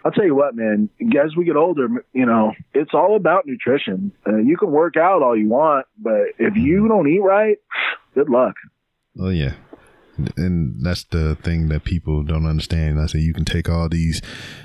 I'll 0.04 0.12
tell 0.12 0.24
you 0.24 0.34
what, 0.34 0.54
man, 0.54 0.88
as 1.00 1.36
we 1.36 1.44
get 1.44 1.56
older, 1.56 1.88
you 2.12 2.24
know, 2.24 2.52
it's 2.72 2.92
all 2.94 3.16
about 3.16 3.46
nutrition. 3.46 4.12
Uh, 4.26 4.38
you 4.38 4.56
can 4.56 4.70
work 4.70 4.96
out 4.96 5.22
all 5.22 5.36
you 5.36 5.48
want, 5.48 5.86
but 5.98 6.22
if 6.38 6.56
you 6.56 6.88
don't 6.88 7.08
eat 7.08 7.20
right, 7.20 7.58
good 8.14 8.30
luck. 8.30 8.54
Oh 9.18 9.30
yeah. 9.30 9.54
And 10.36 10.84
that's 10.84 11.04
the 11.04 11.36
thing 11.36 11.68
that 11.68 11.84
people 11.84 12.22
don't 12.22 12.46
understand. 12.46 13.00
I 13.00 13.06
say 13.06 13.20
you 13.20 13.32
can 13.32 13.44
take 13.44 13.68
all 13.68 13.88
these 13.88 14.20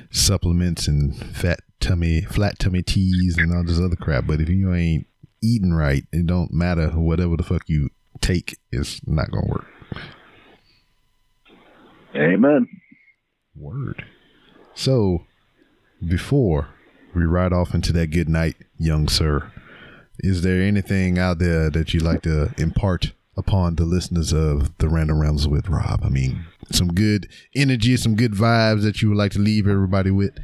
supplements 0.10 0.88
and 0.88 1.16
fat 1.16 1.60
tummy, 1.80 2.22
flat 2.22 2.60
tummy 2.60 2.82
teas 2.82 3.38
and 3.38 3.54
all 3.54 3.64
this 3.64 3.80
other 3.80 3.96
crap, 3.96 4.28
but 4.28 4.42
if 4.42 4.50
you 4.50 4.74
ain't 4.74 5.08
eating 5.42 5.74
right, 5.74 6.04
it 6.12 6.26
don't 6.26 6.52
matter 6.52 6.90
whatever 6.90 7.38
the 7.38 7.44
fuck 7.44 7.64
you 7.68 7.90
take, 8.22 8.58
it's 8.72 9.02
not 9.06 9.32
gonna 9.32 9.48
work. 9.48 9.66
Amen. 12.16 12.68
Word. 13.56 14.06
So, 14.76 15.26
before 16.06 16.68
we 17.16 17.24
ride 17.24 17.54
off 17.54 17.74
into 17.74 17.94
that 17.94 18.08
good 18.08 18.28
night, 18.28 18.58
young 18.78 19.08
sir, 19.08 19.52
is 20.20 20.42
there 20.42 20.62
anything 20.62 21.18
out 21.18 21.40
there 21.40 21.70
that 21.70 21.94
you'd 21.94 22.04
like 22.04 22.22
to 22.24 22.54
impart 22.58 23.14
upon 23.38 23.76
the 23.76 23.86
listeners 23.86 24.34
of 24.34 24.78
the 24.78 24.90
Random 24.90 25.20
Rounds 25.20 25.48
with 25.48 25.70
Rob? 25.70 26.02
I 26.04 26.10
mean, 26.10 26.46
some 26.72 26.90
good 26.90 27.30
energy, 27.56 27.96
some 27.96 28.16
good 28.16 28.34
vibes 28.34 28.84
that 28.84 29.02
you 29.02 29.10
would 29.10 29.18
like 29.18 29.32
to 29.32 29.40
leave 29.40 29.66
everybody 29.66 30.12
with? 30.12 30.38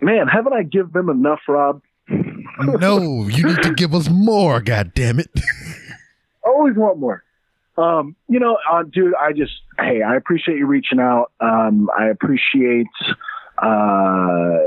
Man, 0.00 0.26
haven't 0.26 0.54
I 0.54 0.62
give 0.62 0.94
them 0.94 1.10
enough, 1.10 1.40
Rob? 1.46 1.82
no, 2.08 3.28
you 3.28 3.48
need 3.48 3.62
to 3.64 3.74
give 3.74 3.94
us 3.94 4.08
more, 4.08 4.62
god 4.62 4.92
damn 4.94 5.20
it. 5.20 5.30
Always 6.42 6.74
want 6.74 6.98
more. 6.98 7.22
Um, 7.76 8.16
you 8.28 8.40
know, 8.40 8.56
uh, 8.70 8.82
dude, 8.84 9.14
I 9.20 9.32
just, 9.32 9.52
hey, 9.78 10.02
I 10.02 10.16
appreciate 10.16 10.58
you 10.58 10.66
reaching 10.66 11.00
out. 11.00 11.32
Um, 11.40 11.88
I 11.96 12.08
appreciate, 12.08 12.86
uh, 13.62 14.58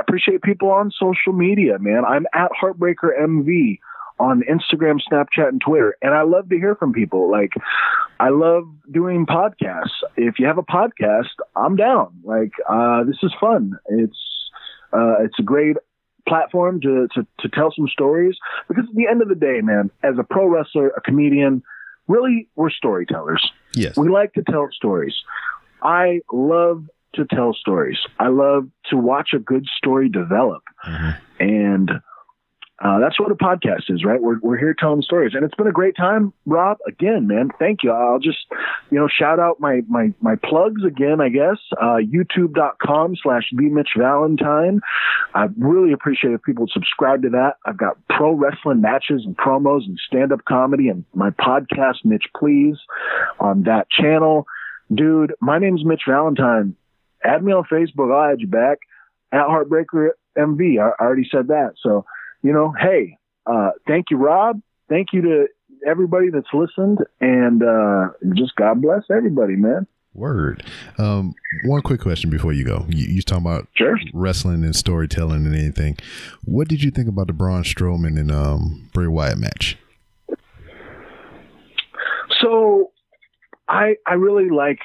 appreciate 0.00 0.42
people 0.42 0.70
on 0.70 0.90
social 0.90 1.32
media, 1.32 1.78
man. 1.78 2.04
I'm 2.04 2.26
at 2.34 2.50
Heartbreaker 2.60 3.10
MV 3.20 3.78
on 4.18 4.42
Instagram, 4.42 5.00
Snapchat, 5.10 5.48
and 5.48 5.60
Twitter. 5.60 5.96
And 6.02 6.12
I 6.14 6.22
love 6.22 6.48
to 6.50 6.56
hear 6.56 6.74
from 6.74 6.92
people. 6.92 7.30
Like, 7.30 7.52
I 8.20 8.28
love 8.28 8.64
doing 8.90 9.24
podcasts. 9.24 10.02
If 10.16 10.38
you 10.38 10.46
have 10.46 10.58
a 10.58 10.62
podcast, 10.62 11.30
I'm 11.56 11.74
down. 11.74 12.20
Like, 12.22 12.52
uh, 12.68 13.04
this 13.04 13.16
is 13.22 13.32
fun. 13.40 13.72
It's, 13.88 14.18
uh, 14.92 15.22
it's 15.24 15.38
a 15.38 15.42
great 15.42 15.76
platform 16.28 16.80
to, 16.82 17.08
to, 17.14 17.26
to 17.40 17.48
tell 17.48 17.72
some 17.74 17.88
stories 17.88 18.36
because 18.68 18.84
at 18.88 18.94
the 18.94 19.08
end 19.08 19.22
of 19.22 19.28
the 19.28 19.34
day, 19.34 19.60
man, 19.62 19.90
as 20.02 20.14
a 20.18 20.22
pro 20.22 20.46
wrestler, 20.46 20.88
a 20.90 21.00
comedian, 21.00 21.62
really 22.10 22.48
we're 22.56 22.70
storytellers. 22.70 23.50
Yes. 23.74 23.96
We 23.96 24.08
like 24.08 24.34
to 24.34 24.42
tell 24.42 24.68
stories. 24.72 25.14
I 25.82 26.20
love 26.32 26.84
to 27.14 27.24
tell 27.24 27.54
stories. 27.54 27.98
I 28.18 28.28
love 28.28 28.68
to 28.90 28.96
watch 28.96 29.30
a 29.34 29.38
good 29.38 29.66
story 29.76 30.08
develop. 30.08 30.62
Mm-hmm. 30.86 31.10
And 31.42 31.90
uh, 32.82 32.98
that's 32.98 33.20
what 33.20 33.30
a 33.30 33.34
podcast 33.34 33.90
is, 33.90 34.04
right? 34.04 34.20
We're, 34.20 34.38
we're 34.40 34.56
here 34.56 34.74
telling 34.78 35.02
stories. 35.02 35.32
And 35.34 35.44
it's 35.44 35.54
been 35.54 35.66
a 35.66 35.72
great 35.72 35.96
time, 35.96 36.32
Rob. 36.46 36.78
Again, 36.88 37.26
man, 37.26 37.50
thank 37.58 37.82
you. 37.82 37.92
I'll 37.92 38.18
just, 38.18 38.38
you 38.90 38.98
know, 38.98 39.06
shout 39.06 39.38
out 39.38 39.60
my, 39.60 39.82
my, 39.86 40.14
my 40.22 40.36
plugs 40.36 40.82
again, 40.82 41.20
I 41.20 41.28
guess. 41.28 41.58
Uh, 41.78 41.98
YouTube.com 41.98 43.16
slash 43.22 43.44
B 43.54 43.66
Mitch 43.66 43.90
Valentine. 43.98 44.80
I 45.34 45.48
really 45.58 45.92
appreciate 45.92 46.32
if 46.32 46.42
people 46.42 46.68
subscribe 46.72 47.22
to 47.22 47.30
that. 47.30 47.56
I've 47.66 47.76
got 47.76 47.98
pro 48.08 48.32
wrestling 48.32 48.80
matches 48.80 49.24
and 49.26 49.36
promos 49.36 49.84
and 49.84 49.98
stand 50.06 50.32
up 50.32 50.46
comedy 50.46 50.88
and 50.88 51.04
my 51.14 51.30
podcast, 51.30 51.96
Mitch 52.04 52.24
Please, 52.34 52.76
on 53.38 53.64
that 53.64 53.88
channel. 53.90 54.46
Dude, 54.92 55.34
my 55.40 55.58
name's 55.58 55.84
Mitch 55.84 56.02
Valentine. 56.08 56.76
Add 57.22 57.44
me 57.44 57.52
on 57.52 57.64
Facebook. 57.70 58.10
I'll 58.10 58.32
add 58.32 58.40
you 58.40 58.48
back 58.48 58.78
at 59.32 59.46
Heartbreaker 59.46 60.10
MV. 60.38 60.80
I, 60.80 60.88
I 60.98 61.04
already 61.04 61.28
said 61.30 61.48
that. 61.48 61.74
So, 61.82 62.06
you 62.42 62.52
know, 62.52 62.72
hey, 62.80 63.16
uh, 63.46 63.70
thank 63.86 64.06
you, 64.10 64.16
Rob. 64.16 64.60
Thank 64.88 65.08
you 65.12 65.22
to 65.22 65.46
everybody 65.86 66.30
that's 66.30 66.52
listened, 66.52 66.98
and 67.20 67.62
uh, 67.62 68.08
just 68.34 68.54
God 68.56 68.82
bless 68.82 69.02
everybody, 69.10 69.56
man. 69.56 69.86
Word. 70.12 70.64
Um, 70.98 71.34
one 71.66 71.82
quick 71.82 72.00
question 72.00 72.30
before 72.30 72.52
you 72.52 72.64
go. 72.64 72.84
You, 72.88 73.06
you 73.06 73.22
talking 73.22 73.46
about 73.46 73.68
Sure. 73.74 73.96
wrestling 74.12 74.64
and 74.64 74.74
storytelling 74.74 75.46
and 75.46 75.54
anything. 75.54 75.96
What 76.44 76.66
did 76.68 76.82
you 76.82 76.90
think 76.90 77.08
about 77.08 77.28
the 77.28 77.32
Braun 77.32 77.62
Strowman 77.62 78.18
and 78.18 78.30
um, 78.32 78.90
Bray 78.92 79.06
Wyatt 79.06 79.38
match? 79.38 79.78
So, 82.40 82.90
I 83.68 83.96
I 84.06 84.14
really 84.14 84.48
like 84.50 84.80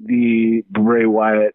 the 0.00 0.64
Bray 0.70 1.06
Wyatt 1.06 1.54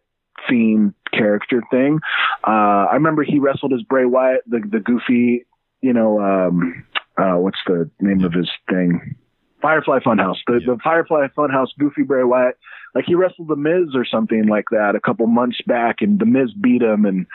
theme 0.49 0.93
character 1.13 1.61
thing. 1.71 1.99
Uh, 2.45 2.87
I 2.91 2.93
remember 2.93 3.23
he 3.23 3.39
wrestled 3.39 3.73
as 3.73 3.81
Bray 3.83 4.05
Wyatt, 4.05 4.41
the 4.47 4.59
the 4.59 4.79
goofy, 4.79 5.45
you 5.81 5.93
know, 5.93 6.19
um, 6.21 6.85
uh, 7.17 7.35
what's 7.35 7.59
the 7.67 7.89
name 7.99 8.23
of 8.23 8.33
his 8.33 8.49
thing? 8.69 9.15
Firefly 9.61 9.99
Funhouse, 9.99 10.37
the, 10.47 10.59
the 10.65 10.77
Firefly 10.83 11.27
Funhouse 11.37 11.67
goofy 11.77 12.03
Bray 12.03 12.23
Wyatt. 12.23 12.57
Like 12.95 13.05
he 13.05 13.15
wrestled 13.15 13.47
the 13.47 13.55
Miz 13.55 13.95
or 13.95 14.05
something 14.05 14.47
like 14.47 14.65
that 14.71 14.95
a 14.95 14.99
couple 14.99 15.27
months 15.27 15.59
back, 15.67 15.97
and 16.01 16.19
the 16.19 16.25
Miz 16.25 16.51
beat 16.59 16.81
him, 16.81 17.05
and 17.05 17.27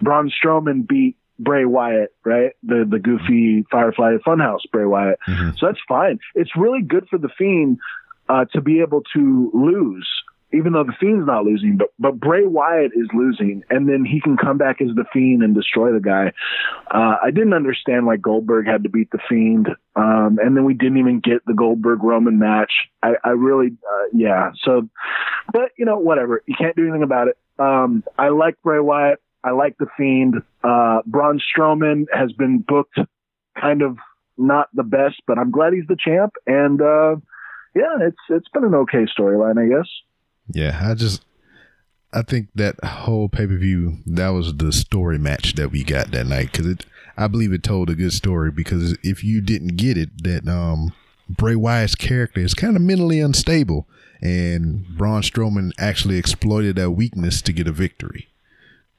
Braun 0.00 0.30
Strowman 0.30 0.88
beat 0.88 1.16
Bray 1.38 1.64
Wyatt, 1.66 2.14
right? 2.24 2.52
The 2.62 2.86
the 2.88 2.98
goofy 2.98 3.64
Firefly 3.70 4.16
Funhouse 4.26 4.60
Bray 4.72 4.86
Wyatt. 4.86 5.18
So 5.58 5.66
that's 5.66 5.80
fine. 5.86 6.18
It's 6.34 6.56
really 6.56 6.82
good 6.82 7.06
for 7.08 7.18
the 7.18 7.28
Fiend. 7.36 7.78
uh, 8.28 8.46
to 8.52 8.60
be 8.60 8.80
able 8.80 9.02
to 9.14 9.50
lose, 9.52 10.08
even 10.54 10.72
though 10.72 10.84
the 10.84 10.94
Fiend's 10.98 11.26
not 11.26 11.44
losing, 11.44 11.76
but 11.76 11.88
but 11.98 12.18
Bray 12.18 12.46
Wyatt 12.46 12.92
is 12.94 13.08
losing, 13.12 13.62
and 13.70 13.88
then 13.88 14.04
he 14.04 14.20
can 14.20 14.36
come 14.36 14.58
back 14.58 14.80
as 14.80 14.88
the 14.94 15.04
Fiend 15.12 15.42
and 15.42 15.54
destroy 15.54 15.92
the 15.92 16.00
guy. 16.00 16.32
Uh, 16.90 17.16
I 17.22 17.30
didn't 17.30 17.54
understand 17.54 18.06
why 18.06 18.16
Goldberg 18.16 18.66
had 18.66 18.84
to 18.84 18.88
beat 18.88 19.10
the 19.10 19.18
Fiend, 19.28 19.68
um, 19.96 20.38
and 20.42 20.56
then 20.56 20.64
we 20.64 20.74
didn't 20.74 20.98
even 20.98 21.20
get 21.20 21.44
the 21.46 21.54
Goldberg 21.54 22.02
Roman 22.02 22.38
match. 22.38 22.72
I, 23.02 23.14
I 23.24 23.30
really, 23.30 23.68
uh, 23.68 24.06
yeah. 24.12 24.52
So, 24.62 24.88
but 25.52 25.70
you 25.76 25.84
know, 25.84 25.98
whatever. 25.98 26.42
You 26.46 26.54
can't 26.56 26.76
do 26.76 26.82
anything 26.82 27.02
about 27.02 27.28
it. 27.28 27.38
Um, 27.58 28.04
I 28.18 28.28
like 28.28 28.60
Bray 28.62 28.80
Wyatt. 28.80 29.20
I 29.42 29.50
like 29.50 29.76
the 29.78 29.86
Fiend. 29.96 30.36
Uh, 30.62 31.02
Braun 31.06 31.40
Strowman 31.40 32.06
has 32.12 32.32
been 32.32 32.64
booked 32.66 32.98
kind 33.60 33.82
of 33.82 33.98
not 34.36 34.68
the 34.74 34.82
best, 34.82 35.22
but 35.26 35.38
I'm 35.38 35.50
glad 35.50 35.72
he's 35.74 35.86
the 35.86 35.96
champ. 35.96 36.32
And 36.46 36.80
uh, 36.80 37.16
yeah, 37.74 37.98
it's 38.00 38.16
it's 38.30 38.48
been 38.48 38.64
an 38.64 38.74
okay 38.74 39.06
storyline, 39.18 39.58
I 39.58 39.68
guess. 39.68 39.88
Yeah, 40.48 40.78
I 40.82 40.94
just 40.94 41.24
I 42.12 42.22
think 42.22 42.48
that 42.54 42.82
whole 42.84 43.28
pay 43.28 43.46
per 43.46 43.56
view 43.56 43.98
that 44.06 44.28
was 44.28 44.56
the 44.56 44.72
story 44.72 45.18
match 45.18 45.54
that 45.54 45.70
we 45.70 45.82
got 45.82 46.10
that 46.12 46.26
night 46.26 46.52
because 46.52 46.66
it 46.66 46.86
I 47.16 47.28
believe 47.28 47.52
it 47.52 47.62
told 47.62 47.90
a 47.90 47.94
good 47.94 48.12
story 48.12 48.50
because 48.50 48.96
if 49.02 49.24
you 49.24 49.40
didn't 49.40 49.76
get 49.76 49.96
it 49.96 50.22
that 50.22 50.48
um 50.48 50.92
Bray 51.28 51.56
Wyatt's 51.56 51.94
character 51.94 52.40
is 52.40 52.54
kind 52.54 52.76
of 52.76 52.82
mentally 52.82 53.18
unstable 53.20 53.86
and 54.22 54.86
Braun 54.96 55.22
Strowman 55.22 55.72
actually 55.78 56.16
exploited 56.18 56.76
that 56.76 56.92
weakness 56.92 57.42
to 57.42 57.52
get 57.52 57.66
a 57.66 57.72
victory. 57.72 58.28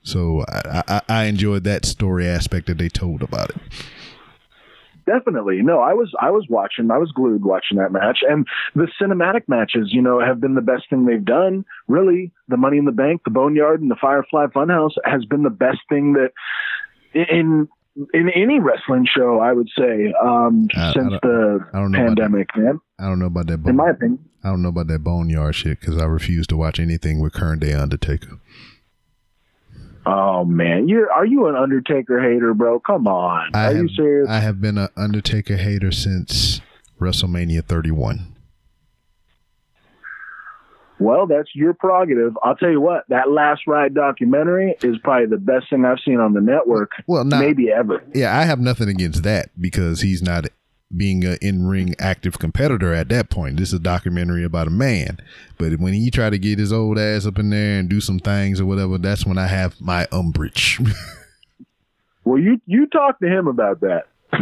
So 0.03 0.45
I, 0.47 0.83
I, 0.87 1.01
I 1.09 1.23
enjoyed 1.25 1.63
that 1.63 1.85
story 1.85 2.27
aspect 2.27 2.67
that 2.67 2.77
they 2.77 2.89
told 2.89 3.23
about 3.23 3.49
it. 3.51 3.57
Definitely. 5.05 5.61
No, 5.61 5.79
I 5.81 5.93
was 5.93 6.11
I 6.19 6.31
was 6.31 6.45
watching. 6.49 6.89
I 6.91 6.97
was 6.97 7.11
glued 7.11 7.45
watching 7.45 7.77
that 7.77 7.91
match. 7.91 8.19
And 8.27 8.47
the 8.73 8.87
cinematic 9.01 9.43
matches, 9.47 9.89
you 9.91 10.01
know, 10.01 10.19
have 10.19 10.41
been 10.41 10.55
the 10.55 10.61
best 10.61 10.89
thing 10.89 11.05
they've 11.05 11.23
done. 11.23 11.63
Really, 11.87 12.31
the 12.47 12.57
Money 12.57 12.77
in 12.77 12.85
the 12.85 12.91
Bank, 12.91 13.21
the 13.23 13.31
Boneyard, 13.31 13.81
and 13.81 13.91
the 13.91 13.95
Firefly 14.01 14.47
Funhouse 14.47 14.93
has 15.05 15.23
been 15.25 15.43
the 15.43 15.49
best 15.49 15.79
thing 15.89 16.13
that 16.13 16.31
in 17.13 17.67
in 18.13 18.29
any 18.35 18.59
wrestling 18.59 19.05
show, 19.05 19.39
I 19.39 19.53
would 19.53 19.69
say, 19.77 20.13
um, 20.21 20.67
I- 20.75 20.91
since 20.93 21.13
the 21.21 21.59
I 21.73 21.79
about 21.79 21.93
pandemic, 21.93 22.49
man. 22.57 22.79
I 22.99 23.07
don't 23.07 23.19
know 23.19 23.27
about 23.27 23.47
that. 23.47 23.65
In 23.65 23.75
my 23.75 23.91
opinion. 23.91 24.19
I 24.43 24.49
don't 24.49 24.61
know 24.61 24.69
about 24.69 24.87
that 24.87 25.03
boneyard 25.03 25.55
shit 25.55 25.79
because 25.79 25.97
I 25.97 26.05
refuse 26.05 26.45
to 26.47 26.57
watch 26.57 26.79
anything 26.79 27.19
with 27.19 27.33
current 27.33 27.61
day 27.61 27.73
Undertaker. 27.73 28.37
Oh 30.07 30.45
man, 30.45 30.87
you 30.87 31.09
are 31.13 31.25
you 31.25 31.47
an 31.47 31.55
Undertaker 31.55 32.21
hater, 32.21 32.53
bro? 32.53 32.79
Come 32.79 33.07
on, 33.07 33.51
I 33.55 33.71
are 33.71 33.73
have, 33.73 33.83
you 33.83 33.89
serious? 33.95 34.29
I 34.29 34.39
have 34.39 34.61
been 34.61 34.77
an 34.77 34.89
Undertaker 34.95 35.57
hater 35.57 35.91
since 35.91 36.61
WrestleMania 37.01 37.63
31. 37.65 38.35
well, 40.99 41.27
that's 41.27 41.49
your 41.53 41.73
prerogative. 41.73 42.37
I'll 42.43 42.55
tell 42.55 42.69
you 42.71 42.79
what, 42.79 43.03
that 43.09 43.29
Last 43.29 43.61
Ride 43.67 43.93
documentary 43.93 44.75
is 44.81 44.97
probably 45.03 45.25
the 45.27 45.37
best 45.37 45.69
thing 45.69 45.83
I've 45.85 45.97
seen 46.05 46.19
on 46.19 46.33
the 46.33 46.39
network, 46.41 46.91
Well, 47.07 47.23
not 47.25 47.39
maybe 47.41 47.69
ever. 47.71 48.01
yeah, 48.13 48.37
I 48.37 48.43
have 48.43 48.59
nothing 48.59 48.87
against 48.87 49.23
that 49.23 49.49
because 49.59 50.01
he's 50.01 50.21
not 50.21 50.45
being 50.97 51.23
an 51.25 51.37
in-ring 51.41 51.95
active 51.99 52.39
competitor 52.39 52.93
at 52.93 53.09
that 53.09 53.29
point. 53.29 53.57
This 53.57 53.69
is 53.69 53.75
a 53.75 53.79
documentary 53.79 54.43
about 54.43 54.67
a 54.67 54.71
man. 54.71 55.19
But 55.57 55.79
when 55.79 55.93
he 55.93 56.11
tried 56.11 56.31
to 56.31 56.39
get 56.39 56.59
his 56.59 56.73
old 56.73 56.97
ass 56.97 57.25
up 57.25 57.39
in 57.39 57.49
there 57.49 57.79
and 57.79 57.89
do 57.89 58.01
some 58.01 58.19
things 58.19 58.59
or 58.59 58.65
whatever, 58.65 58.97
that's 58.97 59.25
when 59.25 59.37
I 59.37 59.47
have 59.47 59.79
my 59.79 60.07
umbrage. 60.11 60.79
Well, 62.25 62.39
you 62.39 62.59
you 62.65 62.87
talk 62.87 63.19
to 63.19 63.27
him 63.27 63.47
about 63.47 63.81
that. 63.81 64.07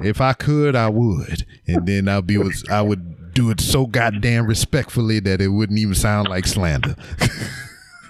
if 0.00 0.20
I 0.20 0.32
could, 0.32 0.76
I 0.76 0.88
would, 0.88 1.44
and 1.66 1.84
then 1.84 2.08
I'll 2.08 2.22
be 2.22 2.38
with, 2.38 2.70
I 2.70 2.80
would 2.80 3.34
do 3.34 3.50
it 3.50 3.60
so 3.60 3.86
goddamn 3.86 4.46
respectfully 4.46 5.18
that 5.20 5.40
it 5.40 5.48
wouldn't 5.48 5.78
even 5.78 5.96
sound 5.96 6.28
like 6.28 6.46
slander. 6.46 6.94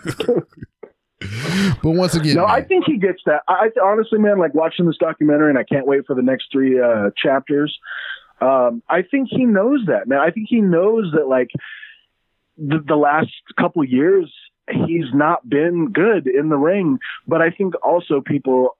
but 1.82 1.90
once 1.90 2.14
again, 2.14 2.36
no, 2.36 2.46
I 2.46 2.62
think 2.62 2.84
he 2.86 2.98
gets 2.98 3.22
that. 3.26 3.42
I 3.48 3.68
honestly, 3.82 4.18
man, 4.18 4.38
like 4.38 4.55
watching 4.55 4.86
this 4.86 4.96
documentary, 4.98 5.51
and 5.51 5.59
I 5.59 5.64
can't 5.64 5.86
wait 5.86 6.06
for 6.06 6.14
the 6.14 6.22
next 6.22 6.46
three 6.52 6.80
uh, 6.80 7.10
chapters. 7.16 7.76
Um, 8.40 8.82
I 8.88 9.02
think 9.02 9.28
he 9.30 9.44
knows 9.44 9.80
that, 9.86 10.09
man. 10.09 10.18
I 10.18 10.30
think 10.30 10.48
he 10.48 10.60
knows 10.60 11.12
that, 11.14 11.26
like 11.26 11.51
the, 12.59 12.82
the 12.86 12.96
last 12.96 13.30
couple 13.59 13.84
years, 13.84 14.32
he's 14.70 15.06
not 15.12 15.48
been 15.48 15.92
good 15.92 16.26
in 16.26 16.48
the 16.48 16.56
ring. 16.56 16.98
But 17.26 17.40
I 17.42 17.51
think 17.51 17.74
also 17.82 18.20
people, 18.20 18.76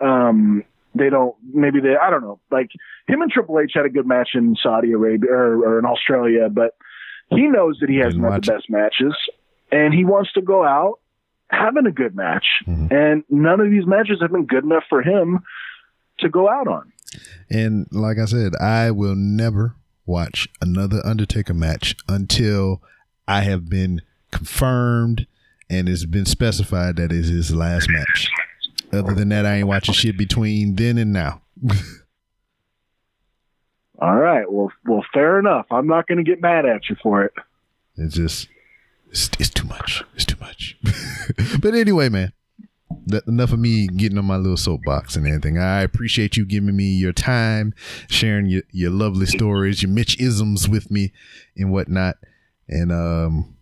um, 0.00 0.64
they 0.94 1.10
don't 1.10 1.36
maybe 1.52 1.80
they 1.80 1.96
I 2.00 2.10
don't 2.10 2.22
know. 2.22 2.40
Like 2.50 2.70
him 3.06 3.22
and 3.22 3.30
Triple 3.30 3.60
H 3.60 3.72
had 3.74 3.86
a 3.86 3.90
good 3.90 4.06
match 4.06 4.30
in 4.34 4.56
Saudi 4.62 4.92
Arabia 4.92 5.30
or, 5.30 5.64
or 5.64 5.78
in 5.78 5.84
Australia, 5.84 6.48
but 6.50 6.74
he 7.30 7.46
knows 7.46 7.78
that 7.80 7.90
he 7.90 7.96
hasn't 7.96 8.24
had 8.24 8.42
the 8.42 8.52
best 8.52 8.70
matches, 8.70 9.14
and 9.70 9.92
he 9.92 10.04
wants 10.04 10.32
to 10.32 10.42
go 10.42 10.64
out 10.64 10.98
having 11.50 11.86
a 11.86 11.92
good 11.92 12.14
match. 12.14 12.44
Mhm. 12.66 12.90
And 12.92 13.24
none 13.30 13.60
of 13.60 13.70
these 13.70 13.86
matches 13.86 14.18
have 14.20 14.30
been 14.32 14.46
good 14.46 14.64
enough 14.64 14.84
for 14.88 15.02
him 15.02 15.40
to 16.18 16.28
go 16.28 16.48
out 16.48 16.66
on. 16.68 16.92
and 17.50 17.86
like 17.90 18.18
I 18.18 18.26
said, 18.26 18.54
I 18.56 18.90
will 18.90 19.14
never 19.14 19.74
watch 20.04 20.46
another 20.60 21.00
Undertaker 21.04 21.54
match 21.54 21.96
until 22.08 22.82
I 23.26 23.40
have 23.42 23.68
been 23.70 24.02
confirmed 24.30 25.26
and 25.70 25.88
it's 25.88 26.04
been 26.04 26.26
specified 26.26 26.96
that 26.96 27.10
is 27.12 27.28
his 27.28 27.54
last 27.54 27.88
match. 27.90 28.28
Other 28.92 29.14
than 29.14 29.28
that, 29.30 29.46
I 29.46 29.54
ain't 29.56 29.68
watching 29.68 29.94
shit 29.94 30.16
between 30.18 30.74
then 30.76 30.98
and 30.98 31.12
now. 31.12 31.40
All 34.00 34.16
right. 34.16 34.50
Well, 34.50 34.70
well, 34.86 35.04
fair 35.12 35.38
enough. 35.38 35.66
I'm 35.70 35.86
not 35.86 36.06
going 36.06 36.18
to 36.18 36.24
get 36.24 36.40
mad 36.40 36.64
at 36.64 36.88
you 36.88 36.96
for 37.02 37.24
it. 37.24 37.32
It's 37.96 38.14
just 38.14 38.48
it's, 39.10 39.30
it's 39.38 39.50
too 39.50 39.66
much. 39.66 40.04
It's 40.14 40.24
too 40.24 40.38
much. 40.40 40.76
but 41.60 41.74
anyway, 41.74 42.08
man. 42.08 42.32
That, 43.06 43.26
enough 43.26 43.52
of 43.52 43.58
me 43.58 43.86
getting 43.86 44.18
on 44.18 44.24
my 44.24 44.36
little 44.36 44.56
soapbox 44.56 45.16
and 45.16 45.26
everything. 45.26 45.58
I 45.58 45.82
appreciate 45.82 46.36
you 46.36 46.44
giving 46.46 46.74
me 46.74 46.84
your 46.84 47.12
time, 47.12 47.74
sharing 48.08 48.46
your, 48.46 48.62
your 48.70 48.90
lovely 48.90 49.26
stories, 49.26 49.82
your 49.82 49.90
Mitch 49.90 50.18
isms 50.20 50.68
with 50.68 50.90
me 50.90 51.12
and 51.56 51.70
whatnot. 51.70 52.16
And 52.66 52.92
um 52.92 53.56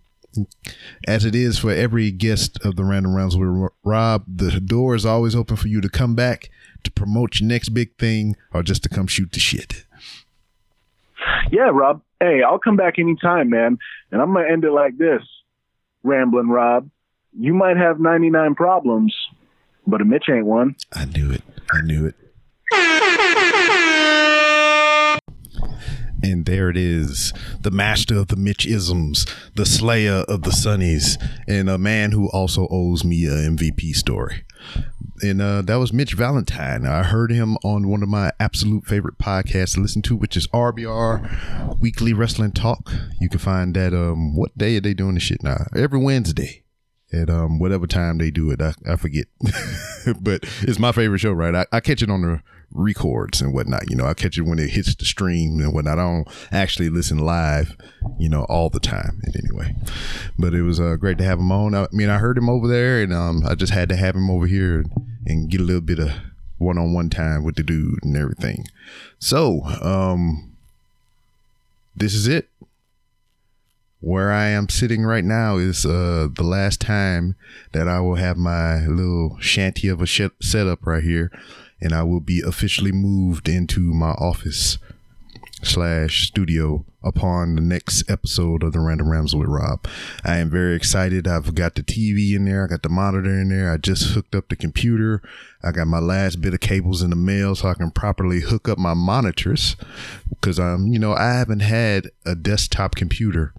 as 1.06 1.24
it 1.24 1.34
is 1.34 1.58
for 1.58 1.70
every 1.70 2.10
guest 2.10 2.58
of 2.64 2.76
the 2.76 2.84
Random 2.84 3.14
Rounds 3.14 3.36
with 3.36 3.70
Rob, 3.84 4.24
the 4.28 4.60
door 4.60 4.94
is 4.94 5.06
always 5.06 5.34
open 5.34 5.56
for 5.56 5.68
you 5.68 5.80
to 5.80 5.88
come 5.88 6.14
back 6.14 6.50
to 6.84 6.90
promote 6.90 7.40
your 7.40 7.48
next 7.48 7.70
big 7.70 7.96
thing 7.96 8.36
or 8.52 8.62
just 8.62 8.82
to 8.82 8.88
come 8.88 9.06
shoot 9.06 9.32
the 9.32 9.40
shit. 9.40 9.86
Yeah, 11.50 11.70
Rob. 11.72 12.02
Hey, 12.20 12.42
I'll 12.42 12.58
come 12.58 12.76
back 12.76 12.98
anytime, 12.98 13.50
man. 13.50 13.78
And 14.10 14.20
I'm 14.20 14.32
going 14.32 14.46
to 14.46 14.52
end 14.52 14.64
it 14.64 14.72
like 14.72 14.98
this 14.98 15.22
Rambling 16.06 16.48
Rob. 16.48 16.88
You 17.38 17.52
might 17.52 17.76
have 17.76 18.00
99 18.00 18.54
problems, 18.54 19.14
but 19.86 20.00
a 20.00 20.04
Mitch 20.04 20.24
ain't 20.30 20.46
one. 20.46 20.76
I 20.92 21.04
knew 21.04 21.30
it. 21.30 21.42
I 21.72 21.80
knew 21.82 22.06
it. 22.06 22.14
And 26.22 26.46
there 26.46 26.70
it 26.70 26.76
is, 26.76 27.32
the 27.60 27.70
master 27.70 28.16
of 28.16 28.28
the 28.28 28.36
Mitchisms, 28.36 29.28
the 29.54 29.66
slayer 29.66 30.24
of 30.26 30.42
the 30.42 30.50
Sunnies, 30.50 31.22
and 31.46 31.68
a 31.68 31.78
man 31.78 32.12
who 32.12 32.28
also 32.30 32.66
owes 32.70 33.04
me 33.04 33.26
a 33.26 33.30
MVP 33.30 33.94
story. 33.94 34.44
And 35.22 35.40
uh, 35.40 35.62
that 35.62 35.76
was 35.76 35.92
Mitch 35.92 36.14
Valentine. 36.14 36.86
I 36.86 37.02
heard 37.02 37.30
him 37.30 37.56
on 37.64 37.88
one 37.88 38.02
of 38.02 38.08
my 38.08 38.32
absolute 38.38 38.84
favorite 38.84 39.18
podcasts 39.18 39.74
to 39.74 39.80
listen 39.80 40.02
to, 40.02 40.16
which 40.16 40.36
is 40.36 40.46
RBR 40.48 41.80
Weekly 41.80 42.12
Wrestling 42.12 42.52
Talk. 42.52 42.92
You 43.20 43.28
can 43.28 43.38
find 43.38 43.74
that. 43.74 43.94
Um, 43.94 44.34
what 44.36 44.56
day 44.56 44.76
are 44.76 44.80
they 44.80 44.94
doing 44.94 45.14
the 45.14 45.20
shit 45.20 45.42
now? 45.42 45.66
Every 45.74 45.98
Wednesday 45.98 46.64
at 47.12 47.30
um 47.30 47.58
whatever 47.58 47.86
time 47.86 48.18
they 48.18 48.30
do 48.30 48.50
it. 48.50 48.60
I, 48.60 48.74
I 48.86 48.96
forget, 48.96 49.26
but 50.20 50.44
it's 50.62 50.78
my 50.78 50.92
favorite 50.92 51.18
show. 51.18 51.32
Right? 51.32 51.54
I, 51.54 51.66
I 51.72 51.80
catch 51.80 52.02
it 52.02 52.10
on 52.10 52.22
the 52.22 52.40
records 52.72 53.40
and 53.40 53.52
whatnot. 53.52 53.90
You 53.90 53.96
know, 53.96 54.06
I 54.06 54.14
catch 54.14 54.38
it 54.38 54.42
when 54.42 54.58
it 54.58 54.70
hits 54.70 54.94
the 54.94 55.04
stream 55.04 55.60
and 55.60 55.72
whatnot. 55.72 55.98
I 55.98 56.02
don't 56.02 56.28
actually 56.52 56.88
listen 56.88 57.18
live, 57.18 57.76
you 58.18 58.28
know, 58.28 58.44
all 58.44 58.70
the 58.70 58.80
time. 58.80 59.20
And 59.24 59.36
anyway, 59.36 59.74
but 60.38 60.54
it 60.54 60.62
was 60.62 60.80
uh, 60.80 60.96
great 60.96 61.18
to 61.18 61.24
have 61.24 61.38
him 61.38 61.52
on. 61.52 61.74
I 61.74 61.86
mean, 61.92 62.08
I 62.08 62.18
heard 62.18 62.38
him 62.38 62.48
over 62.48 62.68
there, 62.68 63.02
and 63.02 63.12
um, 63.12 63.42
I 63.46 63.54
just 63.54 63.72
had 63.72 63.88
to 63.90 63.96
have 63.96 64.14
him 64.14 64.30
over 64.30 64.46
here 64.46 64.84
and 65.26 65.50
get 65.50 65.60
a 65.60 65.64
little 65.64 65.80
bit 65.80 65.98
of 65.98 66.12
one-on-one 66.58 67.10
time 67.10 67.44
with 67.44 67.56
the 67.56 67.62
dude 67.62 68.02
and 68.02 68.16
everything. 68.16 68.66
So, 69.18 69.62
um, 69.82 70.56
this 71.94 72.14
is 72.14 72.28
it 72.28 72.48
where 74.00 74.30
I 74.30 74.48
am 74.48 74.68
sitting 74.68 75.04
right 75.04 75.24
now 75.24 75.56
is 75.56 75.84
uh, 75.84 76.28
the 76.32 76.44
last 76.44 76.80
time 76.80 77.34
that 77.72 77.88
I 77.88 77.98
will 78.00 78.16
have 78.16 78.36
my 78.36 78.86
little 78.86 79.36
shanty 79.40 79.88
of 79.88 80.00
a 80.00 80.06
sh- 80.06 80.20
setup 80.40 80.86
right 80.86 81.02
here, 81.02 81.32
and 81.80 81.92
I 81.92 82.02
will 82.02 82.20
be 82.20 82.40
officially 82.40 82.92
moved 82.92 83.48
into 83.48 83.80
my 83.92 84.10
office. 84.10 84.78
slash 85.62 86.28
studio 86.28 86.84
upon 87.02 87.54
the 87.54 87.62
next 87.62 88.08
episode 88.10 88.62
of 88.62 88.72
the 88.72 88.80
Random 88.80 89.08
Rambles 89.08 89.34
with 89.34 89.48
Rob. 89.48 89.86
I 90.24 90.36
am 90.36 90.50
very 90.50 90.74
excited. 90.74 91.26
I've 91.26 91.54
got 91.54 91.76
the 91.76 91.82
TV 91.82 92.34
in 92.34 92.44
there. 92.44 92.64
I 92.64 92.66
got 92.66 92.82
the 92.82 92.88
monitor 92.88 93.30
in 93.30 93.48
there. 93.48 93.72
I 93.72 93.76
just 93.76 94.12
hooked 94.12 94.34
up 94.34 94.48
the 94.48 94.56
computer. 94.56 95.22
I 95.62 95.72
got 95.72 95.86
my 95.86 95.98
last 95.98 96.40
bit 96.40 96.52
of 96.52 96.60
cables 96.60 97.02
in 97.02 97.10
the 97.10 97.16
mail 97.16 97.54
so 97.54 97.68
I 97.68 97.74
can 97.74 97.90
properly 97.90 98.40
hook 98.40 98.68
up 98.68 98.76
my 98.76 98.94
monitors 98.94 99.76
because 100.28 100.58
I'm, 100.58 100.88
you 100.88 100.98
know, 100.98 101.14
I 101.14 101.34
haven't 101.34 101.60
had 101.60 102.10
a 102.24 102.34
desktop 102.34 102.94
computer 102.94 103.54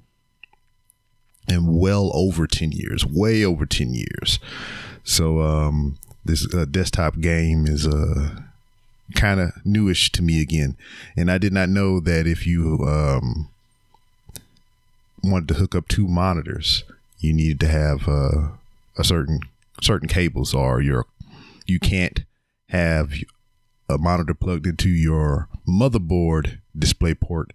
in 1.48 1.78
well 1.78 2.12
over 2.14 2.48
10 2.48 2.74
years, 2.74 3.06
way 3.06 3.46
over 3.46 3.66
10 3.66 3.94
years. 3.94 4.40
So, 5.04 5.42
um, 5.42 5.98
this 6.28 6.54
uh, 6.54 6.66
desktop 6.66 7.20
game 7.20 7.66
is, 7.66 7.88
uh, 7.88 8.42
kind 9.16 9.40
of 9.40 9.52
newish 9.66 10.12
to 10.12 10.22
me 10.22 10.42
again. 10.42 10.78
And 11.16 11.32
I 11.32 11.38
did 11.38 11.54
not 11.54 11.70
know 11.70 12.00
that 12.00 12.28
if 12.28 12.46
you 12.46 12.80
um, 12.88 13.50
wanted 15.24 15.48
to 15.50 15.54
hook 15.56 15.76
up 15.76 15.88
two 15.88 16.08
monitors, 16.08 16.84
you 17.20 17.34
needed 17.34 17.60
to 17.62 17.68
have 17.68 18.08
uh, 18.08 18.50
a 18.98 19.04
certain 19.04 19.40
certain 19.82 20.08
cables, 20.08 20.54
or 20.54 20.82
your 20.82 21.06
you 21.66 21.80
can't 21.80 22.22
have 22.70 23.14
a 23.90 23.98
monitor 23.98 24.34
plugged 24.34 24.68
into 24.68 24.90
your 24.90 25.48
motherboard 25.68 26.60
display 26.78 27.14
port 27.14 27.54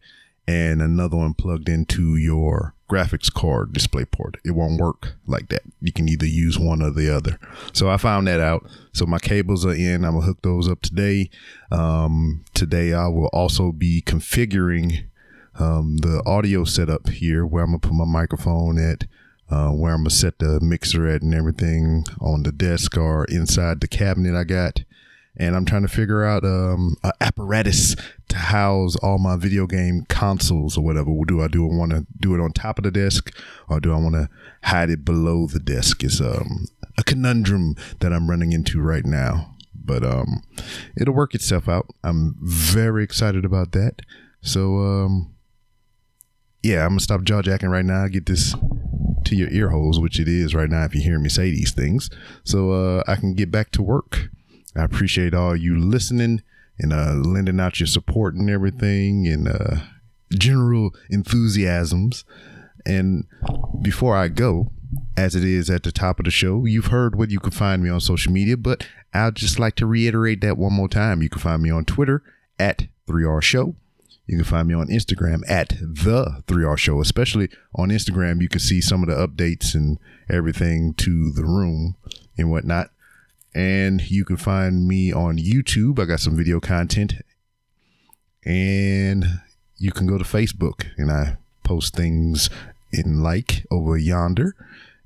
and 0.49 0.81
another 0.81 1.17
one 1.17 1.35
plugged 1.35 1.69
into 1.69 2.17
your 2.17 2.75
graphics 2.93 3.33
card 3.33 3.73
display 3.73 4.05
port. 4.05 4.37
It 4.45 4.51
won't 4.51 4.81
work 4.81 5.15
like 5.27 5.49
that. 5.49 5.63
You 5.81 5.93
can 5.93 6.09
either 6.09 6.27
use 6.27 6.59
one 6.59 6.83
or 6.83 6.91
the 6.91 7.15
other. 7.15 7.39
So 7.73 7.89
I 7.89 7.97
found 7.97 8.27
that 8.27 8.41
out. 8.41 8.69
So 8.93 9.07
my 9.07 9.19
cables 9.19 9.65
are 9.65 9.73
in. 9.73 10.05
I'm 10.05 10.15
gonna 10.15 10.27
hook 10.27 10.43
those 10.43 10.69
up 10.69 10.83
today. 10.83 11.31
Um, 11.71 12.45
today 12.53 12.93
I 12.93 13.09
will 13.09 13.31
also 13.33 13.73
be 13.73 14.03
configuring 14.03 15.05
um, 15.59 15.97
the 15.99 16.23
audio 16.27 16.65
setup 16.65 17.09
here, 17.09 17.47
where 17.47 17.65
I'm 17.65 17.71
gonna 17.71 17.79
put 17.79 17.95
my 17.95 18.05
microphone 18.05 18.79
at. 18.79 19.05
Uh, 19.49 19.71
where 19.71 19.93
I'm 19.93 20.01
gonna 20.01 20.11
set 20.11 20.39
the 20.39 20.61
mixer 20.61 21.07
at 21.07 21.21
and 21.21 21.35
everything 21.35 22.05
on 22.21 22.43
the 22.43 22.53
desk 22.53 22.97
or 22.97 23.27
inside 23.27 23.81
the 23.81 23.89
cabinet 23.89 24.35
I 24.35 24.45
got 24.45 24.83
and 25.37 25.57
I'm 25.57 25.65
trying 25.65 25.83
to 25.83 25.89
figure 25.89 26.25
out 26.25 26.45
um, 26.45 26.97
an 27.03 27.13
apparatus 27.21 27.97
to 28.29 28.37
house 28.37 28.97
all 28.97 29.19
my 29.19 29.37
video 29.37 29.67
game 29.67 30.05
consoles 30.09 30.77
or 30.77 30.85
whatever. 30.85 31.11
Do 31.27 31.43
I 31.43 31.49
do 31.49 31.65
I 31.71 31.75
want 31.75 31.93
to 31.93 32.07
do 32.21 32.35
it 32.35 32.41
on 32.41 32.53
top 32.53 32.79
of 32.79 32.85
the 32.85 32.91
desk 32.91 33.35
or 33.69 33.81
do 33.81 33.93
I 33.93 33.97
want 33.97 34.15
to 34.15 34.29
hide 34.65 34.91
it 34.91 35.05
below 35.05 35.47
the 35.47 35.59
desk? 35.59 36.05
It's 36.05 36.21
um, 36.21 36.67
a 36.99 37.05
conundrum 37.05 37.77
that 38.01 38.13
I'm 38.13 38.29
running 38.29 38.53
into 38.53 38.81
right 38.81 39.07
now, 39.07 39.55
but 39.75 40.05
um, 40.05 40.43
it'll 41.01 41.15
work 41.15 41.35
itself 41.35 41.69
out. 41.69 41.87
I'm 42.05 42.37
very 42.43 43.03
excited 43.03 43.45
about 43.45 43.73
that. 43.73 44.01
So 44.43 44.79
um, 44.79 45.35
yeah, 46.63 46.83
I'm 46.83 46.91
gonna 46.91 47.01
stop 47.01 47.23
jaw 47.23 47.43
jacking 47.43 47.71
right 47.71 47.85
now. 47.85 48.07
Get 48.09 48.27
this 48.27 48.55
to 49.25 49.37
your 49.37 49.49
ear 49.51 49.71
holes, 49.71 49.99
which 49.99 50.21
it 50.21 50.29
is 50.29 50.55
right 50.55 50.69
now 50.69 50.85
if 50.85 50.95
you 50.95 51.01
hear 51.01 51.19
me 51.19 51.29
say 51.29 51.51
these 51.51 51.73
things, 51.73 52.11
so 52.45 52.73
uh, 52.73 53.03
I 53.07 53.17
can 53.17 53.35
get 53.35 53.51
back 53.51 53.71
to 53.73 53.83
work. 53.83 54.29
I 54.75 54.85
appreciate 54.85 55.35
all 55.35 55.55
you 55.57 55.79
listening 55.79 56.43
and 56.79 56.93
uh, 56.93 57.13
lending 57.15 57.61
out 57.61 57.81
your 57.81 57.87
support 57.87 58.35
and 58.35 58.49
everything 58.49 59.27
and 59.27 59.49
uh, 59.49 59.77
general 60.33 60.95
enthusiasms. 61.11 62.25
And 62.85 63.27
before 63.81 64.17
I 64.17 64.29
go, 64.29 64.71
as 65.17 65.35
it 65.35 65.45
is 65.45 65.71
at 65.71 65.83
the 65.83 65.93
top 65.93 66.19
of 66.19 66.25
the 66.25 66.31
show, 66.31 66.65
you've 66.65 66.87
heard 66.87 67.17
where 67.17 67.29
you 67.29 67.41
can 67.41 67.51
find 67.51 67.83
me 67.83 67.91
on 67.91 68.01
social 68.01 68.33
media, 68.33 68.57
but 68.57 68.87
I'd 69.15 69.37
just 69.37 69.59
like 69.59 69.77
to 69.77 69.87
reiterate 69.87 70.41
that 70.41 70.59
one 70.59 70.73
more 70.73 70.89
time. 70.89 71.23
You 71.23 71.29
can 71.29 71.41
find 71.41 71.63
me 71.63 71.71
on 71.71 71.85
Twitter 71.85 72.23
at 72.59 72.87
3R 73.09 73.43
Show. 73.43 73.77
You 74.27 74.39
can 74.39 74.45
find 74.45 74.69
me 74.69 74.75
on 74.75 74.89
Instagram 74.89 75.43
at 75.49 75.71
the 75.81 76.43
3R 76.47 76.79
Show. 76.79 77.01
Especially 77.01 77.49
on 77.75 77.91
Instagram, 77.91 78.41
you 78.41 78.49
can 78.49 78.61
see 78.61 78.81
some 78.81 79.03
of 79.03 79.09
the 79.09 79.15
updates 79.27 79.75
and 79.75 79.99
everything 80.31 80.95
to 80.95 81.31
the 81.33 81.45
room 81.45 81.97
and 82.39 82.51
whatnot. 82.51 82.91
And 83.55 84.11
you 84.11 84.25
can 84.25 84.37
find 84.37 84.87
me 84.89 85.13
on 85.13 85.39
YouTube. 85.39 85.99
I 85.99 86.07
got 86.07 86.21
some 86.21 86.37
video 86.37 86.61
content. 86.61 87.15
And 88.45 89.25
you 89.77 89.93
can 89.93 90.07
go 90.07 90.19
to 90.19 90.25
Facebook 90.25 90.87
and 90.97 91.11
I 91.11 91.37
post 91.65 91.95
things 91.95 92.49
in 92.93 93.23
like 93.23 93.67
over 93.71 93.97
yonder. 93.97 94.55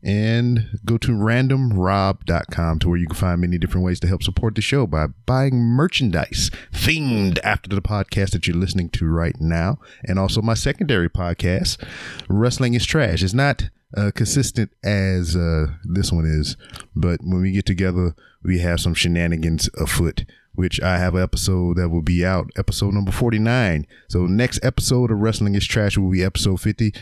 And 0.03 0.79
go 0.85 0.99
to 0.99 1.11
randomrob.com 1.11 2.79
to 2.79 2.89
where 2.89 2.99
you 2.99 3.07
can 3.07 3.17
find 3.17 3.41
many 3.41 3.59
different 3.59 3.85
ways 3.85 3.99
to 4.01 4.07
help 4.07 4.23
support 4.23 4.55
the 4.55 4.61
show 4.61 4.87
by 4.87 5.07
buying 5.25 5.57
merchandise 5.57 6.51
themed 6.71 7.41
after 7.43 7.69
the 7.75 7.83
podcast 7.83 8.31
that 8.31 8.47
you're 8.47 8.57
listening 8.57 8.89
to 8.91 9.07
right 9.07 9.35
now. 9.41 9.81
And 10.05 10.19
also 10.19 10.41
my 10.43 10.55
secondary 10.55 11.09
podcast, 11.09 11.83
Wrestling 12.29 12.75
is 12.75 12.87
Trash. 12.87 13.25
It's 13.25 13.35
not 13.35 13.71
uh, 13.97 14.11
consistent 14.15 14.71
as 14.85 15.35
uh, 15.35 15.67
this 15.85 16.13
one 16.13 16.27
is, 16.27 16.57
but 16.95 17.21
when 17.23 17.41
we 17.41 17.53
get 17.53 17.67
together, 17.67 18.15
we 18.43 18.59
have 18.61 18.81
some 18.81 18.95
shenanigans 18.95 19.69
afoot, 19.79 20.25
which 20.55 20.81
I 20.81 20.99
have 20.99 21.15
an 21.15 21.23
episode 21.23 21.77
that 21.79 21.89
will 21.89 22.03
be 22.03 22.25
out, 22.25 22.51
episode 22.57 22.95
number 22.95 23.13
49. 23.13 23.87
So 24.09 24.27
next 24.27 24.61
episode 24.63 25.11
of 25.11 25.19
Wrestling 25.19 25.55
is 25.55 25.67
Trash 25.67 25.97
will 25.97 26.11
be 26.11 26.23
episode 26.23 26.61
50, 26.61 26.93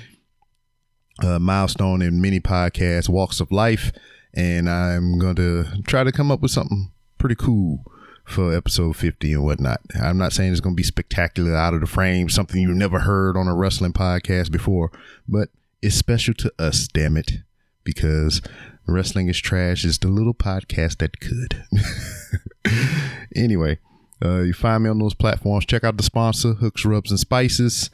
uh, 1.22 1.38
milestone 1.38 2.02
in 2.02 2.20
many 2.20 2.40
podcasts, 2.40 3.08
Walks 3.08 3.40
of 3.40 3.52
Life. 3.52 3.92
And 4.32 4.68
I'm 4.68 5.18
going 5.18 5.36
to 5.36 5.82
try 5.86 6.02
to 6.02 6.12
come 6.12 6.30
up 6.30 6.40
with 6.40 6.50
something 6.50 6.90
pretty 7.18 7.36
cool 7.36 7.84
for 8.24 8.54
episode 8.54 8.96
50 8.96 9.32
and 9.32 9.44
whatnot. 9.44 9.80
I'm 10.02 10.18
not 10.18 10.32
saying 10.32 10.52
it's 10.52 10.60
going 10.60 10.74
to 10.74 10.80
be 10.80 10.82
spectacular 10.82 11.54
out 11.54 11.74
of 11.74 11.80
the 11.80 11.86
frame, 11.86 12.28
something 12.28 12.60
you've 12.60 12.76
never 12.76 13.00
heard 13.00 13.36
on 13.36 13.46
a 13.46 13.54
wrestling 13.54 13.92
podcast 13.92 14.50
before, 14.50 14.90
but 15.28 15.50
it's 15.84 15.96
special 15.96 16.32
to 16.32 16.50
us, 16.58 16.88
damn 16.88 17.18
it, 17.18 17.32
because 17.84 18.40
Wrestling 18.86 19.28
is 19.28 19.38
Trash 19.38 19.84
is 19.84 19.98
the 19.98 20.08
little 20.08 20.32
podcast 20.32 20.98
that 20.98 21.20
could. 21.20 21.62
anyway, 23.36 23.78
uh, 24.24 24.40
you 24.40 24.54
find 24.54 24.84
me 24.84 24.88
on 24.88 24.98
those 24.98 25.12
platforms. 25.12 25.66
Check 25.66 25.84
out 25.84 25.98
the 25.98 26.02
sponsor, 26.02 26.54
Hooks, 26.54 26.86
Rubs, 26.86 27.10
and 27.10 27.20
Spices, 27.20 27.90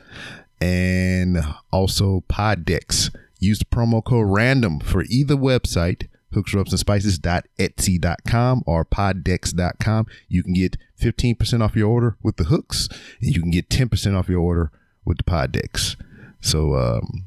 and 0.60 1.38
also 1.72 2.22
Poddex. 2.28 3.12
Use 3.40 3.58
the 3.58 3.64
promo 3.64 4.04
code 4.04 4.28
RANDOM 4.28 4.84
for 4.84 5.02
either 5.08 5.34
website, 5.34 6.06
Hooks, 6.32 6.54
Rubs, 6.54 6.72
and 6.72 6.80
hooksrubsandspices.etsy.com 6.80 8.62
or 8.66 8.84
poddex.com. 8.84 10.06
You 10.28 10.44
can 10.44 10.52
get 10.52 10.76
15% 11.00 11.60
off 11.60 11.74
your 11.74 11.88
order 11.88 12.16
with 12.22 12.36
the 12.36 12.44
hooks, 12.44 12.88
and 13.20 13.34
you 13.34 13.42
can 13.42 13.50
get 13.50 13.68
10% 13.68 14.16
off 14.16 14.28
your 14.28 14.40
order 14.40 14.70
with 15.04 15.16
the 15.18 15.24
Poddex. 15.24 15.96
So, 16.40 16.76
um, 16.76 17.26